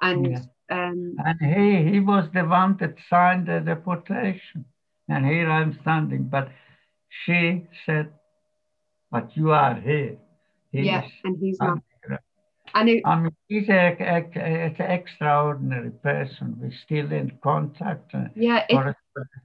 And 0.00 0.30
yeah. 0.30 0.40
um, 0.70 1.16
and 1.24 1.40
he, 1.40 1.92
he 1.92 2.00
was 2.00 2.28
the 2.34 2.44
one 2.44 2.76
that 2.78 2.96
signed 3.08 3.46
the 3.46 3.60
deportation 3.60 4.64
and 5.08 5.26
here 5.26 5.50
I'm 5.50 5.78
standing. 5.82 6.24
But 6.24 6.48
she 7.24 7.66
said, 7.86 8.12
but 9.10 9.36
you 9.36 9.52
are 9.52 9.74
here. 9.74 10.16
He 10.72 10.82
yeah, 10.82 11.06
and 11.24 11.38
he's 11.38 11.58
not. 11.60 11.78
And 12.74 12.88
it, 12.88 13.02
I 13.04 13.20
mean, 13.20 13.30
he's 13.46 13.68
an 13.68 14.74
extraordinary 14.80 15.90
person. 15.90 16.56
We're 16.58 16.72
still 16.72 17.12
in 17.12 17.38
contact. 17.42 18.12
Yeah, 18.34 18.64
it, 18.68 18.96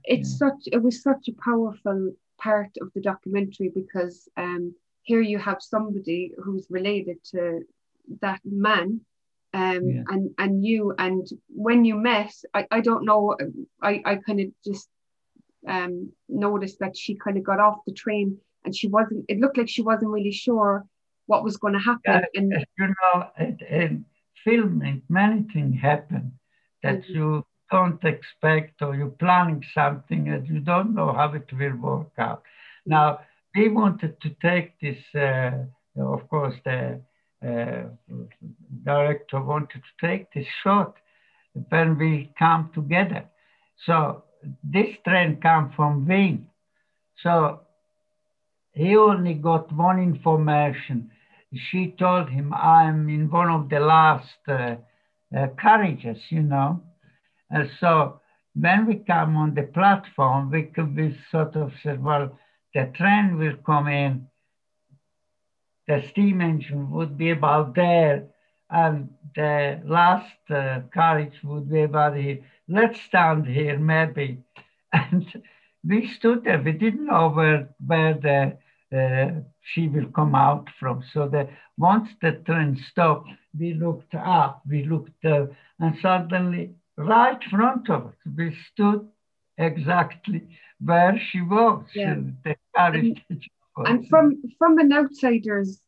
it's 0.04 0.36
such. 0.36 0.62
It 0.66 0.82
was 0.82 1.02
such 1.02 1.28
a 1.28 1.42
powerful 1.44 2.12
part 2.38 2.70
of 2.80 2.90
the 2.94 3.00
documentary 3.00 3.70
because 3.72 4.28
um, 4.36 4.74
here 5.02 5.20
you 5.20 5.38
have 5.38 5.58
somebody 5.60 6.32
who's 6.42 6.66
related 6.70 7.18
to 7.32 7.60
that 8.20 8.40
man 8.44 9.00
um, 9.52 9.88
yeah. 9.88 10.02
and 10.08 10.30
and 10.38 10.64
you 10.64 10.94
and 10.98 11.26
when 11.48 11.84
you 11.84 11.96
met, 11.96 12.32
I, 12.54 12.66
I 12.70 12.80
don't 12.80 13.04
know, 13.04 13.36
I, 13.82 14.00
I 14.04 14.16
kind 14.16 14.40
of 14.40 14.46
just 14.64 14.88
um, 15.68 16.12
noticed 16.28 16.78
that 16.80 16.96
she 16.96 17.14
kind 17.14 17.36
of 17.36 17.44
got 17.44 17.60
off 17.60 17.78
the 17.86 17.92
train 17.92 18.38
and 18.64 18.74
she 18.74 18.88
wasn't. 18.88 19.24
It 19.28 19.38
looked 19.38 19.58
like 19.58 19.68
she 19.68 19.82
wasn't 19.82 20.10
really 20.10 20.32
sure 20.32 20.84
what 21.26 21.44
was 21.44 21.56
going 21.56 21.74
to 21.74 21.80
happen. 21.80 22.00
Yeah, 22.06 22.24
and 22.34 22.66
you 22.78 22.86
know, 22.88 23.30
in 23.68 24.04
filming, 24.44 25.02
many 25.08 25.46
things 25.52 25.80
happen 25.80 26.32
that 26.82 27.02
mm-hmm. 27.02 27.14
you 27.14 27.46
don't 27.70 28.02
expect, 28.04 28.82
or 28.82 28.94
you're 28.94 29.08
planning 29.08 29.64
something 29.74 30.28
and 30.28 30.46
you 30.48 30.60
don't 30.60 30.94
know 30.94 31.12
how 31.12 31.32
it 31.34 31.48
will 31.52 31.76
work 31.76 32.12
out. 32.18 32.38
Mm-hmm. 32.40 32.90
Now, 32.90 33.20
we 33.54 33.68
wanted 33.68 34.20
to 34.20 34.30
take 34.42 34.78
this. 34.80 34.98
Uh, 35.14 35.64
of 35.96 36.28
course, 36.28 36.54
the 36.64 37.00
uh, 37.46 37.82
director 38.84 39.40
wanted 39.40 39.82
to 39.82 40.06
take 40.06 40.32
this 40.32 40.46
shot 40.62 40.96
when 41.68 41.98
we 41.98 42.32
come 42.38 42.70
together. 42.74 43.24
So 43.86 44.24
this 44.62 44.96
train 45.06 45.40
come 45.40 45.72
from 45.74 46.06
Wien. 46.06 46.48
So 47.22 47.60
he 48.72 48.96
only 48.96 49.34
got 49.34 49.72
one 49.72 49.98
information. 49.98 51.10
She 51.54 51.94
told 51.98 52.28
him, 52.28 52.54
I'm 52.54 53.08
in 53.08 53.30
one 53.30 53.50
of 53.50 53.68
the 53.68 53.80
last 53.80 54.38
uh, 54.48 54.76
uh, 55.36 55.48
carriages, 55.60 56.18
you 56.30 56.42
know. 56.42 56.82
And 57.50 57.68
so 57.80 58.20
when 58.54 58.86
we 58.86 58.96
come 58.96 59.36
on 59.36 59.54
the 59.54 59.64
platform, 59.64 60.50
we 60.50 60.64
could 60.64 60.94
be 60.94 61.18
sort 61.30 61.56
of 61.56 61.72
said, 61.82 62.02
well, 62.02 62.38
the 62.74 62.90
train 62.96 63.36
will 63.36 63.56
come 63.66 63.88
in 63.88 64.28
the 65.90 66.06
steam 66.08 66.40
engine 66.40 66.88
would 66.90 67.18
be 67.18 67.30
about 67.30 67.74
there 67.74 68.24
and 68.70 69.08
the 69.34 69.80
last 69.84 70.38
uh, 70.48 70.80
carriage 70.94 71.34
would 71.42 71.68
be 71.68 71.82
about 71.82 72.16
here. 72.16 72.38
Let's 72.70 73.00
stand 73.02 73.46
here 73.46 73.78
maybe. 73.78 74.38
And 74.92 75.26
we 75.86 76.08
stood 76.08 76.44
there. 76.44 76.60
We 76.60 76.72
didn't 76.72 77.06
know 77.06 77.28
where, 77.28 77.68
where 77.86 78.14
the 78.14 78.58
uh, 78.96 79.40
she 79.62 79.86
will 79.86 80.06
come 80.06 80.34
out 80.34 80.68
from. 80.80 81.02
So 81.12 81.28
that 81.28 81.48
once 81.78 82.08
the 82.20 82.32
train 82.32 82.76
stopped, 82.90 83.30
we 83.58 83.74
looked 83.74 84.14
up, 84.14 84.62
we 84.68 84.84
looked 84.84 85.24
uh, 85.24 85.46
and 85.78 85.96
suddenly 86.02 86.74
right 86.96 87.42
front 87.44 87.88
of 87.88 88.06
us, 88.06 88.14
we 88.36 88.56
stood 88.72 89.08
exactly 89.58 90.48
where 90.80 91.20
she 91.30 91.40
was. 91.40 91.84
Yeah. 91.94 92.16
The 92.44 92.56
carriage 92.74 93.22
and 93.76 94.08
from 94.08 94.42
from 94.58 94.78
an 94.78 94.92
outsider's 94.92 95.80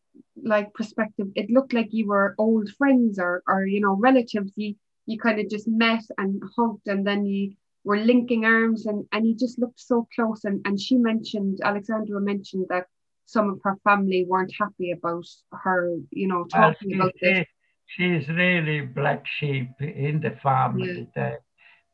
like 0.43 0.73
perspective, 0.75 1.29
it 1.35 1.51
looked 1.51 1.73
like 1.73 1.89
you 1.91 2.07
were 2.07 2.35
old 2.39 2.71
friends 2.79 3.19
or 3.19 3.43
or 3.47 3.67
you 3.67 3.81
know 3.81 3.97
relatives. 3.97 4.53
You 4.57 4.75
you 5.07 5.19
kind 5.19 5.41
of 5.41 5.49
just 5.49 5.69
met 5.69 6.05
and 6.19 6.43
hugged, 6.57 6.87
and 6.87 7.07
then 7.07 7.25
you 7.25 7.53
were 7.85 7.99
linking 7.99 8.45
arms, 8.45 8.87
and 8.87 9.05
and 9.13 9.27
you 9.27 9.35
just 9.35 9.59
looked 9.59 9.81
so 9.81 10.07
close. 10.15 10.45
And 10.45 10.61
and 10.65 10.81
she 10.81 10.97
mentioned 10.97 11.61
Alexandra 11.65 12.21
mentioned 12.21 12.67
that 12.69 12.87
some 13.27 13.51
of 13.51 13.61
her 13.65 13.77
family 13.85 14.27
weren't 14.29 14.53
happy 14.59 14.93
about 14.93 15.27
her, 15.53 15.97
you 16.11 16.29
know, 16.29 16.45
talking 16.45 16.99
well, 16.99 17.09
about 17.09 17.15
this. 17.21 17.47
She's 17.87 18.29
really 18.29 18.81
black 18.81 19.25
sheep 19.39 19.71
in 19.81 20.21
the 20.21 20.37
family 20.43 20.99
yeah. 20.99 21.05
there 21.15 21.41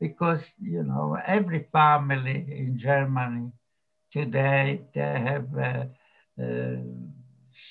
because 0.00 0.40
you 0.60 0.82
know 0.84 1.16
every 1.26 1.66
family 1.72 2.46
in 2.48 2.78
Germany 2.78 3.50
today 4.12 4.80
they 4.94 5.00
have 5.00 5.48
uh, 5.56 5.84
uh, 6.42 6.76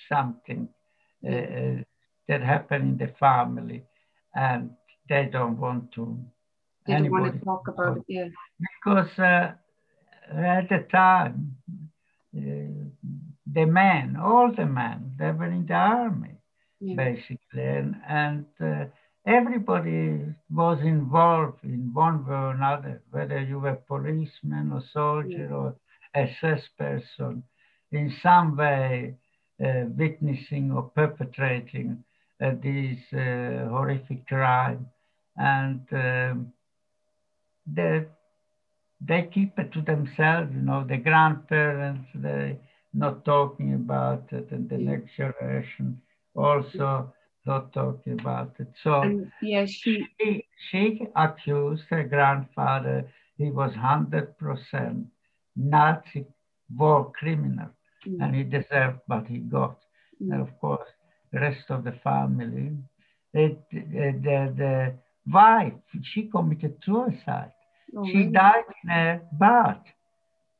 something 0.10 0.68
uh, 1.26 1.32
uh, 1.32 1.76
that 2.28 2.42
happened 2.42 3.02
in 3.02 3.08
the 3.08 3.14
family 3.14 3.84
and 4.36 4.72
they 5.10 5.30
don't 5.32 5.58
want 5.60 5.92
to 5.92 6.18
they 6.86 6.94
don't 6.94 7.12
want 7.12 7.34
to 7.34 7.46
talk 7.46 7.68
about 7.68 7.98
it 7.98 8.04
yeah 8.08 8.28
because 8.62 9.20
uh, 9.20 9.52
at 10.36 10.70
the 10.70 10.86
time 10.92 11.56
uh, 12.38 12.42
the 13.54 13.66
men 13.66 14.16
all 14.16 14.52
the 14.56 14.66
men 14.66 15.12
they 15.18 15.32
were 15.32 15.46
in 15.46 15.66
the 15.66 15.74
army 15.74 16.36
yeah. 16.80 16.96
basically 16.96 17.64
and, 17.64 17.96
and 18.08 18.46
uh, 18.62 18.86
everybody 19.26 20.20
was 20.52 20.80
involved 20.82 21.64
in 21.64 21.92
one 21.94 22.26
way 22.26 22.36
or 22.36 22.52
another 22.52 23.02
whether 23.12 23.42
you 23.42 23.60
were 23.60 23.76
policeman 23.88 24.72
or 24.72 24.82
soldier 24.94 25.48
yeah. 25.50 25.56
or 25.56 25.76
SS 26.18 26.64
person, 26.78 27.44
in 27.92 28.14
some 28.24 28.58
way 28.58 29.16
uh, 29.64 29.86
witnessing 29.98 30.72
or 30.72 30.84
perpetrating 30.84 32.04
uh, 32.42 32.52
these 32.62 33.00
uh, 33.14 33.68
horrific 33.70 34.28
crime. 34.28 34.88
And 35.38 35.82
um, 35.92 36.54
they, 37.66 38.06
they 39.02 39.30
keep 39.34 39.58
it 39.60 39.72
to 39.74 39.82
themselves, 39.82 40.52
you 40.54 40.62
know, 40.62 40.84
the 40.88 40.98
grandparents, 40.98 42.08
they 42.16 42.58
not 42.94 43.24
talking 43.26 43.74
about 43.76 44.24
it, 44.32 44.50
and 44.52 44.70
the 44.70 44.78
next 44.78 45.16
generation 45.16 46.02
also 46.36 47.14
not 47.46 47.72
talking 47.74 48.20
about 48.20 48.56
it. 48.60 48.68
So 48.84 49.02
and, 49.02 49.32
yeah, 49.42 49.66
she... 49.66 50.08
she 50.20 50.44
she 50.72 51.08
accused 51.16 51.84
her 51.92 52.04
grandfather 52.04 53.08
he 53.38 53.52
was 53.52 53.74
hundred 53.76 54.38
percent 54.38 55.06
Nazi 55.56 56.26
war 56.76 57.12
criminal, 57.12 57.70
mm. 58.06 58.18
and 58.22 58.36
he 58.36 58.44
deserved 58.44 59.00
what 59.08 59.28
he 59.28 59.38
got. 59.38 59.78
Mm. 60.22 60.34
And 60.34 60.42
of 60.42 60.60
course, 60.60 60.90
the 61.32 61.40
rest 61.40 61.66
of 61.70 61.84
the 61.84 61.94
family, 62.04 62.78
it, 63.34 63.60
the, 63.72 64.54
the, 64.58 64.94
wife, 65.32 65.74
she 66.04 66.24
committed 66.24 66.78
suicide. 66.84 67.52
Oh, 67.96 68.06
she 68.06 68.18
really? 68.18 68.32
died 68.32 68.64
in 68.84 68.90
a 68.90 69.22
bath. 69.34 69.84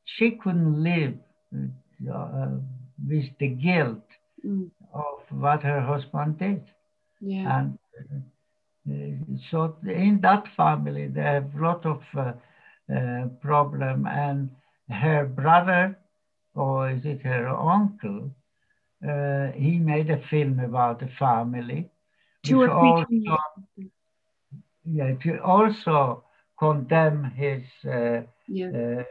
She 0.04 0.32
couldn't 0.42 0.82
live 0.82 1.14
uh, 1.54 2.48
with 3.06 3.26
the 3.38 3.48
guilt 3.48 4.04
mm. 4.44 4.70
of 4.94 5.20
what 5.30 5.62
her 5.62 5.80
husband 5.80 6.38
did. 6.38 6.64
Yeah. 7.20 7.58
And 7.58 7.78
uh, 8.88 9.34
so 9.50 9.76
in 9.86 10.20
that 10.22 10.44
family, 10.56 11.08
they 11.08 11.22
have 11.22 11.54
a 11.54 11.62
lot 11.62 11.84
of 11.84 12.02
uh, 12.16 12.32
uh, 12.94 13.26
problem 13.42 14.06
and 14.06 14.50
her 14.88 15.26
brother, 15.26 15.98
or 16.54 16.90
is 16.90 17.04
it 17.04 17.20
her 17.22 17.48
uncle, 17.48 18.30
uh, 19.06 19.52
he 19.52 19.78
made 19.78 20.10
a 20.10 20.22
film 20.30 20.58
about 20.60 21.00
the 21.00 21.08
family. 21.18 21.90
Two 22.44 22.62
or 22.62 23.04
three 23.06 23.30
yeah, 24.90 25.14
to 25.22 25.38
also 25.42 26.24
condemn 26.58 27.24
his 27.24 27.62
uh, 27.86 28.22
yeah. 28.48 28.68
Uh, 28.68 29.02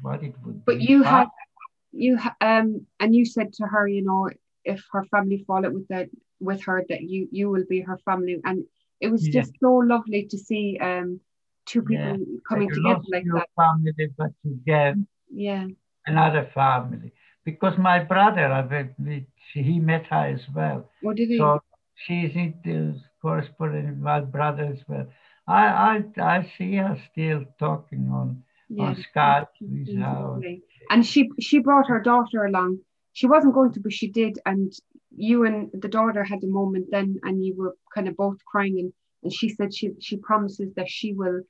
what 0.00 0.22
it 0.22 0.34
would 0.44 0.64
but 0.64 0.78
be. 0.78 0.84
you 0.84 1.02
had 1.02 1.28
you 1.92 2.18
um 2.40 2.84
and 2.98 3.14
you 3.14 3.24
said 3.24 3.52
to 3.52 3.64
her 3.64 3.86
you 3.86 4.02
know 4.02 4.28
if 4.64 4.82
her 4.90 5.04
family 5.04 5.44
fall 5.46 5.64
out 5.64 5.72
with 5.72 5.86
that 5.88 6.08
with 6.40 6.64
her 6.64 6.82
that 6.88 7.02
you 7.02 7.28
you 7.30 7.48
will 7.48 7.64
be 7.68 7.80
her 7.80 7.98
family 7.98 8.40
and 8.44 8.64
it 9.00 9.08
was 9.08 9.26
yeah. 9.28 9.40
just 9.40 9.52
so 9.60 9.74
lovely 9.74 10.26
to 10.26 10.36
see 10.38 10.78
um 10.80 11.20
two 11.66 11.82
people 11.82 12.18
yeah. 12.18 12.38
coming 12.48 12.70
together 12.70 13.02
like 13.10 13.24
that. 13.34 13.48
family, 13.56 13.92
but 14.16 14.30
you 14.42 14.58
get 14.66 14.94
yeah. 15.32 15.66
another 16.06 16.48
family. 16.54 17.12
Because 17.44 17.76
my 17.78 17.98
brother, 17.98 18.46
I 18.46 18.88
he 19.52 19.78
met 19.78 20.06
her 20.06 20.26
as 20.26 20.40
well. 20.54 20.90
What 21.02 21.16
did 21.16 21.28
he? 21.28 21.38
So 21.38 21.60
she's 21.94 22.34
in 22.34 22.54
into 22.64 22.98
corresponding 23.24 23.86
with 23.88 24.02
my 24.10 24.20
brother 24.20 24.64
as 24.74 24.82
well. 24.88 25.06
I 25.46 25.62
I 25.88 25.94
I 26.36 26.52
see 26.56 26.72
her 26.76 26.96
still 27.10 27.42
talking 27.58 28.04
on 28.18 28.42
yeah. 28.68 28.84
on 28.84 29.04
Skype 29.06 29.52
her. 29.98 30.40
And 30.90 31.06
she 31.10 31.30
she 31.40 31.58
brought 31.58 31.88
her 31.88 32.00
daughter 32.00 32.44
along. 32.44 32.80
She 33.12 33.26
wasn't 33.26 33.54
going 33.54 33.72
to, 33.72 33.80
but 33.80 33.92
she 33.92 34.08
did. 34.20 34.38
And 34.44 34.72
you 35.16 35.44
and 35.44 35.70
the 35.84 35.92
daughter 35.98 36.24
had 36.24 36.42
a 36.42 36.56
moment 36.60 36.86
then, 36.90 37.20
and 37.22 37.44
you 37.44 37.52
were 37.56 37.74
kind 37.94 38.08
of 38.08 38.16
both 38.16 38.44
crying. 38.44 38.78
And, 38.82 38.92
and 39.22 39.32
she 39.32 39.48
said 39.48 39.74
she 39.74 39.86
she 40.00 40.16
promises 40.16 40.70
that 40.76 40.90
she 40.90 41.12
will 41.12 41.40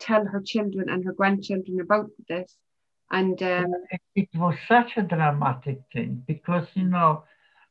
tell 0.00 0.24
her 0.24 0.42
children 0.52 0.88
and 0.88 1.04
her 1.04 1.12
grandchildren 1.12 1.80
about 1.80 2.10
this. 2.28 2.56
And 3.12 3.42
um, 3.42 3.72
it, 4.14 4.28
was 4.34 4.54
such 4.68 4.92
a 4.96 5.02
dramatic 5.02 5.80
thing 5.92 6.22
because, 6.26 6.66
you 6.74 6.84
know, 6.84 7.24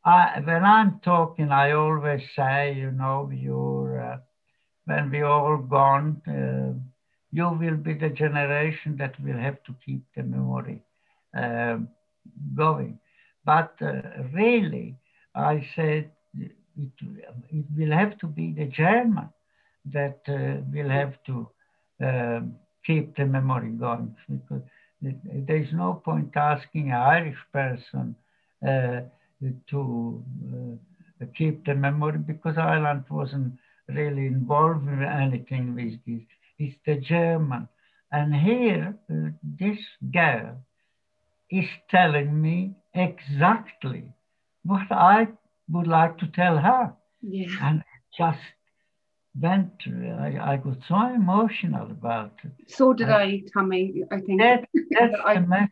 I, 0.05 0.39
when 0.43 0.63
I'm 0.63 0.99
talking, 1.03 1.51
I 1.51 1.71
always 1.71 2.21
say, 2.35 2.73
you 2.73 2.91
know, 2.91 3.29
you're, 3.33 4.01
uh, 4.01 4.17
when 4.85 5.11
we 5.11 5.21
all 5.21 5.57
gone, 5.57 6.21
uh, 6.27 6.79
you 7.31 7.49
will 7.49 7.77
be 7.77 7.93
the 7.93 8.09
generation 8.09 8.95
that 8.97 9.19
will 9.21 9.37
have 9.37 9.61
to 9.63 9.75
keep 9.85 10.03
the 10.15 10.23
memory 10.23 10.81
uh, 11.37 11.77
going. 12.55 12.99
But 13.45 13.75
uh, 13.81 14.01
really, 14.33 14.95
I 15.35 15.67
said 15.75 16.11
it, 16.37 16.51
it, 17.51 17.65
will 17.77 17.91
have 17.91 18.17
to 18.19 18.27
be 18.27 18.53
the 18.53 18.65
German 18.65 19.29
that 19.85 20.19
uh, 20.27 20.61
will 20.73 20.89
have 20.89 21.15
to 21.25 21.49
uh, 22.03 22.41
keep 22.85 23.15
the 23.15 23.25
memory 23.25 23.71
going 23.71 24.15
because 24.29 24.61
there 25.01 25.57
is 25.57 25.71
no 25.73 26.01
point 26.03 26.35
asking 26.35 26.91
an 26.91 26.97
Irish 26.97 27.37
person 27.53 28.15
uh, 29.45 29.49
to 29.69 30.23
keep 31.35 31.65
the 31.65 31.75
memory 31.75 32.17
because 32.17 32.57
Ireland 32.57 33.05
wasn't 33.09 33.53
really 33.87 34.27
involved 34.27 34.87
in 34.87 35.03
anything 35.03 35.75
with 35.75 35.99
this. 36.05 36.25
It's 36.57 36.77
the 36.85 36.95
German. 36.95 37.67
And 38.11 38.35
here, 38.35 38.95
uh, 39.11 39.29
this 39.43 39.79
girl 40.11 40.57
is 41.51 41.65
telling 41.89 42.41
me 42.41 42.75
exactly 42.93 44.03
what 44.63 44.91
I 44.91 45.27
would 45.69 45.87
like 45.87 46.17
to 46.19 46.27
tell 46.27 46.57
her. 46.57 46.93
Yeah. 47.21 47.47
And 47.61 47.83
just 48.17 48.39
went, 49.39 49.71
I, 49.87 50.53
I 50.53 50.57
got 50.57 50.77
so 50.87 51.13
emotional 51.13 51.91
about 51.91 52.33
it. 52.43 52.51
So 52.67 52.93
did 52.93 53.09
I, 53.09 53.23
I 53.23 53.43
Tomi, 53.53 54.03
I 54.11 54.19
think. 54.19 54.41
That, 54.41 54.67
that's 54.91 55.15
I, 55.25 55.35
the 55.35 55.47
message. 55.47 55.71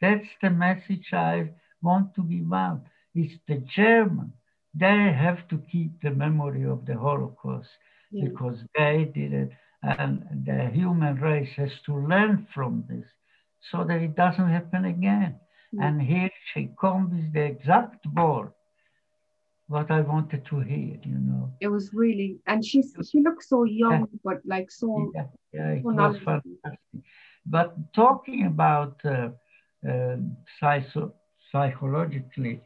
That's 0.00 0.28
the 0.42 0.50
message 0.50 1.12
I 1.12 1.50
want 1.82 2.14
to 2.14 2.22
give 2.22 2.52
out. 2.52 2.82
It's 3.14 3.34
the 3.46 3.56
German. 3.76 4.32
They 4.74 5.12
have 5.12 5.46
to 5.48 5.58
keep 5.70 6.00
the 6.02 6.10
memory 6.10 6.64
of 6.64 6.84
the 6.84 6.98
Holocaust 6.98 7.68
yeah. 8.10 8.28
because 8.28 8.58
they 8.76 9.10
did 9.14 9.32
it. 9.32 9.50
And 9.82 10.24
the 10.46 10.70
human 10.72 11.16
race 11.16 11.50
has 11.56 11.70
to 11.86 11.94
learn 11.94 12.46
from 12.54 12.84
this 12.88 13.06
so 13.70 13.84
that 13.84 14.00
it 14.00 14.16
doesn't 14.16 14.48
happen 14.48 14.86
again. 14.86 15.36
Yeah. 15.72 15.86
And 15.86 16.00
here 16.00 16.30
she 16.52 16.70
comes 16.80 17.12
with 17.12 17.32
the 17.32 17.42
exact 17.42 18.06
word 18.06 18.52
what 19.66 19.90
I 19.90 20.00
wanted 20.00 20.44
to 20.46 20.60
hear, 20.60 20.98
you 21.02 21.18
know. 21.18 21.52
It 21.60 21.68
was 21.68 21.92
really, 21.94 22.38
and 22.46 22.64
she's 22.64 22.94
she 23.10 23.20
looks 23.20 23.48
so 23.48 23.64
young, 23.64 24.00
yeah. 24.00 24.18
but 24.22 24.38
like 24.44 24.70
so. 24.70 25.10
Yeah, 25.14 25.26
yeah 25.52 25.70
it 25.70 25.82
so 25.82 25.92
was 25.92 26.16
fantastic. 26.18 27.02
But 27.46 27.92
talking 27.94 28.46
about 28.46 29.00
uh, 29.04 29.30
uh, 29.88 30.16
psychologically, 31.50 32.60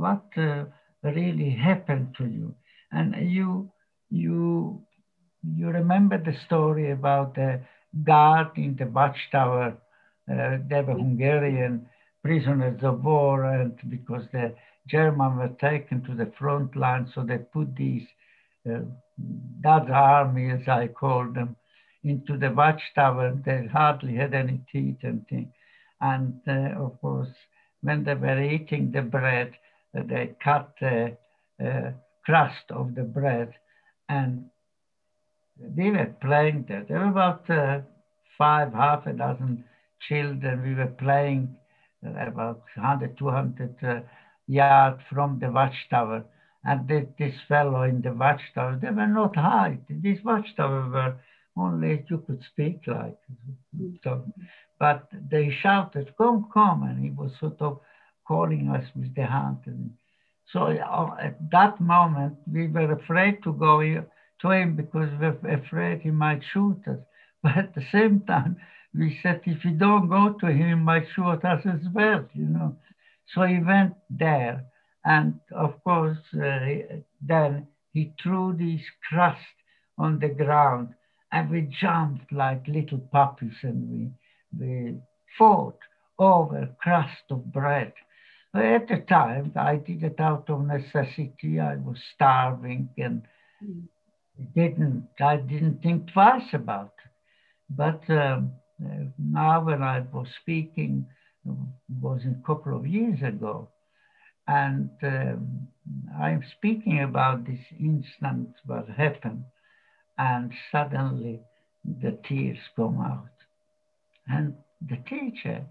what 0.00 0.24
uh, 0.36 0.64
really 1.02 1.50
happened 1.50 2.14
to 2.18 2.26
you, 2.26 2.54
and 2.92 3.14
you 3.30 3.70
you 4.10 4.80
you 5.42 5.68
remember 5.68 6.18
the 6.18 6.34
story 6.46 6.90
about 6.90 7.34
the 7.34 7.60
guard 8.04 8.48
in 8.56 8.76
the 8.76 8.86
watchtower. 8.86 9.76
Uh, 10.30 10.58
they 10.68 10.80
were 10.82 10.94
Hungarian 10.94 11.86
prisoners 12.22 12.80
of 12.82 13.04
war, 13.04 13.44
and 13.44 13.72
because 13.90 14.24
the 14.32 14.54
German 14.88 15.36
were 15.36 15.54
taken 15.60 16.02
to 16.04 16.14
the 16.14 16.32
front 16.38 16.74
line, 16.76 17.06
so 17.14 17.22
they 17.22 17.38
put 17.38 17.74
these 17.76 18.06
uh, 18.70 18.80
Dad's 19.60 19.90
Army, 19.90 20.50
as 20.50 20.66
I 20.68 20.88
call 20.88 21.30
them, 21.32 21.56
into 22.02 22.36
the 22.38 22.50
watchtower. 22.50 23.32
They 23.44 23.66
hardly 23.66 24.14
had 24.16 24.34
any 24.34 24.60
teeth 24.72 24.98
and 25.02 25.26
things. 25.28 25.48
And 26.00 26.40
uh, 26.46 26.80
of 26.84 27.00
course, 27.00 27.28
when 27.82 28.04
they 28.04 28.14
were 28.14 28.42
eating 28.42 28.90
the 28.92 29.02
bread, 29.02 29.52
they 29.94 30.34
cut 30.42 30.74
the 30.80 31.16
uh, 31.64 31.90
crust 32.24 32.70
of 32.70 32.94
the 32.94 33.02
bread 33.02 33.52
and 34.08 34.44
we 35.76 35.90
were 35.90 36.12
playing 36.20 36.64
there. 36.68 36.84
There 36.88 36.98
were 36.98 37.10
about 37.10 37.48
uh, 37.48 37.80
five, 38.36 38.72
half 38.72 39.06
a 39.06 39.12
dozen 39.12 39.64
children. 40.08 40.62
We 40.62 40.74
were 40.74 40.92
playing 40.98 41.54
uh, 42.04 42.10
about 42.26 42.62
100, 42.74 43.16
200 43.18 44.04
yards 44.46 45.00
from 45.10 45.38
the 45.38 45.50
watchtower. 45.50 46.24
And 46.64 46.88
this, 46.88 47.04
this 47.18 47.34
fellow 47.46 47.82
in 47.82 48.00
the 48.00 48.12
watchtower, 48.12 48.78
they 48.80 48.90
were 48.90 49.06
not 49.06 49.36
high. 49.36 49.78
This 49.88 50.18
watchtower 50.24 50.88
were 50.88 51.14
only 51.56 52.04
you 52.08 52.18
could 52.26 52.42
speak 52.52 52.80
like. 52.86 53.18
So, 54.02 54.24
but 54.78 55.08
they 55.30 55.50
shouted, 55.62 56.14
come, 56.16 56.48
come. 56.52 56.82
And 56.82 57.04
he 57.04 57.10
was 57.10 57.30
sort 57.38 57.60
of 57.60 57.80
calling 58.26 58.68
us 58.68 58.84
with 58.94 59.14
the 59.14 59.26
hand. 59.26 59.58
And 59.66 59.90
so 60.52 60.66
uh, 60.66 61.16
at 61.20 61.50
that 61.50 61.80
moment, 61.80 62.36
we 62.50 62.68
were 62.68 62.92
afraid 62.92 63.42
to 63.44 63.52
go 63.52 63.80
to 64.40 64.50
him 64.50 64.76
because 64.76 65.10
we 65.20 65.26
were 65.26 65.54
afraid 65.60 66.00
he 66.00 66.10
might 66.10 66.42
shoot 66.52 66.80
us. 66.86 66.98
But 67.42 67.56
at 67.58 67.74
the 67.74 67.84
same 67.92 68.20
time, 68.20 68.56
we 68.94 69.18
said, 69.22 69.42
if 69.44 69.64
we 69.64 69.72
don't 69.72 70.08
go 70.08 70.32
to 70.40 70.46
him, 70.46 70.68
he 70.68 70.74
might 70.74 71.06
shoot 71.14 71.44
us 71.44 71.66
as 71.66 71.80
well, 71.92 72.24
you 72.32 72.46
know. 72.46 72.76
So 73.34 73.42
he 73.42 73.58
went 73.58 73.94
there, 74.08 74.64
and 75.04 75.40
of 75.52 75.82
course, 75.82 76.18
uh, 76.34 77.02
then 77.20 77.66
he 77.92 78.12
threw 78.22 78.54
this 78.56 78.82
crust 79.08 79.56
on 79.98 80.18
the 80.18 80.28
ground, 80.28 80.94
and 81.32 81.50
we 81.50 81.62
jumped 81.80 82.32
like 82.32 82.66
little 82.68 82.98
puppies, 83.12 83.56
and 83.62 83.90
we, 83.90 84.10
we 84.58 84.96
fought 85.36 85.78
over 86.18 86.68
crust 86.80 87.24
of 87.30 87.52
bread. 87.52 87.92
At 88.54 88.88
the 88.88 88.98
time, 89.08 89.52
I 89.56 89.76
did 89.76 90.04
it 90.04 90.20
out 90.20 90.48
of 90.48 90.64
necessity. 90.66 91.58
I 91.60 91.76
was 91.76 91.98
starving 92.14 92.88
and 92.96 93.22
didn't 94.54 95.08
I 95.20 95.36
didn't 95.36 95.82
think 95.82 96.12
twice 96.12 96.52
about 96.52 96.92
it. 97.04 97.10
But 97.70 98.02
um, 98.10 98.52
now, 99.18 99.64
when 99.64 99.82
I 99.82 100.00
was 100.12 100.28
speaking 100.40 101.06
was 102.00 102.22
a 102.24 102.46
couple 102.46 102.76
of 102.76 102.86
years 102.86 103.20
ago. 103.22 103.68
And 104.46 104.90
um, 105.02 105.68
I'm 106.20 106.42
speaking 106.56 107.02
about 107.02 107.46
this 107.46 107.60
instant 107.78 108.50
what 108.66 108.88
happened, 108.88 109.44
and 110.18 110.52
suddenly 110.70 111.40
the 111.84 112.18
tears 112.28 112.58
come 112.76 113.00
out. 113.00 113.28
And 114.28 114.54
the 114.86 114.96
teacher 115.08 115.64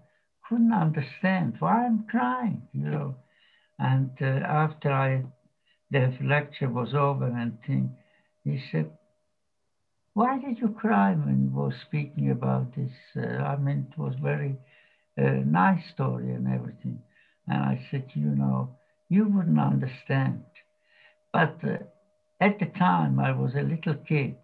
couldn't 0.48 0.72
understand 0.72 1.56
why 1.60 1.86
I'm 1.86 2.04
crying, 2.06 2.62
you 2.72 2.90
know. 2.90 3.16
And 3.78 4.10
uh, 4.20 4.24
after 4.46 4.92
I, 4.92 5.24
the 5.90 6.12
lecture 6.22 6.68
was 6.68 6.94
over 6.94 7.26
and 7.26 7.60
thing, 7.66 7.96
he 8.44 8.58
said, 8.70 8.90
why 10.14 10.38
did 10.38 10.60
you 10.60 10.68
cry 10.70 11.12
when 11.14 11.44
you 11.44 11.50
were 11.50 11.70
speaking 11.86 12.30
about 12.30 12.74
this? 12.74 12.92
Uh, 13.16 13.42
I 13.42 13.56
mean, 13.56 13.86
it 13.90 13.98
was 13.98 14.14
very 14.16 14.56
a 15.16 15.44
nice 15.44 15.86
story 15.92 16.32
and 16.32 16.48
everything. 16.48 17.00
And 17.46 17.62
I 17.62 17.80
said, 17.90 18.04
you 18.14 18.34
know, 18.34 18.70
you 19.08 19.26
wouldn't 19.28 19.58
understand. 19.60 20.44
But 21.32 21.56
uh, 21.64 21.78
at 22.40 22.58
the 22.58 22.66
time, 22.66 23.18
I 23.18 23.32
was 23.32 23.54
a 23.54 23.62
little 23.62 23.94
kid, 23.94 24.36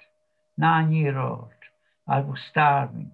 nine 0.57 0.93
year 0.93 1.19
old. 1.19 1.53
I 2.07 2.21
was 2.21 2.39
starving. 2.51 3.13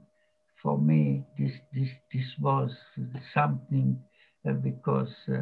For 0.67 0.77
me, 0.77 1.23
this, 1.39 1.53
this, 1.73 1.91
this 2.13 2.27
was 2.41 2.73
something 3.33 4.03
uh, 4.45 4.55
because 4.55 5.15
uh, 5.29 5.35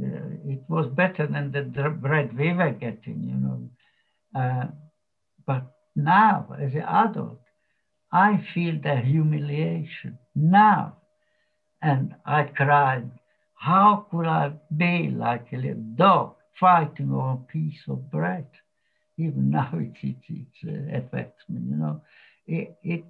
uh 0.00 0.52
it 0.54 0.62
was 0.68 0.86
better 0.94 1.26
than 1.26 1.50
the 1.50 1.90
bread 1.90 2.38
we 2.38 2.52
were 2.52 2.70
getting, 2.70 3.18
you 3.30 3.38
know. 3.44 4.72
But 5.44 5.64
now, 5.96 6.54
as 6.56 6.72
an 6.74 6.82
adult, 6.82 7.40
I 8.12 8.46
feel 8.54 8.78
the 8.80 8.94
humiliation 8.94 10.18
now 10.36 10.98
and 11.82 12.14
I 12.24 12.44
cried, 12.44 13.10
how 13.54 14.06
could 14.08 14.28
I 14.28 14.52
be 14.76 15.10
like 15.10 15.52
a 15.52 15.56
little 15.56 15.82
dog 15.96 16.36
fighting 16.60 17.10
over 17.12 17.32
a 17.32 17.52
piece 17.52 17.82
of 17.88 18.08
bread? 18.08 18.46
Even 19.18 19.50
now 19.58 19.70
it, 19.74 19.96
it, 20.00 20.16
it 20.62 21.04
affects 21.04 21.42
me, 21.48 21.60
you 21.70 21.76
know. 21.76 22.02
It, 22.46 22.76
it, 22.84 23.04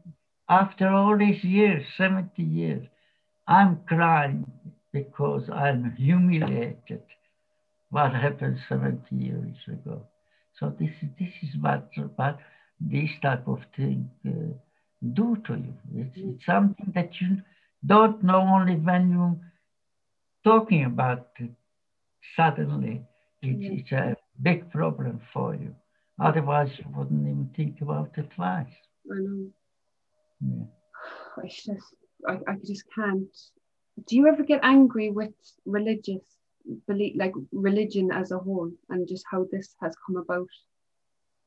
after 0.51 0.89
all 0.89 1.17
these 1.17 1.45
years, 1.45 1.85
70 1.97 2.43
years, 2.43 2.87
I'm 3.47 3.81
crying 3.87 4.51
because 4.93 5.49
I'm 5.53 5.95
humiliated 5.97 7.03
what 7.91 8.13
happened 8.15 8.59
70 8.69 9.01
years 9.17 9.57
ago. 9.69 10.07
So 10.59 10.75
this, 10.79 10.91
this 11.19 11.33
is 11.43 11.51
what, 11.61 11.89
what 12.17 12.39
this 12.81 13.11
type 13.23 13.49
of 13.49 13.61
thing 13.77 14.11
uh, 14.27 14.55
do 15.15 15.37
to 15.47 15.55
you. 15.55 15.75
It's, 15.95 16.13
it's 16.17 16.47
something 16.47 16.93
that 16.95 17.11
you 17.21 17.39
don't 17.87 18.23
know 18.23 18.41
only 18.41 18.77
when 18.77 19.11
you're 19.11 19.39
talking 20.45 20.85
about 20.85 21.29
it 21.39 21.51
suddenly 22.37 23.03
it's, 23.43 23.61
yes. 23.61 23.73
it's 23.77 23.93
a 23.93 24.17
big 24.43 24.71
problem 24.71 25.21
for 25.33 25.55
you 25.55 25.75
otherwise 26.23 26.71
you 26.79 26.85
wouldn't 26.95 27.23
even 27.23 27.51
think 27.57 27.81
about 27.81 28.11
it 28.17 28.29
twice 28.37 28.67
i 29.11 29.17
know 29.17 29.47
yeah. 30.41 30.65
I 31.39 31.49
just 31.49 31.95
I, 32.29 32.39
I 32.49 32.55
just 32.65 32.85
can't. 32.95 33.29
Do 34.07 34.17
you 34.17 34.29
ever 34.29 34.43
get 34.43 34.61
angry 34.63 35.11
with 35.11 35.33
religious 35.65 36.23
belief 36.87 37.15
like 37.17 37.33
religion 37.53 38.11
as 38.13 38.31
a 38.31 38.39
whole 38.39 38.71
and 38.89 39.09
just 39.09 39.25
how 39.31 39.47
this 39.51 39.75
has 39.83 39.95
come 40.07 40.17
about? 40.17 40.49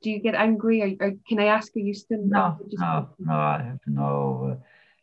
Do 0.02 0.10
you 0.10 0.20
get 0.20 0.36
angry? 0.36 0.82
Or, 0.82 1.08
or 1.08 1.12
can 1.28 1.40
i 1.40 1.46
ask 1.46 1.76
are 1.76 1.80
you 1.80 1.94
still 1.94 2.22
no 2.26 2.58
no 2.74 3.10
no 3.20 3.34
i 3.34 3.62
have 3.62 3.80
no 3.88 4.50
uh, 4.52 4.56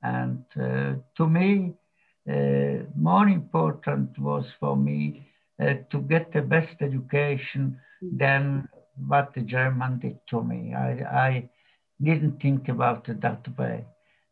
And 0.02 0.44
uh, 0.56 0.94
to 1.16 1.26
me, 1.28 1.74
uh, 2.28 2.84
more 2.94 3.28
important 3.28 4.18
was 4.18 4.46
for 4.58 4.76
me 4.76 5.26
uh, 5.60 5.74
to 5.90 6.00
get 6.02 6.32
the 6.32 6.42
best 6.42 6.76
education 6.80 7.80
mm. 8.02 8.18
than 8.18 8.68
what 9.06 9.34
the 9.34 9.42
German 9.42 9.98
did 9.98 10.18
to 10.28 10.42
me. 10.42 10.74
I, 10.74 10.90
I 11.28 11.50
didn't 12.02 12.40
think 12.40 12.68
about 12.68 13.08
it 13.08 13.20
that 13.22 13.46
way. 13.58 13.84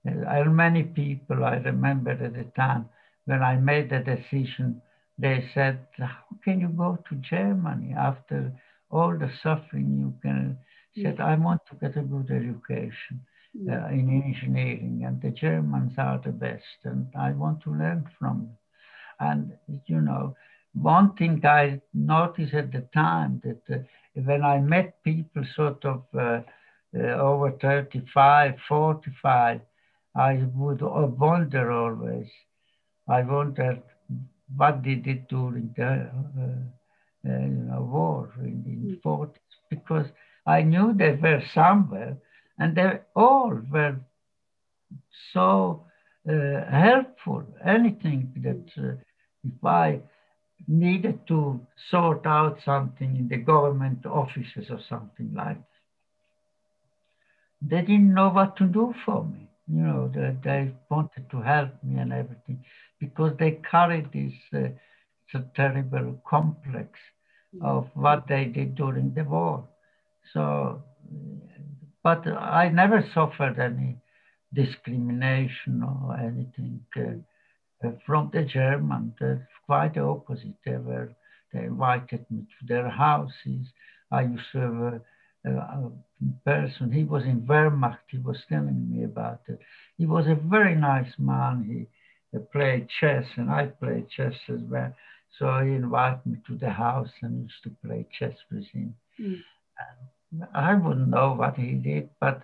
Uh, 0.06 0.44
many 0.44 0.84
people 0.84 1.44
I 1.44 1.56
remember 1.56 2.10
at 2.12 2.34
the 2.34 2.44
time 2.56 2.88
when 3.24 3.42
I 3.42 3.56
made 3.56 3.90
the 3.90 3.98
decision, 3.98 4.80
they 5.18 5.50
said, 5.52 5.78
"How 5.98 6.24
can 6.44 6.60
you 6.60 6.68
go 6.68 6.98
to 7.08 7.14
Germany 7.16 7.94
after 7.94 8.52
all 8.90 9.18
the 9.18 9.30
suffering 9.42 9.98
you 9.98 10.14
can?" 10.22 10.58
Said, 11.02 11.20
"I 11.20 11.34
want 11.36 11.60
to 11.70 11.76
get 11.76 11.96
a 11.96 12.02
good 12.02 12.30
education." 12.30 13.20
Uh, 13.68 13.88
in 13.88 14.08
engineering, 14.24 15.02
and 15.06 15.20
the 15.20 15.30
Germans 15.30 15.92
are 15.98 16.18
the 16.18 16.30
best, 16.30 16.78
and 16.84 17.06
I 17.16 17.32
want 17.32 17.62
to 17.62 17.70
learn 17.70 18.08
from 18.18 18.46
them. 18.46 18.56
And 19.20 19.52
you 19.86 20.00
know, 20.00 20.36
one 20.74 21.14
thing 21.16 21.44
I 21.44 21.80
noticed 21.92 22.54
at 22.54 22.72
the 22.72 22.82
time 22.94 23.40
that 23.44 23.62
uh, 23.74 23.82
when 24.14 24.44
I 24.44 24.58
met 24.60 25.02
people 25.02 25.44
sort 25.56 25.84
of 25.84 26.04
uh, 26.14 26.42
uh, 26.94 26.98
over 27.20 27.50
35, 27.52 28.54
45, 28.68 29.60
I 30.14 30.34
would 30.54 30.80
wonder 30.82 31.72
always. 31.72 32.28
I 33.08 33.22
wondered 33.22 33.82
what 34.56 34.82
they 34.84 34.94
did 34.94 35.28
during 35.28 35.74
the 35.76 35.84
uh, 35.86 37.28
uh, 37.28 37.40
you 37.40 37.64
know, 37.68 37.82
war 37.82 38.32
in, 38.40 38.62
in 38.66 38.88
the 38.90 39.00
40s 39.04 39.34
because 39.70 40.06
I 40.48 40.62
knew 40.62 40.94
they 40.94 41.12
were 41.12 41.42
somewhere 41.52 42.16
and 42.58 42.74
they 42.74 43.00
all 43.14 43.60
were 43.70 43.96
so 45.34 45.84
uh, 46.28 46.64
helpful. 46.70 47.44
Anything 47.64 48.32
that 48.42 48.82
uh, 48.82 48.94
if 49.44 49.64
I 49.64 50.00
needed 50.66 51.26
to 51.28 51.60
sort 51.90 52.26
out 52.26 52.58
something 52.64 53.16
in 53.16 53.28
the 53.28 53.36
government 53.36 54.06
offices 54.06 54.70
or 54.70 54.80
something 54.88 55.30
like 55.34 55.58
that, 55.58 55.64
they 57.60 57.80
didn't 57.82 58.14
know 58.14 58.30
what 58.30 58.56
to 58.56 58.64
do 58.64 58.94
for 59.04 59.24
me. 59.24 59.48
You 59.70 59.82
know, 59.82 60.10
they, 60.14 60.34
they 60.42 60.72
wanted 60.90 61.30
to 61.30 61.42
help 61.42 61.72
me 61.82 62.00
and 62.00 62.12
everything 62.12 62.64
because 62.98 63.32
they 63.38 63.60
carried 63.70 64.10
this 64.12 64.32
uh, 64.54 65.40
terrible 65.54 66.18
complex 66.26 66.98
of 67.60 67.88
what 67.94 68.26
they 68.28 68.46
did 68.46 68.74
during 68.76 69.12
the 69.12 69.24
war. 69.24 69.68
So 70.32 70.82
but 72.02 72.26
I 72.26 72.68
never 72.68 73.04
suffered 73.12 73.58
any 73.58 73.96
discrimination 74.54 75.82
or 75.82 76.16
anything 76.16 76.80
uh, 76.96 77.86
uh, 77.86 77.92
from 78.06 78.30
the 78.32 78.44
Germans. 78.44 79.14
quite 79.66 79.94
the 79.94 80.00
opposite. 80.00 80.54
They 80.64 80.76
were 80.76 81.12
they 81.52 81.64
invited 81.64 82.24
me 82.30 82.40
to 82.42 82.66
their 82.66 82.88
houses. 82.88 83.66
I 84.10 84.22
used 84.22 84.44
to 84.52 84.58
have 84.58 85.00
a, 85.44 85.50
a, 85.50 85.90
person. 86.44 86.92
He 86.92 87.04
was 87.04 87.24
in 87.24 87.42
Wehrmacht. 87.42 87.98
He 88.10 88.18
was 88.18 88.38
telling 88.48 88.90
me 88.90 89.04
about 89.04 89.40
it. 89.48 89.58
He 89.96 90.06
was 90.06 90.26
a 90.26 90.34
very 90.34 90.74
nice 90.74 91.12
man. 91.18 91.64
He, 91.64 91.86
played 92.52 92.88
chess, 93.00 93.24
and 93.36 93.50
I 93.50 93.66
played 93.66 94.10
chess 94.10 94.34
as 94.48 94.60
well. 94.68 94.94
So 95.38 95.46
he 95.64 95.72
invited 95.72 96.26
me 96.26 96.36
to 96.46 96.56
the 96.56 96.68
house 96.68 97.10
and 97.22 97.42
used 97.42 97.62
to 97.64 97.70
play 97.84 98.06
chess 98.18 98.36
with 98.50 98.66
him. 98.66 98.94
Mm. 99.18 99.40
I 100.54 100.74
wouldn't 100.74 101.08
know 101.08 101.32
what 101.32 101.56
he 101.56 101.72
did, 101.72 102.10
but 102.20 102.42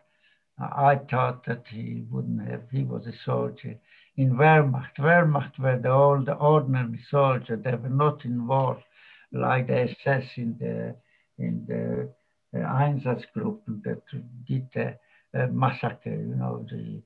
I 0.58 0.96
thought 1.10 1.44
that 1.46 1.64
he 1.68 2.04
wouldn't 2.10 2.48
have. 2.48 2.70
He 2.70 2.84
was 2.84 3.06
a 3.06 3.12
soldier 3.24 3.76
in 4.16 4.36
Wehrmacht. 4.36 4.98
Wehrmacht 4.98 5.58
were 5.58 5.78
the 5.78 5.90
old 5.90 6.28
ordinary 6.28 7.00
soldiers. 7.10 7.62
They 7.62 7.74
were 7.74 7.88
not 7.88 8.24
involved 8.24 8.84
like 9.32 9.66
the 9.66 9.90
SS 9.90 10.24
in 10.36 10.56
the 10.58 10.96
in 11.38 11.66
the 11.66 12.08
uh, 12.54 12.58
Einsatzgruppen 12.58 13.82
that 13.82 14.02
did 14.46 14.68
the 14.72 14.96
uh, 15.34 15.48
massacre, 15.48 16.10
you 16.10 16.36
know, 16.36 16.64
the 16.70 17.02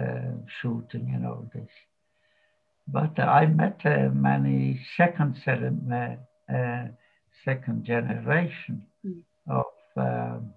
uh, 0.00 0.32
shooting 0.60 1.12
and 1.14 1.26
all 1.26 1.48
this. 1.54 1.70
But 2.88 3.18
I 3.20 3.46
met 3.46 3.80
uh, 3.84 4.08
many 4.12 4.80
second, 4.96 5.36
uh, 5.46 6.84
second 7.44 7.84
generation 7.84 8.82
mm. 9.06 9.22
of 9.48 9.66
um, 9.96 10.52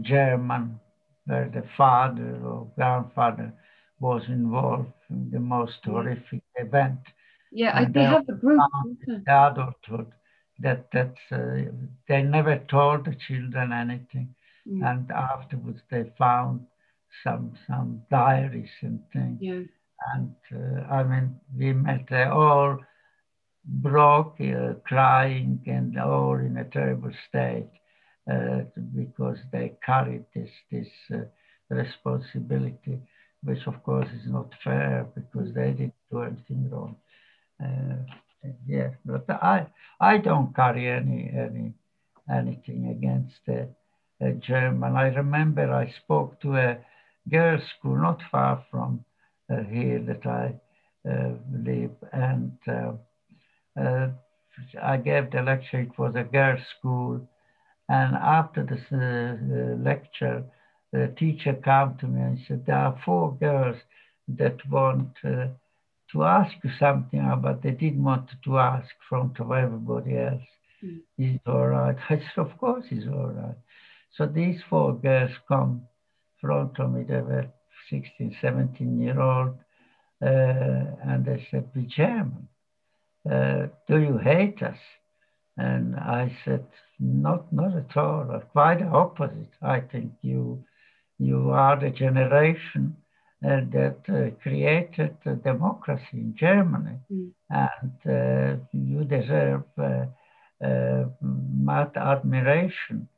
German, 0.00 0.80
where 1.26 1.48
the 1.48 1.64
father 1.76 2.40
or 2.44 2.70
grandfather 2.74 3.52
was 4.00 4.22
involved 4.28 4.92
in 5.10 5.30
the 5.30 5.40
most 5.40 5.78
horrific 5.84 6.42
event. 6.56 6.98
Yeah, 7.52 7.78
I, 7.78 7.84
they 7.84 8.02
have 8.02 8.28
a 8.28 8.32
group. 8.32 8.60
The 9.06 9.22
adulthood 9.28 10.12
that 10.60 10.90
that 10.92 11.14
uh, 11.30 11.70
they 12.08 12.22
never 12.22 12.58
told 12.68 13.04
the 13.04 13.16
children 13.26 13.72
anything, 13.72 14.34
mm. 14.68 14.84
and 14.84 15.10
afterwards 15.10 15.80
they 15.90 16.12
found 16.18 16.66
some 17.22 17.56
some 17.66 18.02
diaries 18.10 18.70
and 18.82 19.00
things. 19.12 19.38
Yeah. 19.40 19.62
And 20.14 20.34
uh, 20.52 20.92
I 20.92 21.02
mean, 21.04 21.36
we 21.56 21.72
met 21.72 22.06
uh, 22.10 22.30
all 22.30 22.78
broke, 23.64 24.36
uh, 24.40 24.74
crying, 24.84 25.62
and 25.66 25.98
all 25.98 26.36
in 26.36 26.56
a 26.58 26.64
terrible 26.64 27.12
state. 27.28 27.70
Uh, 28.30 28.62
because 28.96 29.36
they 29.52 29.72
carried 29.84 30.24
this 30.34 30.48
this 30.72 30.88
uh, 31.12 31.18
responsibility, 31.68 32.98
which 33.42 33.66
of 33.66 33.82
course 33.82 34.08
is 34.18 34.26
not 34.26 34.50
fair 34.64 35.06
because 35.14 35.52
they 35.54 35.72
didn't 35.72 35.92
do 36.10 36.22
anything 36.22 36.70
wrong. 36.70 36.96
Uh, 37.62 37.96
yeah, 38.66 38.90
but 39.04 39.28
I 39.28 39.66
I 40.00 40.16
don't 40.18 40.54
carry 40.56 40.88
any 40.88 41.30
any 41.36 41.74
anything 42.30 42.88
against 42.88 43.34
the 43.46 43.68
uh, 44.22 44.30
German. 44.40 44.96
I 44.96 45.08
remember 45.08 45.70
I 45.70 45.92
spoke 46.04 46.40
to 46.40 46.56
a 46.56 46.78
girls' 47.30 47.62
school 47.78 47.96
not 47.96 48.22
far 48.30 48.64
from 48.70 49.04
uh, 49.50 49.62
here 49.64 50.00
that 50.00 50.24
I 50.26 50.54
uh, 51.10 51.34
live, 51.52 51.92
and 52.12 52.58
I 54.82 54.96
gave 54.96 55.30
the 55.30 55.42
lecture. 55.42 55.80
It 55.80 55.98
was 55.98 56.14
a 56.16 56.24
girls' 56.24 56.66
school, 56.78 57.28
and 57.88 58.14
after 58.16 58.64
this 58.64 58.80
uh, 58.92 59.76
lecture, 59.82 60.44
the 60.92 61.14
teacher 61.18 61.54
came 61.54 61.96
to 61.98 62.06
me 62.06 62.22
and 62.22 62.38
said, 62.46 62.64
there 62.66 62.76
are 62.76 63.00
four 63.04 63.36
girls 63.36 63.76
that 64.28 64.56
want 64.70 65.10
uh, 65.24 65.48
to 66.12 66.22
ask 66.22 66.52
you 66.62 66.70
something, 66.78 67.40
but 67.42 67.62
they 67.62 67.72
didn't 67.72 68.04
want 68.04 68.30
to 68.44 68.58
ask 68.58 68.88
front 69.08 69.38
of 69.40 69.50
everybody 69.50 70.16
else. 70.16 70.42
Mm. 70.82 70.98
Is 71.18 71.34
it 71.36 71.40
all 71.46 71.66
right? 71.66 71.96
I 72.08 72.16
said, 72.16 72.38
of 72.38 72.56
course 72.58 72.84
it's 72.90 73.06
all 73.06 73.32
right. 73.34 73.56
So 74.16 74.26
these 74.26 74.60
four 74.70 74.94
girls 74.94 75.32
come 75.48 75.82
front 76.40 76.78
of 76.78 76.92
me. 76.92 77.02
They 77.02 77.20
were 77.20 77.46
16, 77.90 78.36
17 78.40 79.00
year 79.00 79.20
old. 79.20 79.56
Uh, 80.22 80.94
and 81.04 81.24
they 81.24 81.46
said, 81.50 81.68
we 81.74 81.82
German. 81.86 82.48
Uh, 83.28 83.66
do 83.88 83.98
you 83.98 84.18
hate 84.18 84.62
us? 84.62 84.78
And 85.56 85.96
I 85.96 86.36
said, 86.44 86.64
not, 87.04 87.52
not 87.52 87.76
at 87.76 87.96
all. 87.96 88.42
Quite 88.52 88.78
the 88.80 88.86
opposite. 88.86 89.52
I 89.62 89.80
think 89.80 90.12
you, 90.22 90.64
you 91.18 91.50
are 91.50 91.78
the 91.78 91.90
generation 91.90 92.96
uh, 93.44 93.60
that 93.72 93.98
uh, 94.08 94.30
created 94.42 95.16
democracy 95.44 96.14
in 96.14 96.34
Germany, 96.34 96.96
mm. 97.12 97.30
and 97.50 97.92
uh, 98.06 98.56
you 98.72 99.04
deserve 99.04 99.64
uh, 99.78 100.06
uh, 100.64 101.04
much 101.20 101.94
admiration. 101.96 103.08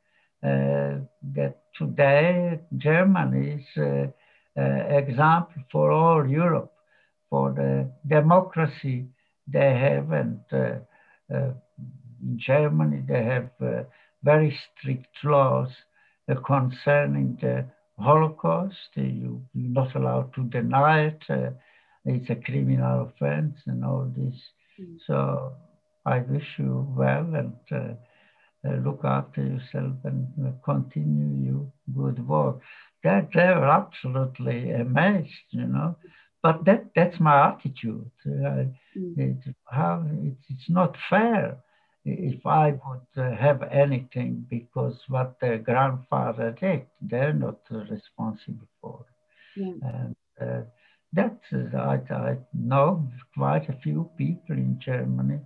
Uh, 0.43 0.99
that 1.33 1.57
today 1.75 2.59
Germany 2.77 3.65
is 3.75 4.13
an 4.55 4.95
example 4.95 5.63
for 5.71 5.91
all 5.91 6.27
Europe 6.27 6.71
for 7.29 7.51
the 7.53 7.89
democracy 8.07 9.07
they 9.47 9.73
have 9.73 10.11
and 10.11 10.39
in 12.21 12.39
Germany, 12.39 13.03
they 13.07 13.23
have 13.23 13.49
uh, 13.61 13.83
very 14.23 14.57
strict 14.79 15.07
laws 15.23 15.69
uh, 16.29 16.35
concerning 16.45 17.37
the 17.41 17.65
Holocaust. 17.99 18.75
You, 18.95 19.41
are 19.55 19.59
not 19.59 19.95
allowed 19.95 20.33
to 20.35 20.43
deny 20.43 21.07
it. 21.07 21.23
Uh, 21.29 21.51
it's 22.05 22.29
a 22.29 22.35
criminal 22.35 23.09
offense 23.09 23.55
and 23.65 23.83
all 23.83 24.11
this. 24.15 24.35
Mm. 24.79 24.97
So 25.05 25.53
I 26.05 26.19
wish 26.19 26.47
you 26.57 26.87
well 26.97 27.27
and 27.35 27.53
uh, 27.71 28.67
uh, 28.67 28.75
look 28.77 29.01
after 29.03 29.41
yourself 29.41 29.93
and 30.03 30.27
uh, 30.45 30.51
continue 30.63 31.51
your 31.51 31.71
good 31.95 32.27
work. 32.27 32.59
That 33.03 33.29
they 33.33 33.41
were 33.41 33.69
absolutely 33.69 34.71
amazed, 34.71 35.47
you 35.51 35.67
know. 35.67 35.95
But 36.41 36.65
that 36.65 36.85
that's 36.95 37.19
my 37.19 37.49
attitude. 37.49 38.09
Mm. 38.25 38.73
It, 38.95 39.55
how, 39.65 40.05
it, 40.23 40.37
it's 40.49 40.69
not 40.69 40.95
fair 41.09 41.57
if 42.07 42.45
I 42.45 42.71
would 42.71 43.07
uh, 43.17 43.35
have 43.35 43.63
anything 43.63 44.45
because 44.49 44.97
what 45.09 45.39
their 45.41 45.57
grandfather 45.57 46.55
did, 46.59 46.85
they're 47.01 47.33
not 47.33 47.59
responsible 47.69 48.67
for. 48.81 49.05
Yeah. 49.55 49.73
And 49.83 50.15
uh, 50.41 50.61
that's, 51.11 51.43
I, 51.53 51.99
I 52.09 52.37
know 52.53 53.07
quite 53.35 53.69
a 53.69 53.79
few 53.83 54.09
people 54.17 54.55
in 54.55 54.79
Germany 54.79 55.39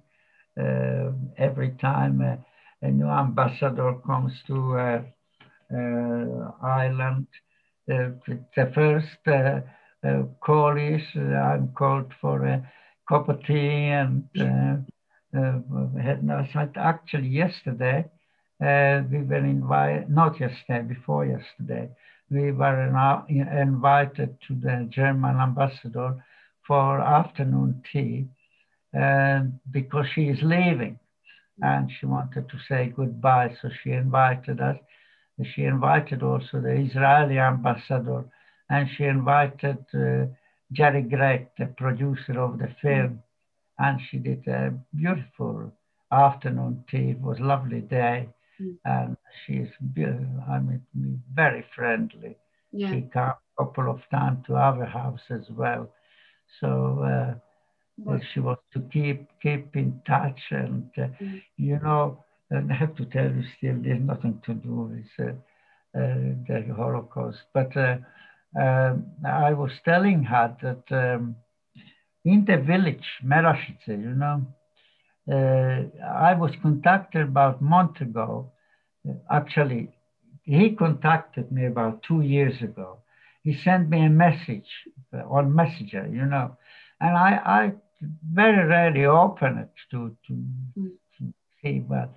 uh, 0.60 1.12
every 1.38 1.72
time 1.82 2.22
a, 2.22 2.38
a, 2.82 2.92
new 2.92 3.08
ambassador 3.08 3.96
comes 4.06 4.34
to 4.48 4.78
uh, 4.78 5.02
Ireland. 6.62 7.28
the 7.88 8.72
first 8.76 9.08
call 10.42 10.78
is 10.78 11.02
I'm 11.16 11.72
called 11.74 12.12
for 12.20 12.46
a 12.46 12.72
cup 13.08 13.30
of 13.30 13.44
tea 13.46 13.88
and 13.88 14.26
had 15.34 16.24
no, 16.24 16.46
actually 16.76 17.28
yesterday 17.28 18.06
uh, 18.62 19.02
we 19.12 19.24
were 19.24 19.46
invited, 19.46 20.10
not 20.10 20.40
yesterday, 20.40 20.82
before 20.88 21.26
yesterday, 21.26 21.90
we 22.30 22.52
were 22.52 23.26
invited 23.28 24.38
to 24.48 24.56
the 24.56 24.88
German 24.90 25.38
ambassador 25.38 26.24
for 26.68 27.02
afternoon 27.02 27.82
tea 27.92 28.28
uh, 28.98 29.42
because 29.72 30.06
she 30.14 30.26
is 30.26 30.40
leaving 30.44 31.00
and 31.62 31.92
she 31.92 32.06
wanted 32.06 32.48
to 32.50 32.58
say 32.70 32.94
goodbye. 32.96 33.56
So 33.62 33.70
she 33.84 33.92
invited 33.92 34.62
us. 34.62 34.78
She 35.56 35.64
invited 35.64 36.22
also 36.22 36.62
the 36.62 36.74
Israeli 36.74 37.40
ambassador 37.40 38.26
and 38.70 38.88
she 38.96 39.06
invited 39.06 39.80
uh, 39.94 40.28
Gerry 40.72 41.02
Gregg, 41.02 41.48
the 41.58 41.66
producer 41.66 42.40
of 42.40 42.60
the 42.60 42.74
film. 42.82 43.24
And 43.82 44.00
she 44.10 44.18
did 44.18 44.48
a 44.48 44.74
beautiful 44.96 45.72
afternoon 46.12 46.84
tea. 46.90 47.12
It 47.12 47.22
was 47.22 47.40
a 47.40 47.44
lovely 47.44 47.82
day. 47.82 48.30
Mm. 48.62 48.78
And 48.86 49.18
she's, 49.46 49.70
I 50.48 50.60
mean, 50.60 50.82
very 51.34 51.66
friendly. 51.76 52.36
Yeah. 52.72 52.90
She 52.90 53.02
came 53.02 53.24
a 53.24 53.38
couple 53.58 53.90
of 53.90 54.02
times 54.12 54.46
to 54.48 54.56
our 54.56 54.86
house 54.86 55.22
as 55.30 55.50
well. 55.50 55.90
So 56.60 57.38
uh, 58.08 58.20
she 58.34 58.40
wants 58.40 58.64
to 58.74 58.82
keep 58.92 59.28
keep 59.42 59.76
in 59.76 60.02
touch, 60.06 60.40
and 60.52 60.90
uh, 60.98 61.08
mm. 61.22 61.42
you 61.58 61.80
know, 61.82 62.24
and 62.50 62.72
I 62.72 62.76
have 62.76 62.96
to 62.96 63.06
tell 63.06 63.32
you, 63.32 63.44
still, 63.58 63.78
there's 63.82 64.02
nothing 64.02 64.42
to 64.46 64.54
do 64.54 64.92
with 64.92 65.28
uh, 65.28 65.32
uh 65.98 66.36
the 66.48 66.74
Holocaust. 66.76 67.40
But 67.54 67.76
uh, 67.78 67.98
um, 68.60 69.06
I 69.26 69.54
was 69.54 69.72
telling 69.86 70.24
her 70.24 70.56
that 70.62 71.16
um, 71.16 71.36
in 72.24 72.46
the 72.46 72.58
village, 72.58 73.06
Merashice, 73.24 73.88
you 73.88 74.16
know, 74.16 74.46
uh, 75.32 75.84
I 76.06 76.34
was 76.34 76.52
contacted 76.62 77.24
about 77.24 77.62
a 77.62 77.64
month 77.64 78.02
ago. 78.02 78.52
Actually, 79.30 79.90
he 80.44 80.76
contacted 80.76 81.52
me 81.52 81.66
about 81.66 82.04
two 82.04 82.22
years 82.22 82.62
ago. 82.62 82.98
He 83.44 83.58
sent 83.64 83.90
me 83.90 84.06
a 84.06 84.10
message 84.10 84.70
on 85.14 85.56
Messenger, 85.56 86.10
you 86.12 86.26
know, 86.26 86.58
and 87.00 87.18
I, 87.18 87.42
I 87.46 87.72
very 88.32 88.68
rarely 88.68 89.06
open 89.06 89.58
it 89.58 89.70
to, 89.92 90.16
to, 90.28 90.34
mm. 90.34 90.92
to 91.18 91.34
see, 91.62 91.80
but, 91.80 92.14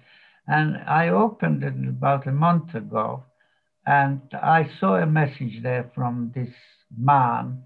and 0.47 0.77
I 0.87 1.09
opened 1.09 1.63
it 1.63 1.75
about 1.89 2.27
a 2.27 2.33
month 2.33 2.75
ago, 2.75 3.25
and 3.87 4.21
I 4.33 4.71
saw 4.81 4.97
a 4.97 5.07
message 5.07 5.63
there 5.63 5.91
from 5.95 6.33
this 6.35 6.53
man, 6.97 7.63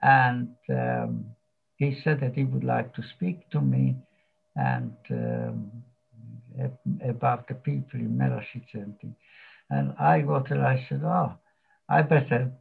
and 0.00 0.54
um, 0.70 1.26
he 1.82 2.00
said 2.02 2.20
that 2.20 2.34
he 2.34 2.44
would 2.44 2.64
like 2.64 2.94
to 2.94 3.02
speak 3.14 3.50
to 3.50 3.60
me 3.60 3.96
and 4.54 4.94
um, 5.10 5.70
about 7.08 7.48
the 7.48 7.54
people 7.54 7.98
in 7.98 8.16
Merashice 8.16 8.74
and 8.74 8.98
things. 9.00 9.16
And 9.70 9.94
I 9.98 10.20
got 10.20 10.50
it, 10.50 10.58
I 10.58 10.86
said, 10.88 11.02
oh, 11.04 11.32
I 11.88 12.02
better 12.02 12.52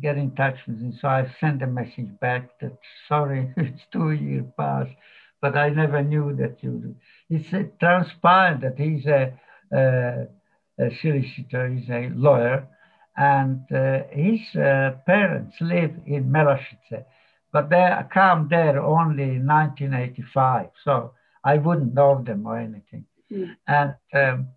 get 0.00 0.16
in 0.16 0.30
touch 0.34 0.56
with 0.66 0.80
him. 0.80 0.96
So 1.00 1.08
I 1.08 1.30
sent 1.40 1.62
a 1.62 1.66
message 1.66 2.18
back 2.20 2.58
that, 2.60 2.78
sorry, 3.08 3.52
it's 3.56 3.82
two 3.92 4.12
years 4.12 4.46
past, 4.56 4.90
but 5.42 5.56
I 5.56 5.70
never 5.70 6.02
knew 6.02 6.34
that 6.36 6.62
you, 6.62 6.94
it's 7.28 7.50
transpired 7.78 8.60
that 8.62 8.78
he's 8.78 9.06
a, 9.06 9.32
a, 9.72 10.26
solicitor, 11.02 11.68
he's 11.68 11.90
a 11.90 12.10
lawyer, 12.14 12.66
and 13.16 13.60
uh, 13.70 14.04
his 14.10 14.40
uh, 14.56 14.92
parents 15.04 15.56
live 15.60 15.92
in 16.06 16.30
Merashice, 16.30 17.04
but 17.52 17.70
they 17.70 17.90
come 18.12 18.48
there 18.48 18.80
only 18.80 19.24
in 19.24 19.46
1985, 19.46 20.70
so 20.84 21.12
I 21.44 21.56
wouldn't 21.56 21.94
know 21.94 22.22
them 22.22 22.46
or 22.46 22.58
anything. 22.58 23.06
Mm. 23.32 23.56
And 23.66 23.94
um, 24.12 24.48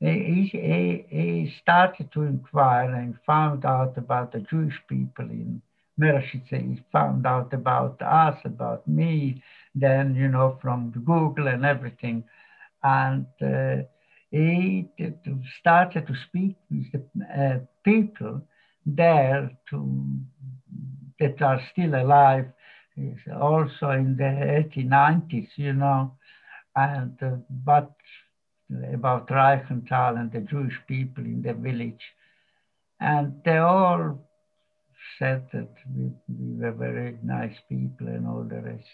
he, 0.00 0.48
he, 0.52 1.04
he 1.08 1.54
started 1.62 2.12
to 2.12 2.22
inquire 2.22 2.94
and 2.94 3.16
found 3.24 3.64
out 3.64 3.96
about 3.96 4.32
the 4.32 4.40
Jewish 4.40 4.78
people 4.88 5.24
in 5.30 5.62
Merashice. 5.98 6.48
He 6.50 6.82
found 6.92 7.26
out 7.26 7.52
about 7.54 8.00
us, 8.02 8.38
about 8.44 8.86
me, 8.86 9.42
then, 9.74 10.14
you 10.14 10.28
know, 10.28 10.58
from 10.60 10.90
Google 10.90 11.48
and 11.48 11.64
everything. 11.64 12.24
And 12.82 13.26
uh, 13.40 13.84
he 14.30 14.88
started 15.60 16.06
to 16.06 16.14
speak 16.28 16.56
with 16.70 16.92
the 16.92 17.24
uh, 17.24 17.58
people 17.84 18.42
there 18.84 19.50
to, 19.70 20.20
that 21.20 21.40
are 21.42 21.60
still 21.72 21.94
alive, 21.94 22.46
is 22.96 23.18
also 23.40 23.90
in 23.90 24.16
the 24.16 24.24
1890s, 24.24 25.48
you 25.56 25.72
know. 25.72 26.12
And, 26.74 27.16
uh, 27.22 27.36
but 27.50 27.90
about 28.92 29.28
Reichental 29.28 30.18
and 30.18 30.32
the 30.32 30.40
Jewish 30.40 30.78
people 30.86 31.24
in 31.24 31.42
the 31.42 31.54
village. 31.54 32.02
And 33.00 33.40
they 33.44 33.58
all 33.58 34.18
said 35.18 35.46
that 35.52 35.68
we, 35.94 36.10
we 36.28 36.60
were 36.60 36.72
very 36.72 37.18
nice 37.22 37.56
people 37.68 38.08
and 38.08 38.26
all 38.26 38.42
the 38.42 38.60
rest. 38.60 38.84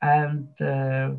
And 0.00 0.48
uh, 0.60 1.16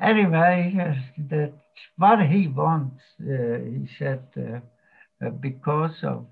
anyway, 0.00 0.74
uh, 0.80 0.94
that 1.28 1.52
what 1.96 2.20
he 2.26 2.48
wants, 2.48 3.00
uh, 3.20 3.58
he 3.64 3.88
said, 3.98 4.22
uh, 4.36 4.60
uh, 5.24 5.30
because 5.30 5.96
of 6.02 6.26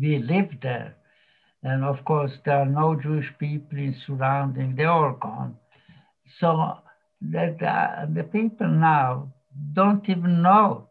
we 0.00 0.18
live 0.18 0.50
there, 0.62 0.94
and 1.62 1.84
of 1.84 2.04
course 2.04 2.32
there 2.44 2.60
are 2.60 2.66
no 2.66 2.98
Jewish 3.00 3.32
people 3.38 3.78
in 3.78 3.96
surrounding; 4.06 4.76
they're 4.76 4.90
all 4.90 5.16
gone. 5.20 5.56
So 6.40 6.78
that 7.30 7.62
uh, 7.62 8.06
the 8.12 8.24
people 8.24 8.68
now 8.68 9.32
don't 9.74 10.08
even 10.08 10.42
know 10.42 10.88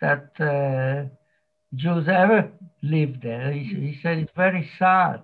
that 0.00 0.30
uh, 0.40 1.08
Jews 1.74 2.08
ever 2.08 2.50
lived 2.82 3.22
there. 3.22 3.52
He, 3.52 3.64
he, 3.64 3.98
said 4.02 4.18
it's 4.18 4.32
very 4.36 4.68
sad 4.78 5.22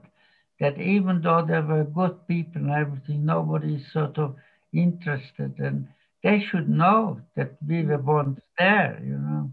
that 0.61 0.81
even 0.81 1.21
though 1.23 1.45
there 1.47 1.63
were 1.63 1.85
good 1.85 2.27
people 2.27 2.63
and 2.63 2.71
everything, 2.71 3.25
nobody 3.27 3.75
is 3.75 3.93
sort 3.93 4.19
of 4.19 4.37
interested, 4.73 5.59
and 5.59 5.89
they 6.23 6.41
should 6.41 6.69
know 6.69 7.21
that 7.37 7.57
we 7.67 7.85
were 7.85 7.99
born 7.99 8.41
there, 8.59 9.01
you 9.05 9.19
know. 9.19 9.51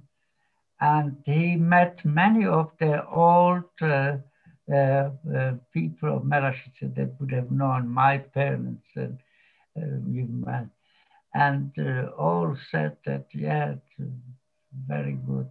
And 0.84 1.16
he 1.26 1.56
met 1.56 2.04
many 2.04 2.46
of 2.46 2.72
the 2.78 3.08
old 3.08 3.72
uh, 3.82 4.18
uh, 4.72 5.10
uh 5.38 5.54
people 5.74 6.18
of 6.18 6.24
Merashice 6.24 6.96
that 6.96 7.12
would 7.20 7.32
have 7.32 7.52
known 7.52 7.88
my 7.88 8.18
parents 8.18 8.88
and 8.96 9.18
uh, 9.78 10.64
and 11.34 11.72
uh, 11.80 12.10
all 12.18 12.56
said 12.72 12.98
that, 13.06 13.26
yeah, 13.34 13.76
very 14.88 15.18
good. 15.26 15.50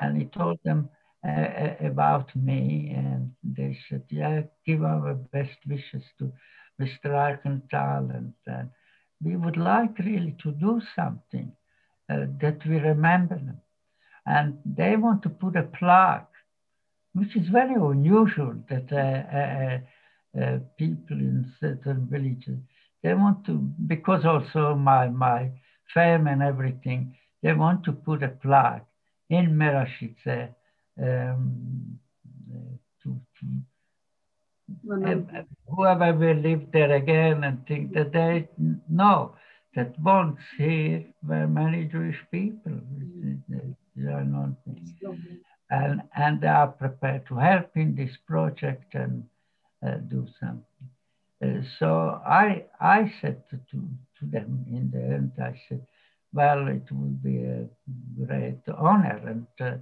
And 0.00 0.16
he 0.18 0.24
told 0.26 0.58
them 0.64 0.88
uh, 1.26 1.74
about 1.80 2.34
me, 2.34 2.92
and 2.96 3.32
they 3.42 3.78
said, 3.88 4.02
yeah, 4.08 4.42
give 4.66 4.82
our 4.82 5.14
best 5.14 5.58
wishes 5.68 6.02
to 6.18 6.32
Mr. 6.80 7.06
Reichental, 7.06 8.14
and 8.14 8.34
uh, 8.50 8.64
we 9.22 9.36
would 9.36 9.56
like 9.56 9.96
really 10.00 10.36
to 10.42 10.50
do 10.52 10.80
something 10.96 11.52
uh, 12.10 12.26
that 12.40 12.58
we 12.66 12.78
remember 12.78 13.36
them. 13.36 13.60
And 14.26 14.58
they 14.64 14.96
want 14.96 15.22
to 15.22 15.28
put 15.28 15.56
a 15.56 15.62
plaque, 15.62 16.30
which 17.14 17.36
is 17.36 17.48
very 17.48 17.74
unusual 17.74 18.54
that 18.68 18.90
uh, 18.92 20.40
uh, 20.40 20.58
people 20.78 21.18
in 21.18 21.52
certain 21.60 22.08
villages 22.10 22.58
they 23.04 23.12
want 23.12 23.44
to, 23.44 23.58
because 23.86 24.24
also 24.24 24.74
my, 24.74 25.08
my 25.08 25.50
fame 25.92 26.26
and 26.26 26.42
everything, 26.42 27.14
they 27.42 27.52
want 27.52 27.84
to 27.84 27.92
put 27.92 28.22
a 28.22 28.28
plaque 28.28 28.86
in 29.28 29.50
Merashice 29.58 30.48
um, 30.98 31.98
to, 33.02 33.20
to 33.40 33.46
whoever 35.68 36.14
will 36.14 36.36
live 36.36 36.62
there 36.72 36.92
again 36.92 37.44
and 37.44 37.66
think 37.66 37.92
that 37.92 38.12
they 38.12 38.48
know 38.88 39.34
that 39.76 39.98
once 40.00 40.38
here 40.56 41.04
were 41.26 41.46
many 41.46 41.84
Jewish 41.84 42.18
people. 42.30 42.80
They 44.04 44.12
are 44.12 44.24
not, 44.24 44.50
and, 45.70 46.02
and 46.16 46.40
they 46.40 46.46
are 46.48 46.68
prepared 46.68 47.26
to 47.28 47.36
help 47.36 47.70
in 47.76 47.94
this 47.94 48.16
project 48.26 48.94
and 48.94 49.24
uh, 49.86 49.96
do 50.08 50.26
something. 50.40 50.64
Uh, 51.42 51.62
so 51.78 52.20
I, 52.26 52.64
I 52.80 53.12
said 53.20 53.42
to, 53.50 53.56
to 53.70 54.26
them 54.26 54.64
in 54.70 54.90
the 54.92 55.02
end, 55.02 55.32
I 55.38 55.60
said, 55.68 55.86
well, 56.32 56.68
it 56.68 56.90
will 56.90 57.16
be 57.22 57.44
a 57.44 57.66
great 58.26 58.60
honor. 58.76 59.20
And 59.26 59.46
uh, 59.60 59.78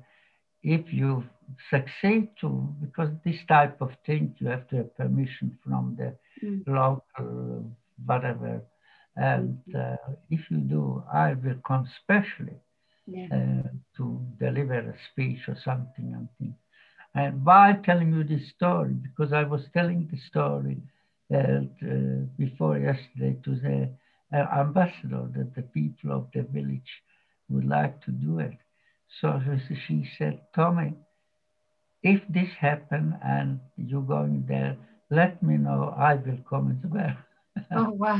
if 0.63 0.93
you 0.93 1.25
succeed 1.71 2.31
to, 2.41 2.69
because 2.81 3.11
this 3.25 3.41
type 3.49 3.81
of 3.81 3.91
thing, 4.07 4.35
you 4.39 4.49
have 4.49 4.69
to 4.69 4.77
have 4.77 4.97
permission 4.97 5.59
from 5.65 5.97
the 5.99 6.15
mm. 6.45 6.63
local 6.67 7.65
whatever. 8.05 8.63
And 9.17 9.59
uh, 9.77 9.97
if 10.31 10.41
you 10.51 10.59
do, 10.59 11.03
I 11.13 11.35
will 11.35 11.61
come 11.67 11.89
specially 12.03 12.57
Yeah. 13.07 13.29
uh, 13.33 13.69
to 13.97 14.21
deliver 14.39 14.79
a 14.79 14.95
speech 15.13 15.41
or 15.49 15.57
something. 15.65 16.13
And, 16.15 16.29
thing. 16.39 16.55
and 17.15 17.45
why 17.45 17.79
telling 17.85 18.13
you 18.13 18.25
this 18.25 18.49
story? 18.57 18.95
Because 18.95 19.33
I 19.33 19.45
was 19.45 19.63
telling 19.73 20.09
the 20.11 20.19
story 20.31 20.79
uh, 21.33 21.37
uh, 21.39 22.25
before 22.39 22.79
yesterday 22.79 23.37
to 23.45 23.55
the 23.57 23.89
uh, 24.37 24.61
ambassador 24.61 25.29
that 25.37 25.55
the 25.55 25.63
people 25.63 26.13
of 26.13 26.27
the 26.35 26.43
village 26.43 26.93
would 27.49 27.65
like 27.65 28.01
to 28.05 28.11
do 28.13 28.39
it. 28.39 28.57
So 29.21 29.41
she 29.87 30.09
said, 30.19 30.41
Tomi, 30.55 30.95
if 32.03 32.21
this 32.29 32.49
happen 32.61 33.17
and 33.25 33.61
you're 33.77 34.03
going 34.03 34.45
there, 34.47 34.77
let 35.11 35.43
me 35.43 35.57
know. 35.57 35.95
I 35.97 36.15
will 36.15 36.39
come 36.49 36.71
as 36.83 36.91
well. 36.91 37.17
Oh 37.75 37.91
wow. 37.91 38.19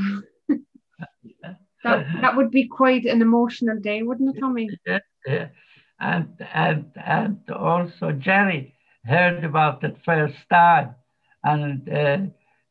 that, 1.83 2.05
that 2.21 2.35
would 2.35 2.51
be 2.51 2.67
quite 2.67 3.05
an 3.05 3.21
emotional 3.21 3.77
day, 3.79 4.01
wouldn't 4.03 4.35
it, 4.35 4.39
Tomi? 4.39 4.75
Yeah, 4.87 4.99
yeah. 5.27 5.47
And 5.99 6.27
and 6.53 6.85
and 7.05 7.37
also 7.51 8.11
Gerry 8.11 8.73
heard 9.05 9.39
about 9.39 9.83
it 9.83 9.95
first 10.05 10.35
time, 10.49 10.89
and 11.43 11.87
uh, 11.89 12.17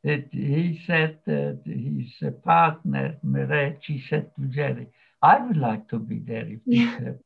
it, 0.03 0.29
he 0.33 0.81
said 0.87 1.19
that 1.27 1.61
his 1.65 2.33
partner 2.45 3.17
Mireille, 3.23 3.77
she 3.83 4.01
said 4.09 4.31
to 4.37 4.43
Gerry, 4.47 4.87
"I 5.23 5.39
would 5.45 5.57
like 5.57 5.89
to 5.91 5.99
be 5.99 6.19
there 6.19 6.47
if 6.47 6.61
this 6.71 6.85
Yeah. 6.85 6.99
happens. 6.99 7.23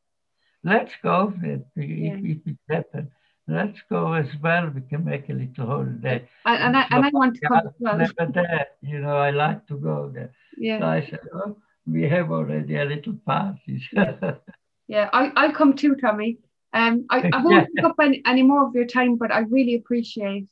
Let's 0.64 0.92
go 1.02 1.32
if, 1.42 1.60
Yeah. 1.76 2.16
if, 2.22 2.38
it 2.46 2.56
happens. 2.68 3.10
Let's 3.48 3.80
go 3.90 4.12
as 4.14 4.28
well. 4.42 4.70
We 4.74 4.82
can 4.82 5.04
make 5.04 5.28
a 5.28 5.32
little 5.34 5.66
holiday." 5.66 6.28
And, 6.44 6.62
and 6.62 6.76
I 6.76 6.86
and 6.90 7.04
I 7.04 7.10
want 7.12 7.34
to 7.36 7.40
come 7.42 7.60
as 7.66 7.74
well. 7.80 7.98
Never 7.98 8.26
there, 8.32 8.66
you 8.82 9.00
know. 9.00 9.16
I 9.16 9.30
like 9.30 9.66
to 9.68 9.76
go 9.76 10.10
there. 10.14 10.30
So 10.78 10.84
Yeah, 10.84 10.86
I 10.86 11.00
said, 11.10 11.20
"Oh, 11.34 11.56
we 11.86 12.08
have 12.08 12.30
already 12.30 12.76
a 12.76 12.84
little 12.84 13.14
party." 13.24 13.82
yeah. 14.88 15.10
I 15.12 15.32
I'll 15.36 15.52
come 15.52 15.74
too, 15.74 15.96
Tomi. 15.96 16.38
Um, 16.72 17.06
I, 17.08 17.30
I 17.32 17.42
won't 17.42 17.68
take 17.74 17.84
up 17.84 17.96
any, 18.00 18.22
any 18.26 18.42
more 18.42 18.66
of 18.66 18.74
your 18.74 18.84
time, 18.84 19.16
but 19.16 19.32
I 19.32 19.40
really 19.40 19.76
appreciate 19.76 20.46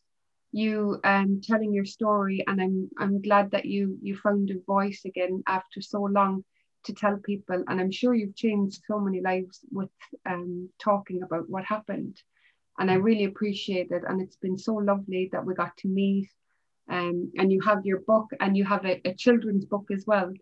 you 0.53 1.01
um 1.03 1.41
telling 1.43 1.75
your 1.75 1.85
story, 1.85 2.45
and 2.47 2.63
I'm 2.63 2.89
I'm 2.99 3.21
glad 3.21 3.51
that 3.51 3.65
you 3.65 3.99
you 4.01 4.17
found 4.17 4.51
a 4.51 4.61
voice 4.67 5.03
again 5.05 5.43
after 5.47 5.81
so 5.81 6.03
long 6.03 6.45
to 6.85 6.95
tell 6.95 7.17
people, 7.17 7.65
and 7.67 7.81
I'm 7.81 7.91
sure 7.91 8.15
you've 8.15 8.37
changed 8.37 8.83
so 8.87 9.01
many 9.01 9.21
lives 9.21 9.61
with 9.73 9.91
um 10.25 10.69
talking 10.79 11.23
about 11.23 11.51
what 11.51 11.65
happened, 11.65 12.23
and 12.79 12.91
I 12.91 12.95
really 12.95 13.25
appreciate 13.25 13.91
it, 13.91 14.05
and 14.09 14.23
it's 14.23 14.37
been 14.37 14.57
so 14.57 14.75
lovely 14.75 15.29
that 15.33 15.45
we 15.45 15.55
got 15.55 15.77
to 15.79 15.89
meet, 15.89 16.31
um, 16.89 17.33
and 17.37 17.53
you 17.53 17.61
have 17.63 17.85
your 17.85 18.01
book, 18.01 18.31
and 18.39 18.57
you 18.57 18.65
have 18.65 18.85
a, 18.87 19.01
a 19.05 19.13
children's 19.15 19.65
book 19.65 19.87
as 19.93 20.05
well. 20.07 20.33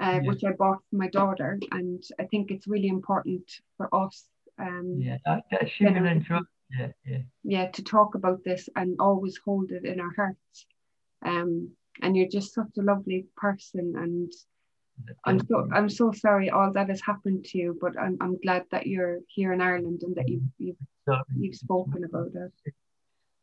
Uh, 0.00 0.18
Yeah. 0.22 0.28
which 0.28 0.44
I 0.44 0.52
bought 0.52 0.80
for 0.88 0.96
my 0.96 1.08
daughter, 1.08 1.58
and 1.72 2.02
I 2.18 2.24
think 2.24 2.50
it's 2.50 2.66
really 2.66 2.88
important 2.88 3.44
for 3.76 3.86
us 3.94 4.26
um, 4.58 4.96
yeah, 4.98 5.18
I, 5.26 5.42
I- 5.52 5.66
she 5.66 5.84
will 5.84 6.06
enjoy. 6.06 6.40
Yeah, 6.78 6.92
yeah. 7.04 7.22
yeah 7.42 7.66
to 7.72 7.82
talk 7.82 8.14
about 8.14 8.44
this 8.44 8.68
and 8.76 8.96
always 9.00 9.36
hold 9.44 9.72
it 9.72 9.84
in 9.84 9.98
our 10.00 10.12
hearts 10.14 10.66
um 11.32 11.50
and 12.02 12.16
you're 12.16 12.28
just 12.38 12.54
such 12.54 12.72
a 12.78 12.82
lovely 12.82 13.26
person 13.36 13.94
and 13.96 14.32
I'm 15.24 15.40
so. 15.48 15.68
I'm 15.72 15.88
so 15.88 16.12
sorry 16.12 16.50
all 16.50 16.72
that 16.72 16.88
has 16.88 17.00
happened 17.00 17.44
to 17.46 17.58
you 17.58 17.78
but 17.80 17.98
I'm, 17.98 18.16
I'm 18.20 18.36
glad 18.40 18.64
that 18.70 18.86
you're 18.86 19.18
here 19.26 19.52
in 19.52 19.60
Ireland 19.60 20.00
and 20.02 20.14
that 20.16 20.28
you've 20.28 20.48
you've, 20.58 20.76
Sorry. 21.08 21.24
you've 21.40 21.56
spoken 21.56 22.04
about 22.04 22.32
it 22.34 22.52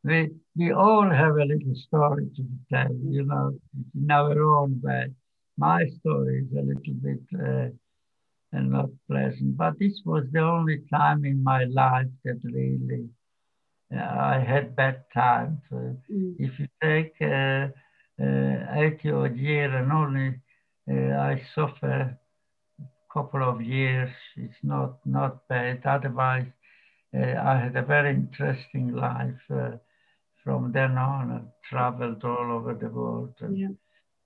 We 0.03 0.29
we 0.55 0.71
all 0.71 1.09
have 1.09 1.35
a 1.37 1.45
little 1.51 1.75
story 1.75 2.27
to 2.37 2.43
tell, 2.71 2.93
you 3.15 3.23
know, 3.25 3.59
in 3.99 4.09
our 4.11 4.39
own 4.59 4.79
way. 4.81 5.11
My 5.57 5.85
story 5.99 6.45
is 6.45 6.51
a 6.57 6.61
little 6.61 6.93
bit 7.07 7.23
uh, 7.39 7.69
and 8.53 8.71
not 8.71 8.89
pleasant, 9.09 9.57
but 9.57 9.77
this 9.79 10.01
was 10.05 10.25
the 10.31 10.41
only 10.41 10.79
time 10.89 11.25
in 11.25 11.43
my 11.43 11.65
life 11.65 12.07
that 12.25 12.39
really 12.43 13.09
uh, 13.95 13.97
I 13.99 14.39
had 14.39 14.75
bad 14.75 15.03
times. 15.13 15.59
Uh, 15.71 15.93
Mm, 16.09 16.35
if 16.39 16.59
you 16.59 16.67
take 16.81 17.13
uh, 17.21 17.67
uh, 18.21 18.81
80 18.83 19.11
odd 19.11 19.37
year 19.37 19.75
and 19.77 19.91
only 19.91 20.39
uh, 20.89 21.17
I 21.19 21.41
suffer 21.55 22.17
a 22.79 23.13
couple 23.13 23.43
of 23.43 23.61
years, 23.61 24.11
it's 24.37 24.61
not, 24.63 24.99
not 25.05 25.47
bad. 25.47 25.85
Otherwise, 25.85 26.47
uh, 27.15 27.35
I 27.51 27.57
had 27.59 27.75
a 27.75 27.83
very 27.83 28.11
interesting 28.11 28.93
life 28.95 29.41
uh, 29.51 29.71
from 30.43 30.71
then 30.71 30.97
on 30.97 31.31
I 31.31 31.41
traveled 31.69 32.23
all 32.23 32.51
over 32.51 32.73
the 32.73 32.89
world 32.89 33.33
and 33.41 33.57
yeah 33.57 33.67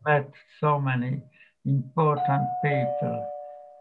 met 0.05 0.29
so 0.59 0.79
many 0.79 1.21
important 1.65 2.47
people. 2.63 3.27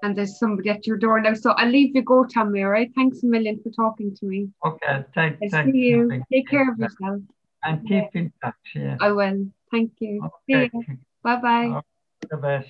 and 0.03 0.17
there's 0.17 0.39
somebody 0.39 0.71
at 0.71 0.87
your 0.87 0.97
door 0.97 1.21
now 1.21 1.35
so 1.35 1.51
I'll 1.53 1.69
leave 1.69 1.95
you 1.95 2.03
go 2.03 2.25
Tomi 2.25 2.63
all 2.65 2.71
right 2.71 2.91
thanks 2.95 3.23
a 3.23 3.27
million 3.27 3.61
for 3.63 3.71
talking 3.71 4.15
to 4.17 4.27
me 4.27 4.49
Okay, 4.65 5.05
thank, 5.15 5.39
I 5.43 5.49
thank 5.49 5.73
see 5.75 5.79
you 5.79 6.09
Thank 6.09 6.25
take 6.33 6.49
care 6.49 6.71
of 6.71 6.79
yourself 6.79 7.21
And 7.65 7.87
keep 7.87 8.09
in 8.15 8.33
touch. 8.43 8.55
Yeah. 8.75 8.97
I 9.01 9.13
will 9.13 9.47
thank 9.71 9.93
you 10.01 10.15
see 10.47 10.57
Okay. 10.57 10.71
you 10.89 10.99
bye 11.23 11.37
bye 11.37 11.67
All 11.77 11.85
the 12.31 12.37
best. 12.37 12.69